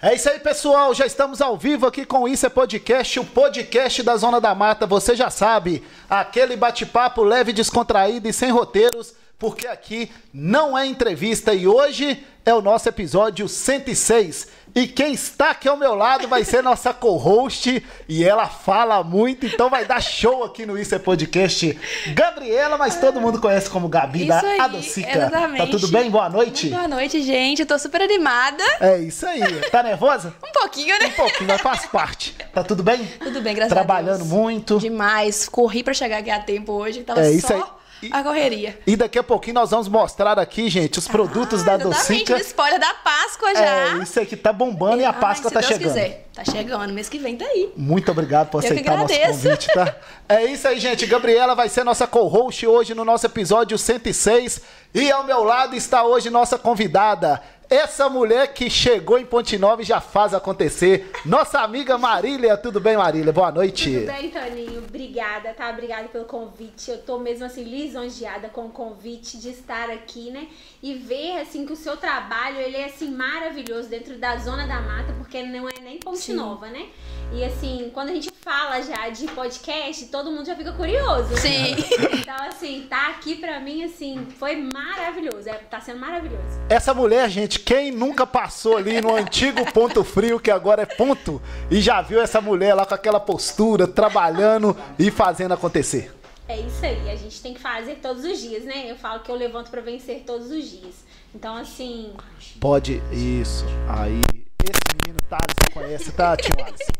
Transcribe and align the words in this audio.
É 0.00 0.14
isso 0.14 0.28
aí, 0.28 0.38
pessoal. 0.38 0.92
Já 0.92 1.06
estamos 1.06 1.40
ao 1.40 1.56
vivo 1.56 1.86
aqui 1.86 2.04
com 2.04 2.20
o 2.22 2.28
Isso 2.28 2.44
é 2.44 2.50
Podcast, 2.50 3.18
o 3.18 3.24
podcast 3.24 4.02
da 4.02 4.14
Zona 4.14 4.38
da 4.38 4.54
Mata. 4.54 4.86
Você 4.86 5.16
já 5.16 5.30
sabe, 5.30 5.82
aquele 6.08 6.54
bate-papo 6.54 7.22
leve, 7.22 7.50
descontraído 7.50 8.28
e 8.28 8.32
sem 8.32 8.50
roteiros, 8.50 9.14
porque 9.38 9.66
aqui 9.66 10.10
não 10.34 10.76
é 10.76 10.86
entrevista 10.86 11.54
e 11.54 11.66
hoje 11.66 12.22
é 12.44 12.52
o 12.52 12.60
nosso 12.60 12.86
episódio 12.90 13.48
106. 13.48 14.48
E 14.76 14.86
quem 14.86 15.14
está 15.14 15.52
aqui 15.52 15.66
ao 15.66 15.76
meu 15.78 15.94
lado 15.94 16.28
vai 16.28 16.44
ser 16.44 16.62
nossa 16.62 16.92
co-host 16.92 17.82
e 18.06 18.22
ela 18.22 18.46
fala 18.46 19.02
muito, 19.02 19.46
então 19.46 19.70
vai 19.70 19.86
dar 19.86 20.02
show 20.02 20.44
aqui 20.44 20.66
no 20.66 20.78
Isso 20.78 20.94
é 20.94 20.98
Podcast. 20.98 21.78
Gabriela, 22.08 22.76
mas 22.76 23.00
todo 23.00 23.18
mundo 23.18 23.40
conhece 23.40 23.70
como 23.70 23.88
Gabi 23.88 24.18
Isso 24.20 24.28
da 24.28 24.40
aí, 24.40 24.60
Adocica. 24.60 25.10
exatamente. 25.16 25.64
Tá 25.64 25.66
tudo 25.70 25.88
bem? 25.88 26.10
Boa 26.10 26.28
noite. 26.28 26.68
Boa 26.68 26.86
noite, 26.86 27.22
gente. 27.22 27.60
Eu 27.62 27.66
tô 27.66 27.78
super 27.78 28.02
animada. 28.02 28.62
É 28.78 28.98
isso 28.98 29.26
aí. 29.26 29.40
Tá 29.70 29.82
nervosa? 29.82 30.34
Um 30.46 30.52
pouquinho, 30.52 30.98
né? 30.98 31.06
Um 31.06 31.10
pouquinho, 31.12 31.48
mas 31.48 31.60
faz 31.62 31.86
parte. 31.86 32.36
Tá 32.52 32.62
tudo 32.62 32.82
bem? 32.82 33.02
Tudo 33.18 33.40
bem, 33.40 33.54
graças 33.54 33.72
Trabalhando 33.72 34.16
a 34.16 34.18
Deus. 34.18 34.28
muito. 34.28 34.78
Demais. 34.78 35.48
Corri 35.48 35.82
pra 35.82 35.94
chegar 35.94 36.18
aqui 36.18 36.30
a 36.30 36.38
tempo 36.38 36.72
hoje. 36.72 37.02
Tava 37.02 37.22
É 37.22 37.30
isso 37.32 37.48
só 37.48 37.54
aí. 37.54 37.62
E- 38.02 38.10
a 38.12 38.22
correria. 38.22 38.78
E 38.86 38.94
daqui 38.94 39.18
a 39.18 39.22
pouquinho 39.22 39.54
nós 39.54 39.70
vamos 39.70 39.88
mostrar 39.88 40.38
aqui, 40.38 40.68
gente, 40.68 40.98
os 40.98 41.08
produtos 41.08 41.62
da 41.62 41.72
Ah, 41.72 41.76
exatamente, 41.76 42.24
Docica. 42.24 42.34
o 42.34 42.38
spoiler 42.38 42.78
da 42.78 42.92
Páscoa 42.94 43.54
já. 43.54 43.60
É, 43.64 44.02
isso 44.02 44.20
aqui 44.20 44.36
tá 44.36 44.52
bombando 44.52 45.00
e 45.00 45.04
a 45.04 45.10
Ai, 45.10 45.18
Páscoa 45.20 45.48
se 45.48 45.54
tá 45.54 45.60
Deus 45.60 45.72
chegando. 45.72 45.88
quiser. 45.94 46.26
Tá 46.34 46.44
chegando. 46.44 46.92
Mês 46.92 47.08
que 47.08 47.18
vem 47.18 47.36
tá 47.36 47.46
aí. 47.46 47.72
Muito 47.74 48.10
obrigado 48.10 48.48
por 48.50 48.58
Eu 48.62 48.68
que 48.68 48.74
aceitar 48.74 48.98
nosso 48.98 49.18
convite, 49.18 49.68
tá? 49.72 49.96
É 50.28 50.44
isso 50.44 50.68
aí, 50.68 50.78
gente. 50.78 51.06
Gabriela 51.06 51.54
vai 51.54 51.68
ser 51.70 51.82
nossa 51.84 52.06
co-host 52.06 52.66
hoje 52.66 52.94
no 52.94 53.04
nosso 53.06 53.24
episódio 53.24 53.78
106. 53.78 54.60
E 54.94 55.10
ao 55.10 55.24
meu 55.24 55.42
lado 55.44 55.74
está 55.74 56.04
hoje 56.04 56.28
nossa 56.28 56.58
convidada. 56.58 57.42
Essa 57.68 58.08
mulher 58.08 58.54
que 58.54 58.70
chegou 58.70 59.18
em 59.18 59.26
Ponte 59.26 59.58
Nova 59.58 59.82
e 59.82 59.84
já 59.84 60.00
faz 60.00 60.32
acontecer. 60.32 61.10
Nossa 61.24 61.60
amiga 61.60 61.98
Marília. 61.98 62.56
Tudo 62.56 62.78
bem, 62.78 62.96
Marília? 62.96 63.32
Boa 63.32 63.50
noite. 63.50 63.92
Tudo 63.92 64.06
bem, 64.06 64.30
Toninho? 64.30 64.78
Obrigada, 64.78 65.52
tá? 65.52 65.70
Obrigada 65.70 66.06
pelo 66.08 66.26
convite. 66.26 66.92
Eu 66.92 66.98
tô 66.98 67.18
mesmo 67.18 67.44
assim 67.44 67.64
lisonjeada 67.64 68.48
com 68.48 68.66
o 68.66 68.70
convite 68.70 69.38
de 69.38 69.50
estar 69.50 69.90
aqui, 69.90 70.30
né? 70.30 70.46
E 70.80 70.94
ver 70.94 71.40
assim 71.40 71.66
que 71.66 71.72
o 71.72 71.76
seu 71.76 71.96
trabalho, 71.96 72.58
ele 72.58 72.76
é 72.76 72.84
assim 72.84 73.10
maravilhoso 73.10 73.88
dentro 73.88 74.16
da 74.16 74.36
zona 74.36 74.64
da 74.64 74.80
mata, 74.80 75.12
porque 75.18 75.42
não 75.42 75.68
é 75.68 75.80
nem 75.82 75.98
Ponte 75.98 76.18
Sim. 76.18 76.34
Nova, 76.34 76.68
né? 76.68 76.86
E 77.32 77.44
assim, 77.44 77.90
quando 77.92 78.10
a 78.10 78.14
gente 78.14 78.30
fala 78.40 78.80
já 78.80 79.08
de 79.08 79.26
podcast, 79.28 80.06
todo 80.06 80.30
mundo 80.30 80.46
já 80.46 80.54
fica 80.54 80.72
curioso. 80.72 81.30
né? 81.30 81.36
Sim. 81.36 81.76
Então 82.20 82.36
assim, 82.48 82.86
tá 82.88 83.08
aqui 83.08 83.36
pra 83.36 83.60
mim 83.60 83.84
assim, 83.84 84.26
foi 84.38 84.56
maravilhoso. 84.56 85.48
É, 85.48 85.54
tá 85.54 85.80
sendo 85.80 86.00
maravilhoso. 86.00 86.42
Essa 86.68 86.94
mulher, 86.94 87.28
gente, 87.28 87.58
quem 87.60 87.90
nunca 87.90 88.26
passou 88.26 88.76
ali 88.76 89.00
no 89.00 89.14
antigo 89.14 89.70
ponto 89.72 90.02
frio, 90.04 90.40
que 90.40 90.50
agora 90.50 90.82
é 90.82 90.86
ponto, 90.86 91.42
e 91.70 91.80
já 91.80 92.00
viu 92.00 92.20
essa 92.20 92.40
mulher 92.40 92.74
lá 92.74 92.86
com 92.86 92.94
aquela 92.94 93.20
postura, 93.20 93.86
trabalhando 93.86 94.76
e 94.98 95.10
fazendo 95.10 95.52
acontecer? 95.52 96.12
É 96.48 96.60
isso 96.60 96.84
aí, 96.84 97.10
a 97.10 97.16
gente 97.16 97.42
tem 97.42 97.54
que 97.54 97.60
fazer 97.60 97.96
todos 97.96 98.24
os 98.24 98.40
dias, 98.40 98.64
né? 98.64 98.88
Eu 98.88 98.96
falo 98.96 99.20
que 99.20 99.30
eu 99.30 99.34
levanto 99.34 99.68
pra 99.68 99.80
vencer 99.80 100.22
todos 100.24 100.50
os 100.50 100.64
dias. 100.64 101.04
Então, 101.34 101.56
assim, 101.56 102.12
Pode. 102.60 103.02
Isso. 103.12 103.64
Aí. 103.88 104.45
Esse 104.68 104.96
menino 105.06 105.20
Thales 105.28 105.46
você 105.58 105.72
conhece, 105.72 106.12
tá, 106.12 106.36
tio 106.36 106.52
Alisson? 106.64 106.92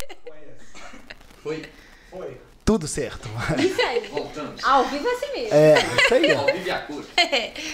Foi. 2.10 2.40
Tudo 2.64 2.88
certo. 2.88 3.28
isso 3.58 3.80
aí. 3.80 4.08
Voltamos. 4.08 4.64
Ao 4.64 4.84
vivo 4.86 5.06
é 5.06 5.12
assim 5.12 5.32
mesmo. 5.32 5.54
É, 5.54 5.74
isso 6.02 6.14
aí, 6.14 6.32
Ao 6.34 6.46
vivo 6.46 6.66
e 6.66 6.70
a 6.70 6.78
cor. 6.80 7.04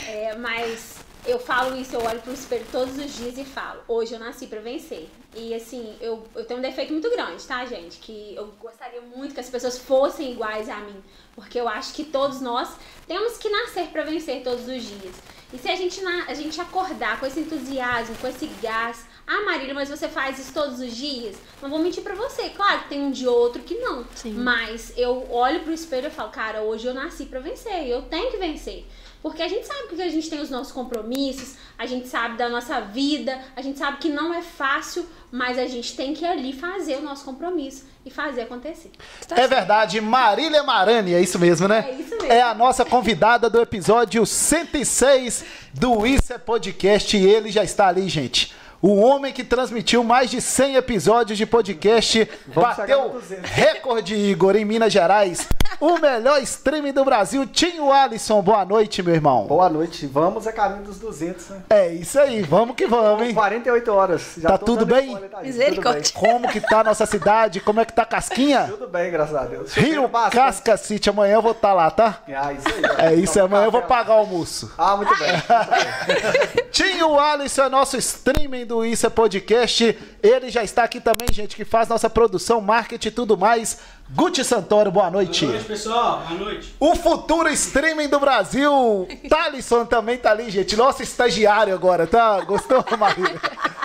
É, 0.09 0.37
mas 0.37 0.97
eu 1.27 1.39
falo 1.39 1.77
isso, 1.77 1.95
eu 1.95 2.03
olho 2.05 2.21
pro 2.21 2.33
espelho 2.35 2.67
todos 2.71 2.99
os 2.99 3.15
dias 3.15 3.39
e 3.39 3.45
falo, 3.45 3.81
hoje 3.89 4.13
eu 4.13 4.19
nasci 4.19 4.47
pra 4.47 4.61
vencer. 4.61 5.09
E 5.35 5.55
assim, 5.55 5.97
eu, 6.01 6.23
eu 6.35 6.45
tenho 6.45 6.59
um 6.59 6.63
defeito 6.63 6.93
muito 6.93 7.09
grande, 7.11 7.43
tá, 7.45 7.65
gente? 7.65 7.99
Que 7.99 8.35
eu 8.37 8.49
gostaria 8.61 9.01
muito 9.01 9.33
que 9.33 9.41
as 9.41 9.49
pessoas 9.49 9.79
fossem 9.79 10.33
iguais 10.33 10.69
a 10.69 10.77
mim. 10.81 11.03
Porque 11.35 11.59
eu 11.59 11.67
acho 11.69 11.95
que 11.95 12.05
todos 12.05 12.43
nós 12.43 12.69
temos 13.09 13.39
que 13.39 13.49
nascer 13.49 13.87
pra 13.89 14.03
vencer 14.03 14.43
todos 14.43 14.69
os 14.69 14.83
dias. 14.83 15.15
E 15.55 15.59
se 15.59 15.71
a 15.71 15.77
gente, 15.77 16.03
na- 16.03 16.27
a 16.27 16.35
gente 16.35 16.61
acordar 16.61 17.19
com 17.19 17.25
esse 17.25 17.41
entusiasmo, 17.41 18.15
com 18.17 18.29
esse 18.29 18.47
gás, 18.63 19.07
ah, 19.27 19.45
Marília, 19.45 19.75
mas 19.75 19.89
você 19.89 20.09
faz 20.09 20.39
isso 20.39 20.53
todos 20.53 20.81
os 20.81 20.95
dias? 20.95 21.37
Não 21.61 21.71
vou 21.71 21.79
mentir 21.79 22.03
pra 22.03 22.15
você. 22.15 22.51
Claro 22.51 22.81
que 22.81 22.89
tem 22.89 23.03
um 23.03 23.11
de 23.11 23.27
outro 23.27 23.63
que 23.63 23.75
não. 23.77 24.05
Sim. 24.15 24.33
Mas 24.35 24.93
eu 24.97 25.27
olho 25.31 25.61
pro 25.61 25.73
espelho 25.73 26.09
e 26.09 26.11
falo, 26.11 26.31
cara, 26.31 26.63
hoje 26.63 26.87
eu 26.87 26.95
nasci 26.95 27.27
pra 27.27 27.41
vencer. 27.41 27.87
Eu 27.87 28.03
tenho 28.03 28.31
que 28.31 28.37
vencer. 28.37 28.87
Porque 29.23 29.41
a 29.41 29.49
gente 29.49 29.65
sabe 29.65 29.87
que 29.89 30.03
a 30.03 30.09
gente 30.09 30.29
tem 30.29 30.41
os 30.41 30.51
nossos 30.51 30.73
compromissos, 30.73 31.55
a 31.79 31.87
gente 31.87 32.09
sabe 32.09 32.37
da 32.37 32.49
nossa 32.49 32.81
vida, 32.81 33.39
a 33.55 33.63
gente 33.63 33.79
sabe 33.79 33.99
que 33.99 34.09
não 34.09 34.35
é 34.35 34.43
fácil, 34.43 35.09
mas 35.31 35.59
a 35.59 35.67
gente 35.67 35.95
tem 35.95 36.13
que 36.13 36.25
ir 36.25 36.29
ali 36.29 36.53
fazer 36.53 36.97
o 36.97 37.03
nosso 37.03 37.25
compromisso 37.25 37.85
e 38.05 38.11
fazer 38.11 38.43
acontecer. 38.43 38.91
Tá 39.29 39.41
É 39.41 39.47
verdade, 39.47 40.01
Marília 40.01 40.65
Marani, 40.65 41.15
é 41.15 41.21
isso 41.21 41.39
mesmo, 41.39 41.69
né? 41.69 41.87
É 41.89 41.95
isso 41.95 42.17
mesmo. 42.17 42.33
É 42.33 42.43
a 42.43 42.53
nossa 42.53 42.85
convidada 42.85 43.49
do 43.49 43.61
episódio 43.61 44.27
106 44.27 45.45
do 45.73 46.05
Isso 46.05 46.33
é 46.33 46.39
Podcast 46.39 47.17
e 47.17 47.25
ele 47.25 47.53
já 47.53 47.63
está 47.63 47.87
ali, 47.87 48.09
gente. 48.09 48.53
O 48.83 48.97
homem 48.97 49.33
que 49.33 49.45
transmitiu 49.45 50.03
mais 50.03 50.29
de 50.29 50.41
100 50.41 50.75
episódios 50.75 51.39
de 51.39 51.47
podcast 51.47 52.29
Vamos 52.49 52.77
bateu 52.77 53.05
no 53.05 53.11
200. 53.11 53.49
recorde, 53.49 54.17
Igor, 54.17 54.57
em 54.57 54.65
Minas 54.65 54.93
Gerais. 54.93 55.47
O 55.79 55.99
melhor 55.99 56.43
streaming 56.43 56.93
do 56.93 57.05
Brasil, 57.05 57.47
Tinho 57.47 57.93
Alisson. 57.93 58.43
Boa 58.43 58.65
noite, 58.65 59.01
meu 59.01 59.15
irmão. 59.15 59.47
Boa 59.47 59.69
noite, 59.69 60.07
vamos 60.07 60.49
a 60.49 60.53
caminho 60.53 60.83
dos 60.83 60.99
200, 60.99 61.49
né? 61.51 61.63
É 61.71 61.89
isso 61.89 62.19
aí, 62.19 62.43
vamos 62.43 62.75
que 62.75 62.87
vamos, 62.87 63.27
hein? 63.27 63.35
48 63.35 63.93
horas. 63.93 64.35
Já 64.37 64.49
Tá 64.49 64.59
tudo 64.59 64.85
bem? 64.85 65.17
Thaís, 65.17 65.47
Misericórdia. 65.47 66.13
Como 66.15 66.49
que 66.49 66.61
tá 66.61 66.81
a 66.81 66.85
nossa 66.85 67.07
cidade? 67.07 67.61
Como 67.61 67.81
é 67.81 67.85
que 67.85 67.93
tá 67.93 68.03
a 68.03 68.07
casquinha? 68.07 68.67
Tudo 68.71 68.89
bem, 68.89 69.05
bem 69.05 69.13
graças 69.13 69.35
a 69.35 69.45
Deus. 69.45 69.75
Rio. 69.75 70.11
Casca 70.31 70.77
City, 70.77 71.09
amanhã 71.09 71.35
eu 71.35 71.43
vou 71.43 71.53
estar 71.53 71.73
lá, 71.73 71.91
tá? 71.91 72.21
Ah, 72.29 72.53
isso 72.53 72.69
aí. 72.69 73.07
É 73.07 73.15
isso, 73.15 73.35
Toma 73.35 73.45
amanhã 73.47 73.65
eu 73.65 73.71
vou 73.73 73.83
pagar 73.83 74.15
o 74.15 74.19
almoço. 74.19 74.73
Ah, 74.77 74.97
muito 74.97 75.17
bem. 75.19 75.31
Tinho 76.71 77.19
Alisson 77.19 77.65
é 77.65 77.69
nosso 77.69 77.97
streaming 77.97 78.67
do 78.67 78.72
Isso 78.85 79.07
é 79.07 79.11
Podcast. 79.11 79.99
Ele 80.23 80.51
já 80.51 80.65
está 80.65 80.85
aqui 80.85 81.01
também, 81.01 81.29
gente, 81.31 81.55
que 81.55 81.65
faz 81.65 81.89
nossa 81.89 82.09
produção, 82.09 82.61
marketing 82.61 83.09
e 83.09 83.11
tudo 83.11 83.37
mais. 83.37 83.79
Guti 84.15 84.45
Santoro, 84.45 84.91
boa 84.91 85.11
noite. 85.11 85.41
Boa 85.47 85.53
noite, 85.55 85.67
pessoal. 85.67 86.23
Boa 86.29 86.41
noite. 86.41 86.75
O 86.79 86.95
futuro 86.95 87.49
streaming 87.49 88.09
do 88.09 88.21
Brasil. 88.21 89.09
Thalisson 89.29 89.87
também 89.87 90.19
tá 90.19 90.31
ali, 90.33 90.51
gente. 90.51 90.77
Nosso 90.77 91.03
estagiário 91.03 91.73
agora, 91.75 92.07
tá? 92.07 92.41
Gostou, 92.43 92.85
Marília? 92.99 93.41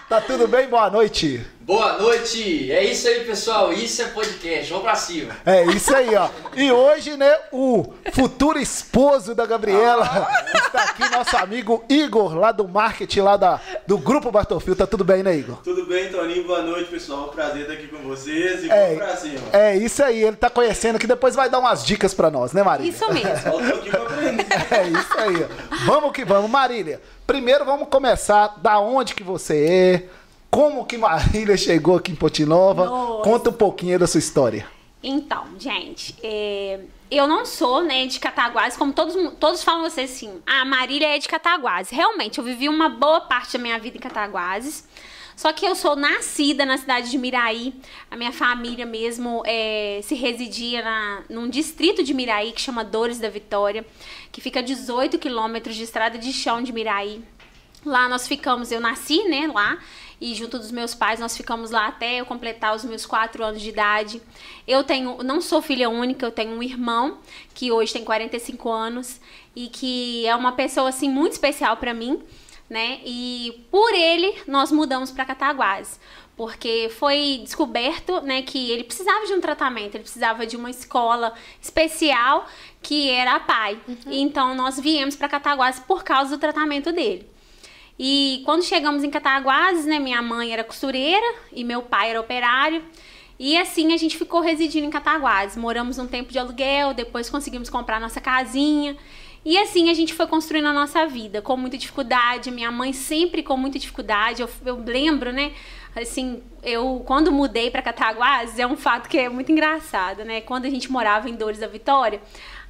Tá 0.09 0.19
tudo 0.21 0.47
bem? 0.47 0.67
Boa 0.67 0.89
noite. 0.89 1.45
Boa 1.61 1.97
noite. 1.99 2.71
É 2.71 2.81
isso 2.85 3.09
aí, 3.09 3.25
pessoal. 3.25 3.73
Isso 3.73 4.01
é 4.01 4.05
podcast. 4.05 4.69
Vamos 4.69 4.85
pra 4.85 4.95
cima. 4.95 5.33
É 5.45 5.65
isso 5.65 5.93
aí, 5.93 6.15
ó. 6.15 6.29
E 6.55 6.71
hoje, 6.71 7.17
né, 7.17 7.35
o 7.51 7.93
futuro 8.13 8.57
esposo 8.57 9.35
da 9.35 9.45
Gabriela 9.45 10.29
está 10.55 10.83
aqui, 10.83 11.09
nosso 11.09 11.35
amigo 11.35 11.83
Igor, 11.89 12.35
lá 12.37 12.53
do 12.53 12.65
marketing, 12.65 13.19
lá 13.19 13.35
da, 13.35 13.59
do 13.85 13.97
Grupo 13.97 14.31
Bartolfio. 14.31 14.77
Tá 14.77 14.87
tudo 14.87 15.03
bem, 15.03 15.21
né, 15.23 15.35
Igor? 15.35 15.57
Tudo 15.61 15.85
bem, 15.85 16.09
Toninho? 16.09 16.47
Boa 16.47 16.61
noite, 16.61 16.89
pessoal. 16.89 17.27
Prazer 17.27 17.63
estar 17.63 17.73
aqui 17.73 17.87
com 17.87 17.97
vocês 18.07 18.63
e 18.63 18.71
É. 18.71 18.85
vamos 18.85 18.97
pra 19.03 19.17
cima. 19.17 19.39
É 19.51 19.75
isso 19.75 20.01
aí, 20.01 20.16
ele 20.23 20.35
tá 20.35 20.49
conhecendo 20.49 20.99
que 20.99 21.07
depois 21.07 21.35
vai 21.35 21.49
dar 21.49 21.59
umas 21.59 21.85
dicas 21.85 22.13
pra 22.13 22.29
nós, 22.29 22.53
né, 22.53 22.63
Marília? 22.63 22.89
Isso 22.91 23.05
mesmo. 23.13 23.27
É 24.71 24.87
isso 24.87 25.17
aí. 25.17 25.43
ó. 25.43 25.75
Vamos 25.85 26.11
que 26.11 26.25
vamos. 26.25 26.49
Marília, 26.49 27.01
primeiro 27.25 27.65
vamos 27.65 27.87
começar 27.89 28.55
da 28.61 28.79
onde 28.79 29.13
que 29.15 29.23
você 29.23 29.65
é, 29.65 30.09
como 30.49 30.85
que 30.85 30.97
Marília 30.97 31.55
chegou 31.57 31.97
aqui 31.97 32.11
em 32.11 32.15
Potinova. 32.15 32.85
Nossa. 32.85 33.23
Conta 33.23 33.49
um 33.49 33.53
pouquinho 33.53 33.97
da 33.99 34.07
sua 34.07 34.19
história. 34.19 34.65
Então, 35.03 35.45
gente, 35.59 36.15
é, 36.23 36.79
eu 37.09 37.27
não 37.27 37.45
sou, 37.45 37.83
né, 37.83 38.05
de 38.07 38.19
Cataguases, 38.19 38.77
como 38.77 38.91
todos, 38.91 39.15
todos 39.39 39.63
falam 39.63 39.89
vocês 39.89 40.11
assim, 40.11 40.41
a 40.45 40.65
Marília 40.65 41.15
é 41.15 41.19
de 41.19 41.27
Cataguases. 41.27 41.91
Realmente, 41.91 42.39
eu 42.39 42.43
vivi 42.43 42.67
uma 42.67 42.89
boa 42.89 43.21
parte 43.21 43.57
da 43.57 43.63
minha 43.63 43.79
vida 43.79 43.97
em 43.97 44.01
Cataguases. 44.01 44.85
Só 45.37 45.53
que 45.53 45.67
eu 45.67 45.75
sou 45.75 45.95
nascida 45.95 46.65
na 46.65 46.79
cidade 46.79 47.11
de 47.11 47.17
Miraí. 47.17 47.71
A 48.09 48.17
minha 48.17 48.31
família 48.31 48.87
mesmo 48.87 49.43
é, 49.45 49.99
se 50.01 50.15
residia 50.15 50.81
na, 50.81 51.23
num 51.29 51.47
distrito 51.47 52.03
de 52.03 52.11
Miraí 52.11 52.51
que 52.51 52.59
chama 52.59 52.83
Dores 52.83 53.19
da 53.19 53.29
Vitória, 53.29 53.85
que 54.31 54.41
fica 54.41 54.61
a 54.61 54.63
18 54.63 55.19
quilômetros 55.19 55.75
de 55.75 55.83
estrada 55.83 56.17
de 56.17 56.33
chão 56.33 56.63
de 56.63 56.73
Miraí. 56.73 57.23
Lá 57.85 58.09
nós 58.09 58.27
ficamos, 58.27 58.71
eu 58.71 58.81
nasci, 58.81 59.25
né, 59.29 59.45
lá, 59.53 59.77
e 60.19 60.33
junto 60.33 60.57
dos 60.57 60.71
meus 60.71 60.95
pais 60.95 61.19
nós 61.19 61.37
ficamos 61.37 61.69
lá 61.69 61.85
até 61.85 62.19
eu 62.19 62.25
completar 62.25 62.75
os 62.75 62.83
meus 62.83 63.05
quatro 63.05 63.43
anos 63.43 63.61
de 63.61 63.69
idade. 63.69 64.19
Eu 64.67 64.83
tenho, 64.83 65.21
não 65.23 65.39
sou 65.39 65.61
filha 65.61 65.87
única, 65.87 66.25
eu 66.25 66.31
tenho 66.31 66.53
um 66.53 66.63
irmão 66.63 67.19
que 67.53 67.71
hoje 67.71 67.93
tem 67.93 68.03
45 68.03 68.71
anos 68.71 69.21
e 69.55 69.67
que 69.67 70.25
é 70.25 70.35
uma 70.35 70.53
pessoa 70.53 70.89
assim 70.89 71.07
muito 71.07 71.33
especial 71.33 71.77
para 71.77 71.93
mim, 71.93 72.23
né? 72.69 72.99
E 73.05 73.65
por 73.71 73.93
ele 73.93 74.35
nós 74.47 74.71
mudamos 74.71 75.11
para 75.11 75.25
Cataguases, 75.25 75.99
porque 76.35 76.89
foi 76.97 77.39
descoberto, 77.43 78.21
né, 78.21 78.41
que 78.43 78.69
ele 78.69 78.83
precisava 78.83 79.25
de 79.25 79.33
um 79.33 79.41
tratamento, 79.41 79.95
ele 79.95 80.03
precisava 80.03 80.45
de 80.45 80.55
uma 80.55 80.69
escola 80.69 81.33
especial 81.61 82.45
que 82.81 83.09
era 83.09 83.35
a 83.35 83.39
PAI. 83.39 83.79
Então 84.05 84.53
nós 84.53 84.79
viemos 84.79 85.15
para 85.15 85.27
Cataguases 85.27 85.79
por 85.79 86.03
causa 86.03 86.35
do 86.35 86.39
tratamento 86.39 86.91
dele. 86.91 87.27
E 87.99 88.43
quando 88.45 88.63
chegamos 88.63 89.03
em 89.03 89.09
Cataguases, 89.09 89.85
né, 89.85 89.97
minha 89.97 90.21
mãe 90.21 90.53
era 90.53 90.63
costureira 90.63 91.25
e 91.51 91.63
meu 91.63 91.81
pai 91.81 92.11
era 92.11 92.21
operário. 92.21 92.83
E 93.39 93.57
assim 93.57 93.93
a 93.93 93.97
gente 93.97 94.17
ficou 94.17 94.39
residindo 94.39 94.85
em 94.85 94.89
Cataguases. 94.89 95.57
Moramos 95.57 95.97
um 95.97 96.07
tempo 96.07 96.31
de 96.31 96.37
aluguel, 96.37 96.93
depois 96.93 97.29
conseguimos 97.29 97.69
comprar 97.69 97.99
nossa 97.99 98.21
casinha. 98.21 98.95
E 99.45 99.57
assim 99.57 99.89
a 99.89 99.93
gente 99.93 100.13
foi 100.13 100.27
construindo 100.27 100.67
a 100.67 100.73
nossa 100.73 101.05
vida, 101.07 101.41
com 101.41 101.55
muita 101.55 101.77
dificuldade. 101.77 102.51
Minha 102.51 102.71
mãe 102.71 102.93
sempre 102.93 103.43
com 103.43 103.55
muita 103.55 103.79
dificuldade. 103.79 104.41
Eu, 104.41 104.49
eu 104.65 104.83
lembro, 104.83 105.31
né? 105.31 105.53
Assim, 105.95 106.43
eu 106.61 107.01
quando 107.05 107.31
mudei 107.31 107.71
para 107.71 107.81
Cataguases, 107.81 108.59
é 108.59 108.67
um 108.67 108.77
fato 108.77 109.09
que 109.09 109.17
é 109.17 109.29
muito 109.29 109.51
engraçado, 109.51 110.23
né? 110.23 110.41
Quando 110.41 110.65
a 110.65 110.69
gente 110.69 110.91
morava 110.91 111.29
em 111.29 111.35
Dores 111.35 111.59
da 111.59 111.67
Vitória, 111.67 112.21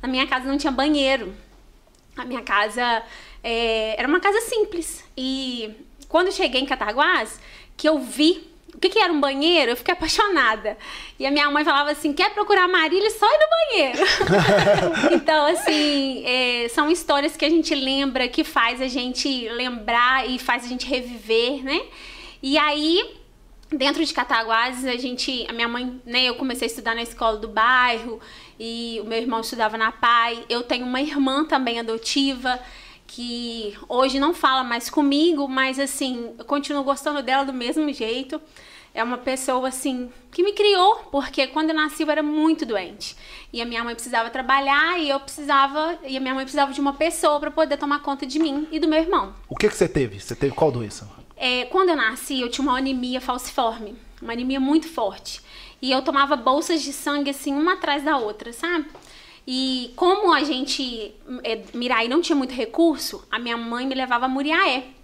a 0.01 0.07
minha 0.07 0.25
casa 0.27 0.47
não 0.47 0.57
tinha 0.57 0.71
banheiro. 0.71 1.33
A 2.15 2.25
minha 2.25 2.41
casa 2.41 3.03
é, 3.43 3.99
era 3.99 4.07
uma 4.07 4.19
casa 4.19 4.39
simples. 4.41 5.03
E 5.15 5.75
quando 6.07 6.27
eu 6.27 6.33
cheguei 6.33 6.61
em 6.61 6.65
Cataguases, 6.65 7.39
que 7.75 7.87
eu 7.87 7.99
vi 7.99 8.49
o 8.77 8.79
que, 8.79 8.89
que 8.89 8.99
era 8.99 9.11
um 9.11 9.19
banheiro, 9.19 9.71
eu 9.71 9.75
fiquei 9.75 9.91
apaixonada. 9.91 10.77
E 11.17 11.25
a 11.25 11.31
minha 11.31 11.49
mãe 11.49 11.65
falava 11.65 11.89
assim: 11.89 12.13
quer 12.13 12.29
procurar 12.29 12.67
Marília, 12.67 13.09
só 13.09 13.25
ir 13.25 13.39
no 13.39 13.49
banheiro. 13.49 14.03
então, 15.15 15.47
assim, 15.47 16.23
é, 16.23 16.67
são 16.69 16.89
histórias 16.91 17.35
que 17.35 17.43
a 17.43 17.49
gente 17.49 17.73
lembra, 17.73 18.27
que 18.27 18.43
faz 18.43 18.79
a 18.79 18.87
gente 18.87 19.49
lembrar 19.49 20.29
e 20.29 20.37
faz 20.37 20.63
a 20.63 20.67
gente 20.67 20.85
reviver, 20.85 21.63
né? 21.63 21.81
E 22.41 22.55
aí, 22.55 23.15
dentro 23.71 24.05
de 24.05 24.13
Cataguases, 24.13 24.85
a 24.85 24.95
gente, 24.95 25.43
a 25.49 25.53
minha 25.53 25.67
mãe, 25.67 25.99
né, 26.05 26.25
eu 26.25 26.35
comecei 26.35 26.67
a 26.67 26.69
estudar 26.69 26.93
na 26.93 27.01
escola 27.01 27.37
do 27.37 27.47
bairro 27.47 28.19
e 28.59 28.99
o 29.01 29.05
meu 29.05 29.17
irmão 29.17 29.41
estudava 29.41 29.75
na 29.75 29.91
PAI. 29.91 30.45
Eu 30.47 30.61
tenho 30.61 30.85
uma 30.85 31.01
irmã 31.01 31.45
também 31.45 31.79
adotiva 31.79 32.59
que 33.07 33.75
hoje 33.89 34.19
não 34.19 34.35
fala 34.35 34.63
mais 34.63 34.87
comigo, 34.87 35.47
mas 35.47 35.79
assim, 35.79 36.35
eu 36.37 36.45
continuo 36.45 36.83
gostando 36.83 37.23
dela 37.23 37.43
do 37.43 37.53
mesmo 37.53 37.91
jeito. 37.91 38.39
É 38.97 39.03
uma 39.03 39.19
pessoa 39.19 39.67
assim 39.67 40.09
que 40.31 40.41
me 40.41 40.53
criou, 40.53 40.95
porque 41.11 41.45
quando 41.45 41.69
eu 41.69 41.75
nasci 41.75 42.01
eu 42.01 42.09
era 42.09 42.23
muito 42.23 42.65
doente. 42.65 43.15
E 43.53 43.61
a 43.61 43.65
minha 43.65 43.83
mãe 43.83 43.93
precisava 43.93 44.31
trabalhar 44.31 44.99
e 44.99 45.07
eu 45.07 45.19
precisava, 45.19 45.99
e 46.03 46.17
a 46.17 46.19
minha 46.19 46.33
mãe 46.33 46.43
precisava 46.43 46.73
de 46.73 46.81
uma 46.81 46.93
pessoa 46.93 47.39
para 47.39 47.51
poder 47.51 47.77
tomar 47.77 47.99
conta 47.99 48.25
de 48.25 48.39
mim 48.39 48.67
e 48.71 48.79
do 48.79 48.87
meu 48.87 48.99
irmão. 48.99 49.35
O 49.47 49.55
que, 49.55 49.69
que 49.69 49.75
você 49.75 49.87
teve? 49.87 50.19
Você 50.19 50.35
teve 50.35 50.55
qual 50.55 50.71
doença? 50.71 51.07
É, 51.35 51.65
quando 51.65 51.89
eu 51.89 51.95
nasci, 51.95 52.41
eu 52.41 52.49
tinha 52.49 52.67
uma 52.67 52.75
anemia 52.75 53.21
falciforme, 53.21 53.95
uma 54.19 54.33
anemia 54.33 54.59
muito 54.59 54.87
forte. 54.87 55.43
E 55.79 55.91
eu 55.91 56.01
tomava 56.01 56.35
bolsas 56.35 56.81
de 56.81 56.91
sangue 56.91 57.29
assim, 57.29 57.53
uma 57.53 57.73
atrás 57.73 58.03
da 58.03 58.17
outra, 58.17 58.51
sabe? 58.51 58.87
E 59.45 59.93
como 59.95 60.33
a 60.33 60.43
gente, 60.43 61.13
é, 61.43 61.61
Mirai 61.71 62.07
não 62.07 62.19
tinha 62.19 62.35
muito 62.35 62.55
recurso, 62.55 63.23
a 63.29 63.37
minha 63.37 63.57
mãe 63.57 63.85
me 63.85 63.93
levava 63.93 64.25
a 64.25 64.27
Muriaé. 64.27 64.96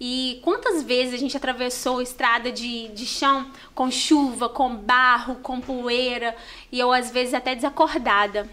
E 0.00 0.40
quantas 0.42 0.82
vezes 0.82 1.12
a 1.12 1.18
gente 1.18 1.36
atravessou 1.36 2.00
estrada 2.00 2.50
de, 2.50 2.88
de 2.88 3.04
chão 3.04 3.50
com 3.74 3.90
chuva, 3.90 4.48
com 4.48 4.74
barro, 4.74 5.36
com 5.42 5.60
poeira, 5.60 6.34
e 6.72 6.80
eu 6.80 6.90
às 6.90 7.10
vezes 7.10 7.34
até 7.34 7.54
desacordada. 7.54 8.48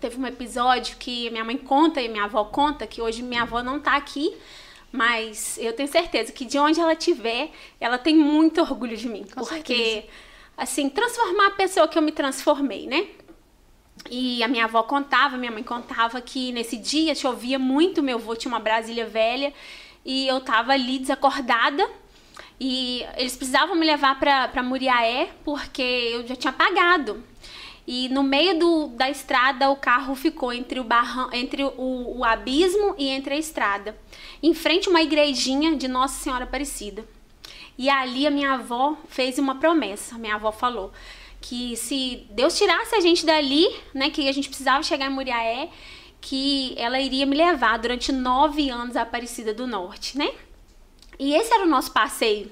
Teve 0.00 0.16
um 0.16 0.26
episódio 0.26 0.96
que 0.96 1.28
minha 1.30 1.44
mãe 1.44 1.56
conta 1.56 2.00
e 2.00 2.08
minha 2.08 2.24
avó 2.24 2.44
conta, 2.44 2.86
que 2.86 3.02
hoje 3.02 3.24
minha 3.24 3.42
avó 3.42 3.60
não 3.60 3.80
tá 3.80 3.96
aqui, 3.96 4.36
mas 4.92 5.58
eu 5.58 5.72
tenho 5.72 5.88
certeza 5.88 6.30
que 6.30 6.44
de 6.44 6.56
onde 6.60 6.78
ela 6.78 6.92
estiver, 6.92 7.50
ela 7.80 7.98
tem 7.98 8.16
muito 8.16 8.60
orgulho 8.60 8.96
de 8.96 9.08
mim. 9.08 9.24
Com 9.24 9.44
porque, 9.44 9.74
certeza. 9.74 10.06
assim, 10.56 10.88
transformar 10.88 11.48
a 11.48 11.50
pessoa 11.50 11.88
que 11.88 11.98
eu 11.98 12.02
me 12.02 12.12
transformei, 12.12 12.86
né? 12.86 13.08
E 14.08 14.44
a 14.44 14.46
minha 14.46 14.66
avó 14.66 14.84
contava, 14.84 15.36
minha 15.36 15.50
mãe 15.50 15.64
contava 15.64 16.20
que 16.20 16.52
nesse 16.52 16.76
dia 16.76 17.16
chovia 17.16 17.58
muito, 17.58 18.00
meu 18.00 18.18
avô 18.18 18.36
tinha 18.36 18.52
uma 18.52 18.60
Brasília 18.60 19.06
velha 19.06 19.52
e 20.04 20.26
eu 20.26 20.40
tava 20.40 20.72
ali 20.72 20.98
desacordada. 20.98 21.88
E 22.60 23.04
eles 23.16 23.36
precisavam 23.36 23.76
me 23.76 23.86
levar 23.86 24.18
pra 24.18 24.62
Muriaé 24.62 25.30
porque 25.44 25.82
eu 25.82 26.26
já 26.26 26.34
tinha 26.34 26.52
pagado. 26.52 27.22
E 27.86 28.08
no 28.10 28.22
meio 28.22 28.58
do, 28.58 28.88
da 28.88 29.08
estrada 29.08 29.70
o 29.70 29.76
carro 29.76 30.14
ficou 30.14 30.52
entre, 30.52 30.78
o, 30.78 30.84
barran, 30.84 31.30
entre 31.32 31.64
o, 31.64 32.18
o 32.18 32.24
abismo 32.24 32.94
e 32.98 33.08
entre 33.08 33.32
a 33.32 33.38
estrada. 33.38 33.96
Em 34.42 34.52
frente 34.52 34.88
a 34.88 34.90
uma 34.90 35.00
igrejinha 35.00 35.74
de 35.74 35.88
Nossa 35.88 36.22
Senhora 36.22 36.44
Aparecida. 36.44 37.02
E 37.78 37.88
ali 37.88 38.26
a 38.26 38.30
minha 38.30 38.52
avó 38.52 38.94
fez 39.08 39.38
uma 39.38 39.54
promessa. 39.54 40.18
Minha 40.18 40.34
avó 40.34 40.52
falou 40.52 40.92
que 41.40 41.76
se 41.76 42.26
Deus 42.30 42.58
tirasse 42.58 42.94
a 42.94 43.00
gente 43.00 43.24
dali, 43.24 43.66
né, 43.94 44.10
que 44.10 44.28
a 44.28 44.32
gente 44.32 44.48
precisava 44.48 44.82
chegar 44.82 45.06
em 45.06 45.14
Muriaé, 45.14 45.70
que 46.20 46.74
ela 46.76 47.00
iria 47.00 47.26
me 47.26 47.36
levar 47.36 47.78
durante 47.78 48.12
nove 48.12 48.70
anos 48.70 48.96
à 48.96 49.02
Aparecida 49.02 49.54
do 49.54 49.66
Norte, 49.66 50.16
né? 50.18 50.30
E 51.18 51.34
esse 51.34 51.52
era 51.52 51.64
o 51.64 51.68
nosso 51.68 51.90
passeio. 51.92 52.50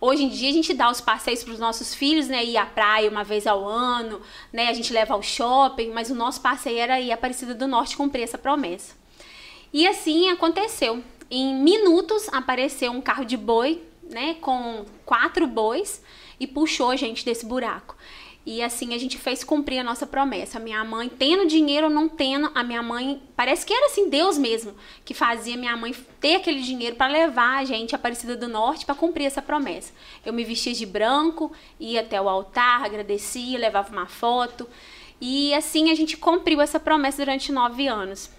Hoje 0.00 0.22
em 0.22 0.28
dia 0.28 0.48
a 0.48 0.52
gente 0.52 0.72
dá 0.72 0.88
os 0.90 1.00
passeios 1.00 1.42
para 1.42 1.52
os 1.52 1.58
nossos 1.58 1.92
filhos, 1.92 2.28
né? 2.28 2.44
Ir 2.44 2.56
à 2.56 2.64
praia 2.64 3.10
uma 3.10 3.24
vez 3.24 3.46
ao 3.46 3.66
ano, 3.66 4.20
né? 4.52 4.68
A 4.68 4.72
gente 4.72 4.92
leva 4.92 5.14
ao 5.14 5.22
shopping, 5.22 5.90
mas 5.90 6.08
o 6.08 6.14
nosso 6.14 6.40
passeio 6.40 6.78
era 6.78 7.00
ir 7.00 7.10
à 7.10 7.14
Aparecida 7.14 7.54
do 7.54 7.66
Norte 7.66 7.96
cumprir 7.96 8.22
essa 8.22 8.38
promessa. 8.38 8.94
E 9.72 9.86
assim 9.86 10.28
aconteceu. 10.28 11.02
Em 11.30 11.54
minutos 11.54 12.28
apareceu 12.32 12.92
um 12.92 13.00
carro 13.00 13.24
de 13.24 13.36
boi, 13.36 13.82
né? 14.08 14.34
Com 14.40 14.84
quatro 15.04 15.46
bois 15.46 16.02
e 16.38 16.46
puxou 16.46 16.90
a 16.90 16.96
gente 16.96 17.24
desse 17.24 17.44
buraco. 17.44 17.96
E 18.50 18.62
assim 18.62 18.94
a 18.94 18.98
gente 18.98 19.18
fez 19.18 19.44
cumprir 19.44 19.78
a 19.78 19.84
nossa 19.84 20.06
promessa. 20.06 20.56
A 20.56 20.60
minha 20.60 20.82
mãe, 20.82 21.10
tendo 21.10 21.46
dinheiro 21.46 21.88
ou 21.88 21.92
não 21.92 22.08
tendo, 22.08 22.50
a 22.54 22.64
minha 22.64 22.82
mãe, 22.82 23.20
parece 23.36 23.66
que 23.66 23.74
era 23.74 23.84
assim 23.84 24.08
Deus 24.08 24.38
mesmo 24.38 24.74
que 25.04 25.12
fazia 25.12 25.54
minha 25.54 25.76
mãe 25.76 25.94
ter 26.18 26.36
aquele 26.36 26.62
dinheiro 26.62 26.96
para 26.96 27.12
levar 27.12 27.58
a 27.58 27.64
gente 27.66 27.94
a 27.94 27.98
Aparecida 27.98 28.34
do 28.34 28.48
Norte 28.48 28.86
para 28.86 28.94
cumprir 28.94 29.26
essa 29.26 29.42
promessa. 29.42 29.92
Eu 30.24 30.32
me 30.32 30.44
vestia 30.44 30.72
de 30.72 30.86
branco, 30.86 31.52
ia 31.78 32.00
até 32.00 32.18
o 32.18 32.26
altar, 32.26 32.86
agradecia, 32.86 33.58
levava 33.58 33.92
uma 33.92 34.06
foto. 34.06 34.66
E 35.20 35.52
assim 35.52 35.90
a 35.90 35.94
gente 35.94 36.16
cumpriu 36.16 36.62
essa 36.62 36.80
promessa 36.80 37.22
durante 37.22 37.52
nove 37.52 37.86
anos. 37.86 38.30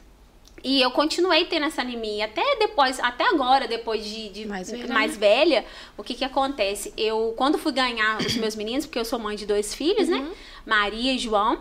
E 0.63 0.81
eu 0.81 0.91
continuei 0.91 1.45
tendo 1.45 1.65
essa 1.65 1.81
anemia 1.81 2.25
até 2.25 2.57
depois, 2.57 2.99
até 2.99 3.27
agora, 3.27 3.67
depois 3.67 4.03
de, 4.03 4.29
de 4.29 4.47
Mais 4.47 4.69
velha, 4.69 4.93
mais 4.93 5.17
velha, 5.17 5.65
o 5.97 6.03
que 6.03 6.13
que 6.13 6.25
acontece? 6.25 6.93
Eu, 6.97 7.33
quando 7.37 7.57
fui 7.57 7.71
ganhar 7.71 8.17
os 8.19 8.35
meus 8.35 8.55
meninos, 8.55 8.85
porque 8.85 8.99
eu 8.99 9.05
sou 9.05 9.19
mãe 9.19 9.35
de 9.35 9.45
dois 9.45 9.73
filhos, 9.73 10.07
né? 10.07 10.25
Maria 10.65 11.13
e 11.13 11.17
João. 11.17 11.59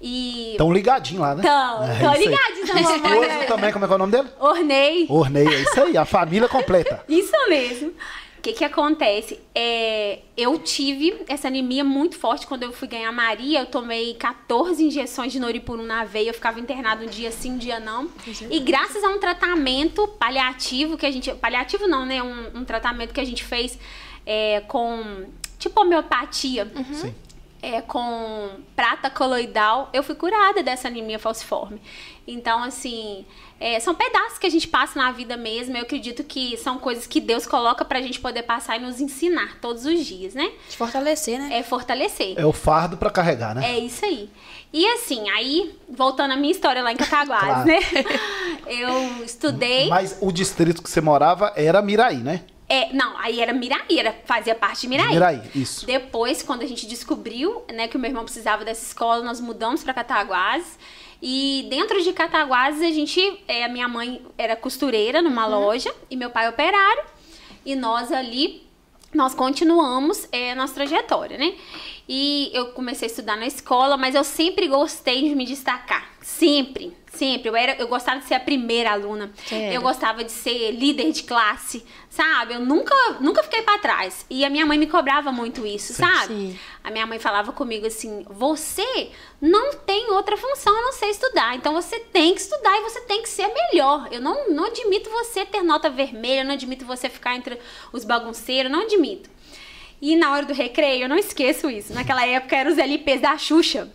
E. 0.00 0.54
Tão 0.56 0.72
ligadinho 0.72 1.20
lá, 1.20 1.34
né? 1.34 1.42
Tão, 1.42 1.84
É 1.84 1.98
tão 1.98 2.14
isso 2.14 2.28
aí. 2.28 2.82
Esposo 2.82 3.46
também, 3.48 3.72
como 3.72 3.84
é 3.84 3.88
que 3.88 3.92
é 3.92 3.96
o 3.96 3.98
nome 3.98 4.12
dele? 4.12 4.28
Ornei. 4.38 5.06
Ornei, 5.08 5.46
é 5.46 5.60
isso 5.62 5.80
aí, 5.80 5.96
a 5.96 6.04
família 6.04 6.48
completa. 6.48 7.04
Isso 7.08 7.32
mesmo. 7.48 7.92
O 8.38 8.40
que 8.40 8.52
que 8.52 8.64
acontece? 8.64 9.40
É, 9.52 10.20
eu 10.36 10.56
tive 10.60 11.24
essa 11.26 11.48
anemia 11.48 11.82
muito 11.82 12.16
forte 12.16 12.46
quando 12.46 12.62
eu 12.62 12.72
fui 12.72 12.86
ganhar 12.86 13.10
Maria. 13.10 13.60
Eu 13.60 13.66
tomei 13.66 14.14
14 14.14 14.82
injeções 14.82 15.32
de 15.32 15.40
Noripurum 15.40 15.82
na 15.82 16.04
veia. 16.04 16.30
Eu 16.30 16.34
ficava 16.34 16.60
internada 16.60 17.02
um 17.02 17.08
dia 17.08 17.32
sim, 17.32 17.52
um 17.52 17.58
dia 17.58 17.80
não. 17.80 18.08
E 18.48 18.60
graças 18.60 19.02
a 19.02 19.08
um 19.08 19.18
tratamento 19.18 20.06
paliativo 20.06 20.96
que 20.96 21.04
a 21.04 21.10
gente... 21.10 21.34
Paliativo 21.34 21.88
não, 21.88 22.06
né? 22.06 22.22
Um, 22.22 22.60
um 22.60 22.64
tratamento 22.64 23.12
que 23.12 23.20
a 23.20 23.24
gente 23.24 23.42
fez 23.42 23.76
é, 24.24 24.60
com... 24.68 25.26
Tipo 25.58 25.80
homeopatia. 25.80 26.70
Sim. 26.94 27.12
É, 27.60 27.80
com 27.80 28.50
prata 28.76 29.10
coloidal, 29.10 29.88
eu 29.92 30.02
fui 30.02 30.14
curada 30.14 30.62
dessa 30.62 30.86
anemia 30.88 31.18
falciforme. 31.18 31.80
Então, 32.24 32.62
assim, 32.62 33.24
é, 33.58 33.80
são 33.80 33.94
pedaços 33.96 34.38
que 34.38 34.46
a 34.46 34.50
gente 34.50 34.68
passa 34.68 34.96
na 34.98 35.10
vida 35.10 35.36
mesmo. 35.36 35.76
Eu 35.76 35.82
acredito 35.82 36.22
que 36.22 36.56
são 36.58 36.78
coisas 36.78 37.06
que 37.06 37.20
Deus 37.20 37.46
coloca 37.46 37.84
pra 37.84 38.00
gente 38.00 38.20
poder 38.20 38.42
passar 38.44 38.76
e 38.76 38.80
nos 38.80 39.00
ensinar 39.00 39.58
todos 39.60 39.84
os 39.86 40.04
dias, 40.06 40.34
né? 40.34 40.52
Te 40.68 40.76
fortalecer, 40.76 41.38
né? 41.40 41.58
É 41.58 41.62
fortalecer. 41.64 42.34
É 42.38 42.46
o 42.46 42.52
fardo 42.52 42.96
pra 42.96 43.10
carregar, 43.10 43.54
né? 43.56 43.74
É 43.74 43.78
isso 43.78 44.04
aí. 44.04 44.30
E 44.72 44.86
assim, 44.92 45.28
aí, 45.30 45.74
voltando 45.88 46.32
à 46.32 46.36
minha 46.36 46.52
história 46.52 46.82
lá 46.82 46.92
em 46.92 46.96
Cataguases, 46.96 47.48
Claro. 47.54 47.66
né? 47.66 47.80
Eu 48.66 49.24
estudei. 49.24 49.88
Mas 49.88 50.18
o 50.20 50.30
distrito 50.30 50.82
que 50.82 50.90
você 50.90 51.00
morava 51.00 51.52
era 51.56 51.80
Miraí, 51.82 52.18
né? 52.18 52.42
É, 52.68 52.92
não, 52.92 53.16
aí 53.16 53.40
era 53.40 53.52
Miraí, 53.52 53.98
era, 53.98 54.14
fazia 54.26 54.54
parte 54.54 54.82
de 54.82 54.88
Miraí. 54.88 55.08
Miraí, 55.08 55.40
isso. 55.54 55.86
Depois, 55.86 56.42
quando 56.42 56.62
a 56.62 56.66
gente 56.66 56.86
descobriu, 56.86 57.62
né, 57.72 57.88
que 57.88 57.96
o 57.96 57.98
meu 57.98 58.10
irmão 58.10 58.24
precisava 58.24 58.64
dessa 58.64 58.84
escola, 58.84 59.24
nós 59.24 59.40
mudamos 59.40 59.82
para 59.82 59.94
Cataguases. 59.94 60.78
E 61.20 61.66
dentro 61.70 62.02
de 62.02 62.12
Cataguases, 62.12 62.82
a 62.82 62.90
gente, 62.90 63.42
é, 63.48 63.64
a 63.64 63.68
minha 63.68 63.88
mãe 63.88 64.22
era 64.36 64.54
costureira 64.54 65.22
numa 65.22 65.46
loja 65.46 65.92
e 66.10 66.16
meu 66.16 66.30
pai 66.30 66.48
operário. 66.48 67.04
E 67.64 67.74
nós 67.74 68.12
ali, 68.12 68.62
nós 69.14 69.34
continuamos 69.34 70.28
é, 70.30 70.54
nossa 70.54 70.74
trajetória, 70.74 71.38
né? 71.38 71.54
E 72.08 72.50
eu 72.52 72.66
comecei 72.72 73.06
a 73.06 73.10
estudar 73.10 73.36
na 73.36 73.46
escola, 73.46 73.96
mas 73.96 74.14
eu 74.14 74.24
sempre 74.24 74.68
gostei 74.68 75.28
de 75.28 75.34
me 75.34 75.44
destacar. 75.44 76.10
Sempre, 76.20 76.96
sempre. 77.12 77.48
Eu, 77.48 77.56
era, 77.56 77.76
eu 77.76 77.88
gostava 77.88 78.20
de 78.20 78.26
ser 78.26 78.34
a 78.34 78.40
primeira 78.40 78.92
aluna. 78.92 79.32
Era. 79.50 79.74
Eu 79.74 79.82
gostava 79.82 80.24
de 80.24 80.32
ser 80.32 80.72
líder 80.72 81.12
de 81.12 81.22
classe, 81.22 81.84
sabe? 82.08 82.54
Eu 82.54 82.60
nunca, 82.60 82.94
nunca 83.20 83.42
fiquei 83.42 83.62
pra 83.62 83.78
trás. 83.78 84.24
E 84.28 84.44
a 84.44 84.50
minha 84.50 84.66
mãe 84.66 84.78
me 84.78 84.86
cobrava 84.86 85.32
muito 85.32 85.66
isso, 85.66 85.92
sabe? 85.92 86.26
Sim. 86.26 86.58
A 86.82 86.90
minha 86.90 87.06
mãe 87.06 87.18
falava 87.18 87.52
comigo 87.52 87.86
assim: 87.86 88.24
você 88.28 89.10
não 89.40 89.74
tem 89.74 90.10
outra 90.10 90.36
função 90.36 90.76
a 90.76 90.82
não 90.82 90.92
ser 90.92 91.06
estudar. 91.06 91.54
Então 91.56 91.74
você 91.74 91.98
tem 91.98 92.34
que 92.34 92.40
estudar 92.40 92.76
e 92.78 92.82
você 92.82 93.00
tem 93.02 93.22
que 93.22 93.28
ser 93.28 93.48
melhor. 93.48 94.08
Eu 94.10 94.20
não, 94.20 94.50
não 94.50 94.64
admito 94.64 95.10
você 95.10 95.44
ter 95.44 95.62
nota 95.62 95.90
vermelha, 95.90 96.40
eu 96.40 96.44
não 96.44 96.54
admito 96.54 96.84
você 96.84 97.08
ficar 97.08 97.36
entre 97.36 97.58
os 97.92 98.04
bagunceiros, 98.04 98.70
não 98.70 98.82
admito. 98.82 99.37
E 100.00 100.14
na 100.16 100.32
hora 100.32 100.46
do 100.46 100.52
recreio, 100.54 101.02
eu 101.04 101.08
não 101.08 101.16
esqueço 101.16 101.68
isso. 101.68 101.92
Naquela 101.92 102.24
época 102.24 102.56
eram 102.56 102.70
os 102.70 102.78
LPs 102.78 103.20
da 103.20 103.36
Xuxa. 103.36 103.88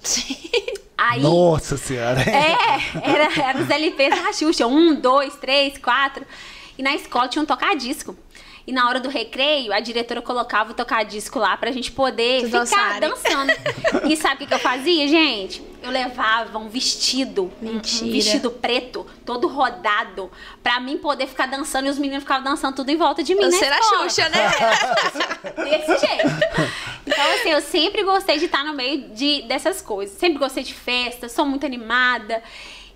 Aí, 0.97 1.21
Nossa 1.21 1.77
senhora. 1.77 2.21
é, 2.21 3.09
era, 3.09 3.41
era 3.49 3.57
os 3.61 3.69
LPs 3.69 4.09
da 4.21 4.33
Xuxa. 4.33 4.67
Um, 4.67 4.95
dois, 4.95 5.35
três, 5.35 5.77
quatro. 5.77 6.25
E 6.77 6.83
na 6.83 6.93
escola 6.95 7.27
tinha 7.27 7.41
um 7.41 7.45
tocadisco. 7.45 8.15
E 8.65 8.71
na 8.71 8.87
hora 8.87 8.99
do 8.99 9.09
recreio, 9.09 9.73
a 9.73 9.79
diretora 9.81 10.21
colocava 10.21 10.71
o 10.71 10.73
tocadisco 10.73 11.37
lá 11.37 11.57
pra 11.57 11.69
gente 11.71 11.91
poder 11.91 12.39
Vocês 12.49 12.69
ficar 12.69 12.99
dançarem. 12.99 13.09
dançando. 13.09 13.53
E 14.09 14.15
sabe 14.17 14.35
o 14.35 14.37
que, 14.39 14.47
que 14.47 14.53
eu 14.53 14.59
fazia, 14.59 15.07
gente? 15.07 15.61
Eu 15.81 15.91
levava 15.91 16.57
um 16.57 16.69
vestido, 16.69 17.51
um- 17.61 17.69
um 17.69 17.73
Mentira. 17.73 18.11
vestido 18.11 18.49
preto, 18.51 19.05
todo 19.25 19.47
rodado, 19.49 20.31
pra 20.63 20.79
mim 20.79 20.97
poder 20.97 21.27
ficar 21.27 21.45
dançando 21.45 21.87
e 21.87 21.89
os 21.89 21.97
meninos 21.99 22.23
ficavam 22.23 22.43
dançando 22.43 22.75
tudo 22.75 22.89
em 22.89 22.95
volta 22.95 23.21
de 23.21 23.35
mim 23.35 23.43
Você 23.51 23.65
era. 23.65 23.81
Xuxa, 23.83 24.29
né? 24.29 24.49
Desse 25.69 26.05
jeito. 26.07 26.27
Então, 27.05 27.31
assim, 27.35 27.49
eu 27.49 27.61
sempre 27.61 28.01
gostei 28.03 28.39
de 28.39 28.45
estar 28.45 28.63
no 28.63 28.73
meio 28.73 29.09
de, 29.09 29.41
dessas 29.43 29.81
coisas. 29.81 30.17
Sempre 30.17 30.39
gostei 30.39 30.63
de 30.63 30.73
festa, 30.73 31.27
sou 31.27 31.45
muito 31.45 31.65
animada. 31.65 32.41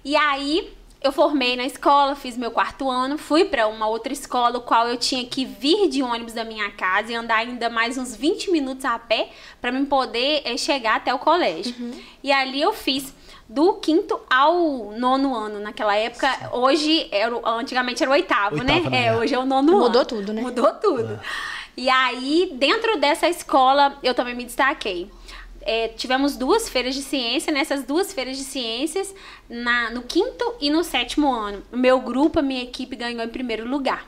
E 0.03 0.15
aí, 0.15 0.73
eu 1.07 1.11
formei 1.11 1.55
na 1.55 1.65
escola, 1.65 2.15
fiz 2.15 2.37
meu 2.37 2.51
quarto 2.51 2.89
ano, 2.89 3.17
fui 3.17 3.45
pra 3.45 3.67
uma 3.67 3.87
outra 3.87 4.11
escola, 4.11 4.57
o 4.57 4.61
qual 4.61 4.87
eu 4.87 4.97
tinha 4.97 5.25
que 5.25 5.45
vir 5.45 5.87
de 5.87 6.03
ônibus 6.03 6.33
da 6.33 6.43
minha 6.43 6.69
casa 6.71 7.11
e 7.11 7.15
andar 7.15 7.37
ainda 7.37 7.69
mais 7.69 7.97
uns 7.97 8.15
20 8.15 8.51
minutos 8.51 8.83
a 8.83 8.99
pé 8.99 9.29
pra 9.61 9.71
mim 9.71 9.85
poder 9.85 10.41
eh, 10.43 10.57
chegar 10.57 10.97
até 10.97 11.13
o 11.13 11.19
colégio. 11.19 11.73
E 12.21 12.31
ali 12.31 12.61
eu 12.61 12.73
fiz 12.73 13.15
do 13.47 13.73
quinto 13.75 14.19
ao 14.29 14.91
nono 14.97 15.33
ano 15.33 15.59
naquela 15.59 15.95
época. 15.95 16.29
Hoje, 16.51 17.07
era, 17.11 17.33
antigamente 17.45 18.03
era 18.03 18.09
o 18.09 18.13
oitavo, 18.13 18.55
Oitavo, 18.55 18.63
né? 18.63 18.89
né? 18.89 19.05
É, 19.05 19.15
hoje 19.15 19.33
é 19.33 19.39
o 19.39 19.45
nono 19.45 19.71
ano. 19.71 19.79
Mudou 19.79 20.05
tudo, 20.05 20.33
né? 20.33 20.41
Mudou 20.41 20.73
tudo. 20.73 21.19
E 21.77 21.89
aí, 21.89 22.51
dentro 22.55 22.99
dessa 22.99 23.29
escola, 23.29 23.97
eu 24.03 24.13
também 24.13 24.35
me 24.35 24.43
destaquei. 24.43 25.09
É, 25.69 25.89
tivemos 25.89 26.37
duas 26.37 26.69
feiras 26.69 26.95
de 26.95 27.01
ciência, 27.01 27.51
nessas 27.51 27.83
duas 27.83 28.13
feiras 28.13 28.37
de 28.37 28.45
ciências, 28.45 29.13
na, 29.49 29.89
no 29.89 30.01
quinto 30.01 30.55
e 30.61 30.69
no 30.69 30.81
sétimo 30.81 31.29
ano. 31.29 31.61
O 31.73 31.75
meu 31.75 31.99
grupo, 31.99 32.39
a 32.39 32.41
minha 32.41 32.63
equipe 32.63 32.95
ganhou 32.95 33.21
em 33.21 33.27
primeiro 33.27 33.67
lugar. 33.67 34.07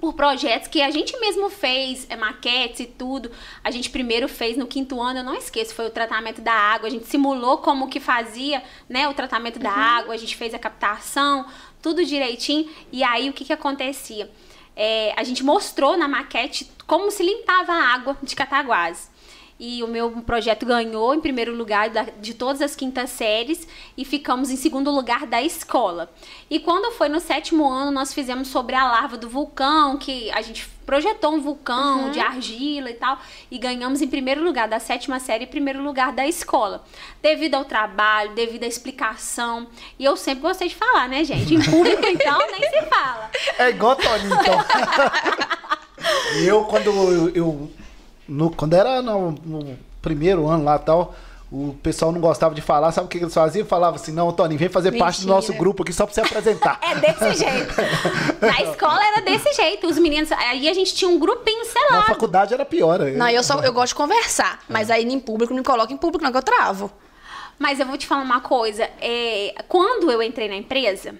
Por 0.00 0.14
projetos 0.14 0.68
que 0.68 0.80
a 0.80 0.90
gente 0.90 1.14
mesmo 1.20 1.50
fez, 1.50 2.06
é, 2.08 2.16
maquetes 2.16 2.80
e 2.80 2.86
tudo. 2.86 3.30
A 3.62 3.70
gente 3.70 3.90
primeiro 3.90 4.26
fez 4.26 4.56
no 4.56 4.66
quinto 4.66 4.98
ano, 5.02 5.18
eu 5.18 5.22
não 5.22 5.34
esqueço, 5.34 5.74
foi 5.74 5.86
o 5.86 5.90
tratamento 5.90 6.40
da 6.40 6.54
água. 6.54 6.88
A 6.88 6.90
gente 6.90 7.04
simulou 7.04 7.58
como 7.58 7.86
que 7.86 8.00
fazia 8.00 8.62
né, 8.88 9.06
o 9.06 9.12
tratamento 9.12 9.58
da 9.58 9.70
água, 9.70 10.14
a 10.14 10.16
gente 10.16 10.34
fez 10.34 10.54
a 10.54 10.58
captação, 10.58 11.44
tudo 11.82 12.06
direitinho. 12.06 12.66
E 12.90 13.04
aí, 13.04 13.28
o 13.28 13.34
que, 13.34 13.44
que 13.44 13.52
acontecia? 13.52 14.30
É, 14.74 15.12
a 15.14 15.24
gente 15.24 15.44
mostrou 15.44 15.98
na 15.98 16.08
maquete 16.08 16.70
como 16.86 17.10
se 17.10 17.22
limpava 17.22 17.70
a 17.70 17.92
água 17.92 18.16
de 18.22 18.34
Cataguases. 18.34 19.09
E 19.62 19.82
o 19.82 19.86
meu 19.86 20.10
projeto 20.22 20.64
ganhou 20.64 21.14
em 21.14 21.20
primeiro 21.20 21.54
lugar 21.54 21.90
da- 21.90 22.06
de 22.18 22.32
todas 22.32 22.62
as 22.62 22.74
quintas 22.74 23.10
séries 23.10 23.68
e 23.94 24.06
ficamos 24.06 24.48
em 24.50 24.56
segundo 24.56 24.90
lugar 24.90 25.26
da 25.26 25.42
escola. 25.42 26.10
E 26.48 26.58
quando 26.58 26.90
foi 26.92 27.10
no 27.10 27.20
sétimo 27.20 27.68
ano, 27.68 27.90
nós 27.90 28.14
fizemos 28.14 28.48
sobre 28.48 28.74
a 28.74 28.90
larva 28.90 29.18
do 29.18 29.28
vulcão, 29.28 29.98
que 29.98 30.30
a 30.30 30.40
gente 30.40 30.66
projetou 30.86 31.34
um 31.34 31.40
vulcão 31.42 32.10
de 32.10 32.18
argila 32.18 32.88
e 32.90 32.94
tal, 32.94 33.18
e 33.50 33.58
ganhamos 33.58 34.00
em 34.00 34.08
primeiro 34.08 34.42
lugar 34.42 34.66
da 34.66 34.80
sétima 34.80 35.20
série 35.20 35.44
e 35.44 35.46
primeiro 35.46 35.82
lugar 35.82 36.10
da 36.12 36.26
escola. 36.26 36.82
Devido 37.20 37.54
ao 37.56 37.64
trabalho, 37.66 38.32
devido 38.34 38.64
à 38.64 38.66
explicação. 38.66 39.66
E 39.98 40.04
eu 40.06 40.16
sempre 40.16 40.40
gostei 40.40 40.68
de 40.68 40.74
falar, 40.74 41.06
né, 41.06 41.22
gente? 41.22 41.54
Em 41.54 41.62
público, 41.62 42.06
então, 42.06 42.38
nem 42.50 42.66
se 42.70 42.86
fala. 42.86 43.30
É 43.58 43.68
igual 43.68 43.94
Toninho, 43.94 44.34
então. 44.40 44.58
E 46.40 46.46
eu, 46.46 46.64
quando 46.64 46.86
eu. 46.90 47.28
eu- 47.34 47.70
no, 48.30 48.50
quando 48.50 48.74
era 48.74 49.02
no, 49.02 49.32
no 49.44 49.76
primeiro 50.00 50.46
ano 50.48 50.64
lá 50.64 50.76
e 50.76 50.78
tal, 50.78 51.14
o 51.52 51.74
pessoal 51.82 52.12
não 52.12 52.20
gostava 52.20 52.54
de 52.54 52.60
falar, 52.62 52.92
sabe 52.92 53.06
o 53.06 53.08
que 53.08 53.18
eles 53.18 53.34
faziam? 53.34 53.66
Falava 53.66 53.96
assim: 53.96 54.12
não, 54.12 54.30
Toninho, 54.32 54.58
vem 54.58 54.68
fazer 54.68 54.92
parte 54.92 55.16
do 55.16 55.26
Mentira. 55.26 55.34
nosso 55.34 55.52
grupo 55.54 55.82
aqui 55.82 55.92
só 55.92 56.06
pra 56.06 56.14
você 56.14 56.20
apresentar. 56.20 56.78
É 56.90 56.94
desse 56.94 57.44
jeito. 57.44 57.74
Na 58.40 58.62
escola 58.70 59.00
era 59.04 59.20
desse 59.22 59.52
jeito. 59.52 59.86
Os 59.88 59.98
meninos. 59.98 60.30
Aí 60.32 60.68
a 60.68 60.74
gente 60.74 60.94
tinha 60.94 61.10
um 61.10 61.18
grupinho 61.18 61.58
Na 61.58 61.64
selado. 61.64 62.06
faculdade 62.06 62.54
era 62.54 62.64
pior. 62.64 63.00
Não, 63.00 63.28
eu, 63.28 63.42
só, 63.42 63.60
eu 63.60 63.72
gosto 63.72 63.88
de 63.88 63.94
conversar. 63.96 64.60
Mas 64.68 64.90
aí 64.90 65.04
em 65.04 65.18
público, 65.20 65.52
não 65.52 65.58
me 65.58 65.64
coloca 65.64 65.92
em 65.92 65.96
público, 65.96 66.22
não, 66.22 66.30
que 66.30 66.38
eu 66.38 66.42
travo. 66.42 66.90
Mas 67.58 67.78
eu 67.80 67.86
vou 67.86 67.98
te 67.98 68.06
falar 68.06 68.22
uma 68.22 68.40
coisa. 68.40 68.88
é, 69.00 69.54
quando 69.68 70.10
eu 70.10 70.22
entrei 70.22 70.48
na 70.48 70.56
empresa, 70.56 71.14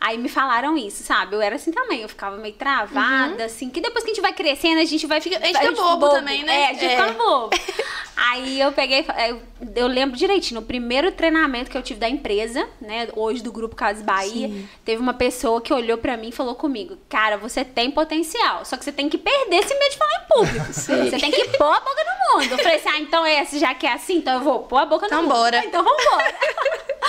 aí 0.00 0.16
me 0.16 0.28
falaram 0.28 0.76
isso, 0.78 1.02
sabe? 1.02 1.36
Eu 1.36 1.42
era 1.42 1.56
assim 1.56 1.70
também, 1.72 2.00
eu 2.02 2.08
ficava 2.08 2.36
meio 2.36 2.54
travada, 2.54 3.44
assim, 3.44 3.68
que 3.68 3.80
depois 3.80 4.02
que 4.04 4.10
a 4.10 4.14
gente 4.14 4.22
vai 4.22 4.32
crescendo, 4.32 4.80
a 4.80 4.84
gente 4.84 5.06
vai 5.06 5.20
ficar. 5.20 5.36
a 5.38 5.46
gente 5.46 5.58
fica 5.58 5.72
bobo 5.72 6.08
também, 6.08 6.42
né? 6.42 6.62
É, 6.62 6.66
a 6.66 6.72
gente 6.72 6.84
É. 6.86 6.90
fica 6.96 7.12
bobo. 7.12 7.50
aí 8.16 8.60
eu 8.60 8.72
peguei, 8.72 9.04
eu, 9.28 9.42
eu 9.76 9.86
lembro 9.86 10.16
direitinho, 10.16 10.60
no 10.60 10.66
primeiro 10.66 11.10
treinamento 11.12 11.70
que 11.70 11.76
eu 11.76 11.82
tive 11.82 12.00
da 12.00 12.08
empresa, 12.08 12.66
né, 12.80 13.08
hoje 13.14 13.42
do 13.42 13.50
Grupo 13.52 13.74
Casas 13.76 14.02
Bahia, 14.02 14.48
Sim. 14.48 14.68
teve 14.84 15.00
uma 15.02 15.12
pessoa 15.14 15.60
que 15.60 15.72
olhou 15.72 15.98
pra 15.98 16.16
mim 16.16 16.28
e 16.28 16.32
falou 16.32 16.54
comigo: 16.54 16.96
Cara, 17.08 17.36
você 17.36 17.64
tem 17.64 17.90
potencial, 17.90 18.64
só 18.64 18.76
que 18.76 18.84
você 18.84 18.92
tem 18.92 19.08
que 19.08 19.18
perder 19.18 19.56
esse 19.56 19.74
medo 19.74 19.90
de 19.90 19.96
falar 19.98 20.14
em 20.14 20.26
público. 20.30 20.66
Você 20.72 21.18
tem 21.18 21.30
que 21.30 21.48
pôr 21.58 21.72
a 21.74 21.80
boca 21.80 22.04
no 22.04 22.40
mundo. 22.40 22.52
Eu 22.52 22.58
falei 22.58 22.76
assim: 22.76 22.88
Ah, 22.88 22.98
então 23.00 23.26
é, 23.26 23.44
já 23.44 23.74
que 23.74 23.86
é 23.86 23.92
assim, 23.92 24.16
então 24.18 24.34
eu 24.34 24.40
vou 24.40 24.60
pôr 24.60 24.78
a 24.78 24.86
boca 24.86 25.06
no 25.06 25.12
Então 25.12 25.22
mundo. 25.22 25.32
bora. 25.34 25.62
Então 25.64 25.82
vambora. 25.84 26.34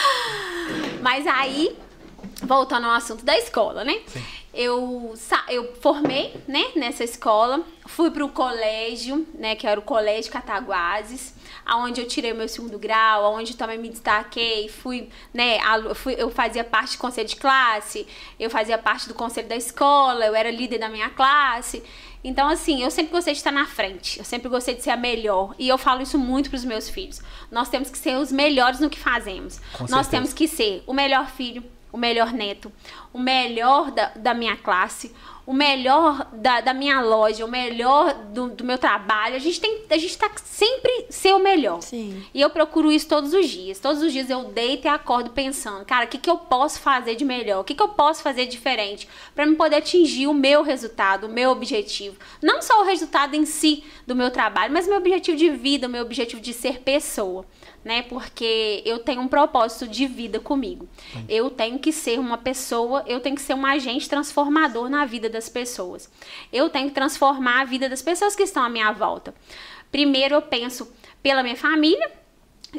Mas 1.01 1.25
aí, 1.27 1.75
voltando 2.41 2.85
ao 2.87 2.91
assunto 2.93 3.23
da 3.23 3.37
escola, 3.37 3.83
né? 3.83 4.01
Eu, 4.53 5.13
sa- 5.15 5.45
eu 5.47 5.73
formei, 5.79 6.33
né, 6.45 6.71
nessa 6.75 7.03
escola, 7.05 7.61
fui 7.85 8.11
pro 8.11 8.27
colégio, 8.29 9.25
né, 9.33 9.55
que 9.55 9.65
era 9.65 9.79
o 9.79 9.83
Colégio 9.83 10.29
Cataguases, 10.31 11.33
aonde 11.65 12.01
eu 12.01 12.07
tirei 12.07 12.33
o 12.33 12.35
meu 12.35 12.49
segundo 12.49 12.77
grau, 12.77 13.23
aonde 13.25 13.55
também 13.55 13.77
me 13.77 13.87
destaquei, 13.87 14.67
fui, 14.67 15.07
né, 15.33 15.57
alu- 15.59 15.95
fui, 15.95 16.15
eu 16.17 16.29
fazia 16.29 16.65
parte 16.65 16.97
do 16.97 16.99
conselho 16.99 17.29
de 17.29 17.37
classe, 17.37 18.05
eu 18.37 18.49
fazia 18.49 18.77
parte 18.77 19.07
do 19.07 19.13
conselho 19.13 19.47
da 19.47 19.55
escola, 19.55 20.25
eu 20.25 20.35
era 20.35 20.51
líder 20.51 20.79
da 20.79 20.89
minha 20.89 21.09
classe. 21.09 21.81
Então, 22.23 22.49
assim, 22.49 22.83
eu 22.83 22.91
sempre 22.91 23.11
gostei 23.13 23.33
de 23.33 23.39
estar 23.39 23.51
na 23.51 23.65
frente, 23.65 24.19
eu 24.19 24.25
sempre 24.25 24.49
gostei 24.49 24.75
de 24.75 24.83
ser 24.83 24.91
a 24.91 24.97
melhor. 24.97 25.55
E 25.57 25.67
eu 25.67 25.77
falo 25.77 26.01
isso 26.03 26.19
muito 26.19 26.49
pros 26.49 26.63
meus 26.65 26.87
filhos. 26.89 27.19
Nós 27.49 27.67
temos 27.69 27.89
que 27.89 27.97
ser 27.97 28.17
os 28.17 28.31
melhores 28.31 28.79
no 28.79 28.89
que 28.91 28.99
fazemos. 28.99 29.59
Nós 29.89 30.07
temos 30.07 30.33
que 30.33 30.47
ser 30.47 30.83
o 30.85 30.93
melhor 30.93 31.27
filho, 31.31 31.63
o 31.91 31.97
melhor 31.97 32.31
neto, 32.31 32.71
o 33.13 33.19
melhor 33.19 33.91
da, 33.91 34.11
da 34.15 34.33
minha 34.33 34.55
classe, 34.55 35.13
o 35.45 35.53
melhor 35.53 36.27
da, 36.33 36.61
da 36.61 36.73
minha 36.73 37.01
loja, 37.01 37.43
o 37.43 37.47
melhor 37.47 38.13
do, 38.13 38.49
do 38.49 38.63
meu 38.63 38.77
trabalho. 38.77 39.35
A 39.35 39.39
gente 39.39 39.59
tem, 39.59 39.81
a 39.89 39.97
gente 39.97 40.17
tá 40.17 40.29
sempre 40.43 41.07
ser 41.09 41.33
o 41.33 41.39
melhor. 41.39 41.81
Sim. 41.81 42.23
E 42.33 42.39
eu 42.39 42.49
procuro 42.49 42.91
isso 42.91 43.07
todos 43.07 43.33
os 43.33 43.49
dias. 43.49 43.79
Todos 43.79 44.01
os 44.01 44.13
dias 44.13 44.29
eu 44.29 44.45
deito 44.45 44.87
e 44.87 44.89
acordo 44.89 45.31
pensando, 45.31 45.83
cara, 45.83 46.05
o 46.05 46.07
que, 46.07 46.17
que 46.17 46.29
eu 46.29 46.37
posso 46.37 46.79
fazer 46.79 47.15
de 47.15 47.25
melhor? 47.25 47.61
O 47.61 47.63
que, 47.63 47.73
que 47.73 47.83
eu 47.83 47.89
posso 47.89 48.21
fazer 48.21 48.45
diferente 48.45 49.09
para 49.35 49.45
me 49.45 49.55
poder 49.55 49.77
atingir 49.77 50.27
o 50.27 50.33
meu 50.33 50.61
resultado, 50.61 51.25
o 51.25 51.29
meu 51.29 51.49
objetivo? 51.49 52.15
Não 52.41 52.61
só 52.61 52.81
o 52.81 52.85
resultado 52.85 53.35
em 53.35 53.45
si 53.45 53.83
do 54.05 54.15
meu 54.15 54.29
trabalho, 54.29 54.71
mas 54.71 54.87
meu 54.87 54.97
objetivo 54.97 55.37
de 55.37 55.49
vida, 55.49 55.87
o 55.87 55.89
meu 55.89 56.03
objetivo 56.03 56.41
de 56.41 56.53
ser 56.53 56.79
pessoa. 56.79 57.45
Né? 57.83 58.03
Porque 58.03 58.83
eu 58.85 58.99
tenho 58.99 59.21
um 59.21 59.27
propósito 59.27 59.87
de 59.87 60.05
vida 60.05 60.39
comigo. 60.39 60.87
Eu 61.27 61.49
tenho 61.49 61.79
que 61.79 61.91
ser 61.91 62.19
uma 62.19 62.37
pessoa, 62.37 63.03
eu 63.07 63.19
tenho 63.19 63.35
que 63.35 63.41
ser 63.41 63.55
um 63.55 63.65
agente 63.65 64.07
transformador 64.07 64.87
na 64.87 65.03
vida 65.03 65.27
das 65.29 65.49
pessoas. 65.49 66.09
Eu 66.53 66.69
tenho 66.69 66.89
que 66.89 66.95
transformar 66.95 67.61
a 67.61 67.65
vida 67.65 67.89
das 67.89 68.01
pessoas 68.01 68.35
que 68.35 68.43
estão 68.43 68.63
à 68.63 68.69
minha 68.69 68.91
volta. 68.91 69.33
Primeiro 69.91 70.35
eu 70.35 70.41
penso 70.41 70.91
pela 71.23 71.41
minha 71.41 71.55
família, 71.55 72.11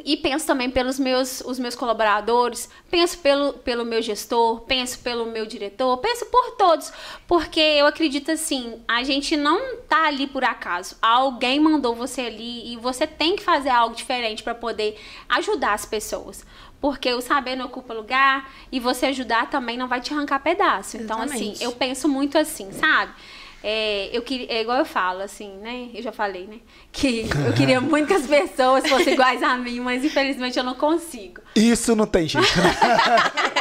e 0.03 0.17
penso 0.17 0.47
também 0.47 0.69
pelos 0.69 0.97
meus, 0.97 1.41
os 1.41 1.59
meus 1.59 1.75
colaboradores, 1.75 2.67
penso 2.89 3.17
pelo, 3.19 3.53
pelo 3.53 3.85
meu 3.85 4.01
gestor, 4.01 4.61
penso 4.61 4.99
pelo 4.99 5.25
meu 5.25 5.45
diretor, 5.45 5.97
penso 5.97 6.25
por 6.27 6.51
todos, 6.51 6.91
porque 7.27 7.59
eu 7.59 7.85
acredito 7.85 8.31
assim, 8.31 8.81
a 8.87 9.03
gente 9.03 9.37
não 9.37 9.77
tá 9.87 10.07
ali 10.07 10.25
por 10.25 10.43
acaso. 10.43 10.95
Alguém 11.01 11.59
mandou 11.59 11.93
você 11.93 12.21
ali 12.21 12.73
e 12.73 12.77
você 12.77 13.05
tem 13.05 13.35
que 13.35 13.43
fazer 13.43 13.69
algo 13.69 13.95
diferente 13.95 14.41
para 14.41 14.55
poder 14.55 14.99
ajudar 15.29 15.73
as 15.73 15.85
pessoas. 15.85 16.43
Porque 16.81 17.13
o 17.13 17.21
saber 17.21 17.55
não 17.55 17.67
ocupa 17.67 17.93
lugar 17.93 18.51
e 18.69 18.79
você 18.79 19.05
ajudar 19.05 19.49
também 19.49 19.77
não 19.77 19.87
vai 19.87 20.01
te 20.01 20.13
arrancar 20.13 20.39
pedaço. 20.39 20.97
Então, 20.97 21.21
assim, 21.21 21.51
Exatamente. 21.51 21.63
eu 21.63 21.71
penso 21.71 22.09
muito 22.09 22.37
assim, 22.37 22.73
sabe? 22.73 23.13
É, 23.63 24.09
eu 24.11 24.21
queria, 24.21 24.47
é 24.51 24.61
igual 24.61 24.77
eu 24.79 24.85
falo, 24.85 25.21
assim, 25.21 25.49
né? 25.61 25.87
Eu 25.93 26.03
já 26.03 26.11
falei, 26.11 26.45
né? 26.47 26.57
Que 26.91 27.29
eu 27.47 27.53
queria 27.53 27.79
muito 27.79 28.07
que 28.07 28.13
as 28.13 28.27
pessoas 28.27 28.85
fossem 28.89 29.13
iguais 29.13 29.41
a 29.41 29.55
mim, 29.55 29.79
mas 29.79 30.03
infelizmente 30.03 30.57
eu 30.57 30.63
não 30.65 30.75
consigo. 30.75 31.39
Isso 31.55 31.95
não 31.95 32.05
tem 32.05 32.27
jeito, 32.27 32.45
né? 32.57 32.75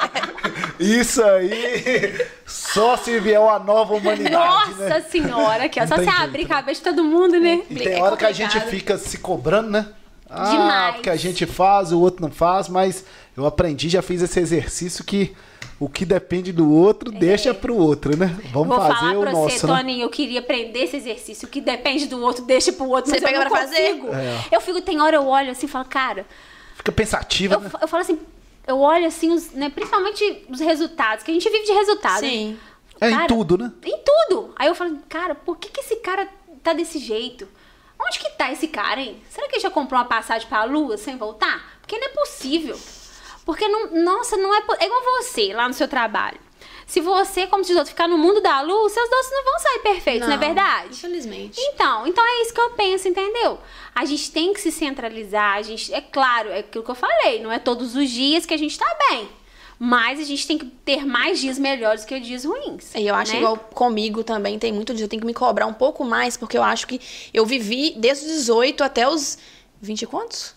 Isso 0.81 1.23
aí 1.23 2.27
só 2.45 2.97
se 2.97 3.19
vier 3.21 3.39
uma 3.41 3.59
nova 3.59 3.95
humanidade, 3.95 4.35
Nossa 4.35 4.89
né? 4.89 5.01
senhora, 5.03 5.69
que 5.69 5.79
é 5.79 5.87
só 5.87 5.97
jeito, 5.97 6.11
abrir 6.11 6.41
a 6.43 6.49
né? 6.49 6.49
cabeça 6.49 6.81
de 6.81 6.85
todo 6.85 7.05
mundo, 7.05 7.39
né? 7.39 7.63
E 7.71 7.75
tem 7.77 7.93
É 7.95 8.03
hora 8.03 8.17
que 8.17 8.25
a 8.25 8.33
gente 8.33 8.53
complicado. 8.55 8.71
fica 8.71 8.99
se 8.99 9.19
cobrando, 9.19 9.71
né? 9.71 9.87
Ah, 10.29 10.51
Demais. 10.51 10.95
porque 10.97 11.11
a 11.11 11.17
gente 11.17 11.47
faz, 11.47 11.93
o 11.93 12.01
outro 12.01 12.23
não 12.23 12.31
faz, 12.33 12.69
mas 12.69 13.05
eu 13.37 13.47
aprendi, 13.47 13.89
já 13.89 14.03
fiz 14.03 14.23
esse 14.23 14.41
exercício 14.41 15.05
que 15.05 15.35
o 15.83 15.89
que 15.89 16.05
depende 16.05 16.53
do 16.53 16.73
outro, 16.73 17.11
deixa 17.11 17.53
pro 17.53 17.77
outro, 17.77 18.17
né? 18.17 18.39
Vamos 18.53 18.69
Vou 18.69 18.77
fazer 18.77 18.95
falar 19.01 19.19
o 19.19 19.21
pra 19.23 19.33
nosso, 19.33 19.59
você, 19.59 19.67
né? 19.67 19.77
Toninho, 19.77 20.03
eu 20.05 20.11
queria 20.11 20.39
aprender 20.39 20.85
esse 20.85 20.97
exercício. 20.97 21.49
O 21.49 21.51
que 21.51 21.61
depende 21.61 22.07
do 22.07 22.23
outro, 22.23 22.45
deixa 22.45 22.73
pro 22.73 22.89
outro. 22.89 23.11
Você 23.11 23.21
mas 23.21 23.23
eu 23.23 23.29
pega 23.29 23.45
não 23.45 23.51
pra 23.51 23.61
fazer? 23.61 24.01
É. 24.15 24.57
Eu 24.57 24.61
fico, 24.61 24.81
tem 24.81 25.01
hora 25.01 25.17
eu 25.17 25.27
olho 25.27 25.51
assim 25.51 25.67
e 25.67 25.69
falo, 25.69 25.85
cara, 25.87 26.25
Fica 26.77 26.93
pensativa, 26.93 27.55
eu, 27.55 27.61
né? 27.61 27.71
eu 27.81 27.89
falo 27.89 28.01
assim, 28.01 28.21
eu 28.65 28.79
olho 28.79 29.07
assim, 29.07 29.33
os, 29.33 29.51
né, 29.51 29.71
principalmente 29.71 30.47
os 30.49 30.61
resultados, 30.61 31.25
que 31.25 31.33
a 31.33 31.35
gente 31.35 31.51
vive 31.51 31.65
de 31.65 31.73
resultados. 31.73 32.21
Sim. 32.21 32.57
É 33.01 33.11
em 33.11 33.15
Cara, 33.15 33.27
tudo, 33.27 33.59
né? 33.59 33.73
Em 33.85 33.99
tudo. 34.05 34.55
Aí 34.55 34.69
eu 34.69 34.77
falo, 34.77 34.97
cara, 35.09 35.35
por 35.35 35.57
que, 35.57 35.69
que 35.69 35.81
esse 35.81 35.97
cara 35.97 36.29
tá 36.63 36.73
desse 36.73 37.01
jeito? 37.01 37.49
Onde 38.01 38.21
que 38.21 38.31
tá 38.31 38.53
esse 38.53 38.69
cara, 38.69 39.01
hein? 39.01 39.21
Será 39.29 39.49
que 39.49 39.57
ele 39.57 39.63
já 39.63 39.71
comprou 39.71 39.99
uma 39.99 40.07
passagem 40.07 40.47
pra 40.47 40.63
lua 40.63 40.97
sem 40.97 41.17
voltar? 41.17 41.79
Porque 41.81 41.99
não 41.99 42.07
é 42.07 42.11
possível. 42.11 42.79
Porque, 43.45 43.67
não, 43.69 43.91
nossa, 44.05 44.37
não 44.37 44.55
é... 44.55 44.63
É 44.79 44.87
igual 44.87 45.03
você, 45.21 45.53
lá 45.53 45.69
no 45.69 45.75
seu 45.75 45.89
trabalho. 45.89 46.39
Se 46.87 47.01
você, 47.01 47.47
como 47.47 47.63
diz 47.63 47.75
outro, 47.75 47.91
ficar 47.91 48.07
no 48.07 48.19
mundo 48.19 48.41
da 48.41 48.61
lua, 48.61 48.89
seus 48.91 49.09
doces 49.09 49.33
não 49.33 49.45
vão 49.45 49.59
sair 49.59 49.79
perfeitos, 49.79 50.29
não, 50.29 50.35
é 50.35 50.39
verdade? 50.39 50.89
Infelizmente. 50.91 51.59
Então, 51.59 52.07
então 52.07 52.23
é 52.23 52.43
isso 52.43 52.53
que 52.53 52.61
eu 52.61 52.71
penso, 52.71 53.09
entendeu? 53.09 53.59
A 53.95 54.05
gente 54.05 54.31
tem 54.31 54.53
que 54.53 54.61
se 54.61 54.71
centralizar, 54.71 55.57
a 55.57 55.63
gente, 55.63 55.93
é 55.95 56.03
claro, 56.03 56.51
é 56.51 56.59
aquilo 56.59 56.85
que 56.85 56.91
eu 56.91 56.95
falei, 56.95 57.43
não 57.43 57.51
é 57.51 57.59
todos 57.59 57.97
os 57.97 58.11
dias 58.11 58.45
que 58.45 58.53
a 58.53 58.59
gente 58.59 58.79
tá 58.79 58.97
bem. 59.09 59.29
Mas 59.79 60.21
a 60.21 60.23
gente 60.23 60.47
tem 60.47 60.59
que 60.59 60.67
ter 60.67 61.05
mais 61.05 61.41
dias 61.41 61.59
melhores 61.59 62.05
que 62.05 62.21
dias 62.21 62.45
ruins. 62.45 62.95
E 62.95 63.07
eu 63.07 63.15
acho 63.15 63.33
né? 63.33 63.39
igual 63.39 63.57
comigo 63.57 64.23
também, 64.23 64.59
tem 64.59 64.71
muito 64.71 64.93
disso. 64.93 65.07
Eu 65.07 65.09
tenho 65.09 65.21
que 65.21 65.27
me 65.27 65.35
cobrar 65.35 65.67
um 65.67 65.73
pouco 65.73 66.05
mais, 66.05 66.37
porque 66.37 66.57
eu 66.57 66.63
acho 66.63 66.87
que 66.87 67.01
eu 67.35 67.45
vivi 67.45 67.95
desde 67.97 68.27
os 68.27 68.33
18 68.33 68.85
até 68.85 69.09
os 69.09 69.39
20 69.81 70.03
e 70.03 70.07
quantos? 70.07 70.55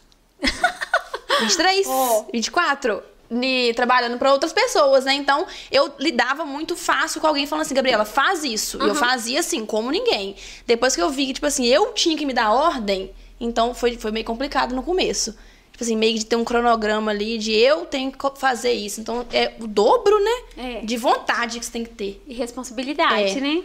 23? 1.39 1.88
Oh. 1.88 2.26
24? 2.32 3.02
Ni- 3.30 3.74
trabalhando 3.74 4.17
pra 4.19 4.32
outras 4.32 4.54
pessoas, 4.54 5.04
né? 5.04 5.13
Então, 5.15 5.45
eu 5.71 5.91
lidava 6.00 6.45
muito 6.45 6.76
fácil 6.76 7.19
com 7.19 7.28
alguém 7.28 7.48
falando 7.48 7.65
assim, 7.65 7.74
Gabriela, 7.74 8.06
faz 8.06 8.43
isso. 8.43 8.78
E 8.84 8.88
eu 8.88 8.95
fazia 8.95 9.39
assim, 9.39 9.65
como 9.65 9.89
ninguém. 9.89 10.36
Depois 10.67 10.95
que 10.95 11.02
eu 11.02 11.10
vi 11.10 11.28
que, 11.28 11.34
tipo 11.34 11.45
assim, 11.48 11.65
eu 11.65 11.91
tinha 11.93 12.15
que 12.15 12.26
me 12.26 12.34
dar 12.34 12.52
ordem, 12.52 13.12
então 13.39 13.74
foi, 13.74 13.98
foi 13.98 14.12
meio 14.12 14.26
complicado 14.26 14.76
no 14.76 14.84
começo. 14.84 15.36
Tipo 15.71 15.84
assim, 15.84 15.98
meio 15.98 16.17
de 16.17 16.26
ter 16.26 16.36
um 16.38 16.45
cronograma 16.45 17.12
ali 17.12 17.38
de 17.38 17.52
eu 17.52 17.86
tenho 17.86 18.10
que 18.12 18.17
fazer 18.39 18.71
isso. 18.71 19.02
Então, 19.02 19.26
é 19.34 19.54
o 19.60 19.67
dobro, 19.67 20.17
né? 20.24 20.32
É. 20.58 20.82
De 20.86 20.95
vontade 20.95 21.60
que 21.60 21.65
você 21.65 21.71
tem 21.71 21.84
que 21.84 21.89
ter. 21.89 22.24
E 22.28 22.34
responsabilidade, 22.34 23.39
É. 23.39 23.41
né? 23.41 23.63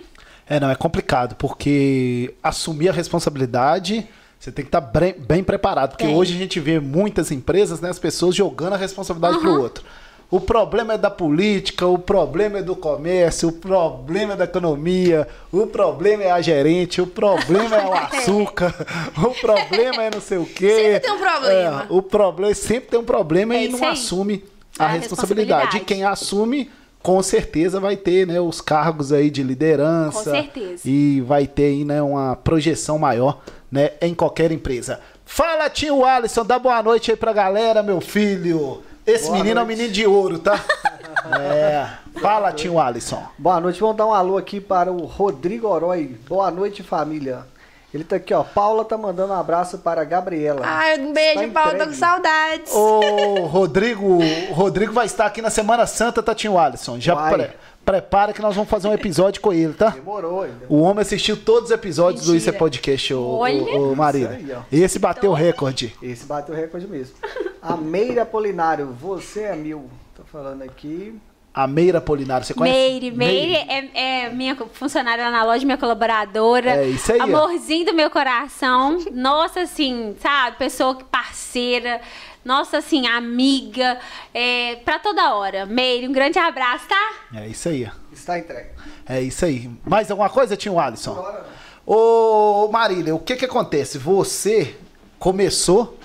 É, 0.48 0.59
não, 0.59 0.68
é 0.70 0.74
complicado, 0.74 1.37
porque 1.37 2.35
assumir 2.42 2.88
a 2.88 2.92
responsabilidade, 2.92 4.09
você 4.40 4.50
tem 4.50 4.64
que 4.64 4.68
estar 4.68 4.81
bem, 4.81 5.14
bem 5.18 5.44
preparado. 5.44 5.90
Porque 5.90 6.07
Tem. 6.07 6.16
hoje 6.16 6.35
a 6.35 6.38
gente 6.38 6.59
vê 6.59 6.81
muitas 6.81 7.31
empresas, 7.31 7.79
né, 7.83 7.90
as 7.90 7.98
pessoas 7.98 8.35
jogando 8.35 8.72
a 8.72 8.76
responsabilidade 8.79 9.38
pro 9.38 9.61
outro. 9.61 9.85
O 10.31 10.40
problema 10.40 10.94
é 10.94 10.98
da 10.98 11.11
política, 11.11 11.87
o 11.87 11.98
problema 11.98 12.59
é 12.59 12.62
do 12.62 12.74
comércio, 12.74 13.48
o 13.48 13.53
problema 13.53 14.33
é 14.33 14.37
da 14.37 14.44
economia, 14.44 15.29
o 15.53 15.66
problema 15.66 16.22
é 16.22 16.31
a 16.31 16.40
gerente, 16.40 17.03
o 17.03 17.07
problema 17.07 17.76
é 17.76 17.87
o 17.87 17.92
açúcar, 17.92 18.74
o 19.18 19.31
problema 19.40 20.05
é 20.05 20.11
não 20.11 20.20
sei 20.22 20.38
o 20.38 20.46
quê. 20.46 20.70
Sempre 20.74 21.00
tem 21.00 21.12
um 21.12 21.18
problema. 21.18 21.83
É, 21.83 21.87
o 21.92 22.00
problema 22.03 22.55
sempre 22.55 22.88
tem 22.90 22.98
um 23.00 23.05
problema 23.05 23.55
É 23.57 23.64
e 23.64 23.68
não 23.68 23.81
aí. 23.81 23.90
assume 23.90 24.44
É 24.79 24.83
a 24.83 24.87
a 24.87 24.88
responsabilidade. 24.88 25.50
E 25.50 25.64
responsabilidade. 25.64 25.85
quem 25.85 26.05
assume, 26.05 26.70
com 27.02 27.22
certeza 27.22 27.80
vai 27.80 27.96
ter, 27.96 28.26
né, 28.26 28.40
os 28.40 28.60
cargos 28.60 29.12
aí 29.12 29.30
de 29.30 29.42
liderança. 29.42 30.24
Com 30.24 30.30
certeza. 30.30 30.82
E 30.84 31.20
vai 31.22 31.46
ter 31.46 31.64
aí, 31.64 31.84
né, 31.84 32.02
uma 32.02 32.36
projeção 32.36 32.98
maior, 32.98 33.40
né, 33.70 33.92
em 34.00 34.14
qualquer 34.14 34.52
empresa. 34.52 35.00
Fala, 35.24 35.70
tio 35.70 36.04
Alisson, 36.04 36.44
dá 36.44 36.58
boa 36.58 36.82
noite 36.82 37.10
aí 37.10 37.16
pra 37.16 37.32
galera, 37.32 37.82
meu 37.82 38.00
filho. 38.00 38.82
Esse 39.06 39.26
Boa 39.26 39.38
menino 39.38 39.60
é 39.60 39.62
um 39.62 39.66
noite. 39.66 39.78
menino 39.78 39.94
de 39.94 40.06
ouro, 40.06 40.38
tá? 40.38 40.62
é. 41.40 41.88
Fala, 42.20 42.52
tio 42.52 42.78
Alisson. 42.78 43.22
Boa 43.38 43.60
noite, 43.60 43.80
vamos 43.80 43.96
dar 43.96 44.06
um 44.06 44.12
alô 44.12 44.36
aqui 44.36 44.60
para 44.60 44.92
o 44.92 45.06
Rodrigo 45.06 45.68
Orói. 45.68 46.16
Boa 46.28 46.50
noite, 46.50 46.82
família. 46.82 47.46
Ele 47.92 48.05
tá 48.05 48.16
aqui, 48.16 48.33
ó. 48.33 48.44
Paula 48.44 48.85
tá 48.85 48.96
mandando 48.96 49.33
um 49.33 49.37
abraço 49.37 49.79
para 49.79 50.00
a 50.03 50.05
Gabriela. 50.05 50.61
Ai, 50.64 51.00
um 51.00 51.12
beijo, 51.12 51.42
Está 51.42 51.61
Paulo, 51.62 51.79
tô 51.79 51.87
com 51.87 51.92
saudades. 51.92 52.72
O 52.72 53.46
Rodrigo, 53.46 54.07
o 54.50 54.53
Rodrigo 54.53 54.92
vai 54.92 55.07
estar 55.07 55.26
aqui 55.26 55.42
na 55.42 55.50
Semana 55.50 55.87
Santa, 55.87 56.22
tá, 56.22 56.33
tio 56.35 56.57
Alisson? 56.57 57.00
Já 57.00 57.16
pre- 57.31 57.50
prepara 57.85 58.33
que 58.33 58.40
nós 58.40 58.55
vamos 58.55 58.70
fazer 58.70 58.87
um 58.87 58.92
episódio 58.94 59.40
com 59.40 59.53
ele, 59.53 59.72
tá? 59.74 59.88
Demorou 59.90 60.42
ainda. 60.42 60.66
O 60.68 60.81
homem 60.83 61.03
assistiu 61.03 61.37
todos 61.37 61.70
os 61.70 61.74
episódios 61.74 62.26
do 62.26 62.37
Isso 62.37 62.48
é 62.48 62.53
Mentira. 62.53 62.59
Podcast, 62.59 63.14
o, 63.14 63.22
Olha. 63.38 63.62
o, 63.62 63.92
o 63.96 64.03
aí, 64.03 64.53
ó. 64.57 64.61
Esse 64.70 64.98
bateu 65.00 65.33
o 65.33 65.35
recorde. 65.35 65.96
Esse 66.00 66.24
bateu 66.26 66.55
o 66.55 66.59
recorde 66.59 66.87
mesmo. 66.87 67.16
A 67.61 67.76
Meira 67.76 68.24
Polinário, 68.24 68.87
você 69.00 69.42
é 69.42 69.57
mil. 69.57 69.90
Tô 70.16 70.22
falando 70.24 70.62
aqui. 70.62 71.18
A 71.62 71.66
Meira 71.66 72.01
Polinário, 72.01 72.46
você 72.46 72.55
conhece? 72.55 72.79
Meire, 72.79 73.11
Meire 73.11 73.55
é, 73.68 74.25
é 74.25 74.31
minha 74.31 74.57
funcionária 74.73 75.25
lá 75.25 75.31
na 75.31 75.44
loja, 75.44 75.64
minha 75.64 75.77
colaboradora. 75.77 76.70
É 76.70 76.88
isso 76.88 77.12
aí. 77.12 77.20
Amorzinho 77.20 77.85
do 77.87 77.92
meu 77.94 78.09
coração. 78.11 78.99
Nossa, 79.12 79.61
assim, 79.61 80.16
sabe? 80.20 80.57
Pessoa 80.57 80.94
que- 80.96 81.05
parceira. 81.05 82.01
Nossa, 82.42 82.79
assim, 82.79 83.07
amiga. 83.07 83.99
É, 84.33 84.77
pra 84.85 84.99
toda 84.99 85.35
hora. 85.35 85.66
Meire, 85.66 86.09
um 86.09 86.12
grande 86.12 86.38
abraço, 86.38 86.87
tá? 86.88 87.11
É 87.35 87.46
isso 87.46 87.68
aí. 87.68 87.85
ó. 87.87 87.90
Está 88.11 88.38
entregue. 88.38 88.70
É 89.07 89.20
isso 89.20 89.44
aí. 89.44 89.68
Mais 89.85 90.11
alguma 90.11 90.31
coisa, 90.31 90.57
tio 90.57 90.79
Alisson? 90.81 91.12
Agora, 91.12 91.46
Ô, 91.87 92.68
Marília, 92.73 93.14
o 93.14 93.18
que 93.18 93.35
que 93.37 93.44
acontece? 93.44 93.99
Você 93.99 94.77
começou 95.18 95.99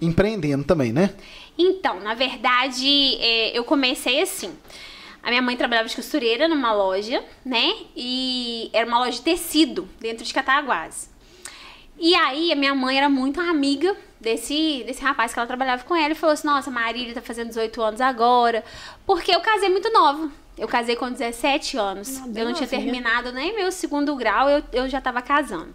empreendendo 0.00 0.64
também, 0.64 0.92
né? 0.92 1.10
Então, 1.58 1.98
na 1.98 2.14
verdade, 2.14 3.16
é, 3.20 3.58
eu 3.58 3.64
comecei 3.64 4.22
assim. 4.22 4.56
A 5.20 5.30
minha 5.30 5.42
mãe 5.42 5.56
trabalhava 5.56 5.88
de 5.88 5.96
costureira 5.96 6.46
numa 6.46 6.72
loja, 6.72 7.22
né? 7.44 7.74
E 7.96 8.70
era 8.72 8.86
uma 8.86 9.00
loja 9.00 9.12
de 9.12 9.22
tecido 9.22 9.88
dentro 9.98 10.24
de 10.24 10.32
Cataguases. 10.32 11.10
E 11.98 12.14
aí, 12.14 12.52
a 12.52 12.56
minha 12.56 12.74
mãe 12.74 12.96
era 12.96 13.08
muito 13.08 13.40
amiga 13.40 13.96
desse, 14.20 14.84
desse 14.86 15.02
rapaz 15.02 15.32
que 15.32 15.38
ela 15.38 15.46
trabalhava 15.46 15.82
com 15.84 15.96
ela 15.96 16.12
e 16.12 16.14
falou 16.14 16.32
assim: 16.34 16.46
Nossa, 16.46 16.70
Marília 16.70 17.12
tá 17.12 17.20
fazendo 17.20 17.48
18 17.48 17.82
anos 17.82 18.00
agora. 18.00 18.64
Porque 19.04 19.34
eu 19.34 19.40
casei 19.40 19.68
muito 19.68 19.92
nova. 19.92 20.30
Eu 20.56 20.68
casei 20.68 20.96
com 20.96 21.10
17 21.10 21.76
anos. 21.76 22.18
bem 22.20 22.42
eu 22.42 22.48
não 22.48 22.54
tinha 22.54 22.66
novinha. 22.66 22.82
terminado 22.82 23.32
nem 23.32 23.54
meu 23.54 23.70
segundo 23.70 24.14
grau, 24.16 24.48
eu, 24.48 24.62
eu 24.72 24.88
já 24.88 25.00
tava 25.00 25.20
casando. 25.20 25.74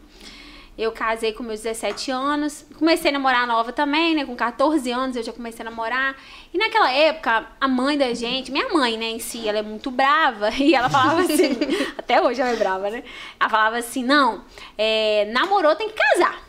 Eu 0.76 0.92
casei 0.92 1.34
com 1.34 1.44
meus 1.44 1.62
17 1.62 2.10
anos. 2.10 2.66
Comecei 2.80 3.10
a 3.10 3.14
namorar 3.14 3.46
nova 3.46 3.72
também, 3.72 4.16
né? 4.16 4.26
Com 4.26 4.36
14 4.36 4.92
anos 4.92 5.16
eu 5.16 5.22
já 5.22 5.32
comecei 5.32 5.62
a 5.66 5.70
namorar. 5.70 6.16
E 6.52 6.58
naquela 6.58 6.92
época, 6.92 7.48
a 7.62 7.68
mãe 7.68 7.96
da 7.96 8.12
gente, 8.14 8.52
minha 8.52 8.70
mãe, 8.70 8.98
né, 8.98 9.12
em 9.12 9.20
si, 9.20 9.48
ela 9.48 9.60
é 9.60 9.62
muito 9.62 9.92
brava. 9.92 10.50
E 10.58 10.74
ela 10.74 10.90
falava 10.90 11.22
assim, 11.22 11.58
até 11.98 12.22
hoje 12.22 12.42
ela 12.42 12.52
é 12.52 12.56
brava, 12.56 12.90
né? 12.90 13.04
Ela 13.40 13.50
falava 13.50 13.78
assim: 13.78 14.04
não, 14.04 14.44
é, 14.78 15.30
namorou 15.32 15.76
tem 15.76 15.90
que 15.90 15.96
casar. 15.96 16.42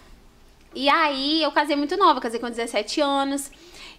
E 0.75 0.89
aí 0.89 1.43
eu 1.43 1.53
casei 1.53 1.77
muito 1.77 1.97
nova, 1.97 2.21
casei 2.21 2.41
com 2.41 2.49
17 2.49 3.01
anos. 3.01 3.51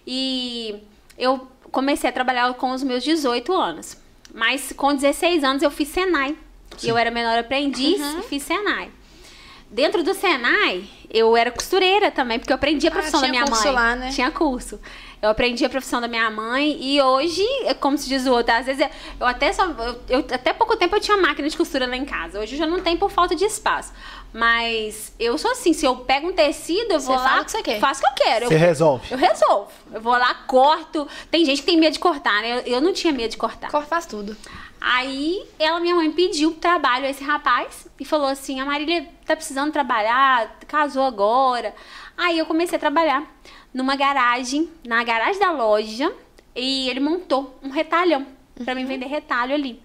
E 0.06 0.74
eu 1.16 1.46
comecei 1.70 2.10
a 2.10 2.12
trabalhar 2.12 2.52
com 2.54 2.72
os 2.72 2.82
meus 2.82 3.04
18 3.04 3.52
anos. 3.52 3.96
Mas 4.34 4.72
com 4.72 4.94
16 4.94 5.44
anos 5.44 5.62
eu 5.62 5.70
fiz 5.70 5.88
Senai. 5.88 6.36
Eu 6.82 6.98
era 6.98 7.10
menor 7.10 7.38
aprendiz 7.38 8.00
e 8.00 8.22
fiz 8.22 8.42
Senai. 8.42 8.90
Dentro 9.70 10.02
do 10.02 10.14
Senai, 10.14 10.84
eu 11.12 11.36
era 11.36 11.50
costureira 11.50 12.10
também, 12.10 12.38
porque 12.38 12.52
eu 12.52 12.56
aprendi 12.56 12.86
a 12.86 12.90
Ah, 12.90 12.92
profissão 12.92 13.20
da 13.20 13.26
tinha 13.26 13.40
minha 13.40 13.44
curso 13.50 13.64
mãe. 13.64 13.72
lá, 13.74 13.96
né? 13.96 14.10
Tinha 14.12 14.30
curso. 14.30 14.80
Eu 15.20 15.30
aprendi 15.30 15.64
a 15.64 15.68
profissão 15.68 16.00
da 16.00 16.06
minha 16.06 16.30
mãe 16.30 16.76
e 16.80 17.00
hoje, 17.02 17.42
é 17.64 17.74
como 17.74 17.96
se 17.98 18.08
diz 18.08 18.26
o 18.26 18.32
outro, 18.32 18.54
às 18.54 18.66
vezes 18.66 18.82
eu- 18.82 18.90
eu 19.20 19.26
até 19.26 19.52
só 19.52 19.64
eu, 19.64 20.00
eu- 20.08 20.26
até 20.30 20.52
pouco 20.52 20.76
tempo 20.76 20.94
eu 20.94 21.00
tinha 21.00 21.16
máquina 21.16 21.48
de 21.48 21.56
costura 21.56 21.86
lá 21.86 21.96
em 21.96 22.04
casa. 22.04 22.38
Hoje 22.38 22.54
eu 22.54 22.58
já 22.58 22.66
não 22.66 22.80
tenho 22.80 22.98
por 22.98 23.10
falta 23.10 23.34
de 23.34 23.44
espaço. 23.44 23.92
Mas 24.32 25.12
eu 25.18 25.36
sou 25.38 25.50
assim, 25.50 25.72
se 25.72 25.86
eu 25.86 25.96
pego 25.96 26.28
um 26.28 26.32
tecido, 26.32 26.92
eu 26.92 27.00
Você 27.00 27.06
vou 27.06 27.16
lá, 27.16 27.22
fala 27.28 27.42
o 27.42 27.44
que 27.46 27.50
você 27.50 27.62
quer. 27.62 27.80
faço 27.80 28.00
o 28.00 28.04
que 28.04 28.08
eu 28.22 28.26
quero. 28.26 28.44
Eu- 28.44 28.48
Você 28.50 28.56
resolve. 28.56 29.06
eu 29.10 29.16
resolvo. 29.18 29.70
Eu 29.92 30.00
vou 30.00 30.12
lá, 30.12 30.34
corto. 30.46 31.08
Tem 31.30 31.44
gente 31.44 31.60
que 31.62 31.66
tem 31.66 31.78
medo 31.80 31.94
de 31.94 31.98
cortar, 31.98 32.42
né? 32.42 32.58
Eu, 32.66 32.74
eu 32.74 32.80
não 32.82 32.92
tinha 32.92 33.12
medo 33.12 33.30
de 33.30 33.36
cortar. 33.38 33.70
Cor 33.70 33.84
faz 33.86 34.04
tudo. 34.04 34.36
Aí 34.88 35.44
ela, 35.58 35.80
minha 35.80 35.96
mãe, 35.96 36.12
pediu 36.12 36.54
trabalho 36.54 37.06
a 37.06 37.10
esse 37.10 37.24
rapaz 37.24 37.88
e 37.98 38.04
falou 38.04 38.28
assim: 38.28 38.60
a 38.60 38.64
Marília 38.64 39.04
tá 39.24 39.34
precisando 39.34 39.72
trabalhar, 39.72 40.60
casou 40.68 41.02
agora. 41.02 41.74
Aí 42.16 42.38
eu 42.38 42.46
comecei 42.46 42.76
a 42.76 42.78
trabalhar 42.78 43.26
numa 43.74 43.96
garagem, 43.96 44.70
na 44.86 45.02
garagem 45.02 45.40
da 45.40 45.50
loja, 45.50 46.14
e 46.54 46.88
ele 46.88 47.00
montou 47.00 47.58
um 47.64 47.70
retalhão 47.70 48.28
pra 48.64 48.76
mim 48.76 48.84
vender 48.84 49.06
retalho 49.06 49.54
ali. 49.54 49.82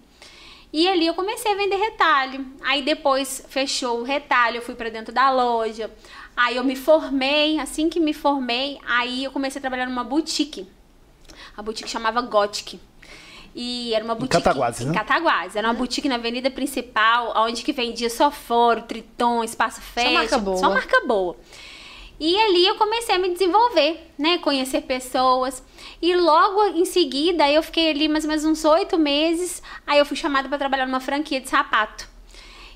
E 0.72 0.88
ali 0.88 1.08
eu 1.08 1.16
comecei 1.16 1.52
a 1.52 1.56
vender 1.56 1.78
retalho. 1.78 2.46
Aí 2.62 2.84
depois 2.84 3.44
fechou 3.50 4.02
o 4.02 4.04
retalho, 4.04 4.58
eu 4.58 4.62
fui 4.62 4.76
para 4.76 4.92
dentro 4.92 5.12
da 5.12 5.32
loja. 5.32 5.90
Aí 6.38 6.58
eu 6.58 6.64
me 6.64 6.76
formei, 6.76 7.58
assim 7.58 7.90
que 7.90 8.00
me 8.00 8.14
formei, 8.14 8.80
aí 8.86 9.24
eu 9.24 9.32
comecei 9.32 9.58
a 9.58 9.62
trabalhar 9.62 9.88
numa 9.88 10.04
boutique. 10.04 10.68
A 11.58 11.64
boutique 11.64 11.90
chamava 11.90 12.22
Gothic. 12.22 12.80
E 13.54 13.94
era 13.94 14.04
uma 14.04 14.16
boutique 14.16 14.42
Cataguases, 14.42 14.82
em 14.82 14.90
né? 14.90 14.94
Cataguases. 14.94 15.56
Era 15.56 15.68
uma 15.68 15.74
boutique 15.74 16.08
na 16.08 16.16
avenida 16.16 16.50
principal, 16.50 17.34
onde 17.36 17.64
que 17.64 17.74
vendia 17.74 18.10
só 18.10 18.32
foro, 18.32 18.82
triton, 18.84 19.44
espaço 19.44 19.82
fashion. 19.82 20.14
marca 20.14 20.38
boa. 20.38 20.58
Só 20.58 20.70
marca 20.70 21.06
boa. 21.06 21.36
E 22.20 22.38
ali 22.38 22.68
eu 22.68 22.76
comecei 22.76 23.16
a 23.16 23.18
me 23.18 23.30
desenvolver, 23.30 24.12
né? 24.18 24.38
Conhecer 24.38 24.82
pessoas. 24.82 25.64
E 26.00 26.16
logo 26.16 26.68
em 26.78 26.86
seguida, 26.86 27.50
eu 27.50 27.64
fiquei 27.64 27.90
ali 27.90 28.08
mais 28.08 28.24
ou 28.24 28.30
menos 28.30 28.46
uns 28.46 28.64
oito 28.64 28.98
meses. 28.98 29.62
Aí 29.88 29.98
eu 29.98 30.06
fui 30.06 30.16
chamada 30.16 30.48
para 30.48 30.60
trabalhar 30.60 30.86
numa 30.86 31.00
franquia 31.00 31.42
de 31.42 31.50
sapato. 31.50 32.11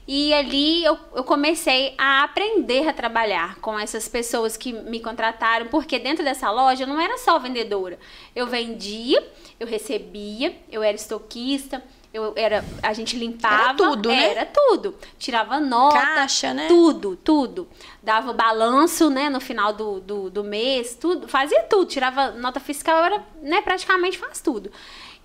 E 0.07 0.33
ali 0.33 0.83
eu, 0.83 0.97
eu 1.15 1.23
comecei 1.23 1.95
a 1.97 2.23
aprender 2.23 2.87
a 2.87 2.93
trabalhar 2.93 3.55
com 3.55 3.77
essas 3.77 4.07
pessoas 4.07 4.55
que 4.55 4.71
me 4.71 4.99
contrataram, 4.99 5.67
porque 5.67 5.97
dentro 5.97 6.23
dessa 6.23 6.51
loja 6.51 6.83
eu 6.83 6.87
não 6.87 7.01
era 7.01 7.17
só 7.17 7.39
vendedora. 7.39 7.97
Eu 8.35 8.45
vendia, 8.45 9.27
eu 9.59 9.65
recebia, 9.65 10.55
eu 10.71 10.83
era 10.83 10.95
estoquista, 10.95 11.83
eu 12.15 12.31
era, 12.37 12.63
a 12.81 12.93
gente 12.93 13.17
limpava. 13.17 13.63
Era 13.63 13.73
tudo, 13.73 14.09
né? 14.09 14.29
Era 14.29 14.45
tudo. 14.45 14.95
Tirava 15.19 15.59
nota. 15.59 15.99
Caixa, 15.99 16.53
né? 16.53 16.67
Tudo, 16.69 17.17
tudo. 17.17 17.67
Dava 18.01 18.31
balanço, 18.31 19.09
né, 19.09 19.27
no 19.27 19.41
final 19.41 19.73
do, 19.73 19.99
do, 19.99 20.29
do 20.29 20.43
mês, 20.43 20.95
tudo. 20.95 21.27
Fazia 21.27 21.63
tudo. 21.63 21.87
Tirava 21.87 22.31
nota 22.31 22.59
fiscal, 22.59 23.03
era, 23.03 23.21
né, 23.41 23.61
praticamente 23.61 24.17
faz 24.17 24.39
tudo. 24.39 24.71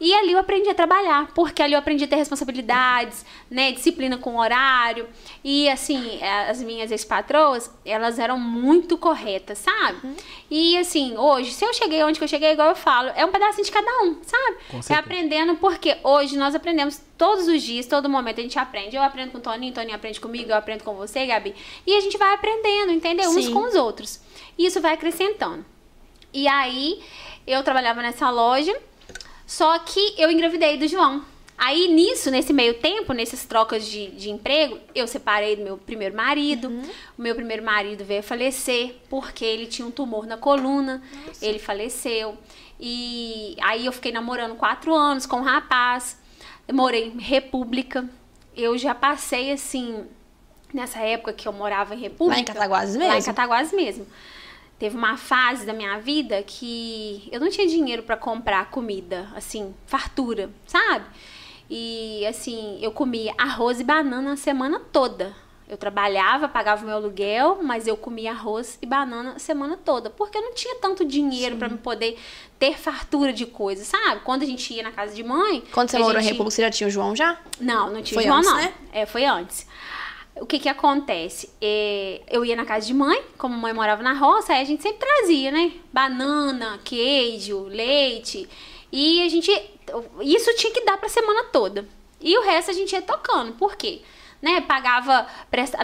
E 0.00 0.14
ali 0.14 0.32
eu 0.32 0.38
aprendi 0.38 0.68
a 0.70 0.74
trabalhar, 0.74 1.30
porque 1.34 1.62
ali 1.62 1.74
eu 1.74 1.78
aprendi 1.78 2.04
a 2.04 2.08
ter 2.08 2.16
responsabilidades, 2.16 3.24
né, 3.50 3.70
disciplina 3.70 4.16
com 4.16 4.38
horário. 4.38 5.06
E 5.44 5.68
assim, 5.68 6.18
as 6.48 6.62
minhas 6.62 6.90
ex-patroas, 6.90 7.70
elas 7.84 8.18
eram 8.18 8.38
muito 8.38 8.96
corretas, 8.96 9.58
sabe? 9.58 10.16
E 10.50 10.78
assim, 10.78 11.16
hoje, 11.18 11.52
se 11.52 11.64
eu 11.64 11.74
cheguei 11.74 12.02
onde 12.02 12.18
que 12.18 12.24
eu 12.24 12.28
cheguei, 12.28 12.52
igual 12.52 12.70
eu 12.70 12.76
falo, 12.76 13.10
é 13.14 13.24
um 13.24 13.30
pedacinho 13.30 13.64
de 13.64 13.70
cada 13.70 14.02
um, 14.02 14.16
sabe? 14.22 14.56
É 14.88 14.94
aprendendo, 14.94 15.56
porque 15.56 15.98
hoje 16.02 16.36
nós 16.36 16.54
aprendemos 16.54 17.00
todos 17.18 17.46
os 17.48 17.62
dias, 17.62 17.86
todo 17.86 18.08
momento 18.08 18.40
a 18.40 18.42
gente 18.42 18.58
aprende. 18.58 18.96
Eu 18.96 19.02
aprendo 19.02 19.32
com 19.32 19.38
o 19.38 19.40
Toninho, 19.40 19.72
o 19.72 19.74
Toninho 19.74 19.94
aprende 19.94 20.18
comigo, 20.18 20.50
eu 20.50 20.56
aprendo 20.56 20.82
com 20.82 20.94
você, 20.94 21.26
Gabi. 21.26 21.54
E 21.86 21.94
a 21.94 22.00
gente 22.00 22.16
vai 22.16 22.32
aprendendo, 22.34 22.90
entendeu? 22.90 23.28
Uns 23.28 23.44
Sim. 23.44 23.52
com 23.52 23.68
os 23.68 23.74
outros. 23.74 24.20
E 24.56 24.64
isso 24.64 24.80
vai 24.80 24.94
acrescentando. 24.94 25.64
E 26.32 26.48
aí, 26.48 27.02
eu 27.46 27.62
trabalhava 27.62 28.00
nessa 28.00 28.30
loja, 28.30 28.74
só 29.50 29.76
que 29.80 30.14
eu 30.16 30.30
engravidei 30.30 30.76
do 30.76 30.86
João. 30.86 31.24
Aí, 31.58 31.88
nisso, 31.88 32.30
nesse 32.30 32.52
meio 32.52 32.74
tempo, 32.74 33.12
nessas 33.12 33.44
trocas 33.44 33.84
de, 33.84 34.06
de 34.12 34.30
emprego, 34.30 34.78
eu 34.94 35.08
separei 35.08 35.56
do 35.56 35.64
meu 35.64 35.76
primeiro 35.76 36.16
marido. 36.16 36.68
O 37.18 37.20
meu 37.20 37.34
primeiro 37.34 37.60
marido 37.64 38.04
veio 38.04 38.22
falecer 38.22 38.94
porque 39.08 39.44
ele 39.44 39.66
tinha 39.66 39.88
um 39.88 39.90
tumor 39.90 40.24
na 40.24 40.36
coluna. 40.36 41.02
Ele 41.42 41.58
faleceu. 41.58 42.38
E 42.78 43.56
aí 43.60 43.86
eu 43.86 43.92
fiquei 43.92 44.12
namorando 44.12 44.54
quatro 44.54 44.94
anos 44.94 45.26
com 45.26 45.38
um 45.38 45.42
rapaz. 45.42 46.16
Eu 46.68 46.74
morei 46.76 47.08
em 47.08 47.20
República. 47.20 48.08
Eu 48.56 48.78
já 48.78 48.94
passei, 48.94 49.50
assim, 49.50 50.06
nessa 50.72 51.00
época 51.00 51.32
que 51.32 51.48
eu 51.48 51.52
morava 51.52 51.96
em 51.96 51.98
República. 51.98 52.36
Lá 52.36 52.40
em 52.40 52.44
Cataguases 52.44 52.94
Lá 52.94 53.04
em 53.04 53.08
mesmo? 53.14 53.34
Cataguases 53.34 53.72
mesmo. 53.72 54.06
Teve 54.80 54.96
uma 54.96 55.16
fase 55.16 55.64
da 55.66 55.72
minha 55.74 55.98
vida 56.00 56.42
que 56.42 57.28
eu 57.30 57.38
não 57.38 57.50
tinha 57.50 57.66
dinheiro 57.68 58.02
pra 58.02 58.16
comprar 58.16 58.70
comida, 58.70 59.28
assim, 59.36 59.72
fartura, 59.86 60.50
sabe? 60.66 61.04
E 61.68 62.26
assim, 62.26 62.78
eu 62.80 62.90
comia 62.90 63.34
arroz 63.38 63.78
e 63.78 63.84
banana 63.84 64.32
a 64.32 64.36
semana 64.36 64.80
toda. 64.90 65.36
Eu 65.68 65.76
trabalhava, 65.76 66.48
pagava 66.48 66.82
o 66.82 66.86
meu 66.86 66.96
aluguel, 66.96 67.60
mas 67.62 67.86
eu 67.86 67.96
comia 67.96 68.32
arroz 68.32 68.76
e 68.82 68.86
banana 68.86 69.34
a 69.36 69.38
semana 69.38 69.76
toda, 69.76 70.10
porque 70.10 70.36
eu 70.36 70.42
não 70.42 70.52
tinha 70.54 70.74
tanto 70.80 71.04
dinheiro 71.04 71.56
pra 71.58 71.68
me 71.68 71.78
poder 71.78 72.18
ter 72.58 72.76
fartura 72.76 73.32
de 73.32 73.46
coisas, 73.46 73.86
sabe? 73.86 74.22
Quando 74.24 74.42
a 74.42 74.46
gente 74.46 74.74
ia 74.74 74.82
na 74.82 74.90
casa 74.90 75.14
de 75.14 75.22
mãe, 75.22 75.62
Quando 75.70 75.90
você 75.90 75.98
morou 75.98 76.18
em 76.18 76.22
gente- 76.22 76.32
República, 76.32 76.56
você 76.56 76.62
já 76.62 76.70
tinha 76.70 76.88
o 76.88 76.90
João 76.90 77.14
já? 77.14 77.38
não, 77.60 77.92
não 77.92 78.02
tinha 78.02 78.16
Foi 78.18 78.24
João, 78.24 78.38
antes, 78.38 78.50
não. 78.50 78.56
né? 78.56 78.74
É, 78.92 79.06
foi 79.06 79.24
antes. 79.26 79.64
O 80.40 80.46
que 80.46 80.58
que 80.58 80.68
acontece? 80.68 81.50
É, 81.60 82.22
eu 82.30 82.44
ia 82.44 82.56
na 82.56 82.64
casa 82.64 82.86
de 82.86 82.94
mãe, 82.94 83.22
como 83.36 83.54
mãe 83.54 83.72
morava 83.72 84.02
na 84.02 84.14
roça, 84.14 84.54
aí 84.54 84.62
a 84.62 84.64
gente 84.64 84.82
sempre 84.82 85.06
trazia, 85.06 85.50
né? 85.50 85.72
Banana, 85.92 86.80
queijo, 86.82 87.64
leite. 87.64 88.48
E 88.90 89.22
a 89.22 89.28
gente. 89.28 89.50
Isso 90.22 90.54
tinha 90.56 90.72
que 90.72 90.84
dar 90.84 90.96
pra 90.96 91.08
semana 91.08 91.44
toda. 91.44 91.86
E 92.20 92.36
o 92.36 92.42
resto 92.42 92.70
a 92.70 92.74
gente 92.74 92.92
ia 92.92 93.02
tocando. 93.02 93.52
Por 93.52 93.76
quê? 93.76 94.02
Né, 94.42 94.62
pagava. 94.62 95.26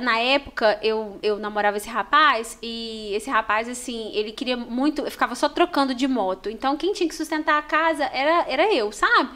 Na 0.03 0.19
época, 0.19 0.79
eu, 0.83 1.19
eu 1.23 1.39
namorava 1.39 1.77
esse 1.77 1.89
rapaz, 1.91 2.59
e 2.63 3.13
esse 3.15 3.29
rapaz, 3.29 3.69
assim, 3.69 4.11
ele 4.15 4.33
queria 4.33 4.57
muito. 4.57 5.03
Eu 5.03 5.11
ficava 5.11 5.35
só 5.35 5.49
trocando 5.49 5.95
de 5.95 6.09
moto. 6.09 6.49
Então, 6.49 6.77
quem 6.77 6.95
tinha 6.95 7.09
que 7.09 7.15
sustentar 7.15 7.59
a 7.59 7.63
casa 7.63 8.05
era, 8.05 8.47
era 8.49 8.75
eu, 8.75 8.91
sabe? 8.93 9.31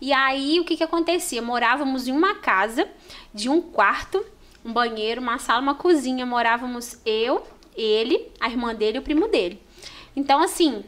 E 0.00 0.12
aí, 0.12 0.58
o 0.58 0.64
que 0.64 0.76
que 0.76 0.82
acontecia? 0.82 1.40
Morávamos 1.40 2.08
em 2.08 2.12
uma 2.12 2.34
casa 2.34 2.88
de 3.32 3.48
um 3.48 3.60
quarto, 3.60 4.24
um 4.66 4.72
banheiro, 4.72 5.20
uma 5.20 5.38
sala, 5.38 5.62
uma 5.62 5.74
cozinha. 5.74 6.26
Morávamos 6.26 7.00
eu, 7.06 7.46
ele, 7.76 8.28
a 8.40 8.48
irmã 8.48 8.74
dele 8.74 8.98
e 8.98 9.00
o 9.00 9.02
primo 9.02 9.28
dele. 9.28 9.62
Então, 10.14 10.42
assim, 10.42 10.84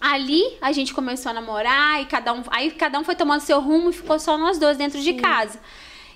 ali 0.00 0.42
a 0.60 0.70
gente 0.70 0.94
começou 0.94 1.30
a 1.30 1.34
namorar 1.34 2.00
e 2.00 2.06
cada 2.06 2.32
um, 2.32 2.42
aí 2.48 2.70
cada 2.70 2.98
um 2.98 3.04
foi 3.04 3.16
tomando 3.16 3.40
seu 3.40 3.60
rumo 3.60 3.90
e 3.90 3.92
ficou 3.92 4.18
só 4.18 4.38
nós 4.38 4.58
dois 4.58 4.78
dentro 4.78 5.00
de 5.00 5.14
casa. 5.14 5.58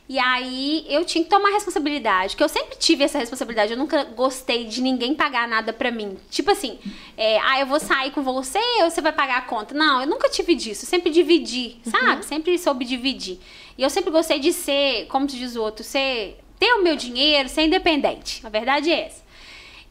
E 0.08 0.18
aí 0.18 0.84
eu 0.88 1.04
tinha 1.04 1.22
que 1.22 1.30
tomar 1.30 1.50
responsabilidade, 1.50 2.30
porque 2.30 2.42
eu 2.42 2.48
sempre 2.48 2.76
tive 2.76 3.04
essa 3.04 3.16
responsabilidade. 3.16 3.72
Eu 3.72 3.78
nunca 3.78 4.02
gostei 4.02 4.64
de 4.64 4.82
ninguém 4.82 5.14
pagar 5.14 5.46
nada 5.46 5.72
pra 5.72 5.90
mim. 5.92 6.16
Tipo 6.28 6.50
assim, 6.50 6.80
é, 7.16 7.38
ah, 7.38 7.60
eu 7.60 7.66
vou 7.66 7.78
sair 7.78 8.10
com 8.10 8.20
você 8.20 8.58
ou 8.82 8.90
você 8.90 9.00
vai 9.00 9.12
pagar 9.12 9.38
a 9.38 9.42
conta? 9.42 9.72
Não, 9.72 10.00
eu 10.00 10.08
nunca 10.08 10.28
tive 10.28 10.56
disso. 10.56 10.84
Eu 10.84 10.88
sempre 10.88 11.12
dividi, 11.12 11.76
sabe? 11.84 12.24
Sempre 12.24 12.58
soube 12.58 12.84
dividir. 12.84 13.38
E 13.78 13.84
eu 13.84 13.88
sempre 13.88 14.10
gostei 14.10 14.40
de 14.40 14.52
ser, 14.52 15.06
como 15.06 15.28
diz 15.28 15.54
o 15.54 15.62
outro, 15.62 15.84
ser, 15.84 16.40
ter 16.60 16.72
o 16.74 16.82
meu 16.84 16.94
dinheiro, 16.94 17.48
ser 17.48 17.62
independente. 17.62 18.40
A 18.46 18.48
verdade 18.48 18.92
é 18.92 19.06
essa. 19.06 19.22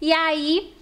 E 0.02 0.14
aí, 0.14 0.74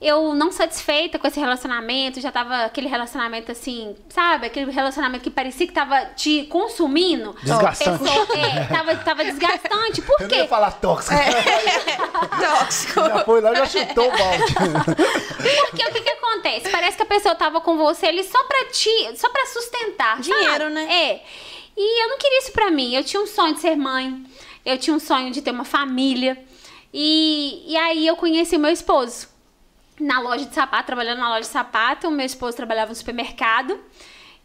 eu 0.00 0.32
não 0.34 0.50
satisfeita 0.50 1.18
com 1.18 1.26
esse 1.28 1.38
relacionamento, 1.38 2.20
já 2.20 2.32
tava 2.32 2.64
aquele 2.64 2.88
relacionamento 2.88 3.52
assim, 3.52 3.94
sabe? 4.08 4.46
Aquele 4.46 4.70
relacionamento 4.70 5.22
que 5.22 5.30
parecia 5.30 5.66
que 5.66 5.72
tava 5.72 6.06
te 6.16 6.44
consumindo. 6.44 7.36
Desgastante. 7.42 8.02
Pessoa- 8.02 8.38
é, 8.38 8.64
tava, 8.66 8.96
tava 8.96 9.24
desgastante. 9.24 10.00
Por 10.00 10.20
Eu 10.22 10.28
não 10.28 10.36
ia 10.36 10.42
quê? 10.44 10.48
falar 10.48 10.70
tóxico. 10.72 11.14
Tóxico. 12.40 13.00
Já 13.00 13.24
foi 13.24 13.40
lá 13.40 13.52
e 13.52 13.56
já 13.56 13.66
chutou 13.66 14.08
o 14.08 14.10
balde. 14.16 14.54
Porque 15.70 15.84
o 15.88 15.92
que 15.92 16.00
que 16.00 16.10
acontece? 16.10 16.68
Parece 16.70 16.96
que 16.96 17.02
a 17.02 17.06
pessoa 17.06 17.34
tava 17.34 17.60
com 17.60 17.76
você 17.76 18.06
ali 18.06 18.24
só 18.24 18.42
pra 18.44 18.64
ti, 18.66 19.10
só 19.16 19.28
pra 19.28 19.46
sustentar. 19.46 20.20
Dinheiro, 20.20 20.64
sabe? 20.64 20.70
né? 20.74 20.88
É. 20.94 21.22
E 21.76 22.04
eu 22.04 22.08
não 22.08 22.18
queria 22.18 22.38
isso 22.40 22.52
pra 22.52 22.70
mim. 22.70 22.94
Eu 22.94 23.04
tinha 23.04 23.22
um 23.22 23.26
sonho 23.26 23.54
de 23.54 23.60
ser 23.60 23.76
mãe. 23.76 24.24
Eu 24.64 24.78
tinha 24.78 24.94
um 24.94 25.00
sonho 25.00 25.30
de 25.30 25.42
ter 25.42 25.50
uma 25.50 25.64
família. 25.64 26.42
E, 26.92 27.64
e 27.66 27.76
aí 27.76 28.06
eu 28.06 28.16
conheci 28.16 28.58
meu 28.58 28.70
esposo. 28.70 29.28
Na 30.00 30.20
loja 30.20 30.46
de 30.46 30.54
sapato, 30.54 30.86
trabalhando 30.86 31.18
na 31.18 31.28
loja 31.28 31.42
de 31.42 31.46
sapato. 31.46 32.08
O 32.08 32.10
meu 32.10 32.26
esposo 32.26 32.56
trabalhava 32.56 32.90
no 32.90 32.94
supermercado. 32.94 33.78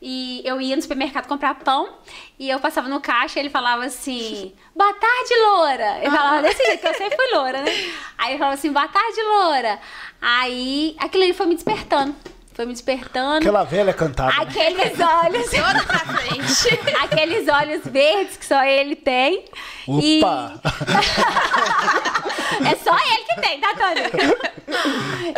E 0.02 0.42
eu 0.46 0.62
ia 0.62 0.76
no 0.76 0.82
supermercado 0.82 1.28
comprar 1.28 1.56
pão. 1.56 1.90
E 2.38 2.50
eu 2.50 2.60
passava 2.60 2.88
no 2.88 3.02
caixa 3.02 3.40
e 3.40 3.42
ele 3.42 3.50
falava 3.50 3.86
assim: 3.86 4.54
Boa 4.76 4.94
tarde, 4.94 5.34
loura. 5.44 6.00
Eu 6.04 6.12
falava 6.12 6.42
desse 6.42 6.64
jeito, 6.66 6.82
que 6.82 6.88
eu 6.88 6.94
sempre 6.94 7.16
fui 7.16 7.36
loura, 7.36 7.64
né? 7.64 7.72
Aí 8.18 8.32
ele 8.32 8.38
falava 8.38 8.54
assim: 8.54 8.72
Boa 8.72 8.88
tarde, 8.88 9.22
loura. 9.22 9.80
Aí 10.22 10.96
aquilo 11.00 11.24
ali 11.24 11.34
foi 11.34 11.48
me 11.48 11.56
despertando. 11.56 12.16
Foi 12.58 12.66
me 12.66 12.74
despertando. 12.74 13.38
Aquela 13.38 13.64
velha 13.64 13.94
cantada. 13.94 14.32
né? 14.32 14.38
Aqueles 14.42 14.98
olhos. 15.00 15.48
Toda 15.52 15.84
pra 15.86 16.00
frente. 16.00 16.80
aqueles 17.04 17.48
olhos 17.48 17.86
verdes 17.86 18.36
que 18.36 18.44
só 18.44 18.64
ele 18.64 18.96
tem. 18.96 19.46
E- 19.88 20.18
Opa! 20.24 20.60
é 22.68 22.76
só 22.78 22.98
ele 22.98 23.24
que 23.26 23.42
tem, 23.42 23.60
tá, 23.60 23.76
Tony? 23.76 24.02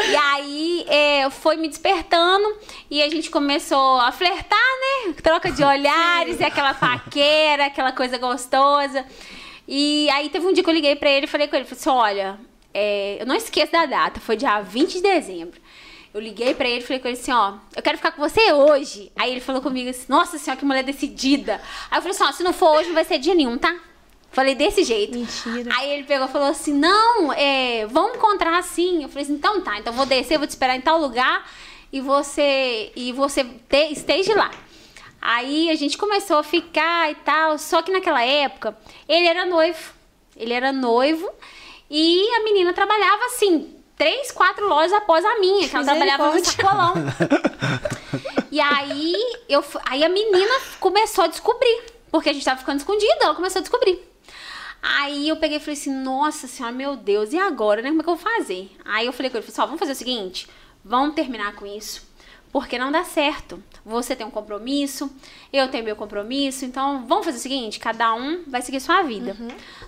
e 0.10 0.16
aí 0.16 0.86
é, 0.88 1.30
foi 1.30 1.58
me 1.58 1.68
despertando 1.68 2.58
e 2.90 3.04
a 3.04 3.10
gente 3.10 3.30
começou 3.30 4.00
a 4.00 4.14
flertar, 4.14 4.58
né? 5.08 5.14
Troca 5.22 5.52
de 5.52 5.62
olhares, 5.62 6.40
e 6.40 6.44
aquela 6.46 6.74
paquera, 6.74 7.66
aquela 7.66 7.92
coisa 7.92 8.18
gostosa. 8.18 9.04
E 9.68 10.10
aí 10.12 10.30
teve 10.30 10.48
um 10.48 10.54
dia 10.54 10.64
que 10.64 10.70
eu 10.70 10.74
liguei 10.74 10.96
pra 10.96 11.10
ele 11.10 11.26
e 11.26 11.30
falei 11.30 11.50
com 11.50 11.56
ele, 11.58 11.66
falei 11.66 11.80
assim, 11.82 11.90
olha, 11.90 12.40
é, 12.74 13.18
eu 13.20 13.26
não 13.26 13.36
esqueço 13.36 13.74
da 13.74 13.86
data, 13.86 14.22
foi 14.22 14.38
dia 14.38 14.62
20 14.62 14.94
de 14.94 15.02
dezembro. 15.02 15.60
Eu 16.14 16.20
liguei 16.20 16.56
pra 16.56 16.68
ele 16.68 16.80
e 16.80 16.84
falei 16.86 17.00
com 17.00 17.08
ele 17.08 17.18
assim, 17.20 17.32
ó, 17.32 17.54
eu 17.76 17.84
quero 17.84 17.98
ficar 17.98 18.12
com 18.12 18.22
você 18.22 18.52
hoje. 18.52 19.12
Aí 19.16 19.32
ele 19.32 19.40
falou 19.40 19.62
comigo 19.62 19.90
assim, 19.90 20.06
nossa 20.10 20.38
senhora, 20.40 20.60
que 20.60 20.66
mulher 20.66 20.84
decidida. 20.84 21.62
Aí 21.92 21.98
eu 21.98 22.02
falei 22.02 22.16
assim, 22.16 22.24
ó, 22.24 22.32
se 22.32 22.44
não 22.44 22.52
for 22.54 22.78
hoje, 22.78 22.88
não 22.88 22.96
vai 22.96 23.06
ser 23.06 23.20
dia 23.20 23.36
nenhum, 23.36 23.58
tá? 23.58 23.76
Falei 24.32 24.56
desse 24.56 24.84
jeito. 24.84 25.18
Mentira. 25.18 25.72
Aí 25.76 25.92
ele 25.92 26.04
pegou 26.04 26.28
e 26.28 26.32
falou 26.32 26.50
assim: 26.50 26.72
não, 26.74 27.34
é, 27.34 27.86
vamos 27.88 28.16
encontrar 28.18 28.58
assim. 28.60 29.02
Eu 29.04 29.10
falei 29.10 29.24
assim, 29.24 29.34
então 29.34 29.62
tá, 29.62 29.80
então 29.80 29.92
vou 29.94 30.06
descer, 30.06 30.38
vou 30.38 30.46
te 30.46 30.52
esperar 30.52 30.76
em 30.76 30.82
tal 30.82 31.00
lugar 31.00 31.50
e 31.92 32.00
você 32.00 32.92
e 32.96 33.12
você 33.12 33.44
te- 33.44 33.92
esteja 33.92 34.36
lá. 34.36 34.52
Aí 35.22 35.70
a 35.72 35.76
gente 35.76 35.98
começou 35.98 36.38
a 36.38 36.44
ficar 36.44 37.12
e 37.12 37.16
tal. 37.16 37.58
Só 37.58 37.82
que 37.82 37.92
naquela 37.92 38.24
época, 38.24 38.78
ele 39.08 39.26
era 39.26 39.46
noivo. 39.46 39.94
Ele 40.38 40.54
era 40.54 40.72
noivo 40.72 41.28
e 41.90 42.30
a 42.36 42.44
menina 42.44 42.72
trabalhava 42.72 43.26
assim, 43.26 43.76
três, 44.00 44.32
quatro 44.32 44.66
lojas 44.66 44.94
após 44.94 45.26
a 45.26 45.40
minha, 45.40 45.68
que 45.68 45.76
ela 45.76 45.84
trabalhava 45.84 46.34
no 46.34 46.46
sacolão. 46.46 46.94
e 48.50 48.62
aí, 48.62 49.14
eu, 49.50 49.64
aí 49.86 50.06
a 50.06 50.10
menina 50.10 50.54
começou 50.80 51.26
a 51.26 51.28
descobrir, 51.28 51.84
porque 52.10 52.30
a 52.30 52.34
gente 52.34 52.46
tava 52.46 52.62
ficando 52.62 52.78
escondido, 52.78 53.18
ela 53.20 53.36
começou 53.36 53.60
a 53.60 53.62
descobrir. 53.62 54.02
Aí 54.82 55.28
eu 55.28 55.36
peguei 55.36 55.58
e 55.58 55.60
falei 55.60 55.74
assim, 55.74 55.94
nossa 55.94 56.48
senhora, 56.48 56.74
meu 56.74 56.96
Deus, 56.96 57.34
e 57.34 57.38
agora, 57.38 57.82
né? 57.82 57.90
Como 57.90 58.00
é 58.00 58.04
que 58.06 58.10
eu 58.10 58.16
vou 58.16 58.34
fazer? 58.34 58.72
Aí 58.86 59.06
eu 59.06 59.12
falei 59.12 59.30
com 59.30 59.38
ele, 59.38 59.46
falei 59.46 59.54
assim, 59.54 59.68
vamos 59.68 59.80
fazer 59.80 59.92
o 59.92 59.96
seguinte, 59.96 60.48
vamos 60.82 61.14
terminar 61.14 61.54
com 61.56 61.68
isso. 61.68 62.08
Porque 62.54 62.80
não 62.80 62.92
dá 62.92 63.04
certo. 63.04 63.62
Você 63.86 64.16
tem 64.16 64.26
um 64.26 64.32
compromisso, 64.32 65.14
eu 65.52 65.68
tenho 65.68 65.84
meu 65.84 65.96
compromisso, 65.98 66.64
então 66.64 67.06
vamos 67.06 67.26
fazer 67.26 67.38
o 67.38 67.42
seguinte, 67.42 67.80
cada 67.80 68.14
um 68.16 68.46
vai 68.48 68.62
seguir 68.62 68.80
sua 68.80 69.02
vida. 69.02 69.36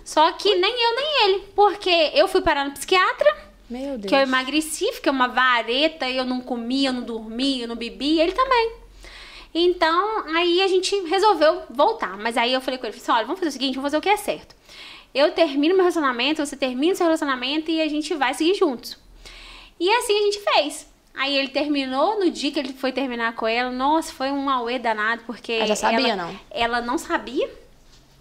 Só 0.04 0.30
que 0.32 0.54
nem 0.54 0.70
eu 0.70 0.96
nem 0.96 1.24
ele, 1.24 1.44
porque 1.56 2.10
eu 2.14 2.28
fui 2.28 2.42
parar 2.42 2.66
no 2.66 2.72
psiquiatra, 2.72 3.51
Meu 3.72 3.96
Deus. 3.96 4.08
que 4.08 4.14
eu 4.14 4.20
emagreci, 4.20 4.92
fiquei 4.92 5.10
uma 5.10 5.28
vareta, 5.28 6.08
eu 6.10 6.24
não 6.24 6.40
comia, 6.40 6.90
eu 6.90 6.92
não 6.92 7.02
dormia, 7.02 7.64
eu 7.64 7.68
não 7.68 7.76
bebia, 7.76 8.22
ele 8.22 8.32
também. 8.32 8.72
Então, 9.54 10.24
aí 10.34 10.62
a 10.62 10.68
gente 10.68 10.94
resolveu 11.04 11.62
voltar. 11.70 12.18
Mas 12.18 12.36
aí 12.36 12.52
eu 12.52 12.60
falei 12.60 12.78
com 12.78 12.86
ele, 12.86 12.92
falei 12.92 13.02
assim, 13.02 13.12
olha, 13.12 13.26
vamos 13.26 13.38
fazer 13.38 13.48
o 13.48 13.52
seguinte, 13.52 13.74
vamos 13.74 13.86
fazer 13.86 13.96
o 13.96 14.00
que 14.00 14.08
é 14.08 14.16
certo. 14.16 14.54
Eu 15.14 15.32
termino 15.32 15.74
meu 15.74 15.84
relacionamento, 15.84 16.44
você 16.44 16.56
termina 16.56 16.94
seu 16.94 17.04
relacionamento 17.04 17.70
e 17.70 17.80
a 17.80 17.88
gente 17.88 18.14
vai 18.14 18.34
seguir 18.34 18.54
juntos. 18.54 18.98
E 19.80 19.90
assim 19.90 20.18
a 20.18 20.22
gente 20.22 20.40
fez. 20.40 20.92
Aí 21.14 21.36
ele 21.36 21.48
terminou, 21.48 22.18
no 22.18 22.30
dia 22.30 22.50
que 22.50 22.58
ele 22.58 22.72
foi 22.72 22.92
terminar 22.92 23.34
com 23.34 23.46
ela, 23.46 23.70
nossa, 23.70 24.12
foi 24.12 24.30
um 24.30 24.48
auê 24.48 24.78
danado, 24.78 25.22
porque... 25.26 25.52
Ela 25.52 25.66
já 25.66 25.76
sabia, 25.76 26.12
ela, 26.12 26.16
não? 26.16 26.40
Ela 26.50 26.80
não 26.80 26.96
sabia, 26.96 27.50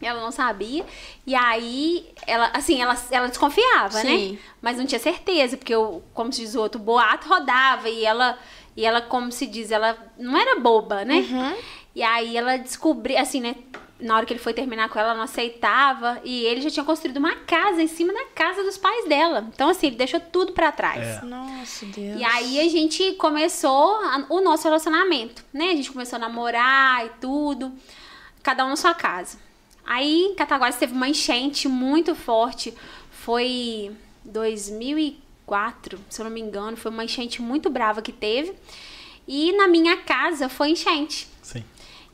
ela 0.07 0.21
não 0.21 0.31
sabia. 0.31 0.85
E 1.25 1.35
aí, 1.35 2.07
ela, 2.27 2.49
assim, 2.53 2.81
ela, 2.81 2.95
ela 3.11 3.27
desconfiava, 3.27 3.99
Sim. 4.01 4.33
né? 4.33 4.39
Mas 4.61 4.77
não 4.77 4.85
tinha 4.85 4.99
certeza, 4.99 5.57
porque, 5.57 5.75
o, 5.75 6.01
como 6.13 6.31
se 6.33 6.41
diz 6.41 6.55
o 6.55 6.61
outro, 6.61 6.79
o 6.79 6.83
boato 6.83 7.27
rodava 7.27 7.89
e 7.89 8.03
ela, 8.05 8.37
e 8.75 8.85
ela, 8.85 9.01
como 9.01 9.31
se 9.31 9.45
diz, 9.47 9.71
ela 9.71 9.97
não 10.17 10.37
era 10.37 10.59
boba, 10.59 11.03
né? 11.05 11.15
Uhum. 11.15 11.55
E 11.95 12.01
aí 12.03 12.37
ela 12.37 12.57
descobriu, 12.57 13.17
assim, 13.17 13.41
né? 13.41 13.55
Na 13.99 14.15
hora 14.15 14.25
que 14.25 14.33
ele 14.33 14.39
foi 14.39 14.51
terminar 14.51 14.89
com 14.89 14.97
ela, 14.97 15.09
ela 15.09 15.17
não 15.17 15.25
aceitava. 15.25 16.19
E 16.23 16.43
ele 16.45 16.59
já 16.61 16.71
tinha 16.71 16.83
construído 16.83 17.17
uma 17.17 17.35
casa 17.35 17.83
em 17.83 17.87
cima 17.87 18.11
da 18.11 18.25
casa 18.33 18.63
dos 18.63 18.75
pais 18.75 19.07
dela. 19.07 19.47
Então, 19.53 19.69
assim, 19.69 19.87
ele 19.87 19.95
deixou 19.95 20.19
tudo 20.19 20.53
pra 20.53 20.71
trás. 20.71 21.21
Nossa, 21.21 21.85
Deus. 21.85 22.19
E 22.19 22.23
aí 22.23 22.59
a 22.61 22.67
gente 22.67 23.11
começou 23.13 23.95
a- 23.97 24.25
o 24.29 24.41
nosso 24.41 24.63
relacionamento, 24.63 25.43
né? 25.53 25.65
A 25.65 25.75
gente 25.75 25.91
começou 25.91 26.15
a 26.15 26.19
namorar 26.19 27.05
e 27.05 27.09
tudo, 27.21 27.71
cada 28.41 28.65
um 28.65 28.69
na 28.69 28.75
sua 28.75 28.95
casa. 28.95 29.37
Aí 29.85 30.23
em 30.23 30.35
Cataguases 30.35 30.79
teve 30.79 30.93
uma 30.93 31.07
enchente 31.07 31.67
muito 31.67 32.15
forte, 32.15 32.73
foi 33.11 33.91
2004, 34.23 35.99
se 36.09 36.21
eu 36.21 36.23
não 36.23 36.31
me 36.31 36.39
engano, 36.39 36.77
foi 36.77 36.91
uma 36.91 37.03
enchente 37.03 37.41
muito 37.41 37.69
brava 37.69 38.01
que 38.01 38.11
teve. 38.11 38.53
E 39.27 39.51
na 39.53 39.67
minha 39.67 39.97
casa 39.97 40.49
foi 40.49 40.69
enchente. 40.69 41.27
Sim. 41.41 41.63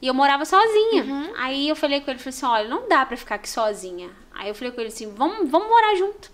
E 0.01 0.07
eu 0.07 0.13
morava 0.13 0.45
sozinha. 0.45 1.31
Aí 1.37 1.67
eu 1.67 1.75
falei 1.75 2.01
com 2.01 2.11
ele, 2.11 2.19
falei 2.19 2.29
assim, 2.29 2.45
olha, 2.45 2.67
não 2.67 2.87
dá 2.87 3.05
pra 3.05 3.17
ficar 3.17 3.35
aqui 3.35 3.49
sozinha. 3.49 4.09
Aí 4.33 4.49
eu 4.49 4.55
falei 4.55 4.71
com 4.71 4.79
ele 4.81 4.89
assim, 4.89 5.11
vamos, 5.13 5.49
vamos 5.49 5.67
morar 5.67 5.95
junto. 5.95 6.31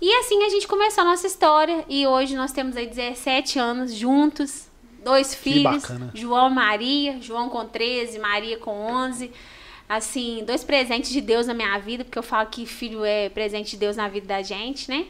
E 0.00 0.12
assim 0.16 0.42
a 0.44 0.48
gente 0.48 0.66
começou 0.66 1.02
a 1.02 1.04
nossa 1.04 1.26
história. 1.26 1.84
E 1.88 2.06
hoje 2.06 2.36
nós 2.36 2.52
temos 2.52 2.76
aí 2.76 2.86
17 2.86 3.58
anos 3.58 3.94
juntos. 3.94 4.66
Dois 5.02 5.34
filhos, 5.34 5.82
bacana. 5.82 6.10
João 6.14 6.50
e 6.50 6.54
Maria. 6.54 7.20
João 7.20 7.48
com 7.48 7.64
13, 7.64 8.18
Maria 8.18 8.58
com 8.58 8.72
11. 8.72 9.32
Assim, 9.96 10.42
dois 10.46 10.64
presentes 10.64 11.10
de 11.10 11.20
Deus 11.20 11.46
na 11.46 11.54
minha 11.54 11.78
vida. 11.78 12.04
Porque 12.04 12.18
eu 12.18 12.22
falo 12.22 12.48
que 12.48 12.66
filho 12.66 13.04
é 13.04 13.28
presente 13.28 13.72
de 13.72 13.76
Deus 13.76 13.96
na 13.96 14.08
vida 14.08 14.26
da 14.26 14.42
gente, 14.42 14.88
né? 14.88 15.06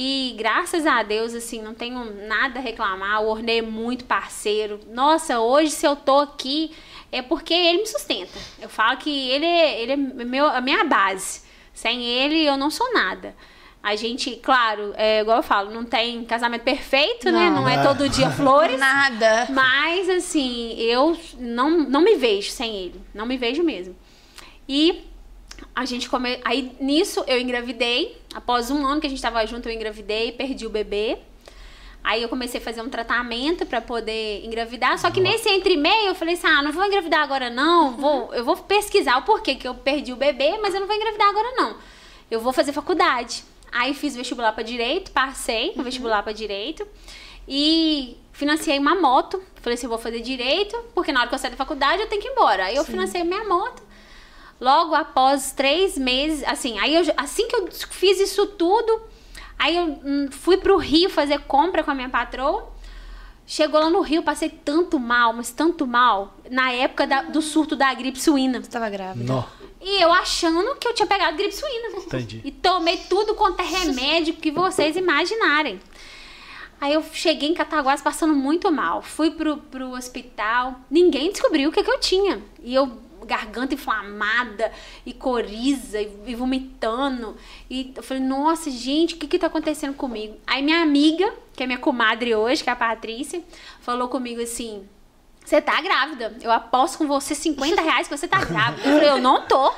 E 0.00 0.34
graças 0.38 0.86
a 0.86 1.02
Deus, 1.02 1.34
assim, 1.34 1.60
não 1.60 1.74
tenho 1.74 2.04
nada 2.28 2.60
a 2.60 2.62
reclamar. 2.62 3.22
O 3.22 3.28
Ornê 3.28 3.58
é 3.58 3.62
muito 3.62 4.04
parceiro. 4.04 4.78
Nossa, 4.92 5.40
hoje 5.40 5.72
se 5.72 5.86
eu 5.86 5.96
tô 5.96 6.20
aqui 6.20 6.70
é 7.10 7.20
porque 7.20 7.52
ele 7.52 7.78
me 7.78 7.86
sustenta. 7.86 8.38
Eu 8.60 8.68
falo 8.68 8.96
que 8.98 9.28
ele 9.30 9.44
é, 9.44 9.82
ele 9.82 9.92
é 9.92 9.96
meu, 9.96 10.46
a 10.46 10.60
minha 10.60 10.84
base. 10.84 11.42
Sem 11.74 12.04
ele 12.04 12.44
eu 12.44 12.56
não 12.56 12.70
sou 12.70 12.92
nada. 12.92 13.34
A 13.82 13.96
gente, 13.96 14.36
claro, 14.36 14.92
é, 14.96 15.20
igual 15.20 15.38
eu 15.38 15.42
falo, 15.42 15.70
não 15.70 15.84
tem 15.84 16.24
casamento 16.24 16.62
perfeito, 16.62 17.30
né? 17.30 17.48
Não. 17.48 17.62
Não 17.62 17.68
é 17.68 17.82
todo 17.82 18.08
dia 18.08 18.28
flores. 18.30 18.78
Nada. 18.80 19.46
Mas, 19.50 20.08
assim, 20.08 20.74
eu 20.78 21.16
não, 21.38 21.70
não 21.70 22.00
me 22.00 22.16
vejo 22.16 22.50
sem 22.50 22.74
ele. 22.76 23.00
Não 23.14 23.24
me 23.24 23.36
vejo 23.36 23.62
mesmo. 23.62 23.96
E 24.68 25.04
a 25.74 25.84
gente 25.84 26.08
come... 26.08 26.40
Aí, 26.44 26.72
nisso, 26.80 27.24
eu 27.26 27.40
engravidei. 27.40 28.20
Após 28.34 28.70
um 28.70 28.86
ano 28.86 29.00
que 29.00 29.06
a 29.06 29.10
gente 29.10 29.22
tava 29.22 29.44
junto, 29.46 29.68
eu 29.68 29.72
engravidei, 29.72 30.32
perdi 30.32 30.66
o 30.66 30.70
bebê. 30.70 31.18
Aí 32.02 32.22
eu 32.22 32.28
comecei 32.28 32.60
a 32.60 32.62
fazer 32.62 32.80
um 32.80 32.88
tratamento 32.88 33.66
pra 33.66 33.80
poder 33.80 34.44
engravidar. 34.44 34.98
Só 34.98 35.10
que 35.10 35.20
nesse 35.20 35.48
entre 35.48 35.76
meio 35.76 36.08
eu 36.08 36.14
falei 36.14 36.34
assim: 36.34 36.46
ah, 36.46 36.62
não 36.62 36.72
vou 36.72 36.84
engravidar 36.84 37.22
agora 37.22 37.50
não. 37.50 37.96
Vou, 37.96 38.32
eu 38.34 38.44
vou 38.44 38.56
pesquisar 38.56 39.18
o 39.18 39.22
porquê 39.22 39.54
que 39.54 39.66
eu 39.66 39.74
perdi 39.74 40.12
o 40.12 40.16
bebê, 40.16 40.58
mas 40.62 40.74
eu 40.74 40.80
não 40.80 40.86
vou 40.86 40.96
engravidar 40.96 41.28
agora 41.28 41.52
não. 41.56 41.76
Eu 42.30 42.40
vou 42.40 42.52
fazer 42.52 42.72
faculdade. 42.72 43.44
Aí 43.70 43.92
fiz 43.92 44.16
vestibular 44.16 44.52
pra 44.52 44.62
direito, 44.62 45.10
passei 45.10 45.72
no 45.76 45.82
vestibular 45.82 46.22
pra 46.22 46.32
direito. 46.32 46.86
E 47.46 48.16
financiei 48.32 48.78
uma 48.78 48.94
moto. 48.94 49.42
Falei 49.56 49.74
assim: 49.74 49.86
eu 49.86 49.90
vou 49.90 49.98
fazer 49.98 50.20
direito, 50.20 50.78
porque 50.94 51.12
na 51.12 51.20
hora 51.20 51.28
que 51.28 51.34
eu 51.34 51.38
sair 51.38 51.50
da 51.50 51.56
faculdade 51.56 52.00
eu 52.00 52.08
tenho 52.08 52.22
que 52.22 52.28
ir 52.28 52.30
embora. 52.30 52.66
Aí 52.66 52.76
eu 52.76 52.84
financei 52.84 53.22
minha 53.24 53.44
moto. 53.44 53.82
Logo 54.60 54.94
após 54.94 55.52
três 55.52 55.96
meses, 55.96 56.42
assim, 56.46 56.78
aí 56.78 56.94
eu, 56.94 57.02
assim 57.16 57.46
que 57.46 57.54
eu 57.56 57.68
fiz 57.90 58.18
isso 58.18 58.46
tudo, 58.46 59.00
aí 59.58 59.76
eu 59.76 59.84
hum, 60.04 60.28
fui 60.30 60.56
pro 60.56 60.76
Rio 60.76 61.08
fazer 61.08 61.38
compra 61.40 61.84
com 61.84 61.90
a 61.90 61.94
minha 61.94 62.08
patroa. 62.08 62.68
Chegou 63.46 63.80
lá 63.80 63.88
no 63.88 64.00
Rio, 64.02 64.22
passei 64.22 64.50
tanto 64.50 64.98
mal, 64.98 65.32
mas 65.32 65.50
tanto 65.50 65.86
mal, 65.86 66.34
na 66.50 66.70
época 66.72 67.06
da- 67.06 67.22
do 67.22 67.40
surto 67.40 67.74
da 67.74 67.94
gripe 67.94 68.20
suína. 68.20 68.60
Você 68.62 68.68
tava 68.70 68.90
grávida. 68.90 69.32
Nó. 69.32 69.44
E 69.80 70.02
eu 70.02 70.12
achando 70.12 70.74
que 70.74 70.86
eu 70.86 70.92
tinha 70.92 71.06
pegado 71.06 71.36
gripe 71.36 71.54
suína. 71.54 71.96
Entendi. 71.96 72.42
E 72.44 72.50
tomei 72.50 72.96
tudo 73.08 73.34
quanto 73.34 73.60
é 73.60 73.64
remédio 73.64 74.34
que 74.34 74.50
vocês 74.50 74.96
imaginarem. 74.96 75.80
Aí 76.80 76.92
eu 76.92 77.02
cheguei 77.12 77.48
em 77.48 77.54
Cataguás 77.54 78.02
passando 78.02 78.34
muito 78.34 78.70
mal. 78.70 79.02
Fui 79.02 79.30
pro, 79.30 79.56
pro 79.56 79.92
hospital. 79.92 80.76
Ninguém 80.90 81.30
descobriu 81.30 81.70
o 81.70 81.72
que, 81.72 81.82
que 81.82 81.90
eu 81.90 81.98
tinha. 82.00 82.42
E 82.62 82.74
eu, 82.74 82.98
garganta 83.28 83.74
inflamada, 83.74 84.72
e 85.06 85.12
coriza, 85.12 86.00
e, 86.00 86.10
e 86.26 86.34
vomitando. 86.34 87.36
E 87.70 87.92
eu 87.94 88.02
falei, 88.02 88.22
nossa, 88.22 88.70
gente, 88.70 89.14
o 89.14 89.18
que 89.18 89.28
que 89.28 89.38
tá 89.38 89.46
acontecendo 89.46 89.94
comigo? 89.94 90.36
Aí 90.46 90.62
minha 90.62 90.82
amiga, 90.82 91.32
que 91.54 91.62
é 91.62 91.66
minha 91.66 91.78
comadre 91.78 92.34
hoje, 92.34 92.64
que 92.64 92.70
é 92.70 92.72
a 92.72 92.76
Patrícia, 92.76 93.42
falou 93.80 94.08
comigo 94.08 94.42
assim... 94.42 94.88
Você 95.44 95.62
tá 95.62 95.80
grávida. 95.80 96.36
Eu 96.42 96.52
aposto 96.52 96.98
com 96.98 97.06
você 97.06 97.34
50 97.34 97.80
reais 97.80 98.06
que 98.06 98.14
você 98.14 98.28
tá 98.28 98.44
grávida. 98.44 98.86
Eu 98.86 98.96
falei, 98.96 99.08
eu 99.08 99.18
não 99.18 99.46
tô. 99.46 99.72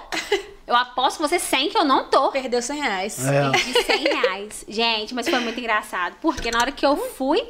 Eu 0.67 0.75
aposto 0.75 1.19
com 1.19 1.29
você 1.29 1.39
100 1.39 1.71
que 1.71 1.79
eu 1.79 1.85
não 1.85 2.09
tô. 2.09 2.33
Perdeu 2.33 2.61
100 2.61 2.81
reais. 2.81 3.25
É. 3.25 3.51
De 3.51 3.85
100 3.85 3.99
reais. 4.03 4.65
Gente, 4.69 5.15
mas 5.15 5.29
foi 5.29 5.39
muito 5.39 5.61
engraçado. 5.61 6.17
Porque 6.21 6.51
na 6.51 6.59
hora 6.59 6.73
que 6.73 6.85
eu 6.85 6.97
fui. 6.97 7.47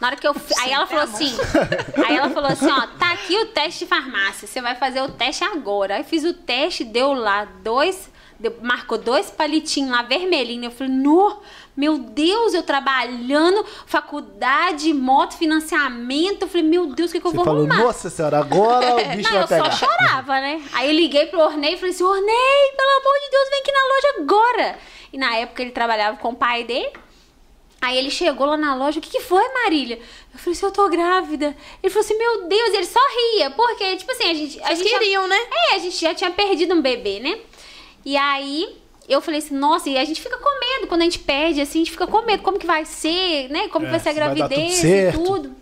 Na 0.00 0.08
hora 0.08 0.16
que 0.16 0.26
eu 0.26 0.34
fui. 0.34 0.56
Aí 0.60 0.72
ela 0.72 0.86
falou 0.86 1.04
assim. 1.04 1.32
Aí 2.06 2.16
ela 2.16 2.30
falou 2.30 2.50
assim: 2.50 2.70
ó, 2.70 2.86
tá 2.98 3.12
aqui 3.12 3.36
o 3.38 3.46
teste 3.46 3.80
de 3.80 3.86
farmácia. 3.86 4.48
Você 4.48 4.60
vai 4.60 4.74
fazer 4.74 5.00
o 5.02 5.08
teste 5.08 5.44
agora. 5.44 5.96
Aí 5.96 6.04
fiz 6.04 6.24
o 6.24 6.34
teste, 6.34 6.82
deu 6.84 7.12
lá 7.12 7.44
dois. 7.62 8.10
deu- 8.40 8.56
marcou 8.62 8.98
dois 8.98 9.30
palitinhos 9.30 9.90
lá 9.90 10.02
vermelhinho. 10.02 10.64
Eu 10.64 10.70
falei, 10.72 10.92
no, 10.92 11.40
meu 11.76 11.98
Deus, 11.98 12.52
eu 12.54 12.64
trabalhando, 12.64 13.64
faculdade, 13.86 14.92
moto, 14.92 15.34
financiamento. 15.36 16.42
Eu 16.42 16.48
falei, 16.48 16.66
meu 16.66 16.86
Deus, 16.86 17.10
o 17.10 17.12
que, 17.14 17.20
que 17.20 17.26
eu 17.26 17.30
Você 17.30 17.36
vou 17.36 17.44
falou, 17.44 17.60
arrumar? 17.66 17.84
nossa 17.84 18.10
senhora, 18.10 18.38
agora 18.40 18.94
o 18.96 19.16
bicho 19.16 19.30
Não, 19.32 19.32
vai 19.34 19.42
eu 19.44 19.48
pegar. 19.48 19.70
só 19.72 19.86
chorava, 19.86 20.40
né? 20.40 20.62
Aí 20.72 20.88
eu 20.90 20.94
liguei 20.96 21.26
pro 21.26 21.40
Ornei 21.40 21.74
e 21.74 21.76
falei 21.76 21.94
assim, 21.94 22.02
Ornei, 22.04 22.72
pelo 22.76 22.90
amor 23.00 23.14
de 23.24 23.30
Deus, 23.30 23.48
vem 23.50 23.60
aqui 23.60 23.72
na 23.72 23.80
loja 23.80 24.22
agora. 24.22 24.78
E 25.12 25.18
na 25.18 25.36
época 25.36 25.62
ele 25.62 25.70
trabalhava 25.70 26.16
com 26.16 26.30
o 26.30 26.34
pai 26.36 26.64
dele. 26.64 26.90
Aí 27.82 27.98
ele 27.98 28.10
chegou 28.10 28.46
lá 28.46 28.56
na 28.56 28.74
loja, 28.76 29.00
o 29.00 29.02
que, 29.02 29.10
que 29.10 29.20
foi, 29.20 29.42
Marília? 29.52 29.98
Eu 30.32 30.38
falei 30.38 30.56
assim, 30.56 30.66
eu 30.66 30.70
tô 30.70 30.88
grávida. 30.88 31.56
Ele 31.82 31.92
falou 31.92 32.04
assim, 32.06 32.16
meu 32.16 32.46
Deus, 32.48 32.70
e 32.72 32.76
ele 32.76 32.86
só 32.86 33.00
ria, 33.34 33.50
porque, 33.50 33.96
tipo 33.96 34.12
assim, 34.12 34.30
a 34.30 34.34
gente... 34.34 34.60
A 34.62 34.66
Vocês 34.66 34.78
gente 34.78 34.90
já- 34.90 34.98
queriam, 35.00 35.26
né? 35.26 35.36
é, 35.50 35.74
a 35.74 35.78
gente 35.78 36.00
já 36.00 36.14
tinha 36.14 36.30
perdido 36.30 36.74
um 36.74 36.80
bebê, 36.80 37.18
né? 37.18 37.40
E 38.04 38.16
aí 38.16 38.76
eu 39.08 39.20
falei 39.20 39.38
assim, 39.40 39.56
nossa, 39.56 39.90
e 39.90 39.98
a 39.98 40.04
gente 40.04 40.22
fica 40.22 40.38
com 40.38 40.60
medo 40.60 40.86
quando 40.86 41.00
a 41.00 41.04
gente 41.04 41.18
perde, 41.18 41.60
assim, 41.60 41.80
a 41.80 41.84
gente 41.84 41.90
fica 41.90 42.06
com 42.06 42.22
medo, 42.22 42.42
como 42.44 42.56
que 42.58 42.66
vai 42.66 42.84
ser, 42.84 43.48
né? 43.50 43.66
Como 43.68 43.84
É, 43.84 43.88
que 43.88 43.90
vai 43.90 44.00
ser 44.00 44.10
a 44.10 44.12
dar 44.12 44.28
tudo 44.28 44.36
gravidez 44.48 44.84
e 44.84 45.12
tudo. 45.12 45.56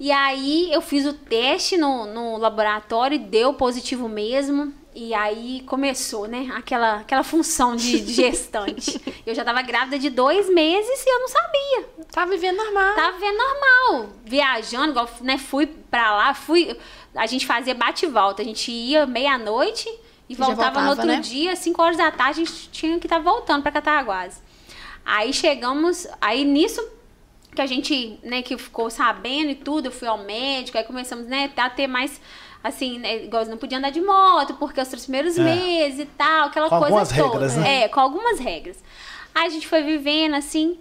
E 0.00 0.10
aí 0.10 0.68
eu 0.72 0.82
fiz 0.82 1.06
o 1.06 1.12
teste 1.12 1.76
no, 1.78 2.06
no 2.06 2.36
laboratório 2.38 3.14
e 3.14 3.18
deu 3.18 3.54
positivo 3.54 4.08
mesmo. 4.08 4.74
E 4.98 5.12
aí 5.12 5.62
começou, 5.66 6.26
né? 6.26 6.50
Aquela, 6.54 7.00
aquela 7.00 7.22
função 7.22 7.76
de, 7.76 8.00
de 8.00 8.14
gestante. 8.14 8.98
eu 9.26 9.34
já 9.34 9.44
tava 9.44 9.60
grávida 9.60 9.98
de 9.98 10.08
dois 10.08 10.48
meses 10.48 11.04
e 11.04 11.14
eu 11.14 11.20
não 11.20 11.28
sabia. 11.28 12.06
Tá 12.10 12.24
vivendo 12.24 12.56
normal. 12.56 12.94
Tava 12.94 13.12
vivendo 13.18 13.36
normal. 13.36 14.08
Viajando, 14.24 14.92
igual, 14.92 15.06
né? 15.20 15.36
Fui 15.36 15.66
pra 15.66 16.16
lá, 16.16 16.32
fui. 16.32 16.74
A 17.14 17.26
gente 17.26 17.46
fazia 17.46 17.74
bate 17.74 18.06
e 18.06 18.08
volta. 18.08 18.40
A 18.40 18.44
gente 18.44 18.72
ia 18.72 19.04
meia-noite 19.04 19.86
e 20.30 20.34
já 20.34 20.46
voltava, 20.46 20.80
no 20.80 20.86
voltava, 20.86 20.90
outro 20.90 21.06
né? 21.06 21.20
dia, 21.20 21.54
5 21.54 21.82
horas 21.82 21.98
da 21.98 22.10
tarde, 22.10 22.40
a 22.40 22.44
gente 22.46 22.70
tinha 22.70 22.98
que 22.98 23.06
estar 23.06 23.18
voltando 23.18 23.62
pra 23.62 23.72
Cataguases. 23.72 24.42
Aí 25.04 25.30
chegamos, 25.30 26.08
aí 26.22 26.42
nisso 26.42 26.82
que 27.54 27.60
a 27.62 27.66
gente, 27.66 28.18
né, 28.22 28.42
que 28.42 28.56
ficou 28.56 28.90
sabendo 28.90 29.50
e 29.50 29.54
tudo, 29.54 29.86
eu 29.86 29.92
fui 29.92 30.06
ao 30.06 30.18
médico, 30.18 30.76
aí 30.76 30.84
começamos, 30.84 31.26
né, 31.26 31.50
a 31.56 31.70
ter 31.70 31.86
mais, 31.86 32.20
assim, 32.68 32.98
né, 32.98 33.24
igual 33.24 33.44
não 33.46 33.56
podia 33.56 33.78
andar 33.78 33.90
de 33.90 34.00
moto, 34.00 34.54
porque 34.54 34.80
os 34.80 34.88
três 34.88 35.04
primeiros 35.04 35.38
É. 35.38 35.42
meses 35.42 36.00
e 36.00 36.06
tal, 36.06 36.48
aquela 36.48 36.68
Com 36.68 36.78
coisa 36.78 36.86
algumas 36.96 37.08
toda. 37.08 37.22
regras, 37.28 37.56
né? 37.56 37.82
É, 37.84 37.88
com 37.88 38.00
algumas 38.00 38.38
regras. 38.38 38.76
Aí 39.34 39.46
a 39.46 39.50
gente 39.50 39.66
foi 39.66 39.82
vivendo, 39.82 40.34
assim, 40.34 40.78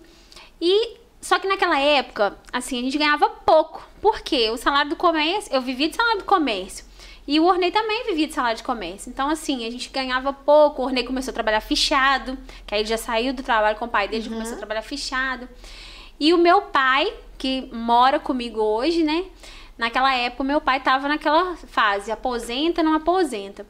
e 0.61 0.97
só 1.21 1.39
que 1.39 1.47
naquela 1.47 1.79
época, 1.79 2.37
assim, 2.53 2.79
a 2.79 2.81
gente 2.83 2.97
ganhava 2.97 3.27
pouco. 3.29 3.87
Por 4.01 4.21
quê? 4.21 4.49
O 4.51 4.57
salário 4.57 4.89
do 4.91 4.95
comércio, 4.95 5.51
eu 5.53 5.61
vivia 5.61 5.89
de 5.89 5.95
salário 5.95 6.19
do 6.19 6.25
comércio. 6.25 6.85
E 7.27 7.39
o 7.39 7.45
Ornei 7.45 7.71
também 7.71 8.05
vivia 8.05 8.27
de 8.27 8.33
salário 8.35 8.55
de 8.57 8.63
comércio. 8.63 9.09
Então, 9.09 9.27
assim, 9.27 9.65
a 9.65 9.71
gente 9.71 9.89
ganhava 9.89 10.31
pouco. 10.31 10.83
O 10.83 10.85
Ornei 10.85 11.03
começou 11.03 11.31
a 11.31 11.33
trabalhar 11.33 11.59
fichado, 11.59 12.37
que 12.67 12.75
aí 12.75 12.81
ele 12.81 12.87
já 12.87 12.97
saiu 12.97 13.33
do 13.33 13.41
trabalho 13.41 13.75
com 13.77 13.85
o 13.85 13.89
pai 13.89 14.07
dele, 14.07 14.21
já 14.23 14.29
começou 14.29 14.53
a 14.53 14.57
trabalhar 14.57 14.83
fichado. 14.83 15.49
E 16.19 16.31
o 16.35 16.37
meu 16.37 16.61
pai, 16.61 17.11
que 17.37 17.67
mora 17.73 18.19
comigo 18.19 18.61
hoje, 18.61 19.03
né? 19.03 19.25
Naquela 19.77 20.13
época, 20.15 20.43
meu 20.43 20.61
pai 20.61 20.79
tava 20.79 21.07
naquela 21.07 21.55
fase, 21.55 22.11
aposenta, 22.11 22.81
não 22.81 22.93
aposenta. 22.93 23.65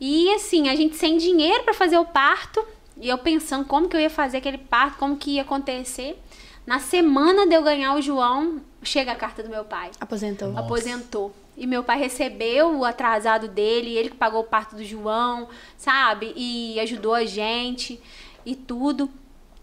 E 0.00 0.32
assim, 0.34 0.68
a 0.68 0.74
gente 0.74 0.96
sem 0.96 1.16
dinheiro 1.16 1.64
para 1.64 1.74
fazer 1.74 1.98
o 1.98 2.04
parto, 2.04 2.64
e 2.98 3.08
eu 3.08 3.18
pensando 3.18 3.64
como 3.66 3.88
que 3.88 3.96
eu 3.96 4.00
ia 4.00 4.10
fazer 4.10 4.38
aquele 4.38 4.58
parto, 4.58 4.98
como 4.98 5.16
que 5.16 5.32
ia 5.32 5.42
acontecer. 5.42 6.18
Na 6.66 6.78
semana 6.78 7.46
de 7.46 7.54
eu 7.54 7.62
ganhar 7.62 7.94
o 7.94 8.02
João, 8.02 8.60
chega 8.82 9.12
a 9.12 9.16
carta 9.16 9.42
do 9.42 9.48
meu 9.48 9.64
pai. 9.64 9.90
Aposentou. 10.00 10.56
Aposentou. 10.58 11.34
E 11.56 11.66
meu 11.66 11.82
pai 11.82 11.98
recebeu 11.98 12.78
o 12.78 12.84
atrasado 12.84 13.48
dele, 13.48 13.96
ele 13.96 14.10
que 14.10 14.16
pagou 14.16 14.40
o 14.40 14.44
parto 14.44 14.76
do 14.76 14.84
João, 14.84 15.48
sabe? 15.76 16.32
E 16.36 16.78
ajudou 16.80 17.14
a 17.14 17.24
gente 17.24 18.00
e 18.44 18.54
tudo. 18.54 19.08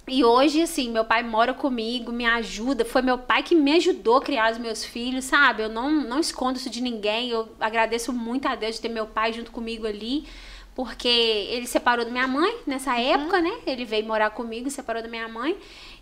E 0.07 0.23
hoje, 0.23 0.61
assim, 0.61 0.91
meu 0.91 1.05
pai 1.05 1.23
mora 1.23 1.53
comigo, 1.53 2.11
me 2.11 2.25
ajuda. 2.25 2.83
Foi 2.83 3.01
meu 3.01 3.17
pai 3.17 3.41
que 3.41 3.55
me 3.55 3.71
ajudou 3.77 4.17
a 4.17 4.21
criar 4.21 4.51
os 4.51 4.57
meus 4.57 4.83
filhos, 4.83 5.23
sabe? 5.25 5.63
Eu 5.63 5.69
não, 5.69 5.89
não 5.91 6.19
escondo 6.19 6.57
isso 6.57 6.69
de 6.69 6.81
ninguém. 6.81 7.29
Eu 7.29 7.47
agradeço 7.59 8.11
muito 8.11 8.45
a 8.47 8.55
Deus 8.55 8.75
de 8.75 8.81
ter 8.81 8.89
meu 8.89 9.05
pai 9.07 9.31
junto 9.31 9.49
comigo 9.51 9.87
ali. 9.87 10.25
Porque 10.75 11.07
ele 11.07 11.67
separou 11.67 12.03
da 12.03 12.11
minha 12.11 12.27
mãe 12.27 12.53
nessa 12.67 12.99
época, 12.99 13.39
né? 13.41 13.53
Ele 13.65 13.85
veio 13.85 14.05
morar 14.05 14.31
comigo, 14.31 14.69
separou 14.69 15.01
da 15.03 15.07
minha 15.07 15.27
mãe. 15.27 15.55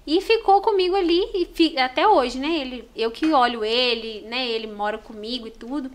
E 0.07 0.19
ficou 0.21 0.61
comigo 0.61 0.95
ali 0.95 1.21
e 1.36 1.45
fi- 1.53 1.78
até 1.78 2.07
hoje, 2.07 2.39
né? 2.39 2.57
Ele, 2.57 2.89
eu 2.95 3.11
que 3.11 3.32
olho 3.34 3.63
ele, 3.63 4.21
né? 4.28 4.47
Ele 4.47 4.65
mora 4.67 4.97
comigo 4.97 5.45
e 5.45 5.51
tudo. 5.51 5.91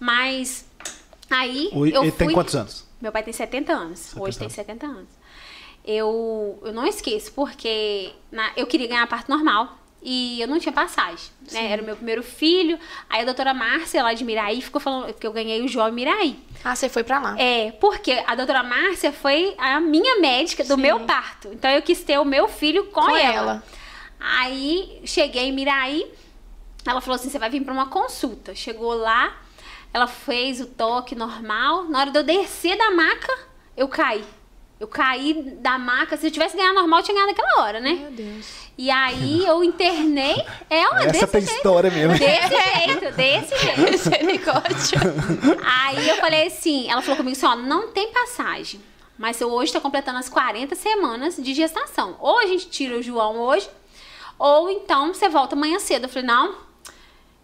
Mas 0.00 0.64
aí 1.28 1.68
O- 1.72 1.86
eu 1.86 2.02
Ele 2.02 2.10
fui... 2.10 2.26
tem 2.26 2.32
quantos 2.32 2.54
anos? 2.56 2.84
Meu 3.00 3.12
pai 3.12 3.22
tem 3.22 3.32
70 3.34 3.72
anos. 3.72 4.14
Hoje 4.16 4.38
tem 4.38 4.48
70 4.48 4.86
anos. 4.86 5.08
Eu, 5.84 6.58
eu 6.64 6.72
não 6.72 6.86
esqueço, 6.86 7.32
porque 7.32 8.12
na- 8.32 8.52
eu 8.56 8.66
queria 8.66 8.86
ganhar 8.88 9.06
parto 9.06 9.28
normal. 9.30 9.78
E 10.06 10.38
eu 10.38 10.46
não 10.46 10.58
tinha 10.58 10.70
passagem, 10.72 11.30
né? 11.50 11.70
Era 11.72 11.80
o 11.80 11.84
meu 11.84 11.96
primeiro 11.96 12.22
filho. 12.22 12.78
Aí 13.08 13.22
a 13.22 13.24
doutora 13.24 13.54
Márcia, 13.54 14.02
lá 14.02 14.12
de 14.12 14.22
Miraí, 14.22 14.60
ficou 14.60 14.78
falando 14.78 15.10
que 15.14 15.26
eu 15.26 15.32
ganhei 15.32 15.62
o 15.62 15.68
João 15.68 15.90
Miraí. 15.90 16.38
Ah, 16.62 16.76
você 16.76 16.90
foi 16.90 17.02
pra 17.02 17.18
lá. 17.18 17.40
É, 17.40 17.70
porque 17.80 18.22
a 18.26 18.34
doutora 18.34 18.62
Márcia 18.62 19.12
foi 19.12 19.54
a 19.56 19.80
minha 19.80 20.20
médica 20.20 20.62
do 20.62 20.74
Sim. 20.74 20.80
meu 20.82 21.00
parto. 21.00 21.48
Então 21.54 21.70
eu 21.70 21.80
quis 21.80 22.02
ter 22.02 22.18
o 22.20 22.24
meu 22.24 22.48
filho 22.48 22.84
com, 22.88 23.00
Com 23.00 23.16
ela. 23.16 23.34
ela. 23.34 23.64
Aí 24.20 25.00
cheguei 25.06 25.44
em 25.44 25.52
Miraí, 25.52 26.06
ela 26.86 27.00
falou 27.00 27.16
assim: 27.16 27.30
você 27.30 27.38
vai 27.38 27.48
vir 27.48 27.62
pra 27.62 27.72
uma 27.72 27.86
consulta. 27.86 28.54
Chegou 28.54 28.92
lá, 28.94 29.34
ela 29.92 30.06
fez 30.06 30.60
o 30.60 30.66
toque 30.66 31.14
normal. 31.14 31.84
Na 31.84 32.00
hora 32.00 32.10
de 32.10 32.18
eu 32.18 32.22
descer 32.22 32.76
da 32.76 32.90
maca, 32.90 33.38
eu 33.74 33.88
caí. 33.88 34.22
Eu 34.84 34.88
caí 34.88 35.32
da 35.60 35.78
maca. 35.78 36.14
Se 36.14 36.26
eu 36.26 36.30
tivesse 36.30 36.54
ganhado 36.54 36.74
normal, 36.74 37.00
eu 37.00 37.04
tinha 37.04 37.14
ganhado 37.14 37.32
naquela 37.32 37.62
hora, 37.62 37.80
né? 37.80 37.92
Meu 37.94 38.10
Deus. 38.10 38.46
E 38.76 38.90
aí 38.90 39.46
eu 39.46 39.64
internei. 39.64 40.36
É, 40.68 40.86
ó, 40.88 40.96
Essa 40.96 41.06
desse 41.06 41.26
tem 41.28 41.40
jeito. 41.40 41.56
história 41.56 41.90
mesmo. 41.90 42.18
Desse 42.18 42.48
jeito, 42.48 43.16
desse 43.16 43.56
jeito. 43.56 43.80
Misericórdia. 43.90 45.00
Aí 45.64 46.06
eu 46.06 46.16
falei 46.16 46.48
assim, 46.48 46.90
ela 46.90 47.00
falou 47.00 47.16
comigo 47.16 47.34
assim, 47.34 47.46
ó, 47.46 47.56
não 47.56 47.88
tem 47.92 48.12
passagem. 48.12 48.78
Mas 49.16 49.40
eu 49.40 49.50
hoje 49.50 49.72
tô 49.72 49.80
completando 49.80 50.18
as 50.18 50.28
40 50.28 50.74
semanas 50.74 51.36
de 51.38 51.54
gestação. 51.54 52.16
Ou 52.20 52.40
a 52.40 52.46
gente 52.46 52.68
tira 52.68 52.98
o 52.98 53.02
João 53.02 53.38
hoje, 53.40 53.70
ou 54.38 54.68
então 54.68 55.14
você 55.14 55.30
volta 55.30 55.54
amanhã 55.54 55.78
cedo. 55.78 56.04
Eu 56.04 56.08
falei, 56.10 56.26
não, 56.26 56.56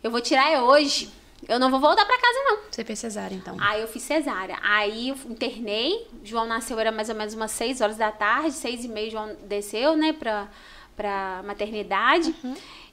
eu 0.02 0.10
vou 0.10 0.20
tirar 0.20 0.50
é 0.50 0.60
hoje. 0.60 1.10
Eu 1.48 1.58
não 1.58 1.70
vou 1.70 1.80
voltar 1.80 2.04
pra 2.04 2.18
casa, 2.18 2.38
não. 2.44 2.58
Você 2.70 2.84
fez 2.84 2.98
cesárea, 2.98 3.34
então. 3.34 3.56
Aí 3.60 3.80
eu 3.80 3.88
fiz 3.88 4.02
cesárea. 4.02 4.58
Aí 4.62 5.08
eu 5.08 5.16
internei. 5.28 6.06
João 6.22 6.46
nasceu, 6.46 6.78
era 6.78 6.92
mais 6.92 7.08
ou 7.08 7.14
menos 7.14 7.34
umas 7.34 7.50
6 7.52 7.80
horas 7.80 7.96
da 7.96 8.12
tarde, 8.12 8.52
6 8.52 8.84
e 8.84 8.88
meia, 8.88 9.10
João 9.10 9.36
desceu, 9.48 9.96
né, 9.96 10.12
pra, 10.12 10.48
pra 10.96 11.42
maternidade. 11.44 12.34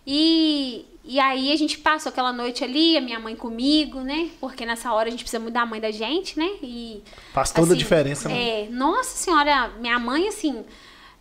E, 0.10 0.86
e 1.04 1.20
aí 1.20 1.52
a 1.52 1.56
gente 1.58 1.78
passou 1.80 2.10
aquela 2.10 2.32
noite 2.32 2.64
ali, 2.64 2.98
a 2.98 3.02
minha 3.02 3.20
mãe 3.20 3.36
comigo, 3.36 4.00
né? 4.00 4.30
Porque 4.40 4.66
nessa 4.66 4.94
hora 4.94 5.10
a 5.10 5.12
gente 5.12 5.24
precisa 5.24 5.42
muito 5.42 5.54
da 5.54 5.66
mãe 5.66 5.82
da 5.82 5.92
gente, 5.92 6.40
né? 6.40 6.50
E, 6.64 7.04
Faz 7.34 7.52
toda 7.52 7.74
a 7.74 7.78
diferença, 7.78 8.30
né? 8.30 8.64
É, 8.64 8.70
nossa 8.70 9.18
senhora, 9.18 9.68
minha 9.80 10.00
mãe, 10.00 10.30
assim. 10.30 10.64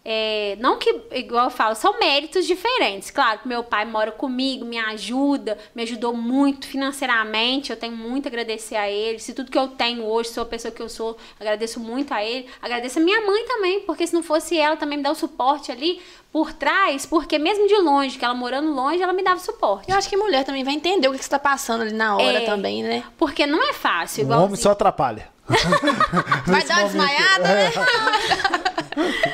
É, 0.08 0.56
não 0.60 0.78
que, 0.78 1.00
igual 1.14 1.46
eu 1.46 1.50
falo, 1.50 1.74
são 1.74 1.98
méritos 1.98 2.46
diferentes. 2.46 3.10
Claro 3.10 3.40
que 3.40 3.48
meu 3.48 3.64
pai 3.64 3.84
mora 3.84 4.12
comigo, 4.12 4.64
me 4.64 4.78
ajuda, 4.78 5.58
me 5.74 5.82
ajudou 5.82 6.14
muito 6.14 6.68
financeiramente. 6.68 7.70
Eu 7.70 7.76
tenho 7.76 7.96
muito 7.96 8.26
a 8.26 8.28
agradecer 8.28 8.76
a 8.76 8.88
ele. 8.88 9.18
Se 9.18 9.32
tudo 9.34 9.50
que 9.50 9.58
eu 9.58 9.66
tenho 9.66 10.04
hoje, 10.04 10.28
sou 10.28 10.44
a 10.44 10.46
pessoa 10.46 10.70
que 10.70 10.80
eu 10.80 10.88
sou, 10.88 11.16
agradeço 11.40 11.80
muito 11.80 12.14
a 12.14 12.22
ele. 12.24 12.46
Agradeço 12.62 13.00
a 13.00 13.02
minha 13.02 13.20
mãe 13.26 13.44
também, 13.46 13.80
porque 13.80 14.06
se 14.06 14.14
não 14.14 14.22
fosse 14.22 14.56
ela 14.56 14.76
também 14.76 14.98
me 14.98 15.02
dar 15.02 15.10
o 15.10 15.14
suporte 15.16 15.72
ali 15.72 16.00
por 16.30 16.52
trás, 16.52 17.04
porque 17.04 17.36
mesmo 17.38 17.66
de 17.66 17.74
longe, 17.78 18.16
que 18.16 18.24
ela 18.24 18.34
morando 18.34 18.72
longe, 18.72 19.02
ela 19.02 19.12
me 19.12 19.24
dava 19.24 19.40
suporte. 19.40 19.90
Eu 19.90 19.96
acho 19.96 20.08
que 20.08 20.16
mulher 20.16 20.44
também 20.44 20.62
vai 20.62 20.74
entender 20.74 21.08
o 21.08 21.12
que 21.12 21.18
você 21.24 21.30
tá 21.30 21.38
passando 21.38 21.80
ali 21.80 21.92
na 21.92 22.14
hora 22.16 22.38
É. 22.38 22.44
também, 22.44 22.82
né? 22.82 23.02
Porque 23.18 23.44
não 23.44 23.60
é 23.68 23.72
fácil, 23.72 24.24
O 24.28 24.30
homem 24.42 24.54
só 24.56 24.70
atrapalha. 24.70 25.34
Vai 26.46 26.64
dar 26.64 26.78
uma 26.78 26.84
desmaiada, 26.84 27.44
né? 27.44 27.72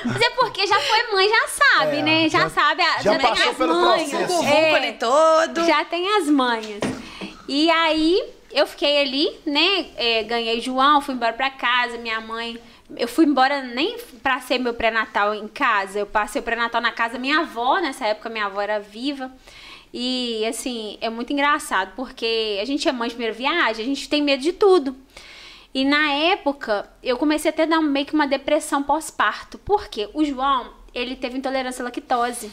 Mas 0.05 0.21
é 0.21 0.31
porque 0.31 0.67
já 0.67 0.79
foi 0.81 1.13
mãe, 1.13 1.29
já 1.29 1.49
sabe, 1.49 1.97
É, 1.99 2.03
né? 2.03 2.29
Já, 2.29 2.41
já- 2.41 2.51
sabe, 2.51 2.83
a- 2.83 2.97
já 3.03 3.13
já, 3.13 3.19
tem 3.19 3.29
passou 3.29 3.51
as 3.51 3.57
pelo 3.57 3.75
manhas. 3.75 4.31
O 4.31 4.45
É. 4.45 4.93
todo. 4.93 5.65
Já 5.67 5.85
tem 5.85 6.17
as 6.17 6.29
manhas. 6.29 6.81
E 7.49 7.71
aí, 7.71 8.23
eu 8.53 8.67
fiquei 8.67 9.01
ali, 9.01 9.31
né? 9.47 9.87
é, 9.97 10.23
ganhei 10.25 10.61
João, 10.61 11.01
fui 11.01 11.15
embora 11.15 11.33
pra 11.33 11.51
casa, 11.51 11.97
minha 11.99 12.21
mãe. 12.21 12.59
Eu 12.97 13.09
fui 13.09 13.25
embora 13.25 13.63
nem 13.63 13.97
pra 14.23 14.39
ser 14.41 14.59
meu 14.59 14.75
pré-natal 14.75 15.35
em 15.35 15.49
casa. 15.49 15.99
Eu 16.01 16.07
passei 16.07 16.41
o 16.41 16.45
pré-natal 16.45 16.81
na 16.81 16.93
casa 16.93 17.15
da 17.15 17.19
minha 17.19 17.39
avó, 17.41 17.79
nessa 17.81 18.07
época 18.07 18.29
minha 18.29 18.47
avó 18.47 18.61
era 18.61 18.79
viva. 18.81 19.33
E 19.95 20.45
assim, 20.47 20.99
é 21.01 21.09
muito 21.09 21.33
engraçado, 21.33 21.93
porque 21.97 22.59
a 22.61 22.65
gente 22.65 22.87
é 22.89 22.93
mãe 22.93 23.09
de 23.09 23.15
primeira 23.15 23.35
viagem, 23.37 23.83
a 23.85 23.89
gente 23.89 24.09
tem 24.09 24.23
medo 24.23 24.43
de 24.43 24.53
tudo. 24.53 24.95
E 25.75 25.85
na 25.85 26.12
época, 26.12 26.89
eu 27.03 27.16
comecei 27.16 27.49
a 27.51 27.53
ter 27.53 27.66
dar 27.66 27.81
meio 27.81 28.05
que 28.07 28.14
uma 28.14 28.27
depressão 28.27 28.83
pós-parto. 28.83 29.57
Por 29.59 29.89
quê? 29.89 30.09
O 30.12 30.23
João, 30.25 30.70
ele 30.95 31.16
teve 31.16 31.39
intolerância 31.39 31.83
à 31.83 31.85
lactose. 31.85 32.51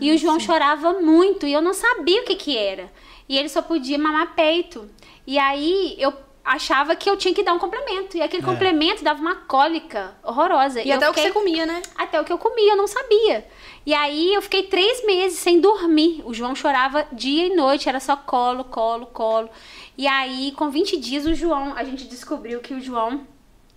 e 0.00 0.10
o 0.10 0.16
João 0.16 0.40
chorava 0.40 0.94
muito 0.94 1.46
e 1.46 1.52
eu 1.52 1.60
não 1.60 1.74
sabia 1.74 2.22
o 2.22 2.24
que 2.24 2.34
que 2.34 2.56
era. 2.56 2.90
E 3.28 3.36
ele 3.36 3.48
só 3.48 3.60
podia 3.60 3.98
mamar 3.98 4.34
peito. 4.34 4.88
E 5.26 5.38
aí 5.38 5.94
eu 5.98 6.14
achava 6.42 6.96
que 6.96 7.08
eu 7.08 7.16
tinha 7.18 7.34
que 7.34 7.42
dar 7.42 7.52
um 7.52 7.58
complemento. 7.58 8.16
E 8.16 8.22
aquele 8.22 8.42
É. 8.42 8.46
complemento 8.46 9.04
dava 9.04 9.20
uma 9.20 9.34
cólica 9.34 10.16
horrorosa. 10.24 10.80
E 10.82 10.90
até 10.90 11.08
o 11.08 11.12
que 11.12 11.20
fiquei- 11.20 11.32
você 11.32 11.38
comia, 11.38 11.66
né? 11.66 11.82
até 11.94 12.18
o 12.18 12.24
que 12.24 12.32
eu 12.32 12.38
comia, 12.38 12.72
eu 12.72 12.76
não 12.76 12.86
sabia. 12.86 13.46
E 13.84 13.92
aí 13.92 14.32
eu 14.32 14.40
fiquei 14.40 14.62
três 14.62 15.04
meses 15.04 15.38
sem 15.38 15.60
dormir. 15.60 16.22
O 16.24 16.32
João 16.32 16.54
chorava 16.54 17.06
dia 17.12 17.46
e 17.48 17.54
noite, 17.54 17.86
era 17.88 18.00
só 18.00 18.16
colo, 18.16 18.64
colo, 18.64 19.06
colo. 19.06 19.48
E 20.00 20.06
aí, 20.06 20.52
com 20.52 20.70
20 20.70 20.96
dias, 20.96 21.26
o 21.26 21.34
João, 21.34 21.74
a 21.76 21.84
gente 21.84 22.06
descobriu 22.06 22.58
que 22.60 22.72
o 22.72 22.80
João. 22.80 23.26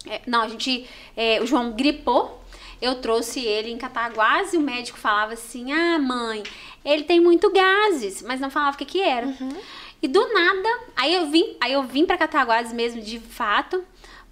é, 0.08 0.22
não, 0.26 0.44
a 0.44 0.48
gente. 0.48 0.88
é, 1.18 1.42
o 1.42 1.46
João 1.46 1.74
gripou. 1.74 2.42
Eu 2.82 3.02
trouxe 3.02 3.42
ele 3.42 3.70
em 3.70 3.78
Cataguás 3.78 4.54
e 4.54 4.58
o 4.58 4.62
médico 4.62 4.98
falava 4.98 5.34
assim: 5.34 5.74
Ah, 5.74 6.00
mãe, 6.00 6.42
ele 6.86 7.04
tem 7.04 7.20
muito 7.20 7.52
gases, 7.52 8.22
mas 8.22 8.40
não 8.40 8.50
falava 8.50 8.74
o 8.74 8.78
que, 8.78 8.86
que 8.86 9.02
era. 9.02 9.36
E 10.02 10.08
do 10.08 10.34
nada, 10.34 10.70
aí 10.96 11.14
eu 11.14 11.30
vim, 11.30 11.58
aí 11.60 11.74
eu 11.74 11.84
vim 11.84 12.06
para 12.06 12.18
Cataguás 12.18 12.72
mesmo 12.72 13.02
de 13.02 13.20
fato. 13.20 13.84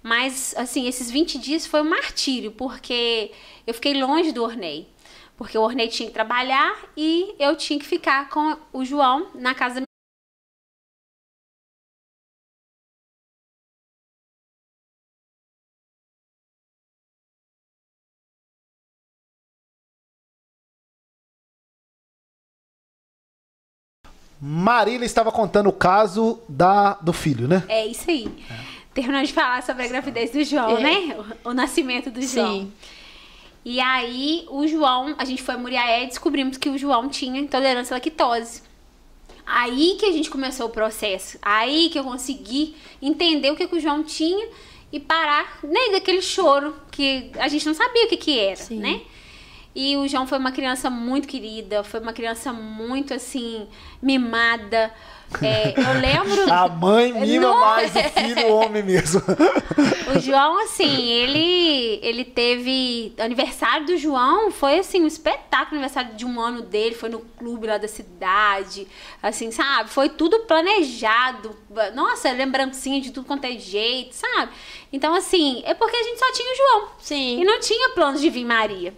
Mas, 0.02 0.54
assim, 0.56 0.88
esses 0.88 1.10
20 1.10 1.38
dias 1.38 1.66
foi 1.66 1.82
um 1.82 1.90
martírio, 1.90 2.52
porque 2.52 3.32
eu 3.66 3.74
fiquei 3.74 4.02
longe 4.02 4.32
do 4.32 4.42
Ornei. 4.42 4.88
Porque 5.36 5.58
o 5.58 5.62
Ornei 5.62 5.88
tinha 5.88 6.08
que 6.08 6.14
trabalhar 6.14 6.74
e 6.96 7.34
eu 7.38 7.54
tinha 7.54 7.78
que 7.78 7.84
ficar 7.84 8.30
com 8.30 8.56
o 8.72 8.82
João 8.82 9.28
na 9.34 9.54
casa 9.54 9.82
Marília 24.44 25.06
estava 25.06 25.30
contando 25.30 25.68
o 25.68 25.72
caso 25.72 26.40
da, 26.48 26.94
do 26.94 27.12
filho, 27.12 27.46
né? 27.46 27.62
É 27.68 27.86
isso 27.86 28.10
aí. 28.10 28.28
Terminando 28.92 29.24
de 29.24 29.32
falar 29.32 29.62
sobre 29.62 29.84
a 29.84 29.86
gravidez 29.86 30.32
do 30.32 30.42
João, 30.42 30.78
É. 30.78 30.80
né? 30.82 31.16
O, 31.44 31.50
o 31.50 31.54
nascimento 31.54 32.10
do 32.10 32.20
João. 32.20 32.62
Sim. 32.62 32.72
E 33.64 33.78
aí, 33.80 34.44
o 34.50 34.66
João, 34.66 35.14
a 35.16 35.24
gente 35.24 35.40
foi 35.40 35.54
a 35.54 35.58
Muriaé 35.58 36.02
e 36.02 36.06
descobrimos 36.08 36.56
que 36.56 36.68
o 36.68 36.76
João 36.76 37.08
tinha 37.08 37.40
intolerância 37.40 37.94
à 37.94 37.96
lactose. 37.98 38.62
Aí 39.46 39.96
que 40.00 40.06
a 40.06 40.12
gente 40.12 40.28
começou 40.28 40.66
o 40.66 40.70
processo. 40.70 41.38
Aí 41.40 41.88
que 41.90 41.98
eu 41.98 42.02
consegui 42.02 42.74
entender 43.00 43.50
o 43.52 43.56
que, 43.56 43.68
que 43.68 43.76
o 43.76 43.80
João 43.80 44.02
tinha 44.02 44.48
e 44.92 44.98
parar 44.98 45.60
nem 45.62 45.92
daquele 45.92 46.20
choro 46.20 46.74
que 46.90 47.30
a 47.38 47.46
gente 47.46 47.64
não 47.64 47.74
sabia 47.74 48.06
o 48.06 48.08
que, 48.08 48.16
que 48.16 48.38
era, 48.38 48.56
Sim. 48.56 48.78
né? 48.78 49.00
E 49.74 49.96
o 49.96 50.06
João 50.06 50.26
foi 50.26 50.38
uma 50.38 50.52
criança 50.52 50.90
muito 50.90 51.26
querida, 51.26 51.82
foi 51.82 52.00
uma 52.00 52.12
criança 52.12 52.52
muito 52.52 53.14
assim, 53.14 53.66
mimada. 54.02 54.92
É, 55.40 55.72
eu 55.78 56.00
lembro. 56.00 56.52
A 56.52 56.68
mãe 56.68 57.12
mima 57.18 57.48
Nossa. 57.48 57.64
mais 57.64 57.90
o 57.94 58.10
filho, 58.10 58.48
o 58.48 58.56
homem 58.56 58.82
mesmo. 58.82 59.22
O 60.14 60.18
João, 60.18 60.62
assim, 60.62 61.08
ele 61.08 61.98
ele 62.02 62.24
teve. 62.24 63.14
Aniversário 63.18 63.86
do 63.86 63.96
João 63.96 64.50
foi 64.50 64.80
assim, 64.80 65.00
um 65.02 65.06
espetáculo. 65.06 65.78
Aniversário 65.78 66.14
de 66.14 66.26
um 66.26 66.38
ano 66.38 66.60
dele, 66.60 66.94
foi 66.94 67.08
no 67.08 67.20
clube 67.20 67.66
lá 67.66 67.78
da 67.78 67.88
cidade. 67.88 68.86
Assim, 69.22 69.50
sabe? 69.50 69.88
Foi 69.88 70.10
tudo 70.10 70.40
planejado. 70.40 71.56
Nossa, 71.94 72.30
lembrancinha 72.30 73.00
de 73.00 73.10
tudo 73.10 73.26
quanto 73.26 73.46
é 73.46 73.52
jeito, 73.52 74.14
sabe? 74.14 74.52
Então, 74.92 75.14
assim, 75.14 75.62
é 75.64 75.72
porque 75.72 75.96
a 75.96 76.02
gente 76.02 76.18
só 76.18 76.30
tinha 76.32 76.52
o 76.52 76.56
João. 76.56 76.88
Sim. 76.98 77.40
E 77.40 77.44
não 77.44 77.58
tinha 77.58 77.88
planos 77.90 78.20
de 78.20 78.28
vir 78.28 78.44
Maria. 78.44 78.92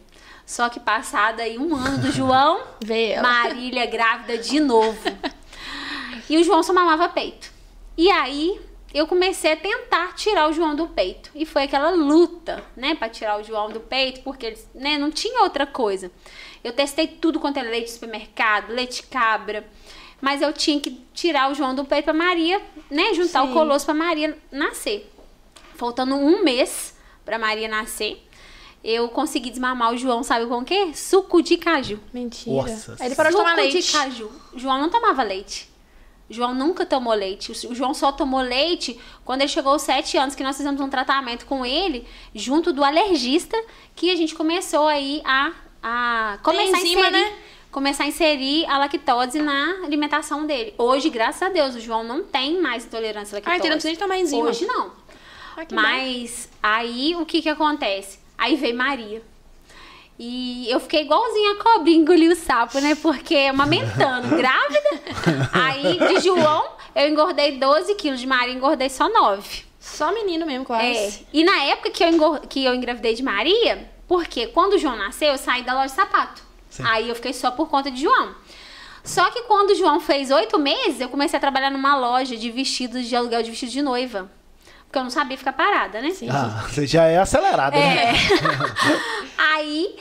Só 0.47 0.69
que 0.69 0.79
passado 0.79 1.41
aí 1.41 1.59
um 1.59 1.75
ano 1.75 1.99
do 1.99 2.13
João, 2.13 2.63
Veio. 2.85 3.23
Marília 3.23 3.87
grávida 3.87 4.37
de 4.39 4.61
novo. 4.61 4.99
E 6.29 6.37
o 6.37 6.45
João 6.45 6.63
só 6.63 6.73
mamava 6.73 7.09
peito. 7.09 7.51
E 7.97 8.11
aí 8.11 8.61
eu 8.93 9.07
comecei 9.07 9.53
a 9.53 9.57
tentar 9.57 10.15
tirar 10.15 10.49
o 10.49 10.53
João 10.53 10.77
do 10.77 10.87
peito. 10.87 11.31
E 11.35 11.45
foi 11.45 11.65
aquela 11.65 11.91
luta, 11.91 12.63
né, 12.77 12.95
pra 12.95 13.09
tirar 13.09 13.41
o 13.41 13.43
João 13.43 13.69
do 13.69 13.81
peito, 13.81 14.21
porque 14.21 14.47
eles, 14.47 14.69
né, 14.75 14.97
não 14.99 15.11
tinha 15.11 15.43
outra 15.43 15.67
coisa. 15.67 16.11
Eu 16.63 16.73
testei 16.73 17.07
tudo 17.09 17.41
quanto 17.41 17.59
é 17.59 17.63
leite 17.63 17.87
de 17.87 17.93
supermercado, 17.93 18.71
leite 18.71 19.03
cabra, 19.03 19.67
mas 20.21 20.41
eu 20.41 20.53
tinha 20.53 20.81
que 20.81 21.03
tirar 21.13 21.51
o 21.51 21.55
João 21.55 21.75
do 21.75 21.85
peito 21.85 22.05
pra 22.05 22.15
Maria, 22.15 22.63
né, 22.91 23.13
juntar 23.15 23.43
Sim. 23.43 23.51
o 23.51 23.53
colosso 23.53 23.85
pra 23.85 23.95
Maria 23.95 24.39
nascer. 24.51 25.11
Faltando 25.75 26.15
um 26.15 26.45
mês 26.45 26.97
pra 27.25 27.39
Maria 27.39 27.67
nascer, 27.69 28.25
eu 28.85 29.09
consegui 29.09 29.49
desmamar 29.51 29.93
o 29.93 29.97
João, 29.97 30.23
sabe 30.23 30.45
com 30.47 30.59
o 30.59 30.65
quê? 30.65 30.91
Suco 30.95 31.41
de 31.43 31.57
caju. 31.57 31.99
Mentira. 32.13 32.55
Nossa. 32.55 32.97
Aí 33.01 33.07
ele 33.09 33.15
parou 33.15 33.33
de 33.33 33.39
tomar 33.39 33.51
Suco 33.57 33.63
leite. 33.63 33.83
de 33.83 33.93
caju. 33.93 34.31
O 34.53 34.59
João 34.59 34.79
não 34.79 34.91
tomava 34.91 35.23
leite. 35.23 35.73
O 36.29 36.33
João 36.33 36.55
nunca 36.55 36.85
tomou 36.87 37.13
leite. 37.15 37.51
O 37.67 37.75
João 37.75 37.93
só 37.95 38.13
tomou 38.13 38.41
leite 38.41 38.99
quando 39.25 39.41
ele 39.41 39.49
chegou 39.49 39.73
aos 39.73 39.83
sete 39.83 40.17
anos, 40.17 40.35
que 40.35 40.43
nós 40.43 40.57
fizemos 40.57 40.81
um 40.81 40.89
tratamento 40.89 41.47
com 41.47 41.65
ele, 41.67 42.07
junto 42.35 42.73
do 42.73 42.85
alergista, 42.85 43.57
que 43.95 44.11
a 44.11 44.17
gente 44.17 44.35
começou 44.35 44.87
aí 44.87 45.21
a, 45.25 45.53
a 45.83 46.39
começar 46.43 46.79
enzima, 46.81 47.05
a 47.05 47.09
inserir. 47.09 47.11
né? 47.11 47.39
Começar 47.71 48.05
a 48.05 48.07
inserir 48.07 48.65
a 48.67 48.79
lactose 48.79 49.41
na 49.43 49.81
alimentação 49.85 50.47
dele. 50.47 50.75
Hoje, 50.79 51.11
graças 51.11 51.43
a 51.43 51.49
Deus, 51.49 51.75
o 51.75 51.81
João 51.81 52.05
não 52.05 52.23
tem 52.23 52.61
mais 52.61 52.85
intolerância 52.87 53.35
à 53.35 53.37
lactose. 53.37 53.55
Ah, 53.55 53.59
então 53.59 53.69
não 53.71 53.77
precisa 53.77 53.93
de 53.95 53.99
tomar 53.99 54.19
enzima. 54.19 54.49
Hoje 54.49 54.65
não. 54.65 54.93
Ah, 55.57 55.65
bom. 55.69 55.75
Mas 55.75 56.49
aí 56.63 57.15
o 57.17 57.27
que 57.27 57.43
que 57.43 57.49
acontece? 57.49 58.24
Aí 58.37 58.57
veio 58.57 58.77
Maria. 58.77 59.23
E 60.19 60.71
eu 60.71 60.79
fiquei 60.79 61.03
igualzinha 61.03 61.53
a 61.53 61.57
cobrinha 61.63 61.99
engolir 61.99 62.31
o 62.31 62.37
sapo, 62.37 62.79
né? 62.79 62.95
Porque 62.95 63.35
amamentando, 63.51 64.29
grávida. 64.37 64.91
Aí 65.53 65.99
de 65.99 66.21
João 66.21 66.65
eu 66.95 67.09
engordei 67.09 67.59
12 67.59 67.95
quilos, 67.97 68.21
de 68.21 68.27
Maria 68.27 68.55
engordei 68.55 68.89
só 68.89 69.09
9. 69.09 69.65
Só 69.81 70.13
menino 70.13 70.47
mesmo, 70.47 70.65
quase. 70.65 70.87
É. 70.87 71.13
E 71.33 71.45
na 71.45 71.65
época 71.65 71.91
que 71.91 72.03
eu, 72.05 72.09
engor- 72.09 72.41
que 72.49 72.65
eu 72.65 72.75
engravidei 72.75 73.15
de 73.15 73.23
Maria, 73.23 73.91
porque 74.07 74.47
quando 74.47 74.75
o 74.75 74.79
João 74.79 74.97
nasceu, 74.97 75.29
eu 75.33 75.39
saí 75.39 75.63
da 75.63 75.75
loja 75.75 75.87
de 75.89 75.93
sapato. 75.93 76.43
Aí 76.85 77.09
eu 77.09 77.15
fiquei 77.15 77.33
só 77.33 77.51
por 77.51 77.69
conta 77.69 77.91
de 77.91 78.01
João. 78.03 78.35
Só 79.05 79.31
que 79.31 79.43
quando 79.43 79.71
o 79.71 79.75
João 79.75 80.01
fez 80.01 80.31
oito 80.31 80.59
meses, 80.59 81.01
eu 81.01 81.09
comecei 81.09 81.37
a 81.37 81.41
trabalhar 81.41 81.71
numa 81.71 81.95
loja 81.97 82.37
de 82.37 82.51
vestidos 82.51 83.05
de 83.07 83.15
aluguel 83.15 83.43
de 83.43 83.51
vestido 83.51 83.71
de 83.73 83.83
noiva. 83.83 84.31
Porque 84.95 85.01
eu 85.01 85.03
não 85.03 85.11
sabia 85.11 85.37
ficar 85.37 85.53
parada, 85.53 86.01
né? 86.01 86.11
Sim. 86.11 86.29
Ah, 86.31 86.67
você 86.69 86.87
já 86.87 87.03
é 87.07 87.19
acelerada, 87.19 87.77
né? 87.77 88.11
É. 88.11 88.15
Aí 89.37 89.97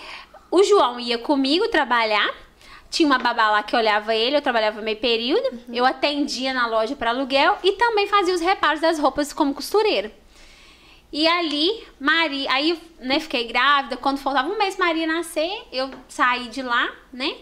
o 0.51 0.61
João 0.61 0.99
ia 0.99 1.17
comigo 1.17 1.67
trabalhar. 1.69 2.31
Tinha 2.91 3.07
uma 3.07 3.17
babá 3.17 3.49
lá 3.49 3.63
que 3.63 3.75
olhava 3.75 4.13
ele, 4.13 4.37
eu 4.37 4.41
trabalhava 4.41 4.83
meio 4.83 4.97
período. 4.97 5.61
Eu 5.73 5.83
atendia 5.83 6.53
na 6.53 6.67
loja 6.67 6.95
para 6.95 7.09
aluguel 7.09 7.57
e 7.63 7.71
também 7.71 8.05
fazia 8.05 8.35
os 8.35 8.41
reparos 8.41 8.81
das 8.81 8.99
roupas 8.99 9.33
como 9.33 9.55
costureira. 9.55 10.11
E 11.11 11.27
ali, 11.27 11.83
Maria, 11.99 12.51
aí, 12.51 12.79
né, 12.99 13.19
fiquei 13.19 13.47
grávida. 13.47 13.97
Quando 13.97 14.19
faltava 14.19 14.47
um 14.47 14.59
mês 14.59 14.77
Maria 14.77 15.07
nascer, 15.07 15.51
eu 15.71 15.89
saí 16.07 16.49
de 16.49 16.61
lá, 16.61 16.87
né? 17.11 17.33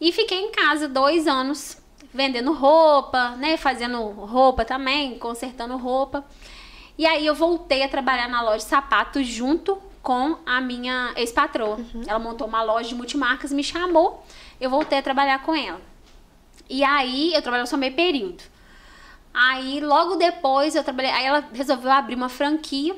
E 0.00 0.10
fiquei 0.10 0.40
em 0.40 0.50
casa 0.50 0.88
dois 0.88 1.28
anos 1.28 1.80
vendendo 2.12 2.52
roupa, 2.52 3.36
né? 3.36 3.56
Fazendo 3.56 4.02
roupa 4.02 4.64
também, 4.64 5.16
consertando 5.16 5.76
roupa. 5.76 6.24
E 6.98 7.06
aí 7.06 7.24
eu 7.24 7.34
voltei 7.34 7.84
a 7.84 7.88
trabalhar 7.88 8.28
na 8.28 8.42
loja 8.42 8.58
de 8.58 8.64
sapatos 8.64 9.24
junto 9.24 9.80
com 10.02 10.36
a 10.44 10.60
minha 10.60 11.12
ex-patroa. 11.16 11.78
Ela 12.06 12.18
montou 12.18 12.46
uma 12.46 12.62
loja 12.62 12.88
de 12.88 12.94
multimarcas, 12.96 13.52
me 13.52 13.62
chamou, 13.62 14.26
eu 14.60 14.68
voltei 14.68 14.98
a 14.98 15.02
trabalhar 15.02 15.42
com 15.42 15.54
ela. 15.54 15.80
E 16.68 16.82
aí 16.82 17.32
eu 17.32 17.40
trabalhava 17.40 17.70
só 17.70 17.76
meio 17.76 17.94
período. 17.94 18.42
Aí 19.32 19.80
logo 19.80 20.16
depois 20.16 20.74
eu 20.74 20.82
trabalhei, 20.82 21.12
aí 21.12 21.24
ela 21.24 21.48
resolveu 21.52 21.92
abrir 21.92 22.16
uma 22.16 22.28
franquia. 22.28 22.96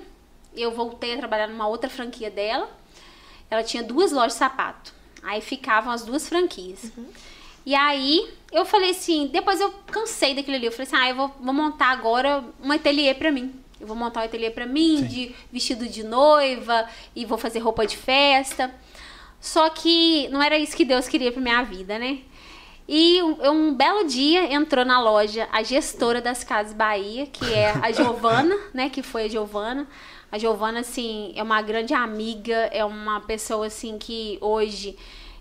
Eu 0.56 0.72
voltei 0.72 1.14
a 1.14 1.18
trabalhar 1.18 1.46
numa 1.46 1.68
outra 1.68 1.90
franquia 1.90 2.30
dela. 2.30 2.70
Ela 3.50 3.62
tinha 3.62 3.82
duas 3.82 4.12
lojas 4.12 4.32
de 4.32 4.38
sapato. 4.38 4.94
Aí 5.22 5.40
ficavam 5.40 5.92
as 5.92 6.04
duas 6.04 6.28
franquias. 6.28 6.90
E 7.66 7.74
aí 7.74 8.26
eu 8.50 8.64
falei 8.64 8.90
assim, 8.90 9.26
depois 9.26 9.60
eu 9.60 9.70
cansei 9.88 10.34
daquilo 10.34 10.56
ali. 10.56 10.66
Eu 10.66 10.72
falei 10.72 10.86
assim, 10.86 10.96
ah, 10.96 11.08
eu 11.10 11.16
vou, 11.16 11.28
vou 11.38 11.52
montar 11.52 11.88
agora 11.90 12.42
um 12.62 12.72
ateliê 12.72 13.12
pra 13.12 13.30
mim. 13.30 13.59
Eu 13.80 13.86
vou 13.86 13.96
montar 13.96 14.20
um 14.20 14.24
ateliê 14.24 14.50
pra 14.50 14.66
mim, 14.66 15.02
de 15.04 15.34
vestido 15.50 15.88
de 15.88 16.04
noiva, 16.04 16.86
e 17.16 17.24
vou 17.24 17.38
fazer 17.38 17.60
roupa 17.60 17.86
de 17.86 17.96
festa. 17.96 18.72
Só 19.40 19.70
que 19.70 20.28
não 20.28 20.42
era 20.42 20.58
isso 20.58 20.76
que 20.76 20.84
Deus 20.84 21.08
queria 21.08 21.32
pra 21.32 21.40
minha 21.40 21.62
vida, 21.62 21.98
né? 21.98 22.18
E 22.86 23.22
um, 23.22 23.50
um 23.50 23.74
belo 23.74 24.04
dia 24.04 24.52
entrou 24.52 24.84
na 24.84 25.00
loja 25.00 25.48
a 25.52 25.62
gestora 25.62 26.20
das 26.20 26.42
Casas 26.42 26.72
Bahia, 26.72 27.26
que 27.26 27.54
é 27.54 27.70
a 27.70 27.90
Giovana, 27.92 28.56
né? 28.74 28.90
Que 28.90 29.02
foi 29.02 29.24
a 29.24 29.28
Giovana. 29.28 29.86
A 30.30 30.38
Giovana, 30.38 30.80
assim, 30.80 31.32
é 31.34 31.42
uma 31.42 31.62
grande 31.62 31.94
amiga, 31.94 32.54
é 32.72 32.84
uma 32.84 33.20
pessoa, 33.20 33.66
assim, 33.66 33.96
que 33.96 34.38
hoje 34.40 34.96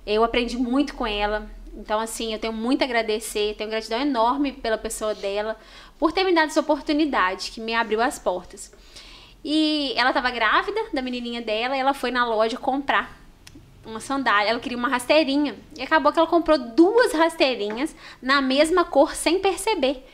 eu 0.06 0.24
aprendi 0.24 0.58
muito 0.58 0.94
com 0.96 1.06
ela. 1.06 1.50
Então, 1.74 2.00
assim, 2.00 2.34
eu 2.34 2.40
tenho 2.40 2.54
muito 2.54 2.82
a 2.82 2.86
agradecer, 2.86 3.56
tenho 3.56 3.70
gratidão 3.70 4.00
enorme 4.00 4.52
pela 4.52 4.78
pessoa 4.78 5.14
dela, 5.14 5.58
por 6.00 6.12
ter 6.12 6.24
me 6.24 6.34
dado 6.34 6.48
essa 6.48 6.62
oportunidade, 6.62 7.52
que 7.52 7.62
me 7.62 7.76
abriu 7.76 8.02
as 8.02 8.18
portas. 8.18 8.72
E 9.44 9.94
ela 9.96 10.10
estava 10.10 10.32
grávida 10.32 10.80
da 10.94 11.02
menininha 11.02 11.42
dela, 11.42 11.76
e 11.76 11.80
ela 11.80 11.94
foi 11.94 12.10
na 12.10 12.26
loja 12.26 12.58
comprar 12.58 13.20
uma 13.86 14.00
sandália, 14.00 14.50
ela 14.52 14.60
queria 14.60 14.78
uma 14.78 14.88
rasteirinha. 14.90 15.56
E 15.78 15.82
acabou 15.84 16.12
que 16.12 16.20
ela 16.20 16.28
comprou 16.28 16.58
duas 16.58 17.12
rasteirinhas 17.14 17.96
na 18.22 18.42
mesma 18.42 18.86
cor 18.86 19.14
sem 19.16 19.40
perceber. 19.40 20.06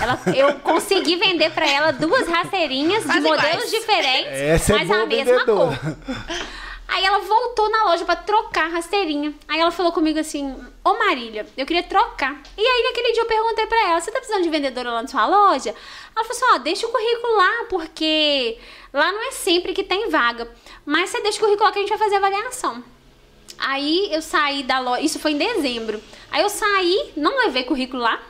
Ela, 0.00 0.18
eu 0.34 0.54
consegui 0.60 1.16
vender 1.16 1.50
pra 1.50 1.68
ela 1.68 1.92
duas 1.92 2.26
rasteirinhas 2.26 3.02
de 3.02 3.20
modelos 3.20 3.42
iguais. 3.44 3.70
diferentes, 3.70 4.32
Essa 4.32 4.72
é 4.74 4.78
mas 4.78 4.88
boa 4.88 5.02
a 5.02 5.06
mesma 5.06 5.38
vendedora. 5.38 5.76
cor. 5.76 5.96
Aí 6.86 7.04
ela 7.04 7.18
voltou 7.20 7.70
na 7.70 7.84
loja 7.84 8.04
pra 8.04 8.14
trocar 8.14 8.66
a 8.66 8.68
rasteirinha. 8.68 9.34
Aí 9.48 9.58
ela 9.58 9.70
falou 9.70 9.92
comigo 9.92 10.18
assim: 10.18 10.54
Ô 10.84 10.94
Marília, 10.94 11.46
eu 11.56 11.66
queria 11.66 11.82
trocar. 11.82 12.42
E 12.56 12.60
aí 12.60 12.82
naquele 12.84 13.12
dia 13.12 13.22
eu 13.22 13.26
perguntei 13.26 13.66
pra 13.66 13.88
ela: 13.88 14.00
Você 14.00 14.10
tá 14.10 14.18
precisando 14.18 14.42
de 14.42 14.50
vendedora 14.50 14.92
lá 14.92 15.02
na 15.02 15.08
sua 15.08 15.26
loja? 15.26 15.74
Ela 16.14 16.24
falou 16.24 16.30
assim: 16.30 16.54
Ó, 16.54 16.58
deixa 16.58 16.86
o 16.86 16.90
currículo 16.90 17.36
lá, 17.36 17.64
porque 17.70 18.58
lá 18.92 19.10
não 19.12 19.28
é 19.28 19.30
sempre 19.32 19.72
que 19.72 19.82
tem 19.82 20.10
vaga. 20.10 20.48
Mas 20.84 21.10
você 21.10 21.20
deixa 21.22 21.38
o 21.38 21.40
currículo 21.40 21.66
lá 21.66 21.72
que 21.72 21.78
a 21.78 21.82
gente 21.82 21.90
vai 21.90 21.98
fazer 21.98 22.16
avaliação. 22.16 22.84
Aí 23.58 24.12
eu 24.12 24.20
saí 24.20 24.62
da 24.62 24.78
loja, 24.78 25.02
isso 25.02 25.18
foi 25.18 25.32
em 25.32 25.38
dezembro. 25.38 26.02
Aí 26.30 26.42
eu 26.42 26.50
saí, 26.50 27.12
não 27.16 27.38
levei 27.38 27.64
currículo 27.64 28.02
lá. 28.02 28.20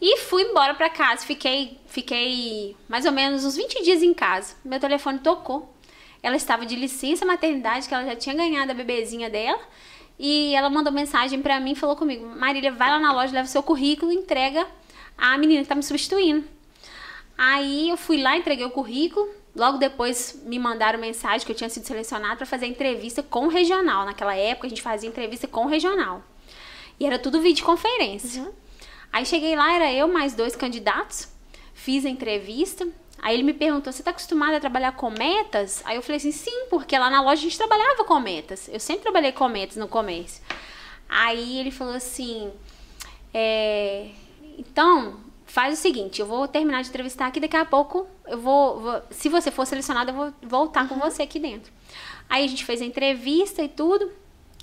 E 0.00 0.18
fui 0.18 0.42
embora 0.42 0.74
pra 0.74 0.90
casa. 0.90 1.24
Fiquei, 1.24 1.78
fiquei 1.86 2.76
mais 2.88 3.06
ou 3.06 3.12
menos 3.12 3.44
uns 3.44 3.56
20 3.56 3.84
dias 3.84 4.02
em 4.02 4.12
casa. 4.12 4.56
Meu 4.64 4.80
telefone 4.80 5.20
tocou. 5.20 5.71
Ela 6.22 6.36
estava 6.36 6.64
de 6.64 6.76
licença 6.76 7.26
maternidade, 7.26 7.88
que 7.88 7.94
ela 7.94 8.04
já 8.04 8.14
tinha 8.14 8.34
ganhado 8.34 8.70
a 8.70 8.74
bebezinha 8.74 9.28
dela. 9.28 9.60
E 10.18 10.54
ela 10.54 10.70
mandou 10.70 10.92
mensagem 10.92 11.42
pra 11.42 11.58
mim 11.58 11.72
e 11.72 11.76
falou 11.76 11.96
comigo: 11.96 12.24
Marília, 12.26 12.70
vai 12.70 12.90
lá 12.90 13.00
na 13.00 13.12
loja, 13.12 13.32
leva 13.32 13.48
seu 13.48 13.62
currículo 13.62 14.12
e 14.12 14.14
entrega 14.14 14.66
a 15.18 15.36
menina 15.36 15.62
que 15.62 15.68
tá 15.68 15.74
me 15.74 15.82
substituindo. 15.82 16.44
Aí 17.36 17.88
eu 17.88 17.96
fui 17.96 18.22
lá, 18.22 18.36
entreguei 18.36 18.64
o 18.64 18.70
currículo. 18.70 19.28
Logo 19.54 19.76
depois 19.76 20.40
me 20.46 20.58
mandaram 20.58 20.98
mensagem 20.98 21.44
que 21.44 21.52
eu 21.52 21.56
tinha 21.56 21.68
sido 21.68 21.86
selecionada 21.86 22.36
para 22.36 22.46
fazer 22.46 22.66
entrevista 22.66 23.22
com 23.22 23.46
o 23.46 23.48
regional. 23.48 24.06
Naquela 24.06 24.34
época 24.34 24.66
a 24.66 24.70
gente 24.70 24.80
fazia 24.80 25.08
entrevista 25.08 25.46
com 25.46 25.64
o 25.64 25.68
regional. 25.68 26.22
E 26.98 27.04
era 27.04 27.18
tudo 27.18 27.40
videoconferência. 27.40 28.50
Aí 29.12 29.26
cheguei 29.26 29.54
lá, 29.54 29.74
era 29.74 29.92
eu 29.92 30.08
mais 30.08 30.34
dois 30.34 30.56
candidatos, 30.56 31.28
fiz 31.74 32.06
a 32.06 32.08
entrevista. 32.08 32.88
Aí 33.22 33.34
ele 33.34 33.44
me 33.44 33.54
perguntou: 33.54 33.92
Você 33.92 34.02
tá 34.02 34.10
acostumada 34.10 34.56
a 34.56 34.60
trabalhar 34.60 34.92
com 34.92 35.08
metas? 35.08 35.80
Aí 35.84 35.94
eu 35.96 36.02
falei 36.02 36.16
assim: 36.16 36.32
Sim, 36.32 36.66
porque 36.68 36.98
lá 36.98 37.08
na 37.08 37.20
loja 37.22 37.34
a 37.40 37.44
gente 37.44 37.56
trabalhava 37.56 38.04
com 38.04 38.18
metas. 38.18 38.68
Eu 38.68 38.80
sempre 38.80 39.02
trabalhei 39.02 39.30
com 39.32 39.48
metas 39.48 39.76
no 39.76 39.86
comércio. 39.88 40.42
Aí 41.08 41.58
ele 41.60 41.70
falou 41.70 41.94
assim: 41.94 42.50
é, 43.32 44.08
Então, 44.58 45.20
faz 45.46 45.78
o 45.78 45.80
seguinte: 45.80 46.20
eu 46.20 46.26
vou 46.26 46.48
terminar 46.48 46.82
de 46.82 46.88
entrevistar 46.88 47.26
aqui, 47.26 47.38
daqui 47.40 47.56
a 47.56 47.64
pouco 47.64 48.06
eu 48.26 48.38
vou. 48.38 48.80
vou- 48.80 49.02
se 49.10 49.28
você 49.28 49.50
for 49.50 49.66
selecionada, 49.66 50.10
eu 50.10 50.16
vou 50.16 50.32
voltar 50.42 50.88
com 50.88 50.96
você 50.98 51.22
aqui 51.22 51.38
dentro. 51.38 51.72
Aí 52.28 52.44
a 52.44 52.48
gente 52.48 52.64
fez 52.64 52.80
a 52.82 52.84
entrevista 52.84 53.62
e 53.62 53.68
tudo. 53.68 54.10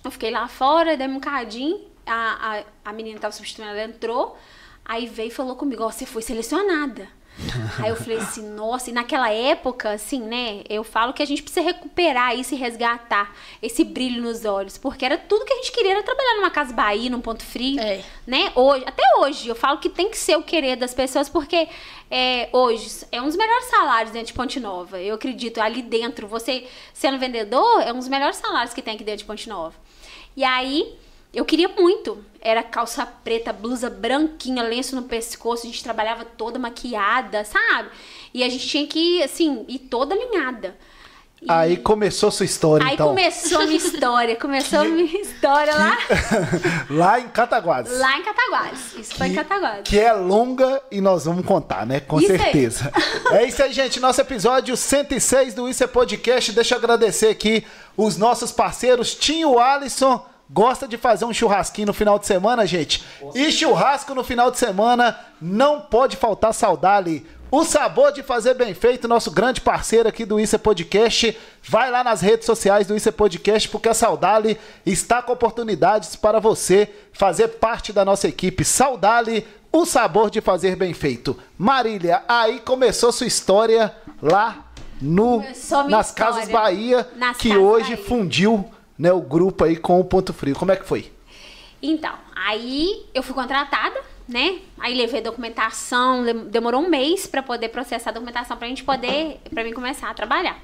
Eu 0.03 0.12
fiquei 0.12 0.32
lá 0.32 0.47
fora, 0.47 0.97
dei 0.97 1.07
um 1.07 1.16
bocadinho. 1.16 1.80
A, 2.05 2.64
a, 2.86 2.89
a 2.89 2.93
menina 2.93 3.16
que 3.16 3.22
tava 3.22 3.32
substituindo, 3.34 3.72
ela 3.72 3.84
entrou. 3.84 4.38
Aí 4.84 5.05
veio 5.05 5.28
e 5.28 5.32
falou 5.32 5.55
comigo, 5.55 5.84
ó, 5.84 5.91
você 5.91 6.05
foi 6.05 6.22
selecionada. 6.24 7.07
Aí 7.80 7.90
eu 7.90 7.96
falei 7.96 8.18
assim, 8.18 8.48
nossa, 8.50 8.90
e 8.90 8.94
naquela 8.94 9.30
época, 9.32 9.92
assim, 9.92 10.22
né? 10.22 10.62
Eu 10.70 10.84
falo 10.84 11.14
que 11.14 11.24
a 11.24 11.26
gente 11.26 11.42
precisa 11.42 11.66
recuperar 11.66 12.38
isso 12.38 12.54
e 12.54 12.58
resgatar 12.58 13.36
esse 13.62 13.84
brilho 13.84 14.22
nos 14.22 14.46
olhos. 14.46 14.78
Porque 14.78 15.06
era 15.06 15.18
tudo 15.18 15.46
que 15.46 15.54
a 15.54 15.56
gente 15.58 15.72
queria, 15.72 15.92
era 15.92 16.04
trabalhar 16.04 16.36
numa 16.36 16.50
casa 16.50 16.74
Bahia, 16.74 17.10
num 17.10 17.22
ponto 17.22 17.44
frio. 17.44 17.80
É. 17.80 18.04
Né? 18.28 18.52
Hoje, 18.56 18.84
até 18.86 19.04
hoje, 19.20 19.48
eu 19.48 19.56
falo 19.56 19.80
que 19.80 19.90
tem 19.90 20.10
que 20.10 20.18
ser 20.18 20.38
o 20.38 20.44
querer 20.44 20.76
das 20.76 20.94
pessoas, 20.94 21.30
porque 21.30 21.68
é, 22.12 22.50
hoje 22.52 23.06
é 23.12 23.22
um 23.22 23.26
dos 23.26 23.36
melhores 23.36 23.66
salários 23.66 24.12
dentro 24.12 24.28
de 24.28 24.34
Ponte 24.34 24.60
Nova. 24.60 25.00
Eu 25.00 25.16
acredito, 25.16 25.60
ali 25.60 25.82
dentro, 25.82 26.28
você 26.28 26.68
sendo 26.94 27.18
vendedor, 27.18 27.82
é 27.82 27.94
um 27.94 27.98
dos 27.98 28.08
melhores 28.08 28.38
salários 28.38 28.74
que 28.74 28.82
tem 28.82 28.96
aqui 28.96 29.04
dentro 29.04 29.20
de 29.20 29.26
Ponte 29.26 29.48
Nova. 29.48 29.76
E 30.36 30.44
aí, 30.44 30.98
eu 31.34 31.46
queria 31.46 31.70
muito. 31.70 32.24
Era 32.42 32.64
calça 32.64 33.06
preta, 33.06 33.52
blusa 33.52 33.90
branquinha, 33.90 34.64
lenço 34.64 34.96
no 34.96 35.04
pescoço. 35.04 35.64
A 35.68 35.70
gente 35.70 35.84
trabalhava 35.84 36.24
toda 36.24 36.58
maquiada, 36.58 37.44
sabe? 37.44 37.90
E 38.34 38.44
a 38.44 38.50
gente 38.50 38.68
tinha 38.68 38.88
que, 38.88 39.22
assim, 39.22 39.66
ir 39.68 39.80
toda 39.80 40.16
alinhada. 40.16 40.76
E 41.42 41.46
Aí 41.48 41.78
começou 41.78 42.30
sua 42.32 42.46
história, 42.46 42.86
aí 42.86 42.96
então. 42.96 43.08
começou 43.10 43.60
a 43.62 43.66
minha 43.66 43.78
história. 43.78 44.36
Começou 44.36 44.80
a 44.80 44.84
minha 44.86 45.06
história 45.22 45.74
lá, 45.74 45.98
Lá 46.90 47.20
em 47.20 47.30
Cataguases. 47.30 47.98
lá 47.98 48.18
em 48.18 48.24
Cataguases. 48.24 48.94
Isso 48.98 49.16
foi 49.16 49.28
em 49.28 49.36
Cataguases. 49.36 49.84
Que 49.86 50.00
é 50.00 50.12
longa 50.12 50.82
e 50.92 51.00
nós 51.00 51.24
vamos 51.26 51.46
contar, 51.46 51.86
né? 51.86 52.02
Com 52.02 52.20
Isso 52.20 52.32
aí. 52.32 52.38
certeza. 52.40 52.92
É 53.32 53.46
isso 53.46 53.62
aí, 53.64 53.72
gente. 53.72 54.00
Nosso 54.00 54.20
episódio 54.20 54.76
106 54.76 55.54
do 55.54 55.70
Isso 55.70 55.84
é 55.84 55.88
Podcast. 55.88 56.52
Deixa 56.52 56.74
eu 56.76 56.80
agradecer 56.80 57.28
aqui 57.28 57.66
os 57.96 58.18
nossos 58.18 58.52
parceiros. 58.52 59.14
Tinho 59.16 59.60
Alisson. 59.60 60.26
Gosta 60.52 60.88
de 60.88 60.97
fazer 60.97 61.26
um 61.26 61.34
churrasquinho 61.34 61.88
no 61.88 61.93
final 61.93 62.18
de 62.18 62.26
semana, 62.26 62.66
gente? 62.66 63.04
E 63.36 63.52
churrasco 63.52 64.16
no 64.16 64.24
final 64.24 64.50
de 64.50 64.58
semana 64.58 65.18
não 65.39 65.82
pode 65.82 66.18
faltar 66.18 66.54
Saudade. 66.54 67.24
O 67.52 67.64
sabor 67.64 68.12
de 68.12 68.22
fazer 68.24 68.54
bem 68.54 68.74
feito, 68.74 69.08
nosso 69.08 69.32
grande 69.32 69.62
parceiro 69.62 70.08
aqui 70.10 70.24
do 70.26 70.39
Isso 70.39 70.56
é 70.56 70.60
Podcast. 70.60 71.38
Vai 71.64 71.89
lá 71.91 72.04
nas 72.04 72.22
redes 72.22 72.45
sociais 72.45 72.88
do 72.88 72.95
Isso 72.95 73.10
é 73.10 73.12
Podcast, 73.12 73.70
porque 73.70 73.89
a 73.89 73.93
Saudade 73.93 74.58
está 74.86 75.22
com 75.22 75.34
oportunidades 75.34 76.16
para 76.16 76.39
você 76.39 76.91
fazer 77.12 77.47
parte 77.50 77.91
da 77.93 78.04
nossa 78.06 78.28
equipe. 78.28 78.64
Saudade, 78.66 79.45
o 79.72 79.86
sabor 79.86 80.30
de 80.30 80.41
fazer 80.41 80.76
bem 80.76 80.93
feito. 80.93 81.38
Marília, 81.58 82.24
aí 82.28 82.60
começou 82.60 83.12
sua 83.12 83.28
história 83.28 83.95
lá 84.22 84.66
no 85.02 85.38
nas 85.39 85.58
história. 85.58 86.14
Casas 86.14 86.50
Bahia, 86.50 87.08
Nas 87.16 87.38
que 87.38 87.50
Casas 87.50 87.64
hoje 87.64 87.95
Bahia. 87.95 88.06
fundiu 88.06 88.72
né, 89.00 89.12
o 89.14 89.22
grupo 89.22 89.64
aí 89.64 89.78
com 89.78 90.00
o 90.00 90.04
Ponto 90.04 90.34
Frio. 90.34 90.56
Como 90.56 90.72
é 90.72 90.76
que 90.76 90.86
foi? 90.86 91.12
Então, 91.82 92.14
aí 92.36 93.06
eu 93.14 93.24
fui 93.24 93.34
contratada, 93.34 93.97
né? 94.28 94.60
Aí 94.78 94.93
levei 94.93 95.22
documentação, 95.22 96.22
lem- 96.22 96.50
demorou 96.50 96.82
um 96.82 96.89
mês 96.89 97.26
pra 97.26 97.41
poder 97.41 97.70
processar 97.70 98.10
a 98.10 98.14
documentação 98.14 98.58
pra 98.58 98.68
gente 98.68 98.84
poder, 98.84 99.39
pra 99.50 99.64
mim 99.64 99.72
começar 99.72 100.10
a 100.10 100.14
trabalhar. 100.14 100.60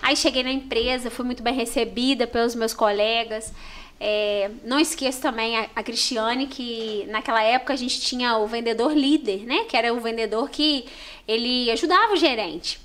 Aí 0.00 0.14
cheguei 0.16 0.44
na 0.44 0.52
empresa, 0.52 1.10
fui 1.10 1.24
muito 1.24 1.42
bem 1.42 1.52
recebida 1.54 2.26
pelos 2.26 2.54
meus 2.54 2.72
colegas. 2.72 3.52
É, 3.98 4.50
não 4.62 4.78
esqueço 4.78 5.20
também 5.22 5.58
a, 5.58 5.66
a 5.74 5.82
Cristiane, 5.82 6.46
que 6.46 7.06
naquela 7.08 7.42
época 7.42 7.72
a 7.72 7.76
gente 7.76 8.00
tinha 8.00 8.36
o 8.36 8.46
vendedor 8.46 8.92
líder, 8.94 9.44
né? 9.46 9.64
Que 9.64 9.76
era 9.76 9.92
o 9.92 10.00
vendedor 10.00 10.48
que 10.50 10.84
ele 11.26 11.70
ajudava 11.70 12.12
o 12.12 12.16
gerente. 12.16 12.78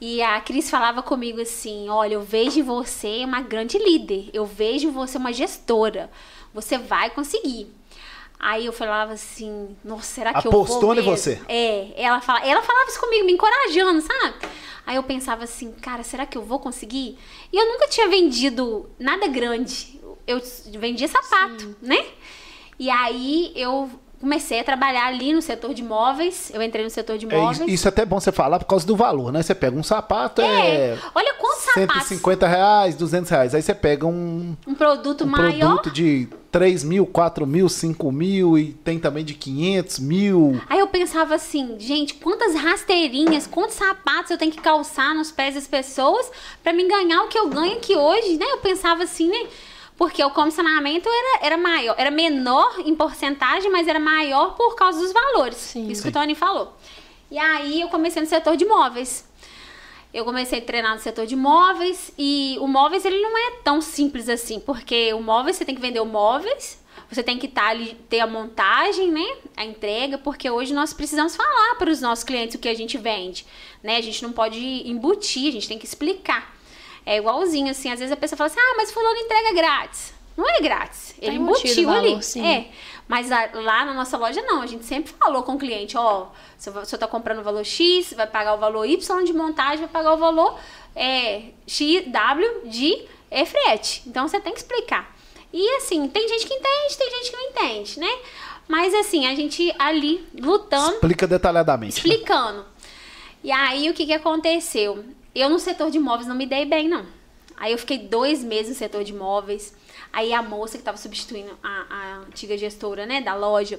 E 0.00 0.22
a 0.22 0.40
Cris 0.40 0.68
falava 0.68 1.02
comigo 1.02 1.40
assim: 1.40 1.88
Olha, 1.88 2.14
eu 2.14 2.22
vejo 2.22 2.60
em 2.60 2.62
você 2.62 3.22
uma 3.24 3.40
grande 3.40 3.78
líder, 3.78 4.28
eu 4.32 4.44
vejo 4.44 4.88
em 4.88 4.92
você 4.92 5.16
uma 5.16 5.32
gestora, 5.32 6.10
você 6.52 6.76
vai 6.76 7.10
conseguir. 7.10 7.72
Aí 8.38 8.66
eu 8.66 8.72
falava 8.72 9.14
assim: 9.14 9.74
Nossa, 9.82 10.04
será 10.04 10.34
que 10.34 10.46
eu 10.46 10.50
Apostou 10.50 10.80
vou 10.80 10.92
em 10.92 10.96
mesmo? 10.96 11.10
você. 11.16 11.40
É, 11.48 11.92
ela, 11.96 12.20
fala, 12.20 12.46
ela 12.46 12.62
falava 12.62 12.90
isso 12.90 13.00
comigo, 13.00 13.24
me 13.24 13.32
encorajando, 13.32 14.00
sabe? 14.02 14.34
Aí 14.86 14.96
eu 14.96 15.02
pensava 15.02 15.44
assim: 15.44 15.72
Cara, 15.72 16.02
será 16.02 16.26
que 16.26 16.36
eu 16.36 16.42
vou 16.42 16.58
conseguir? 16.58 17.18
E 17.50 17.56
eu 17.56 17.66
nunca 17.66 17.88
tinha 17.88 18.08
vendido 18.08 18.90
nada 18.98 19.26
grande, 19.26 19.98
eu 20.26 20.40
vendia 20.78 21.08
sapato, 21.08 21.74
né? 21.80 22.04
E 22.78 22.90
aí 22.90 23.52
eu 23.56 23.90
comecei 24.20 24.60
a 24.60 24.64
trabalhar 24.64 25.06
ali 25.06 25.32
no 25.32 25.42
setor 25.42 25.74
de 25.74 25.82
móveis, 25.82 26.50
eu 26.54 26.62
entrei 26.62 26.82
no 26.84 26.90
setor 26.90 27.18
de 27.18 27.26
É, 27.26 27.36
móveis. 27.38 27.58
isso- 27.60 27.70
isso 27.70 27.88
é 27.88 27.90
até 27.90 28.04
bom 28.04 28.18
você 28.18 28.32
falar 28.32 28.58
por 28.58 28.64
causa 28.66 28.86
do 28.86 28.96
valor, 28.96 29.30
né? 29.32 29.42
Você 29.42 29.54
pega 29.54 29.76
um 29.76 29.82
sapato, 29.82 30.40
é, 30.42 30.46
É, 30.94 30.98
olha 31.14 31.34
quantos 31.34 31.64
sapatos. 31.64 31.94
150 32.08 32.46
reais, 32.46 32.94
200 32.96 33.30
reais. 33.30 33.54
Aí 33.54 33.62
você 33.62 33.74
pega 33.74 34.06
um, 34.06 34.56
Um 34.66 34.74
produto 34.74 35.24
um 35.24 35.26
maior. 35.28 35.58
produto 35.76 35.90
de 35.90 36.28
3 36.50 36.82
mil, 36.82 37.04
4 37.06 37.46
mil, 37.46 37.68
5 37.68 38.10
mil 38.10 38.56
e 38.56 38.72
tem 38.72 38.98
também 38.98 39.22
de 39.24 39.34
500 39.34 39.98
mil. 39.98 40.60
Aí 40.68 40.78
eu 40.78 40.86
pensava 40.88 41.34
assim, 41.34 41.76
gente, 41.78 42.14
quantas 42.14 42.54
rasteirinhas, 42.54 43.46
quantos 43.46 43.76
sapatos 43.76 44.30
eu 44.30 44.38
tenho 44.38 44.50
que 44.52 44.60
calçar 44.60 45.14
nos 45.14 45.30
pés 45.30 45.54
das 45.54 45.66
pessoas 45.66 46.30
pra 46.62 46.72
me 46.72 46.88
ganhar 46.88 47.22
o 47.24 47.28
que 47.28 47.38
eu 47.38 47.48
ganho 47.48 47.76
aqui 47.76 47.94
hoje, 47.94 48.38
né? 48.38 48.46
Eu 48.50 48.58
pensava 48.58 49.02
assim, 49.02 49.28
né? 49.28 49.46
Porque 49.96 50.22
o 50.22 50.30
comissionamento 50.30 51.08
era, 51.08 51.46
era 51.46 51.56
maior, 51.56 51.94
era 51.98 52.10
menor 52.10 52.80
em 52.80 52.94
porcentagem, 52.94 53.70
mas 53.70 53.88
era 53.88 53.98
maior 53.98 54.54
por 54.54 54.74
causa 54.74 54.98
dos 55.00 55.12
valores. 55.12 55.56
Sim. 55.56 55.88
Isso 55.88 56.02
que 56.02 56.08
o 56.08 56.12
Tony 56.12 56.34
falou. 56.34 56.76
E 57.30 57.38
aí 57.38 57.80
eu 57.80 57.88
comecei 57.88 58.20
no 58.20 58.28
setor 58.28 58.56
de 58.56 58.64
móveis. 58.64 59.26
Eu 60.12 60.24
comecei 60.24 60.60
a 60.60 60.62
treinar 60.62 60.94
no 60.94 61.00
setor 61.00 61.26
de 61.26 61.36
móveis 61.36 62.12
e 62.16 62.56
o 62.60 62.66
móveis 62.66 63.04
ele 63.04 63.20
não 63.20 63.36
é 63.36 63.50
tão 63.62 63.80
simples 63.80 64.28
assim, 64.28 64.60
porque 64.60 65.12
o 65.12 65.20
móveis 65.20 65.56
você 65.56 65.64
tem 65.64 65.74
que 65.74 65.80
vender 65.80 66.00
o 66.00 66.06
móveis, 66.06 66.78
você 67.10 67.22
tem 67.22 67.38
que 67.38 67.48
tá 67.48 67.68
ali, 67.68 67.94
ter 68.08 68.20
a 68.20 68.26
montagem, 68.26 69.10
né, 69.10 69.36
a 69.56 69.64
entrega, 69.64 70.16
porque 70.16 70.48
hoje 70.48 70.72
nós 70.72 70.94
precisamos 70.94 71.36
falar 71.36 71.74
para 71.76 71.90
os 71.90 72.00
nossos 72.00 72.24
clientes 72.24 72.56
o 72.56 72.58
que 72.58 72.68
a 72.68 72.74
gente 72.74 72.96
vende, 72.96 73.44
né? 73.82 73.96
A 73.96 74.00
gente 74.00 74.22
não 74.22 74.32
pode 74.32 74.58
embutir, 74.88 75.48
a 75.48 75.52
gente 75.52 75.68
tem 75.68 75.78
que 75.78 75.84
explicar. 75.84 76.55
É 77.06 77.16
igualzinho 77.18 77.70
assim, 77.70 77.90
às 77.90 78.00
vezes 78.00 78.12
a 78.12 78.16
pessoa 78.16 78.36
fala 78.36 78.48
assim: 78.48 78.58
"Ah, 78.60 78.74
mas 78.76 78.90
fulano 78.92 79.16
entrega 79.18 79.54
grátis". 79.54 80.12
Não 80.36 80.46
é 80.50 80.60
grátis. 80.60 81.14
Ele 81.18 81.36
Tá 81.38 81.42
embutiu 81.42 81.82
o 81.84 81.86
valor, 81.86 81.98
ali. 82.16 82.22
sim. 82.22 82.46
É. 82.46 82.68
Mas 83.08 83.32
a- 83.32 83.48
lá 83.54 83.86
na 83.86 83.94
nossa 83.94 84.18
loja 84.18 84.42
não, 84.42 84.60
a 84.60 84.66
gente 84.66 84.84
sempre 84.84 85.10
falou 85.18 85.42
com 85.44 85.54
o 85.54 85.58
cliente, 85.58 85.96
ó, 85.96 86.26
se 86.58 86.68
você 86.68 86.98
tá 86.98 87.06
comprando 87.06 87.38
o 87.38 87.42
valor 87.42 87.64
X, 87.64 88.12
vai 88.14 88.26
pagar 88.26 88.52
o 88.54 88.58
valor 88.58 88.84
Y 88.84 89.24
de 89.24 89.32
montagem, 89.32 89.78
vai 89.78 89.88
pagar 89.88 90.12
o 90.12 90.18
valor 90.18 90.58
é, 90.94 91.42
XW 91.66 92.68
de 92.68 93.02
é, 93.30 93.46
frete. 93.46 94.02
Então 94.06 94.28
você 94.28 94.38
tem 94.40 94.52
que 94.52 94.58
explicar. 94.58 95.14
E 95.52 95.76
assim, 95.76 96.06
tem 96.08 96.28
gente 96.28 96.46
que 96.46 96.52
entende, 96.52 96.98
tem 96.98 97.10
gente 97.10 97.30
que 97.30 97.36
não 97.36 97.48
entende, 97.50 98.00
né? 98.00 98.18
Mas 98.68 98.92
assim, 98.92 99.26
a 99.26 99.34
gente 99.34 99.74
ali 99.78 100.26
lutando, 100.38 100.94
Explica 100.94 101.26
detalhadamente. 101.26 102.06
né? 102.06 102.12
explicando. 102.14 102.64
E 103.42 103.50
aí 103.52 103.88
o 103.88 103.94
que, 103.94 104.04
que 104.04 104.12
aconteceu? 104.12 105.02
Eu 105.38 105.50
no 105.50 105.58
setor 105.58 105.90
de 105.90 105.98
imóveis 105.98 106.26
não 106.26 106.34
me 106.34 106.46
dei 106.46 106.64
bem, 106.64 106.88
não. 106.88 107.04
Aí 107.58 107.70
eu 107.70 107.76
fiquei 107.76 107.98
dois 107.98 108.42
meses 108.42 108.70
no 108.70 108.74
setor 108.74 109.04
de 109.04 109.12
imóveis. 109.12 109.76
Aí 110.10 110.32
a 110.32 110.42
moça 110.42 110.78
que 110.78 110.80
estava 110.80 110.96
substituindo 110.96 111.58
a, 111.62 111.84
a 111.90 112.16
antiga 112.26 112.56
gestora, 112.56 113.04
né, 113.04 113.20
da 113.20 113.34
loja, 113.34 113.78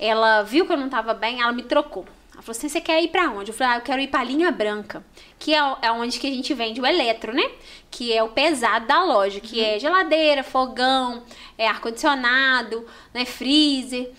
ela 0.00 0.42
viu 0.42 0.66
que 0.66 0.72
eu 0.72 0.76
não 0.76 0.86
estava 0.86 1.14
bem, 1.14 1.40
ela 1.40 1.52
me 1.52 1.62
trocou. 1.62 2.04
Ela 2.32 2.42
falou 2.42 2.58
assim, 2.58 2.68
você 2.68 2.80
quer 2.80 3.00
ir 3.04 3.08
pra 3.08 3.30
onde? 3.30 3.52
Eu 3.52 3.56
falei, 3.56 3.74
ah, 3.74 3.76
eu 3.76 3.82
quero 3.82 4.02
ir 4.02 4.08
pra 4.08 4.24
linha 4.24 4.50
branca, 4.50 5.04
que 5.38 5.54
é, 5.54 5.76
é 5.80 5.92
onde 5.92 6.18
que 6.18 6.26
a 6.26 6.30
gente 6.30 6.52
vende 6.54 6.80
o 6.80 6.86
eletro, 6.86 7.32
né? 7.32 7.52
Que 7.88 8.12
é 8.12 8.20
o 8.20 8.28
pesado 8.30 8.88
da 8.88 9.04
loja, 9.04 9.38
que 9.38 9.64
é 9.64 9.78
geladeira, 9.78 10.42
fogão, 10.42 11.22
é 11.56 11.68
ar-condicionado, 11.68 12.84
né, 13.14 13.24
freezer. 13.24 14.10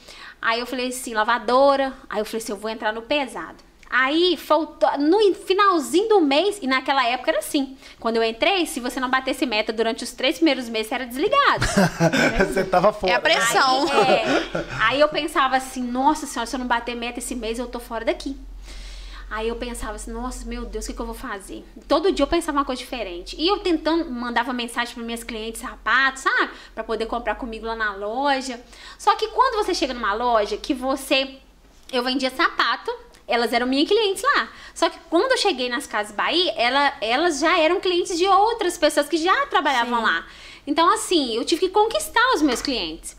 Aí 0.42 0.62
eu 0.62 0.66
falei 0.66 0.88
assim, 0.88 1.14
lavadora. 1.14 1.94
Aí 2.10 2.22
eu 2.22 2.26
falei 2.26 2.42
assim, 2.42 2.54
eu 2.54 2.58
vou 2.58 2.72
entrar 2.72 2.94
no 2.94 3.02
pesado. 3.02 3.67
Aí 3.90 4.36
faltou 4.36 4.98
no 4.98 5.34
finalzinho 5.34 6.10
do 6.10 6.22
mês, 6.22 6.60
e 6.62 6.68
naquela 6.68 7.06
época 7.08 7.32
era 7.32 7.40
assim. 7.40 7.78
Quando 8.00 8.18
eu 8.18 8.24
entrei, 8.24 8.66
se 8.66 8.80
você 8.80 9.00
não 9.00 9.10
batesse 9.10 9.46
meta 9.46 9.72
durante 9.72 10.04
os 10.04 10.12
três 10.12 10.36
primeiros 10.36 10.68
meses, 10.68 10.88
você 10.88 10.96
era 10.96 11.06
desligado. 11.06 11.66
você 12.52 12.64
tava 12.64 12.92
fora. 12.92 13.14
É 13.14 13.16
a 13.16 13.20
pressão. 13.20 13.88
Aí, 13.92 14.00
é, 14.02 14.66
aí 14.82 15.00
eu 15.00 15.08
pensava 15.08 15.56
assim, 15.56 15.82
nossa 15.82 16.26
senhora, 16.26 16.48
se 16.48 16.56
eu 16.56 16.60
não 16.60 16.68
bater 16.68 16.96
meta 16.96 17.20
esse 17.20 17.36
mês, 17.36 17.60
eu 17.60 17.68
tô 17.68 17.80
fora 17.80 18.04
daqui. 18.04 18.36
Aí 19.30 19.50
eu 19.50 19.58
pensava 19.58 19.96
assim, 19.96 20.12
nossa, 20.12 20.46
meu 20.46 20.64
Deus, 20.64 20.86
o 20.86 20.88
que, 20.88 20.94
que 20.94 21.02
eu 21.02 21.06
vou 21.06 21.16
fazer? 21.16 21.66
Todo 21.86 22.12
dia 22.14 22.24
eu 22.24 22.28
pensava 22.28 22.58
uma 22.58 22.66
coisa 22.66 22.82
diferente. 22.82 23.36
E 23.38 23.48
eu 23.48 23.60
tentando, 23.60 24.10
mandava 24.10 24.54
mensagem 24.54 24.94
para 24.94 25.04
minhas 25.04 25.24
clientes 25.24 25.60
sapatos, 25.60 26.22
sabe? 26.22 26.52
Para 26.74 26.84
poder 26.84 27.08
comprar 27.08 27.36
comigo 27.36 27.66
lá 27.66 27.76
na 27.76 27.94
loja. 27.94 28.60
Só 28.98 29.16
que 29.16 29.28
quando 29.30 29.64
você 29.64 29.74
chega 29.74 29.94
numa 29.94 30.14
loja 30.14 30.56
que 30.56 30.74
você. 30.74 31.40
Eu 31.92 32.04
vendia 32.04 32.30
sapato, 32.30 32.92
elas 33.28 33.52
eram 33.52 33.68
minhas 33.68 33.88
clientes 33.88 34.24
lá. 34.24 34.50
Só 34.74 34.90
que 34.90 34.98
quando 35.10 35.32
eu 35.32 35.38
cheguei 35.38 35.70
nas 35.70 35.86
Casas 35.86 36.16
Bahia, 36.16 36.54
ela, 36.56 36.94
elas 37.02 37.40
já 37.40 37.60
eram 37.60 37.80
clientes 37.80 38.18
de 38.18 38.26
outras 38.26 38.78
pessoas 38.78 39.10
que 39.10 39.18
já 39.18 39.46
trabalhavam 39.48 40.00
Sim. 40.00 40.06
lá. 40.06 40.28
Então, 40.66 40.90
assim, 40.94 41.36
eu 41.36 41.46
tive 41.46 41.62
que 41.62 41.70
conquistar 41.70 42.34
os 42.36 42.42
meus 42.42 42.62
clientes. 42.62 43.18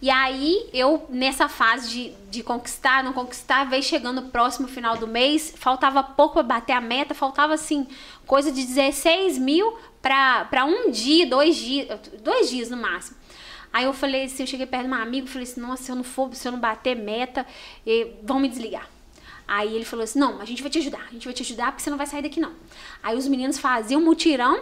E 0.00 0.10
aí, 0.10 0.68
eu, 0.74 1.06
nessa 1.08 1.48
fase 1.48 1.88
de, 1.88 2.10
de 2.30 2.42
conquistar, 2.42 3.02
não 3.02 3.12
conquistar, 3.12 3.64
veio 3.64 3.82
chegando 3.82 4.22
próximo 4.30 4.68
final 4.68 4.96
do 4.96 5.06
mês, 5.06 5.54
faltava 5.56 6.02
pouco 6.02 6.34
para 6.34 6.42
bater 6.42 6.72
a 6.72 6.80
meta, 6.80 7.14
faltava, 7.14 7.54
assim, 7.54 7.86
coisa 8.26 8.52
de 8.52 8.64
16 8.64 9.38
mil 9.38 9.76
para 10.02 10.64
um 10.64 10.90
dia, 10.90 11.26
dois 11.26 11.56
dias, 11.56 11.88
dois 12.22 12.50
dias 12.50 12.68
no 12.68 12.76
máximo. 12.76 13.16
Aí 13.72 13.84
eu 13.84 13.92
falei 13.92 14.24
assim, 14.24 14.42
eu 14.42 14.46
cheguei 14.46 14.66
perto 14.66 14.84
do 14.84 14.90
meu 14.90 15.00
amigo, 15.00 15.26
falei 15.26 15.48
assim, 15.48 15.60
nossa, 15.60 15.82
se 15.82 15.90
eu 15.90 15.96
não 15.96 16.04
for, 16.04 16.32
se 16.34 16.46
eu 16.46 16.52
não 16.52 16.58
bater 16.58 16.94
meta, 16.94 17.46
vão 18.22 18.38
me 18.38 18.48
desligar. 18.48 18.95
Aí 19.48 19.74
ele 19.74 19.84
falou 19.84 20.02
assim, 20.02 20.18
não, 20.18 20.40
a 20.40 20.44
gente 20.44 20.62
vai 20.62 20.70
te 20.70 20.78
ajudar, 20.78 21.06
a 21.08 21.12
gente 21.12 21.24
vai 21.24 21.32
te 21.32 21.42
ajudar 21.42 21.66
porque 21.66 21.82
você 21.82 21.90
não 21.90 21.98
vai 21.98 22.06
sair 22.06 22.22
daqui 22.22 22.40
não. 22.40 22.52
Aí 23.02 23.16
os 23.16 23.28
meninos 23.28 23.58
faziam 23.58 24.00
mutirão 24.00 24.60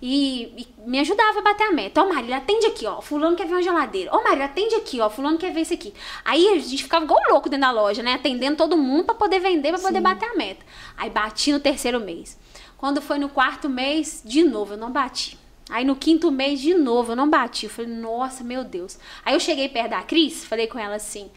e, 0.00 0.52
e 0.56 0.68
me 0.86 0.98
ajudavam 0.98 1.40
a 1.40 1.44
bater 1.44 1.64
a 1.64 1.72
meta. 1.72 2.02
Ó, 2.02 2.08
Marília, 2.08 2.38
atende 2.38 2.66
aqui, 2.66 2.86
ó, 2.86 3.00
fulano 3.00 3.36
quer 3.36 3.46
ver 3.46 3.54
uma 3.54 3.62
geladeira. 3.62 4.10
Ó, 4.12 4.22
Marília, 4.22 4.46
atende 4.46 4.74
aqui, 4.74 5.00
ó, 5.00 5.10
fulano 5.10 5.38
quer 5.38 5.52
ver 5.52 5.60
isso 5.60 5.74
aqui. 5.74 5.92
Aí 6.24 6.48
a 6.48 6.58
gente 6.58 6.82
ficava 6.82 7.04
igual 7.04 7.20
louco 7.30 7.48
dentro 7.48 7.66
da 7.66 7.70
loja, 7.70 8.02
né, 8.02 8.14
atendendo 8.14 8.56
todo 8.56 8.76
mundo 8.76 9.04
pra 9.04 9.14
poder 9.14 9.38
vender, 9.38 9.70
pra 9.70 9.80
poder 9.80 10.00
bater 10.00 10.28
a 10.30 10.34
meta. 10.34 10.64
Aí 10.96 11.10
bati 11.10 11.52
no 11.52 11.60
terceiro 11.60 12.00
mês. 12.00 12.38
Quando 12.76 13.00
foi 13.00 13.18
no 13.18 13.28
quarto 13.28 13.68
mês, 13.68 14.22
de 14.24 14.42
novo, 14.42 14.74
eu 14.74 14.78
não 14.78 14.90
bati. 14.90 15.38
Aí 15.70 15.84
no 15.84 15.94
quinto 15.94 16.30
mês, 16.32 16.60
de 16.60 16.74
novo, 16.74 17.12
eu 17.12 17.16
não 17.16 17.30
bati. 17.30 17.66
Eu 17.66 17.70
falei, 17.70 17.90
nossa, 17.92 18.42
meu 18.42 18.64
Deus. 18.64 18.98
Aí 19.24 19.34
eu 19.34 19.40
cheguei 19.40 19.68
perto 19.68 19.90
da 19.90 20.02
Cris, 20.02 20.44
falei 20.44 20.66
com 20.66 20.78
ela 20.78 20.96
assim, 20.96 21.30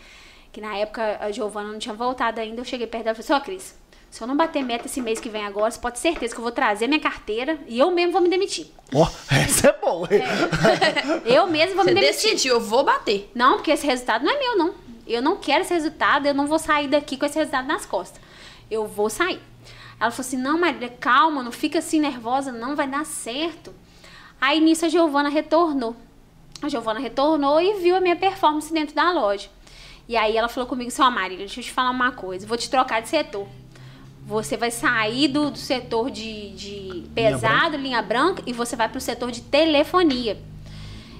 que 0.55 0.61
na 0.61 0.73
época 0.77 1.17
a 1.19 1.29
Giovana 1.31 1.69
não 1.69 1.77
tinha 1.77 1.93
voltado 1.93 2.39
ainda, 2.39 2.61
eu 2.61 2.63
cheguei 2.65 2.87
perto 2.87 3.03
dela 3.03 3.17
e 3.19 3.21
falei, 3.21 3.37
assim, 3.39 3.43
ó, 3.43 3.45
Cris, 3.45 3.75
se 4.09 4.23
eu 4.23 4.25
não 4.27 4.37
bater 4.37 4.63
meta 4.63 4.85
esse 4.85 5.01
mês 5.01 5.19
que 5.19 5.27
vem 5.27 5.45
agora, 5.45 5.69
você 5.69 5.77
pode 5.77 5.95
ter 5.95 6.01
certeza 6.03 6.33
que 6.33 6.39
eu 6.39 6.43
vou 6.43 6.51
trazer 6.53 6.87
minha 6.87 7.01
carteira 7.01 7.59
e 7.67 7.77
eu 7.77 7.91
mesmo 7.91 8.13
vou 8.13 8.21
me 8.21 8.29
demitir. 8.29 8.67
Ó, 8.93 9.05
essa 9.29 9.67
é 9.67 9.73
boa. 9.73 10.07
hein? 10.09 10.21
Eu 11.25 11.45
mesmo 11.47 11.75
vou 11.75 11.83
Você 11.83 11.93
me 11.93 11.99
demitir. 11.99 12.29
decidiu, 12.31 12.53
eu 12.53 12.61
vou 12.61 12.85
bater. 12.85 13.29
Não, 13.35 13.55
porque 13.57 13.71
esse 13.71 13.85
resultado 13.85 14.23
não 14.23 14.31
é 14.31 14.39
meu, 14.39 14.57
não. 14.57 14.73
Eu 15.05 15.21
não 15.21 15.35
quero 15.35 15.61
esse 15.63 15.73
resultado, 15.73 16.25
eu 16.25 16.33
não 16.33 16.47
vou 16.47 16.57
sair 16.57 16.87
daqui 16.87 17.17
com 17.17 17.25
esse 17.25 17.37
resultado 17.37 17.67
nas 17.67 17.85
costas. 17.85 18.21
Eu 18.71 18.87
vou 18.87 19.09
sair. 19.09 19.41
Ela 19.99 20.09
falou 20.09 20.25
assim: 20.25 20.37
não, 20.37 20.57
Marília, 20.57 20.87
calma, 20.99 21.43
não 21.43 21.51
fica 21.51 21.79
assim 21.79 21.99
nervosa, 21.99 22.53
não 22.53 22.77
vai 22.77 22.87
dar 22.87 23.05
certo. 23.05 23.73
Aí 24.39 24.61
nisso 24.61 24.85
a 24.85 24.89
Giovana 24.89 25.27
retornou. 25.27 25.93
A 26.61 26.69
Giovana 26.69 26.99
retornou 27.01 27.59
e 27.61 27.73
viu 27.81 27.95
a 27.97 27.99
minha 27.99 28.15
performance 28.15 28.71
dentro 28.73 28.95
da 28.95 29.11
loja. 29.11 29.49
E 30.07 30.15
aí 30.15 30.37
ela 30.37 30.47
falou 30.47 30.67
comigo 30.67 30.91
ó, 30.99 31.11
Marília, 31.11 31.45
deixa 31.45 31.59
eu 31.59 31.63
te 31.63 31.71
falar 31.71 31.89
uma 31.89 32.11
coisa, 32.11 32.45
vou 32.45 32.57
te 32.57 32.69
trocar 32.69 33.01
de 33.01 33.09
setor. 33.09 33.47
Você 34.27 34.57
vai 34.57 34.71
sair 34.71 35.27
do, 35.27 35.51
do 35.51 35.57
setor 35.57 36.09
de, 36.09 36.49
de 36.51 37.03
pesado, 37.13 37.77
linha 37.77 38.01
branca, 38.01 38.41
e 38.45 38.53
você 38.53 38.75
vai 38.75 38.89
pro 38.89 38.99
setor 38.99 39.31
de 39.31 39.41
telefonia. 39.41 40.39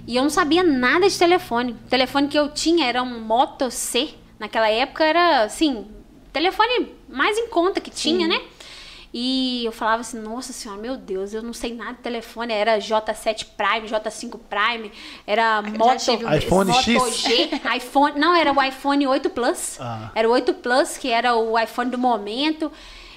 E 0.07 0.15
eu 0.15 0.23
não 0.23 0.29
sabia 0.29 0.63
nada 0.63 1.07
de 1.07 1.17
telefone. 1.17 1.71
O 1.71 1.89
telefone 1.89 2.27
que 2.27 2.37
eu 2.37 2.49
tinha 2.49 2.85
era 2.87 3.01
um 3.01 3.19
Moto 3.19 3.69
C. 3.71 4.09
Naquela 4.39 4.69
época 4.69 5.03
era, 5.03 5.43
assim, 5.43 5.85
telefone 6.33 6.93
mais 7.07 7.37
em 7.37 7.47
conta 7.47 7.79
que 7.79 7.89
tinha, 7.89 8.27
né? 8.27 8.41
E 9.17 9.63
eu 9.63 9.71
falava 9.71 10.01
assim, 10.01 10.19
nossa 10.19 10.51
senhora, 10.51 10.81
meu 10.81 10.97
Deus, 10.97 11.33
eu 11.33 11.41
não 11.41 11.53
sei 11.53 11.73
nada 11.73 11.93
de 11.93 11.99
telefone. 11.99 12.51
Era 12.51 12.77
J7 12.79 13.45
Prime, 13.55 13.87
J5 13.87 14.37
Prime, 14.49 14.91
era 15.25 15.61
Moto, 15.61 16.11
um 16.11 16.33
iPhone 16.35 16.69
Moto 16.69 16.81
X? 16.81 17.15
G, 17.19 17.49
iPhone, 17.77 18.19
não, 18.19 18.35
era 18.35 18.51
o 18.51 18.61
iPhone 18.61 19.07
8 19.07 19.29
Plus. 19.29 19.79
Ah. 19.79 20.11
Era 20.13 20.27
o 20.27 20.33
8 20.33 20.55
Plus, 20.55 20.97
que 20.97 21.09
era 21.09 21.33
o 21.33 21.57
iPhone 21.57 21.89
do 21.89 21.97
momento. 21.97 22.69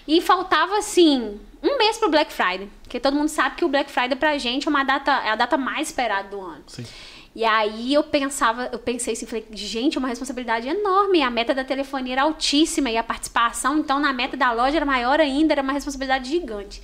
E 0.07 0.21
faltava, 0.21 0.79
assim, 0.79 1.41
um 1.61 1.77
mês 1.77 1.99
pro 1.99 2.09
Black 2.09 2.33
Friday. 2.33 2.71
Porque 2.85 3.01
todo 3.01 3.17
mundo 3.17 3.29
sabe 3.29 3.57
que 3.57 3.65
o 3.65 3.69
Black 3.69 3.91
Friday 3.91 4.15
pra 4.15 4.39
gente 4.39 4.69
é 4.69 4.71
uma 4.71 4.85
data, 4.85 5.11
é 5.11 5.31
a 5.31 5.35
data 5.35 5.57
mais 5.57 5.89
esperada 5.89 6.29
do 6.29 6.41
ano. 6.41 6.63
Sim. 6.69 6.87
E 7.35 7.45
aí 7.45 7.95
eu 7.95 8.03
pensava, 8.03 8.69
eu 8.73 8.79
pensei 8.79 9.13
assim, 9.13 9.27
falei, 9.27 9.47
gente, 9.53 9.97
é 9.97 9.99
uma 9.99 10.09
responsabilidade 10.09 10.69
enorme. 10.69 11.23
A 11.23 11.31
meta 11.31 11.55
da 11.55 11.65
telefonia 11.65 12.15
era 12.15 12.23
altíssima 12.23 12.91
e 12.91 12.97
a 12.97 13.03
participação, 13.03 13.79
então, 13.79 14.01
na 14.01 14.13
meta 14.13 14.37
da 14.37 14.53
loja 14.53 14.77
era 14.77 14.87
maior 14.87 15.21
ainda, 15.21 15.55
era 15.55 15.63
uma 15.63 15.73
responsabilidade 15.73 16.29
gigante. 16.29 16.83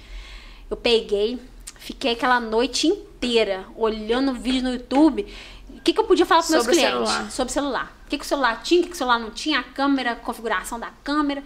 Eu 0.70 0.76
peguei, 0.76 1.38
fiquei 1.78 2.12
aquela 2.12 2.38
noite 2.38 2.86
inteira 2.86 3.64
olhando 3.76 4.32
vídeo 4.32 4.62
no 4.62 4.72
YouTube. 4.72 5.26
O 5.70 5.80
que, 5.80 5.92
que 5.92 6.00
eu 6.00 6.04
podia 6.04 6.24
falar 6.24 6.42
para 6.42 6.52
meus 6.52 6.66
clientes? 6.66 6.90
celular. 6.90 7.30
Sobre 7.30 7.50
o 7.50 7.54
celular. 7.54 7.96
O 8.06 8.08
que, 8.08 8.18
que 8.18 8.24
o 8.24 8.28
celular 8.28 8.62
tinha, 8.62 8.80
o 8.80 8.82
que, 8.84 8.90
que 8.90 8.94
o 8.94 8.98
celular 8.98 9.18
não 9.18 9.30
tinha, 9.30 9.58
a 9.58 9.62
câmera, 9.62 10.12
a 10.12 10.16
configuração 10.16 10.78
da 10.78 10.90
câmera. 11.02 11.42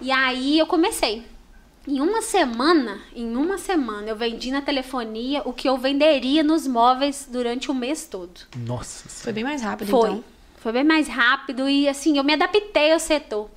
E 0.00 0.10
aí 0.12 0.58
eu 0.58 0.66
comecei. 0.66 1.24
Em 1.86 2.00
uma 2.00 2.20
semana, 2.20 3.00
em 3.14 3.36
uma 3.36 3.58
semana, 3.58 4.08
eu 4.08 4.16
vendi 4.16 4.50
na 4.50 4.60
telefonia 4.60 5.42
o 5.44 5.52
que 5.52 5.68
eu 5.68 5.78
venderia 5.78 6.42
nos 6.42 6.66
móveis 6.66 7.28
durante 7.30 7.70
o 7.70 7.74
mês 7.74 8.06
todo. 8.06 8.40
Nossa 8.56 9.08
Foi 9.08 9.32
bem 9.32 9.44
mais 9.44 9.62
rápido, 9.62 9.88
Foi. 9.88 10.10
então. 10.10 10.24
Foi 10.56 10.72
bem 10.72 10.82
mais 10.82 11.06
rápido 11.06 11.68
e 11.68 11.88
assim, 11.88 12.18
eu 12.18 12.24
me 12.24 12.32
adaptei 12.34 12.92
ao 12.92 12.98
setor. 12.98 13.48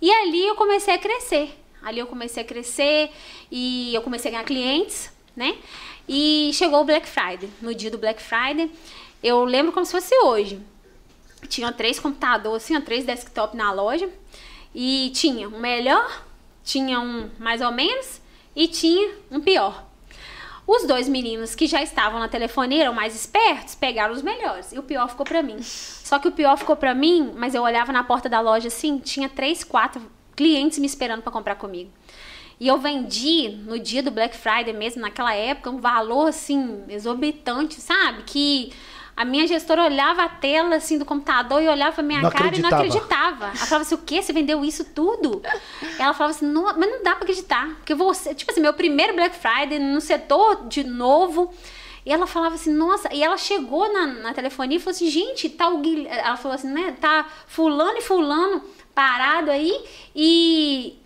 E 0.00 0.10
ali 0.10 0.46
eu 0.46 0.54
comecei 0.56 0.92
a 0.92 0.98
crescer. 0.98 1.58
Ali 1.82 1.98
eu 1.98 2.06
comecei 2.06 2.42
a 2.42 2.46
crescer 2.46 3.10
e 3.50 3.94
eu 3.94 4.02
comecei 4.02 4.30
a 4.30 4.32
ganhar 4.32 4.44
clientes, 4.44 5.10
né? 5.34 5.56
E 6.06 6.50
chegou 6.52 6.82
o 6.82 6.84
Black 6.84 7.08
Friday. 7.08 7.48
No 7.62 7.74
dia 7.74 7.90
do 7.90 7.96
Black 7.96 8.22
Friday, 8.22 8.70
eu 9.22 9.42
lembro 9.44 9.72
como 9.72 9.86
se 9.86 9.92
fosse 9.92 10.14
hoje. 10.22 10.60
Tinha 11.48 11.72
três 11.72 11.98
computadores, 11.98 12.64
assim, 12.64 12.76
ó, 12.76 12.80
três 12.82 13.06
desktop 13.06 13.56
na 13.56 13.72
loja. 13.72 14.10
E 14.74 15.10
tinha 15.14 15.48
um 15.48 15.58
melhor, 15.58 16.26
tinha 16.64 17.00
um 17.00 17.30
mais 17.38 17.60
ou 17.60 17.72
menos 17.72 18.20
e 18.54 18.68
tinha 18.68 19.14
um 19.30 19.40
pior. 19.40 19.86
Os 20.66 20.86
dois 20.86 21.08
meninos 21.08 21.54
que 21.54 21.66
já 21.66 21.82
estavam 21.82 22.20
na 22.20 22.28
telefonia 22.28 22.84
eram 22.84 22.94
mais 22.94 23.14
espertos, 23.14 23.74
pegaram 23.74 24.14
os 24.14 24.22
melhores. 24.22 24.72
E 24.72 24.78
o 24.78 24.82
pior 24.82 25.08
ficou 25.08 25.26
pra 25.26 25.42
mim. 25.42 25.60
Só 25.62 26.18
que 26.18 26.28
o 26.28 26.32
pior 26.32 26.56
ficou 26.56 26.76
pra 26.76 26.94
mim, 26.94 27.32
mas 27.34 27.54
eu 27.54 27.62
olhava 27.62 27.92
na 27.92 28.04
porta 28.04 28.28
da 28.28 28.40
loja 28.40 28.68
assim, 28.68 28.98
tinha 28.98 29.28
três, 29.28 29.64
quatro 29.64 30.00
clientes 30.36 30.78
me 30.78 30.86
esperando 30.86 31.22
pra 31.22 31.32
comprar 31.32 31.56
comigo. 31.56 31.90
E 32.60 32.68
eu 32.68 32.78
vendi 32.78 33.48
no 33.66 33.78
dia 33.78 34.02
do 34.02 34.10
Black 34.10 34.36
Friday 34.36 34.72
mesmo, 34.72 35.00
naquela 35.00 35.34
época, 35.34 35.70
um 35.70 35.78
valor 35.78 36.28
assim, 36.28 36.84
exorbitante, 36.88 37.80
sabe? 37.80 38.22
Que 38.22 38.72
a 39.20 39.24
minha 39.26 39.46
gestora 39.46 39.84
olhava 39.84 40.22
a 40.22 40.28
tela 40.30 40.76
assim 40.76 40.96
do 40.96 41.04
computador 41.04 41.62
e 41.62 41.68
olhava 41.68 41.92
pra 41.92 42.02
minha 42.02 42.22
Não 42.22 42.30
cara 42.30 42.56
e 42.56 42.58
não 42.62 42.70
acreditava. 42.70 42.82
acreditava. 42.82 43.44
Ela 43.48 43.66
falava 43.66 43.82
assim: 43.82 43.94
o 43.94 43.98
quê? 43.98 44.22
Você 44.22 44.32
vendeu 44.32 44.64
isso 44.64 44.82
tudo? 44.82 45.42
Ela 45.98 46.14
falava 46.14 46.30
assim: 46.30 46.46
não, 46.46 46.62
mas 46.64 46.78
não 46.90 47.02
dá 47.02 47.10
pra 47.16 47.24
acreditar. 47.24 47.68
Porque 47.76 47.94
você, 47.94 48.34
tipo 48.34 48.50
assim, 48.50 48.62
meu 48.62 48.72
primeiro 48.72 49.12
Black 49.14 49.36
Friday 49.36 49.78
no 49.78 50.00
setor 50.00 50.66
de 50.68 50.84
novo. 50.84 51.52
E 52.06 52.10
ela 52.10 52.26
falava 52.26 52.54
assim, 52.54 52.72
nossa, 52.72 53.12
e 53.12 53.22
ela 53.22 53.36
chegou 53.36 53.92
na, 53.92 54.06
na 54.06 54.32
telefonia 54.32 54.78
e 54.78 54.80
falou 54.80 54.92
assim, 54.96 55.10
gente, 55.10 55.50
tá 55.50 55.68
o 55.68 55.78
Guilherme, 55.82 56.08
ela 56.18 56.34
falou 56.38 56.54
assim, 56.54 56.68
né, 56.72 56.96
tá 56.98 57.26
fulano 57.46 57.98
e 57.98 58.00
fulano 58.00 58.62
parado 58.94 59.50
aí 59.50 59.84
e, 60.16 60.98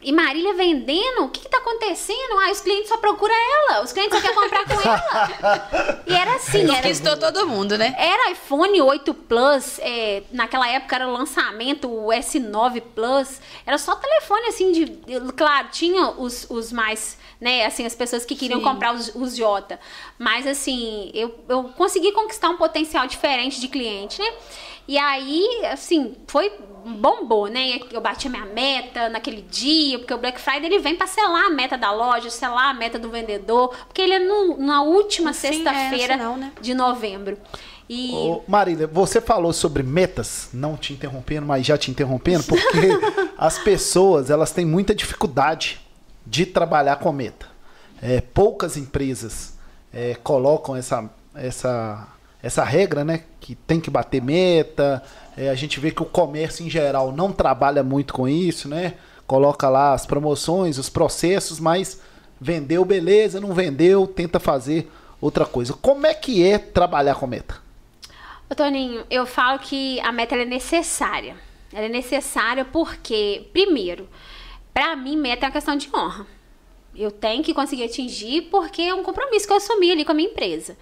e 0.00 0.12
Marília 0.12 0.54
vendendo, 0.54 1.24
o 1.24 1.28
que 1.28 1.40
que 1.40 1.48
tá 1.48 1.58
acontecendo? 1.58 2.38
Ah, 2.40 2.52
os 2.52 2.60
clientes 2.60 2.88
só 2.88 2.96
procuram 2.98 3.34
ela, 3.34 3.82
os 3.82 3.92
clientes 3.92 4.16
só 4.16 4.22
querem 4.22 4.36
comprar 4.36 4.64
com 4.64 4.80
ela. 4.80 6.02
E 6.06 6.14
era 6.14 6.36
assim, 6.36 6.62
era, 6.62 6.82
Conquistou 6.82 7.16
todo 7.16 7.46
mundo, 7.46 7.76
né? 7.76 7.94
era 7.98 8.30
iPhone 8.30 8.80
8 8.80 9.12
Plus, 9.12 9.78
é, 9.80 10.22
naquela 10.32 10.68
época 10.68 10.94
era 10.94 11.08
o 11.08 11.12
lançamento, 11.12 11.88
o 11.88 12.08
S9 12.08 12.80
Plus, 12.94 13.40
era 13.66 13.76
só 13.76 13.96
telefone 13.96 14.46
assim 14.46 14.72
de. 14.72 14.86
Claro, 15.36 15.68
tinha 15.72 16.10
os, 16.10 16.46
os 16.48 16.72
mais, 16.72 17.18
né, 17.40 17.66
assim, 17.66 17.84
as 17.84 17.94
pessoas 17.94 18.24
que 18.24 18.36
queriam 18.36 18.60
Sim. 18.60 18.64
comprar 18.64 18.94
os, 18.94 19.12
os 19.14 19.36
J. 19.36 19.78
Mas 20.16 20.46
assim, 20.46 21.10
eu, 21.12 21.34
eu 21.48 21.64
consegui 21.76 22.12
conquistar 22.12 22.50
um 22.50 22.56
potencial 22.56 23.06
diferente 23.06 23.60
de 23.60 23.66
cliente, 23.66 24.20
né? 24.20 24.32
E 24.88 24.96
aí, 24.96 25.66
assim, 25.70 26.16
foi 26.26 26.50
bombou, 26.86 27.46
né? 27.48 27.78
Eu 27.92 28.00
bati 28.00 28.26
a 28.26 28.30
minha 28.30 28.46
meta 28.46 29.10
naquele 29.10 29.42
dia, 29.42 29.98
porque 29.98 30.14
o 30.14 30.18
Black 30.18 30.40
Friday 30.40 30.64
ele 30.64 30.78
vem 30.78 30.96
pra 30.96 31.06
selar 31.06 31.44
a 31.44 31.50
meta 31.50 31.76
da 31.76 31.92
loja, 31.92 32.30
selar 32.30 32.70
a 32.70 32.74
meta 32.74 32.98
do 32.98 33.10
vendedor, 33.10 33.68
porque 33.86 34.00
ele 34.00 34.14
é 34.14 34.18
no- 34.18 34.56
na 34.56 34.80
última 34.82 35.30
é, 35.30 35.32
sexta-feira 35.34 36.14
final, 36.14 36.36
né? 36.38 36.52
de 36.60 36.72
novembro. 36.72 37.36
E 37.86 38.10
Ô, 38.14 38.42
Marília, 38.48 38.86
você 38.86 39.20
falou 39.20 39.52
sobre 39.52 39.82
metas, 39.82 40.48
não 40.54 40.74
te 40.76 40.94
interrompendo, 40.94 41.46
mas 41.46 41.66
já 41.66 41.76
te 41.76 41.90
interrompendo, 41.90 42.44
porque 42.44 42.88
as 43.36 43.58
pessoas 43.58 44.30
elas 44.30 44.52
têm 44.52 44.64
muita 44.64 44.94
dificuldade 44.94 45.80
de 46.26 46.46
trabalhar 46.46 46.96
com 46.96 47.12
meta. 47.12 47.46
É, 48.00 48.20
poucas 48.22 48.76
empresas 48.78 49.54
é, 49.92 50.14
colocam 50.22 50.74
essa, 50.76 51.10
essa, 51.34 52.06
essa 52.42 52.64
regra, 52.64 53.04
né? 53.04 53.22
Que 53.40 53.54
tem 53.54 53.80
que 53.80 53.90
bater 53.90 54.22
meta. 54.22 55.02
É, 55.36 55.48
a 55.50 55.54
gente 55.54 55.80
vê 55.80 55.90
que 55.90 56.02
o 56.02 56.06
comércio 56.06 56.64
em 56.64 56.70
geral 56.70 57.12
não 57.12 57.32
trabalha 57.32 57.82
muito 57.82 58.12
com 58.12 58.28
isso, 58.28 58.68
né? 58.68 58.94
coloca 59.28 59.68
lá 59.68 59.92
as 59.92 60.06
promoções, 60.06 60.78
os 60.78 60.88
processos, 60.88 61.60
mas 61.60 62.00
vendeu, 62.40 62.82
beleza, 62.84 63.38
não 63.38 63.52
vendeu, 63.52 64.06
tenta 64.06 64.40
fazer 64.40 64.90
outra 65.20 65.44
coisa. 65.44 65.74
Como 65.74 66.06
é 66.06 66.14
que 66.14 66.42
é 66.42 66.56
trabalhar 66.58 67.14
com 67.14 67.26
meta? 67.26 67.60
Ô, 68.50 68.54
Toninho, 68.54 69.04
eu 69.10 69.26
falo 69.26 69.58
que 69.58 70.00
a 70.00 70.10
meta 70.10 70.34
é 70.34 70.46
necessária. 70.46 71.36
Ela 71.70 71.84
é 71.84 71.88
necessária 71.90 72.64
porque, 72.64 73.46
primeiro, 73.52 74.08
pra 74.72 74.96
mim, 74.96 75.16
meta 75.18 75.44
é 75.44 75.46
uma 75.48 75.52
questão 75.52 75.76
de 75.76 75.90
honra. 75.94 76.26
Eu 76.96 77.10
tenho 77.10 77.44
que 77.44 77.52
conseguir 77.52 77.84
atingir 77.84 78.48
porque 78.50 78.80
é 78.80 78.94
um 78.94 79.02
compromisso 79.02 79.46
que 79.46 79.52
eu 79.52 79.58
assumi 79.58 79.92
ali 79.92 80.06
com 80.06 80.12
a 80.12 80.14
minha 80.14 80.30
empresa. 80.30 80.74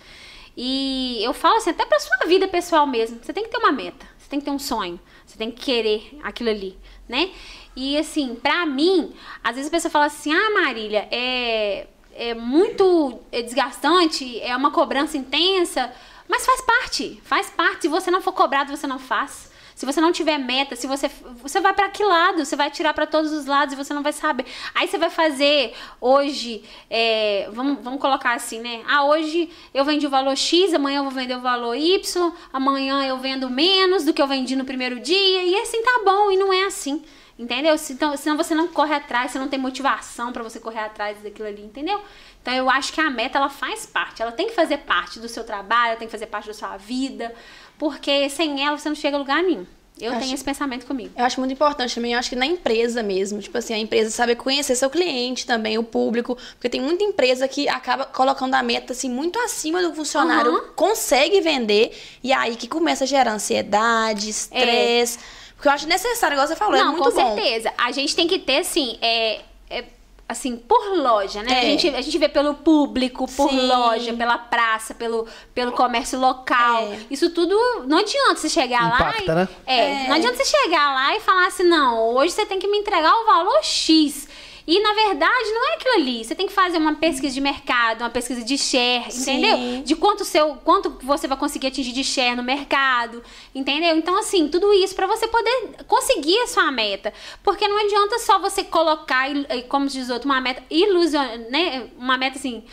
E 0.57 1.23
eu 1.23 1.35
falo 1.35 1.57
assim, 1.57 1.71
até 1.71 1.85
pra 1.85 2.01
sua 2.01 2.27
vida 2.27 2.49
pessoal 2.49 2.87
mesmo, 2.87 3.19
você 3.23 3.33
tem 3.33 3.45
que 3.45 3.51
ter 3.51 3.59
uma 3.59 3.73
meta, 3.73 4.07
você 4.19 4.29
tem 4.29 4.39
que 4.39 4.45
ter 4.47 4.51
um 4.51 4.59
sonho, 4.59 4.99
você 5.27 5.37
tem 5.37 5.51
que 5.51 5.63
querer 5.63 6.19
aquilo 6.23 6.49
ali, 6.49 6.79
né? 7.07 7.31
E 7.75 7.99
assim, 7.99 8.35
pra 8.35 8.65
mim, 8.65 9.13
às 9.45 9.55
vezes 9.55 9.69
a 9.69 9.71
pessoa 9.71 9.93
fala 9.93 10.07
assim, 10.07 10.33
ah, 10.33 10.51
Marília, 10.55 11.07
é, 11.11 11.87
é 12.15 12.33
muito 12.33 13.21
desgastante, 13.31 14.41
é 14.41 14.57
uma 14.57 14.71
cobrança 14.71 15.19
intensa, 15.19 15.93
mas 16.27 16.47
faz 16.47 16.61
parte, 16.63 17.21
faz 17.23 17.51
parte. 17.51 17.83
Se 17.83 17.89
você 17.89 18.11
não 18.11 18.23
for 18.23 18.33
cobrado, 18.33 18.75
você 18.75 18.87
não 18.87 18.99
faz. 18.99 19.46
Se 19.77 19.85
você 19.85 20.01
não 20.01 20.11
tiver 20.11 20.39
meta, 20.39 20.75
se 20.75 20.87
você 20.87 21.11
você 21.43 21.61
vai 21.61 21.75
para 21.75 21.91
que 21.91 22.03
lado? 22.03 22.43
Você 22.47 22.57
vai 22.57 22.71
tirar 22.71 22.95
para 22.95 23.07
todos 23.07 23.31
os 23.31 23.45
lados 23.45 23.75
e 23.75 23.77
você 23.77 23.93
não 23.93 24.03
vai 24.03 24.13
saber. 24.15 24.47
Aí 24.75 24.89
você 24.89 24.97
vai 24.97 25.11
fazer 25.11 25.75
hoje, 26.01 26.65
é, 26.89 27.47
vamos, 27.53 27.85
vamos 27.85 28.01
colocar 28.01 28.33
assim, 28.33 28.59
né? 28.59 28.83
Ah, 28.89 29.05
hoje 29.05 29.51
eu 29.75 29.85
vendi 29.85 30.07
o 30.07 30.11
valor 30.11 30.35
X, 30.35 30.73
amanhã 30.73 31.01
eu 31.01 31.03
vou 31.03 31.13
vender 31.13 31.37
o 31.37 31.43
valor 31.43 31.77
Y, 31.77 32.33
amanhã 32.55 33.05
eu 33.05 33.19
vendo 33.19 33.51
menos 33.51 34.03
do 34.03 34.15
que 34.15 34.23
eu 34.23 34.27
vendi 34.27 34.57
no 34.57 34.65
primeiro 34.65 34.99
dia 34.99 35.43
e 35.45 35.55
assim 35.57 35.83
tá 35.83 36.01
bom 36.07 36.31
e 36.31 36.39
não 36.39 36.51
é 36.51 36.65
assim. 36.65 37.05
Entendeu? 37.39 37.77
Então, 37.91 38.17
senão 38.17 38.35
você 38.35 38.55
não 38.55 38.69
corre 38.69 38.95
atrás, 38.95 39.31
você 39.31 39.39
não 39.39 39.47
tem 39.47 39.59
motivação 39.59 40.33
para 40.33 40.43
você 40.43 40.59
correr 40.59 40.81
atrás 40.81 41.19
daquilo 41.19 41.47
ali, 41.47 41.63
entendeu? 41.63 42.01
Então 42.41 42.55
eu 42.55 42.71
acho 42.71 42.93
que 42.93 43.01
a 43.01 43.11
meta 43.11 43.37
ela 43.37 43.51
faz 43.51 43.85
parte, 43.85 44.23
ela 44.23 44.33
tem 44.33 44.47
que 44.47 44.55
fazer 44.55 44.79
parte 44.79 45.21
do 45.21 45.29
seu 45.29 45.45
trabalho, 45.45 45.89
ela 45.89 45.97
tem 45.97 46.09
que 46.09 46.13
fazer 46.13 46.27
parte 46.27 46.47
da 46.47 46.55
sua 46.55 46.79
vida, 46.79 47.35
porque 47.79 48.29
sem 48.31 48.65
ela 48.65 48.77
você 48.79 48.89
não 48.89 48.97
chega 48.97 49.17
a 49.17 49.19
lugar 49.19 49.43
nenhum. 49.43 49.67
Eu 49.99 50.11
Acho- 50.11 50.21
tenho 50.21 50.35
esse 50.35 50.45
pensamento 50.45 50.85
comigo. 50.85 51.11
Eu 51.17 51.25
acho 51.25 51.41
muito 51.41 51.53
importante 51.55 51.95
também, 51.95 52.13
eu 52.13 52.19
acho 52.19 52.29
que 52.29 52.37
na 52.37 52.45
empresa 52.45 53.03
mesmo, 53.03 53.41
tipo 53.41 53.57
assim, 53.57 53.73
a 53.73 53.79
empresa 53.79 54.11
saber 54.11 54.37
conhecer 54.37 54.77
seu 54.77 54.91
cliente 54.91 55.47
também, 55.47 55.79
o 55.79 55.83
público, 55.83 56.37
porque 56.53 56.69
tem 56.69 56.83
muita 56.83 57.03
empresa 57.03 57.49
que 57.49 57.67
acaba 57.67 58.05
colocando 58.05 58.55
a 58.55 58.63
meta 58.63 58.93
assim 58.93 59.09
muito 59.09 59.39
acima 59.39 59.81
do 59.81 59.95
funcionário, 59.95 60.51
Aham. 60.53 60.65
consegue 60.77 61.41
vender 61.41 61.99
e 62.23 62.31
aí 62.31 62.57
que 62.57 62.69
começa 62.69 63.05
a 63.05 63.07
gerar 63.07 63.33
ansiedade, 63.33 64.29
estresse. 64.29 65.19
Porque 65.55 65.69
eu 65.69 65.73
acho 65.73 65.87
necessário, 65.89 66.35
igual 66.35 66.47
você 66.47 66.57
falou, 66.57 66.75
é 66.77 66.79
não, 66.81 66.93
muito 66.93 67.05
com 67.05 67.11
bom. 67.17 67.35
certeza. 67.37 67.73
A 67.79 67.91
gente 67.91 68.15
tem 68.15 68.27
que 68.29 68.39
ter, 68.39 68.59
assim, 68.59 68.99
é, 69.01 69.41
é, 69.71 69.85
assim, 70.29 70.57
por 70.57 70.97
loja, 70.97 71.43
né? 71.43 71.53
É. 71.53 71.59
A, 71.59 71.63
gente, 71.63 71.89
a 71.89 72.01
gente 72.01 72.19
vê 72.19 72.29
pelo 72.29 72.55
público, 72.55 73.27
por 73.37 73.49
Sim. 73.49 73.67
loja, 73.69 74.13
pela 74.15 74.37
praça, 74.37 74.93
pelo, 74.95 75.27
pelo 75.55 75.71
comércio 75.73 76.19
local. 76.19 76.83
É. 76.83 76.99
Isso 77.11 77.31
tudo 77.31 77.57
não 77.87 77.99
adianta 77.99 78.35
você 78.37 78.49
chegar 78.49 78.87
Impacta, 78.87 79.35
lá. 79.35 79.41
né? 79.43 79.49
E, 79.67 79.71
é, 79.71 80.05
É. 80.05 80.09
não 80.09 80.17
adianta 80.17 80.37
você 80.37 80.45
chegar 80.45 80.93
lá 80.95 81.17
e 81.17 81.21
falar 81.21 81.47
assim, 81.47 81.63
não, 81.65 82.15
hoje 82.17 82.33
você 82.33 82.45
tem 82.45 82.59
que 82.59 82.67
me 82.67 82.79
entregar 82.79 83.15
o 83.15 83.25
valor 83.25 83.63
X. 83.63 84.26
E 84.67 84.81
na 84.81 84.93
verdade 84.95 85.51
não 85.53 85.71
é 85.71 85.75
aquilo 85.75 85.95
ali. 85.95 86.25
Você 86.25 86.35
tem 86.35 86.47
que 86.47 86.53
fazer 86.53 86.77
uma 86.79 86.97
pesquisa 86.97 87.33
de 87.33 87.41
mercado, 87.41 88.01
uma 88.01 88.11
pesquisa 88.11 88.43
de 88.43 88.59
share, 88.59 89.13
Sim. 89.13 89.39
entendeu? 89.39 89.83
De 89.85 89.95
quanto 89.95 90.25
seu, 90.25 90.57
quanto 90.57 90.99
você 91.03 91.29
vai 91.29 91.39
conseguir 91.39 91.69
atingir 91.69 91.93
de 91.93 92.03
share 92.03 92.35
no 92.35 92.43
mercado, 92.43 93.23
entendeu? 93.55 93.97
Então 93.97 94.19
assim, 94.19 94.49
tudo 94.49 94.73
isso 94.73 94.95
pra 94.95 95.07
você 95.07 95.29
poder 95.29 95.85
conseguir 95.87 96.37
a 96.41 96.47
sua 96.49 96.73
meta, 96.73 97.13
porque 97.45 97.69
não 97.69 97.79
adianta 97.79 98.19
só 98.19 98.41
você 98.41 98.65
colocar, 98.65 99.29
como 99.69 99.87
diz 99.87 100.11
outro, 100.11 100.29
uma 100.29 100.41
meta 100.41 100.63
ilusion, 100.69 101.25
né? 101.49 101.89
Uma 101.97 102.19
meta 102.19 102.37
assim 102.37 102.65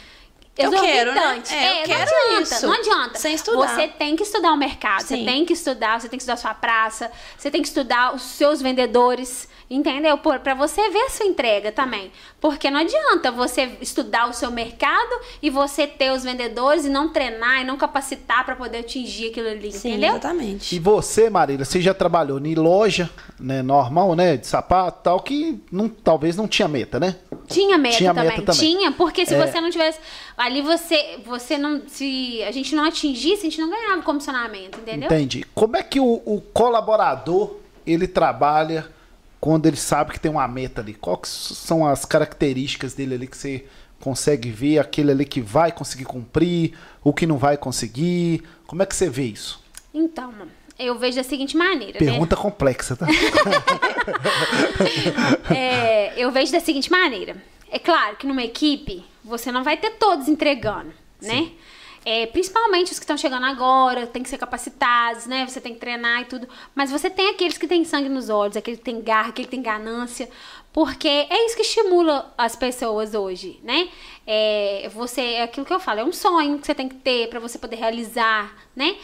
Eu 0.57 0.71
quero, 0.71 1.13
né? 1.13 1.43
É, 1.51 1.73
eu 1.73 1.77
não 1.77 1.85
quero 1.85 2.01
adianta, 2.11 2.41
isso. 2.41 2.67
não 2.67 2.73
adianta. 2.73 3.19
Sem 3.19 3.33
estudar. 3.35 3.67
Você 3.67 3.87
tem 3.87 4.15
que 4.15 4.23
estudar 4.23 4.51
o 4.53 4.57
mercado, 4.57 5.01
você 5.01 5.17
Sim. 5.17 5.25
tem 5.25 5.45
que 5.45 5.53
estudar, 5.53 5.99
você 5.99 6.09
tem 6.09 6.17
que 6.17 6.23
estudar 6.23 6.33
a 6.33 6.37
sua 6.37 6.53
praça, 6.53 7.11
você 7.37 7.51
tem 7.51 7.61
que 7.61 7.67
estudar 7.67 8.15
os 8.15 8.21
seus 8.21 8.61
vendedores, 8.61 9.47
entendeu? 9.69 10.17
Por, 10.17 10.39
pra 10.39 10.53
você 10.53 10.89
ver 10.89 10.99
a 11.01 11.09
sua 11.09 11.25
entrega 11.25 11.71
também. 11.71 12.11
Porque 12.39 12.69
não 12.69 12.79
adianta 12.81 13.31
você 13.31 13.71
estudar 13.81 14.29
o 14.29 14.33
seu 14.33 14.51
mercado 14.51 15.15
e 15.41 15.49
você 15.49 15.87
ter 15.87 16.11
os 16.11 16.23
vendedores 16.23 16.85
e 16.85 16.89
não 16.89 17.09
treinar 17.11 17.61
e 17.61 17.63
não 17.63 17.77
capacitar 17.77 18.45
pra 18.45 18.55
poder 18.55 18.79
atingir 18.79 19.29
aquilo 19.29 19.47
ali, 19.49 19.71
Sim, 19.71 19.89
entendeu? 19.91 20.09
exatamente. 20.11 20.75
E 20.75 20.79
você, 20.79 21.29
Marília, 21.29 21.65
você 21.65 21.81
já 21.81 21.93
trabalhou 21.93 22.39
em 22.39 22.55
loja, 22.55 23.09
né, 23.39 23.61
normal, 23.61 24.15
né, 24.15 24.37
de 24.37 24.47
sapato 24.47 24.99
e 24.99 25.03
tal, 25.03 25.19
que 25.21 25.59
não, 25.71 25.87
talvez 25.87 26.35
não 26.35 26.47
tinha 26.47 26.67
meta, 26.67 26.99
né? 26.99 27.15
Tinha 27.47 27.77
meta, 27.77 27.97
Tinha 27.97 28.13
também. 28.13 28.29
meta 28.29 28.41
também. 28.53 28.59
Tinha, 28.59 28.91
porque 28.91 29.25
se 29.25 29.33
É. 29.35 29.47
você 29.47 29.59
não 29.59 29.69
tivesse. 29.69 29.99
Ali 30.37 30.61
você, 30.61 31.19
você 31.25 31.57
não. 31.57 31.81
Se 31.87 32.41
a 32.43 32.51
gente 32.51 32.73
não 32.75 32.85
atingisse, 32.85 33.41
a 33.41 33.49
gente 33.49 33.59
não 33.59 33.69
ganhava 33.69 34.01
comissionamento, 34.01 34.79
entendeu? 34.79 35.05
Entendi. 35.07 35.45
Como 35.53 35.75
é 35.75 35.83
que 35.83 35.99
o, 35.99 36.21
o 36.25 36.41
colaborador, 36.53 37.57
ele 37.85 38.07
trabalha 38.07 38.87
quando 39.43 39.65
ele 39.65 39.75
sabe 39.75 40.13
que 40.13 40.19
tem 40.21 40.31
uma 40.31 40.47
meta 40.47 40.79
ali? 40.79 40.93
Quais 40.93 41.27
são 41.27 41.85
as 41.85 42.05
características 42.05 42.93
dele 42.93 43.15
ali 43.15 43.27
que 43.27 43.35
você 43.35 43.65
consegue 43.99 44.49
ver? 44.49 44.79
Aquele 44.79 45.11
ali 45.11 45.25
que 45.25 45.41
vai 45.41 45.69
conseguir 45.69 46.05
cumprir, 46.05 46.73
o 47.03 47.11
que 47.11 47.27
não 47.27 47.37
vai 47.37 47.57
conseguir? 47.57 48.41
Como 48.65 48.81
é 48.81 48.85
que 48.85 48.95
você 48.95 49.09
vê 49.09 49.23
isso? 49.23 49.61
Então, 49.93 50.33
eu 50.79 50.97
vejo 50.97 51.17
da 51.17 51.23
seguinte 51.23 51.57
maneira, 51.57 51.99
Pergunta 51.99 52.37
complexa, 52.37 52.95
tá? 52.95 53.05
né? 53.05 53.11
É, 55.53 56.13
eu 56.17 56.31
vejo 56.31 56.53
da 56.53 56.61
seguinte 56.61 56.89
maneira. 56.89 57.35
É 57.69 57.77
claro 57.77 58.15
que 58.15 58.25
numa 58.25 58.43
equipe, 58.43 59.03
você 59.25 59.51
não 59.51 59.61
vai 59.61 59.75
ter 59.75 59.89
todos 59.97 60.29
entregando, 60.29 60.93
né? 61.21 61.51
É, 62.05 62.25
principalmente 62.25 62.91
os 62.91 62.99
que 62.99 63.03
estão 63.03 63.17
chegando 63.17 63.45
agora, 63.45 64.05
tem 64.05 64.21
que 64.21 64.29
ser 64.29 64.37
capacitados, 64.37 65.25
né? 65.25 65.47
Você 65.47 65.61
tem 65.61 65.73
que 65.73 65.79
treinar 65.79 66.21
e 66.21 66.25
tudo. 66.25 66.47
Mas 66.75 66.91
você 66.91 67.09
tem 67.09 67.29
aqueles 67.29 67.57
que 67.57 67.67
têm 67.67 67.85
sangue 67.85 68.09
nos 68.09 68.29
olhos, 68.29 68.57
aquele 68.57 68.77
que 68.77 68.83
tem 68.83 69.01
garra, 69.01 69.29
aquele 69.29 69.47
que 69.47 69.51
tem 69.51 69.61
ganância. 69.61 70.29
Porque 70.73 71.07
é 71.07 71.45
isso 71.45 71.55
que 71.55 71.61
estimula 71.61 72.33
as 72.37 72.55
pessoas 72.55 73.13
hoje, 73.13 73.59
né? 73.63 73.89
É, 74.25 74.89
você, 74.93 75.21
é 75.21 75.43
aquilo 75.43 75.65
que 75.65 75.73
eu 75.73 75.79
falo, 75.79 75.99
é 75.99 76.03
um 76.03 76.11
sonho 76.11 76.57
que 76.57 76.65
você 76.65 76.73
tem 76.73 76.89
que 76.89 76.95
ter 76.95 77.29
para 77.29 77.39
você 77.39 77.59
poder 77.59 77.75
realizar, 77.75 78.53
né? 78.75 78.95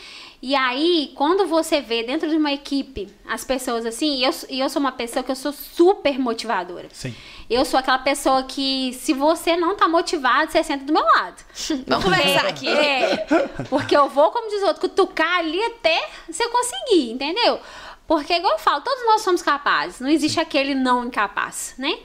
E 0.41 0.55
aí, 0.55 1.11
quando 1.15 1.45
você 1.45 1.81
vê 1.81 2.01
dentro 2.03 2.29
de 2.29 2.37
uma 2.37 2.51
equipe 2.51 3.09
as 3.27 3.43
pessoas 3.43 3.85
assim, 3.85 4.19
e 4.19 4.23
eu, 4.23 4.31
e 4.49 4.59
eu 4.59 4.69
sou 4.69 4.79
uma 4.79 4.91
pessoa 4.91 5.21
que 5.21 5.29
eu 5.29 5.35
sou 5.35 5.51
super 5.51 6.17
motivadora. 6.17 6.87
Sim. 6.93 7.13
Eu 7.49 7.65
sou 7.65 7.79
aquela 7.79 7.99
pessoa 7.99 8.43
que, 8.43 8.93
se 8.93 9.13
você 9.13 9.57
não 9.57 9.75
tá 9.75 9.87
motivado, 9.87 10.51
você 10.51 10.63
senta 10.63 10.85
do 10.85 10.93
meu 10.93 11.03
lado. 11.03 11.43
Vamos 11.85 12.05
conversar 12.05 12.45
aqui. 12.47 12.69
É, 12.69 13.25
porque 13.69 13.95
eu 13.95 14.07
vou, 14.07 14.31
como 14.31 14.49
diz 14.49 14.61
o 14.63 14.67
outro, 14.67 14.81
cutucar 14.81 15.39
ali 15.39 15.61
até 15.63 16.07
você 16.29 16.47
conseguir, 16.47 17.11
entendeu? 17.11 17.59
Porque, 18.07 18.33
igual 18.33 18.53
eu 18.53 18.59
falo, 18.59 18.81
todos 18.81 19.05
nós 19.05 19.21
somos 19.21 19.41
capazes. 19.41 19.99
Não 19.99 20.09
existe 20.09 20.39
aquele 20.39 20.73
não 20.73 21.05
incapaz, 21.05 21.75
né? 21.77 21.99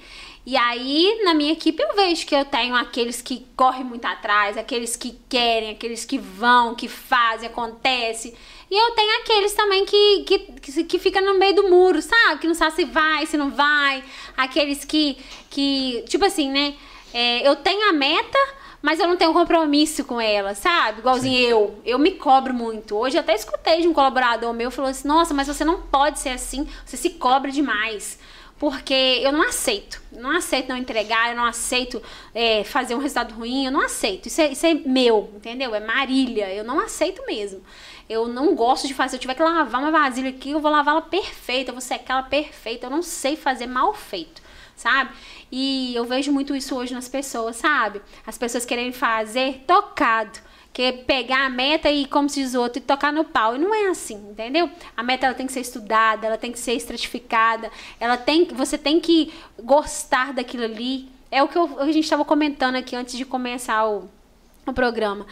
E 0.46 0.58
aí, 0.58 1.22
na 1.24 1.32
minha 1.32 1.52
equipe, 1.52 1.82
eu 1.82 1.94
vejo 1.94 2.26
que 2.26 2.34
eu 2.34 2.44
tenho 2.44 2.74
aqueles 2.74 3.22
que 3.22 3.46
correm 3.56 3.82
muito 3.82 4.04
atrás, 4.04 4.58
aqueles 4.58 4.94
que 4.94 5.18
querem, 5.26 5.70
aqueles 5.70 6.04
que 6.04 6.18
vão, 6.18 6.74
que 6.74 6.86
fazem, 6.86 7.48
acontece. 7.48 8.34
E 8.70 8.76
eu 8.76 8.90
tenho 8.92 9.20
aqueles 9.20 9.54
também 9.54 9.86
que, 9.86 10.24
que, 10.24 10.38
que, 10.38 10.84
que 10.84 10.98
fica 10.98 11.20
no 11.22 11.38
meio 11.38 11.54
do 11.54 11.70
muro, 11.70 12.02
sabe? 12.02 12.40
Que 12.40 12.46
não 12.46 12.54
sabe 12.54 12.76
se 12.76 12.84
vai, 12.84 13.24
se 13.24 13.38
não 13.38 13.50
vai. 13.50 14.04
Aqueles 14.36 14.84
que, 14.84 15.16
que 15.48 16.04
tipo 16.08 16.24
assim, 16.26 16.50
né? 16.50 16.74
É, 17.14 17.46
eu 17.48 17.56
tenho 17.56 17.88
a 17.88 17.92
meta, 17.92 18.38
mas 18.82 19.00
eu 19.00 19.06
não 19.06 19.16
tenho 19.16 19.32
compromisso 19.32 20.04
com 20.04 20.20
ela, 20.20 20.54
sabe? 20.54 20.98
Igualzinho 20.98 21.38
eu. 21.38 21.80
Eu 21.86 21.98
me 21.98 22.10
cobro 22.10 22.52
muito. 22.52 22.96
Hoje 22.96 23.16
eu 23.16 23.20
até 23.20 23.34
escutei 23.34 23.80
de 23.80 23.88
um 23.88 23.94
colaborador 23.94 24.52
meu, 24.52 24.70
falou 24.70 24.90
assim, 24.90 25.08
nossa, 25.08 25.32
mas 25.32 25.46
você 25.46 25.64
não 25.64 25.80
pode 25.80 26.18
ser 26.18 26.30
assim, 26.30 26.68
você 26.84 26.98
se 26.98 27.10
cobra 27.10 27.50
demais. 27.50 28.18
Porque 28.58 28.94
eu 28.94 29.32
não 29.32 29.42
aceito. 29.48 30.00
Não 30.12 30.30
aceito 30.30 30.68
não 30.68 30.76
entregar, 30.76 31.30
eu 31.30 31.36
não 31.36 31.44
aceito 31.44 32.00
é, 32.34 32.62
fazer 32.64 32.94
um 32.94 32.98
resultado 32.98 33.34
ruim, 33.34 33.66
eu 33.66 33.72
não 33.72 33.80
aceito. 33.80 34.26
Isso 34.26 34.40
é, 34.40 34.52
isso 34.52 34.64
é 34.64 34.74
meu, 34.74 35.30
entendeu? 35.34 35.74
É 35.74 35.80
Marília. 35.80 36.52
Eu 36.52 36.64
não 36.64 36.78
aceito 36.78 37.24
mesmo. 37.26 37.62
Eu 38.08 38.28
não 38.28 38.54
gosto 38.54 38.86
de 38.86 38.94
fazer. 38.94 39.10
Se 39.10 39.16
eu 39.16 39.20
tiver 39.20 39.34
que 39.34 39.42
lavar 39.42 39.80
uma 39.80 39.90
vasilha 39.90 40.30
aqui, 40.30 40.50
eu 40.50 40.60
vou 40.60 40.70
lavá-la 40.70 41.02
perfeita, 41.02 41.70
eu 41.70 41.74
vou 41.74 41.80
secar 41.80 42.14
ela 42.14 42.22
perfeita. 42.22 42.86
Eu 42.86 42.90
não 42.90 43.02
sei 43.02 43.36
fazer 43.36 43.66
mal 43.66 43.92
feito, 43.92 44.40
sabe? 44.76 45.10
E 45.50 45.94
eu 45.94 46.04
vejo 46.04 46.32
muito 46.32 46.54
isso 46.54 46.76
hoje 46.76 46.94
nas 46.94 47.08
pessoas, 47.08 47.56
sabe? 47.56 48.00
As 48.26 48.38
pessoas 48.38 48.64
querem 48.64 48.92
fazer 48.92 49.64
tocado. 49.66 50.38
Quer 50.74 51.04
pegar 51.04 51.46
a 51.46 51.48
meta 51.48 51.88
e, 51.88 52.04
como 52.04 52.28
se 52.28 52.42
diz 52.42 52.52
o 52.54 52.60
outro, 52.60 52.78
e 52.78 52.82
tocar 52.82 53.12
no 53.12 53.24
pau. 53.24 53.54
E 53.54 53.58
não 53.58 53.72
é 53.72 53.88
assim, 53.88 54.16
entendeu? 54.28 54.68
A 54.96 55.02
meta 55.04 55.24
ela 55.26 55.34
tem 55.34 55.46
que 55.46 55.52
ser 55.52 55.60
estudada, 55.60 56.26
ela 56.26 56.36
tem 56.36 56.50
que 56.50 56.58
ser 56.58 56.72
estratificada, 56.72 57.70
ela 58.00 58.16
tem, 58.16 58.44
você 58.46 58.76
tem 58.76 58.98
que 59.00 59.32
gostar 59.62 60.32
daquilo 60.32 60.64
ali. 60.64 61.08
É 61.30 61.42
o 61.42 61.48
que 61.48 61.56
eu- 61.56 61.80
a 61.80 61.86
gente 61.86 62.00
estava 62.04 62.24
comentando 62.24 62.74
aqui 62.74 62.96
antes 62.96 63.16
de 63.16 63.24
começar 63.24 63.86
o, 63.88 64.08
o 64.66 64.72
programa. 64.72 65.26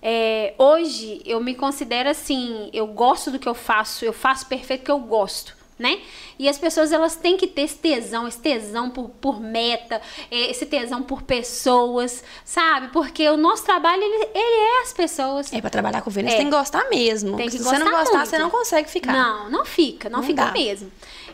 É, 0.00 0.54
hoje 0.58 1.20
eu 1.26 1.40
me 1.40 1.54
considero 1.56 2.08
assim, 2.08 2.70
eu 2.72 2.86
gosto 2.86 3.32
do 3.32 3.38
que 3.38 3.48
eu 3.48 3.54
faço, 3.54 4.04
eu 4.04 4.12
faço 4.12 4.46
perfeito 4.46 4.80
porque 4.80 4.92
eu 4.92 5.00
gosto. 5.00 5.56
Né? 5.78 5.98
E 6.38 6.48
as 6.48 6.56
pessoas 6.58 6.92
elas 6.92 7.16
têm 7.16 7.36
que 7.36 7.46
ter 7.46 7.62
esse 7.62 7.76
tesão, 7.76 8.28
esse 8.28 8.38
tesão 8.38 8.88
por, 8.90 9.08
por 9.08 9.40
meta, 9.40 10.00
eh, 10.30 10.50
esse 10.50 10.66
tesão 10.66 11.02
por 11.02 11.22
pessoas, 11.22 12.22
sabe? 12.44 12.88
Porque 12.88 13.28
o 13.28 13.36
nosso 13.36 13.64
trabalho 13.64 14.02
ele, 14.02 14.28
ele 14.34 14.60
é 14.60 14.82
as 14.82 14.92
pessoas. 14.92 15.52
É, 15.52 15.60
pra 15.60 15.70
trabalhar 15.70 16.02
com 16.02 16.10
Vênus 16.10 16.32
É. 16.32 16.36
tem 16.36 16.46
que 16.50 16.56
gostar 16.56 16.88
mesmo. 16.90 17.36
Tem 17.36 17.46
que 17.48 17.58
Se 17.58 17.62
você 17.64 17.78
não 17.78 17.90
gostar 17.90 18.16
muito. 18.18 18.28
você 18.30 18.38
não 18.38 18.50
consegue 18.50 18.88
ficar. 18.90 19.12
Não, 19.12 19.50
não 19.50 19.64
fica, 19.64 20.08
não, 20.08 20.20
Não 20.20 20.26
fica 20.26 20.44
dá. 20.46 20.52
mesmo. 20.52 20.90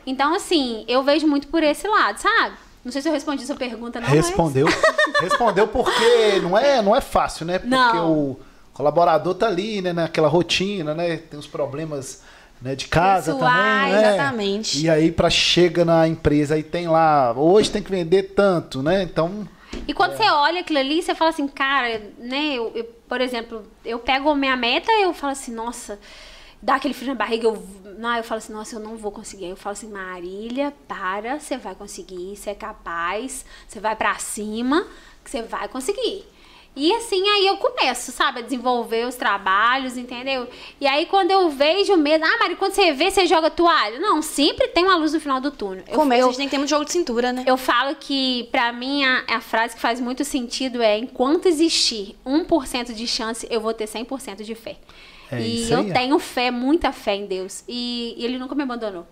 Então, 0.07 0.35
assim, 0.35 0.85
eu 0.89 1.03
vejo 1.03 1.27
muito 1.27 1.49
por 1.49 1.63
esse 1.63 1.87
lado, 1.87 2.19
sabe? 2.19 2.57
Não 2.83 2.91
sei 2.91 3.03
se 3.03 3.09
eu 3.09 3.13
respondi 3.13 3.45
sua 3.45 3.57
pergunta, 3.57 4.01
não. 4.01 4.09
mas- 4.09 4.27
Respondeu. 4.27 4.67
Respondeu 5.21 5.69
porque 5.69 6.41
não 6.43 6.57
é, 6.57 6.81
não 6.81 6.97
é 6.97 7.01
fácil, 7.03 7.45
né? 7.45 7.59
Porque 7.59 7.75
Não. 7.75 8.11
o 8.13 8.41
colaborador 8.73 9.35
tá 9.35 9.47
ali, 9.47 9.83
né, 9.83 9.93
naquela 9.93 10.29
rotina, 10.29 10.95
né? 10.95 11.19
Tem 11.19 11.39
os 11.39 11.47
problemas 11.47 12.23
né, 12.61 12.75
de 12.75 12.89
casa 12.89 13.33
Pessoais, 13.33 13.91
também, 13.91 14.03
né? 14.03 14.15
exatamente. 14.15 14.81
E 14.85 14.91
aí 14.91 15.11
para 15.11 15.31
chega 15.31 15.85
na 15.85 16.07
empresa 16.07 16.55
aí 16.55 16.63
tem 16.63 16.89
lá, 16.89 17.33
hoje 17.33 17.71
tem 17.71 17.83
que 17.83 17.91
vender 17.91 18.35
tanto, 18.35 18.83
né? 18.83 19.03
Então, 19.03 19.49
E 19.87 19.95
quando 19.95 20.17
você 20.17 20.29
olha 20.29 20.61
aquilo 20.61 20.79
ali, 20.79 21.03
você 21.03 21.15
fala 21.15 21.31
assim, 21.31 21.49
cara, 21.49 22.03
né? 22.19 22.55
Eu, 22.55 22.73
eu, 22.75 22.85
por 23.09 23.21
exemplo, 23.21 23.65
eu 23.85 23.99
pego 23.99 24.29
a 24.31 24.35
minha 24.35 24.57
meta 24.57 24.91
e 24.93 25.03
eu 25.03 25.15
falo 25.15 25.33
assim, 25.33 25.53
nossa, 25.55 25.99
dá 26.61 26.75
aquele 26.75 26.95
frio 26.95 27.09
na 27.09 27.15
barriga, 27.15 27.47
eu, 27.47 27.63
não, 27.99 28.15
eu 28.17 28.25
falo 28.25 28.39
assim, 28.39 28.53
nossa, 28.53 28.77
eu 28.77 28.81
não 28.81 28.97
vou 28.97 29.11
conseguir. 29.13 29.45
Aí 29.47 29.51
eu 29.51 29.57
falo 29.57 29.73
assim, 29.73 29.89
Marília, 29.91 30.73
para, 30.87 31.39
você 31.41 31.57
vai 31.57 31.75
conseguir, 31.75 32.37
você 32.37 32.51
é 32.51 32.55
capaz, 32.55 33.45
você 33.67 33.81
vai 33.81 33.97
pra 33.97 34.19
cima, 34.19 34.87
que 35.25 35.31
você 35.31 35.43
vai 35.43 35.69
conseguir. 35.69 36.25
E 36.77 36.95
assim, 36.95 37.29
aí 37.29 37.47
eu 37.49 37.57
começo, 37.57 38.13
sabe, 38.13 38.39
a 38.39 38.43
desenvolver 38.43 39.05
os 39.07 39.17
trabalhos, 39.17 39.97
entendeu? 39.97 40.49
E 40.81 40.87
aí 40.87 41.05
quando 41.07 41.31
eu 41.33 41.51
vejo 41.51 41.97
mesmo, 41.97 42.25
ah, 42.25 42.39
Mari, 42.39 42.55
quando 42.57 42.73
você 42.73 42.93
vê, 42.93 43.11
você 43.11 43.27
joga 43.27 43.51
toalha. 43.51 43.99
Não, 43.99 44.23
sempre 44.23 44.69
tem 44.69 44.85
uma 44.85 44.95
luz 44.95 45.13
no 45.13 45.21
final 45.21 45.41
do 45.41 45.51
túnel. 45.51 45.85
Eu- 45.89 45.97
Começo, 45.99 46.21
eu- 46.23 46.27
a 46.27 46.29
gente 46.31 46.37
tem 46.39 46.47
que 46.47 46.51
ter 46.53 46.59
muito 46.59 46.71
jogo 46.71 46.85
de 46.85 46.93
cintura, 46.93 47.33
né? 47.33 47.43
eu 47.47 47.57
falo 47.57 47.97
que, 47.97 48.49
pra 48.53 48.73
mim, 48.73 49.05
a, 49.05 49.25
a 49.29 49.41
frase 49.41 49.75
que 49.75 49.81
faz 49.81 50.01
muito 50.01 50.25
sentido 50.25 50.81
é: 50.81 50.97
enquanto 50.97 51.47
existir 51.47 52.17
1% 52.25 52.95
de 52.95 53.07
chance, 53.07 53.47
eu 53.51 53.61
vou 53.61 53.75
ter 53.75 53.87
100% 53.87 54.43
de 54.45 54.55
fé. 54.55 54.77
É 55.33 55.41
e 55.41 55.71
eu 55.71 55.93
tenho 55.93 56.19
fé, 56.19 56.51
muita 56.51 56.93
fé 56.93 57.15
em 57.17 57.27
Deus. 57.27 57.63
E, 57.69 58.15
e 58.17 58.25
Ele 58.25 58.39
nunca 58.39 58.55
me 58.55 58.63
abandonou. 58.63 59.07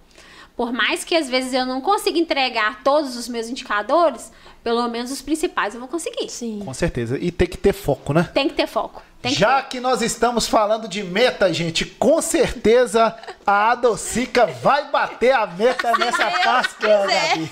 Por 0.57 0.73
mais 0.73 1.05
que 1.05 1.15
às 1.15 1.29
vezes 1.31 1.53
eu 1.55 1.65
não 1.65 1.81
consiga 1.81 2.19
entregar 2.19 2.83
todos 2.83 3.17
os 3.17 3.29
meus 3.29 3.49
indicadores, 3.49 4.33
pelo 4.63 4.87
menos 4.89 5.11
os 5.11 5.23
principais 5.23 5.75
eu 5.75 5.81
vou 5.81 5.89
conseguir. 5.89 6.29
Sim. 6.29 6.63
com 6.65 6.75
certeza. 6.75 7.19
E 7.19 7.31
tem 7.31 7.47
que 7.49 7.57
ter 7.57 7.73
foco, 7.73 8.13
né? 8.13 8.29
Tem 8.35 8.49
que 8.49 8.55
ter 8.55 8.67
foco. 8.67 9.03
Tem 9.21 9.33
que 9.33 9.39
Já 9.41 9.61
que 9.63 9.81
nós 9.81 10.01
estamos 10.01 10.47
falando 10.47 10.87
de 10.87 11.03
meta, 11.03 11.53
gente, 11.53 11.85
com 11.85 12.23
certeza 12.23 13.17
a 13.45 13.73
Adocica 13.73 14.47
vai 14.47 14.91
bater 14.91 15.33
a 15.33 15.45
meta 15.47 15.91
nessa 15.99 16.31
Páscoa. 16.45 16.89
Gabi. 17.07 17.51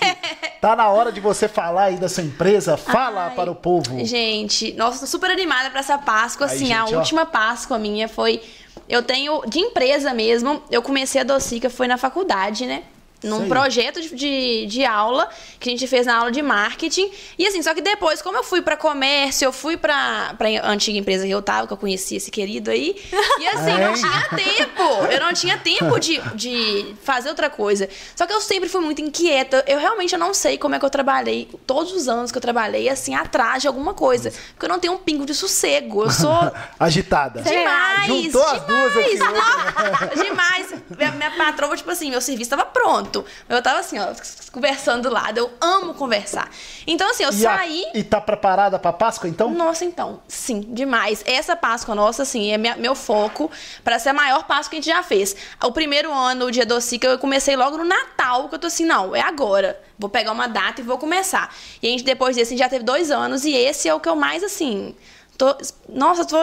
Tá 0.61 0.77
na 0.77 0.89
hora 0.89 1.11
de 1.11 1.21
você 1.21 1.49
falar 1.49 1.85
aí 1.85 1.97
da 1.97 2.09
sua 2.09 2.23
empresa. 2.23 2.77
Fala 2.77 3.27
Ai, 3.29 3.35
para 3.35 3.51
o 3.51 3.55
povo. 3.55 4.05
Gente, 4.05 4.73
nossa, 4.75 5.01
tô 5.01 5.07
super 5.07 5.31
animada 5.31 5.71
pra 5.71 5.81
essa 5.81 5.99
Páscoa. 5.99 6.47
Aí, 6.47 6.55
Assim, 6.55 6.73
a 6.73 6.81
gente, 6.83 6.95
ó. 6.95 6.99
última 6.99 7.27
Páscoa 7.27 7.79
minha 7.79 8.09
foi. 8.09 8.41
Eu 8.89 9.03
tenho. 9.03 9.43
De 9.49 9.59
empresa 9.59 10.15
mesmo, 10.15 10.63
eu 10.71 10.81
comecei 10.83 11.21
a 11.21 11.25
Docica, 11.25 11.69
foi 11.69 11.89
na 11.89 11.97
faculdade, 11.99 12.65
né? 12.67 12.85
Num 13.27 13.41
Sei. 13.41 13.49
projeto 13.49 14.01
de, 14.01 14.67
de, 14.67 14.85
aula 14.85 15.29
que 15.59 15.69
a 15.69 15.73
gente 15.73 15.87
fez 15.87 16.07
na 16.07 16.17
aula 16.17 16.31
de 16.31 16.43
marketing. 16.43 17.11
E 17.39 17.47
assim, 17.47 17.63
só 17.63 17.75
que 17.75 17.81
depois, 17.81 18.23
como 18.23 18.37
eu 18.39 18.45
fui 18.45 18.63
pra 18.63 18.77
comércio, 18.77 19.47
eu 19.47 19.53
fui 19.53 19.77
pra, 19.77 20.35
pra 20.39 20.49
antiga 20.65 20.99
empresa 20.99 21.27
que 21.27 21.31
eu 21.31 21.43
tava, 21.43 21.67
que 21.67 21.73
eu 21.73 21.77
conheci 21.77 22.17
esse 22.17 22.31
querido 22.31 22.71
aí. 22.71 22.97
E 23.39 23.47
assim, 23.49 23.73
não 23.79 23.95
tinha 23.95 24.29
tempo. 24.35 24.83
Eu 25.11 25.21
não 25.21 25.33
tinha 25.33 25.59
tempo 25.59 25.99
de, 25.99 26.21
de 26.35 26.95
fazer 27.03 27.29
outra 27.29 27.51
coisa. 27.51 27.89
Só 28.15 28.27
que 28.27 28.33
eu 28.33 28.41
sempre 28.41 28.69
fui 28.69 28.81
muito 28.81 29.01
inquieta. 29.01 29.65
Eu 29.67 29.79
realmente 29.79 30.13
eu 30.13 30.19
não 30.19 30.33
sei 30.33 30.59
como 30.59 30.75
é 30.75 30.79
que 30.79 30.85
eu 30.85 30.91
trabalhei, 30.91 31.49
todos 31.67 31.93
os 31.93 32.09
anos 32.09 32.31
que 32.31 32.39
eu 32.39 32.43
trabalhei, 32.43 32.89
assim, 32.89 33.15
atrás 33.15 33.63
de 33.63 33.69
alguma 33.69 33.95
coisa. 33.95 34.33
Porque 34.53 34.65
eu 34.65 34.69
não 34.69 34.79
tenho 34.79 34.95
um 34.95 34.99
pingo 34.99 35.27
de 35.27 35.35
sossego. 35.35 36.05
Eu 36.05 36.11
sou 36.11 36.53
Agitada. 36.79 37.43
demais. 37.43 38.07
Juntou 38.07 38.43
as 38.43 38.63
duas 38.63 38.97
aqui 38.97 39.17
demais. 39.17 40.21
demais. 40.21 40.75
Minha, 40.97 41.11
minha 41.13 41.31
patroa, 41.33 41.77
tipo 41.77 41.91
assim, 41.91 42.11
meu 42.11 42.21
serviço 42.21 42.51
tava 42.51 42.65
pronto. 42.65 43.16
Eu 43.49 43.63
tava 43.63 43.81
assim, 43.81 43.99
ó, 43.99 44.07
conversando 44.53 45.03
do 45.09 45.11
lado. 45.13 45.39
Eu 45.39 45.51
amo 45.61 45.95
conversar. 45.95 46.51
Então, 46.87 47.11
assim, 47.11 47.23
eu 47.25 47.31
E, 47.33 47.47
a- 47.47 47.57
saí. 47.57 47.85
e 47.95 48.03
tá 48.05 48.21
preparada 48.21 48.79
pra 48.79 48.93
Páscoa, 48.93 49.29
então? 49.29 49.51
Nossa, 49.51 49.85
então, 49.85 50.21
sim, 50.27 50.61
demais. 50.61 51.23
Essa 51.27 51.55
Páscoa 51.55 51.95
nossa, 51.95 52.23
assim, 52.23 52.51
é 52.53 52.59
minha- 52.59 52.77
meu 52.77 52.95
foco 52.95 53.51
para 53.85 53.99
ser 53.99 54.11
a 54.11 54.15
maior 54.15 54.45
Páscoa 54.45 54.71
que 54.71 54.77
a 54.77 54.81
gente 54.81 54.87
já 54.95 55.03
fez. 55.03 55.37
O 55.63 55.71
primeiro 55.73 56.13
ano, 56.13 56.47
o 56.47 56.51
dia 56.51 56.67
docica, 56.67 57.07
eu 57.07 57.19
comecei 57.19 57.55
logo 57.57 57.77
no 57.77 57.85
Natal, 57.85 58.49
que 58.49 58.55
eu 58.55 58.59
tô 58.59 58.67
assim, 58.67 58.85
não, 58.85 59.15
é 59.15 59.21
agora. 59.21 59.81
Vou 59.99 60.11
pegar 60.11 60.33
uma 60.33 60.47
data 60.47 60.81
e 60.81 60.85
vou 60.85 60.99
começar. 60.99 61.55
E 61.83 61.87
a 61.87 61.91
gente, 61.91 62.05
depois 62.05 62.37
desse, 62.37 62.51
a 62.53 62.57
gente 62.57 62.65
já 62.65 62.69
teve 62.69 62.85
dois 62.85 63.11
anos, 63.11 63.45
e 63.45 63.53
esse 63.55 63.89
é 63.89 63.95
o 63.95 64.01
que 64.01 64.09
eu 64.09 64.17
mais, 64.17 64.43
assim, 64.45 64.95
tô... 65.39 65.55
Nossa, 65.89 66.25
tô 66.25 66.37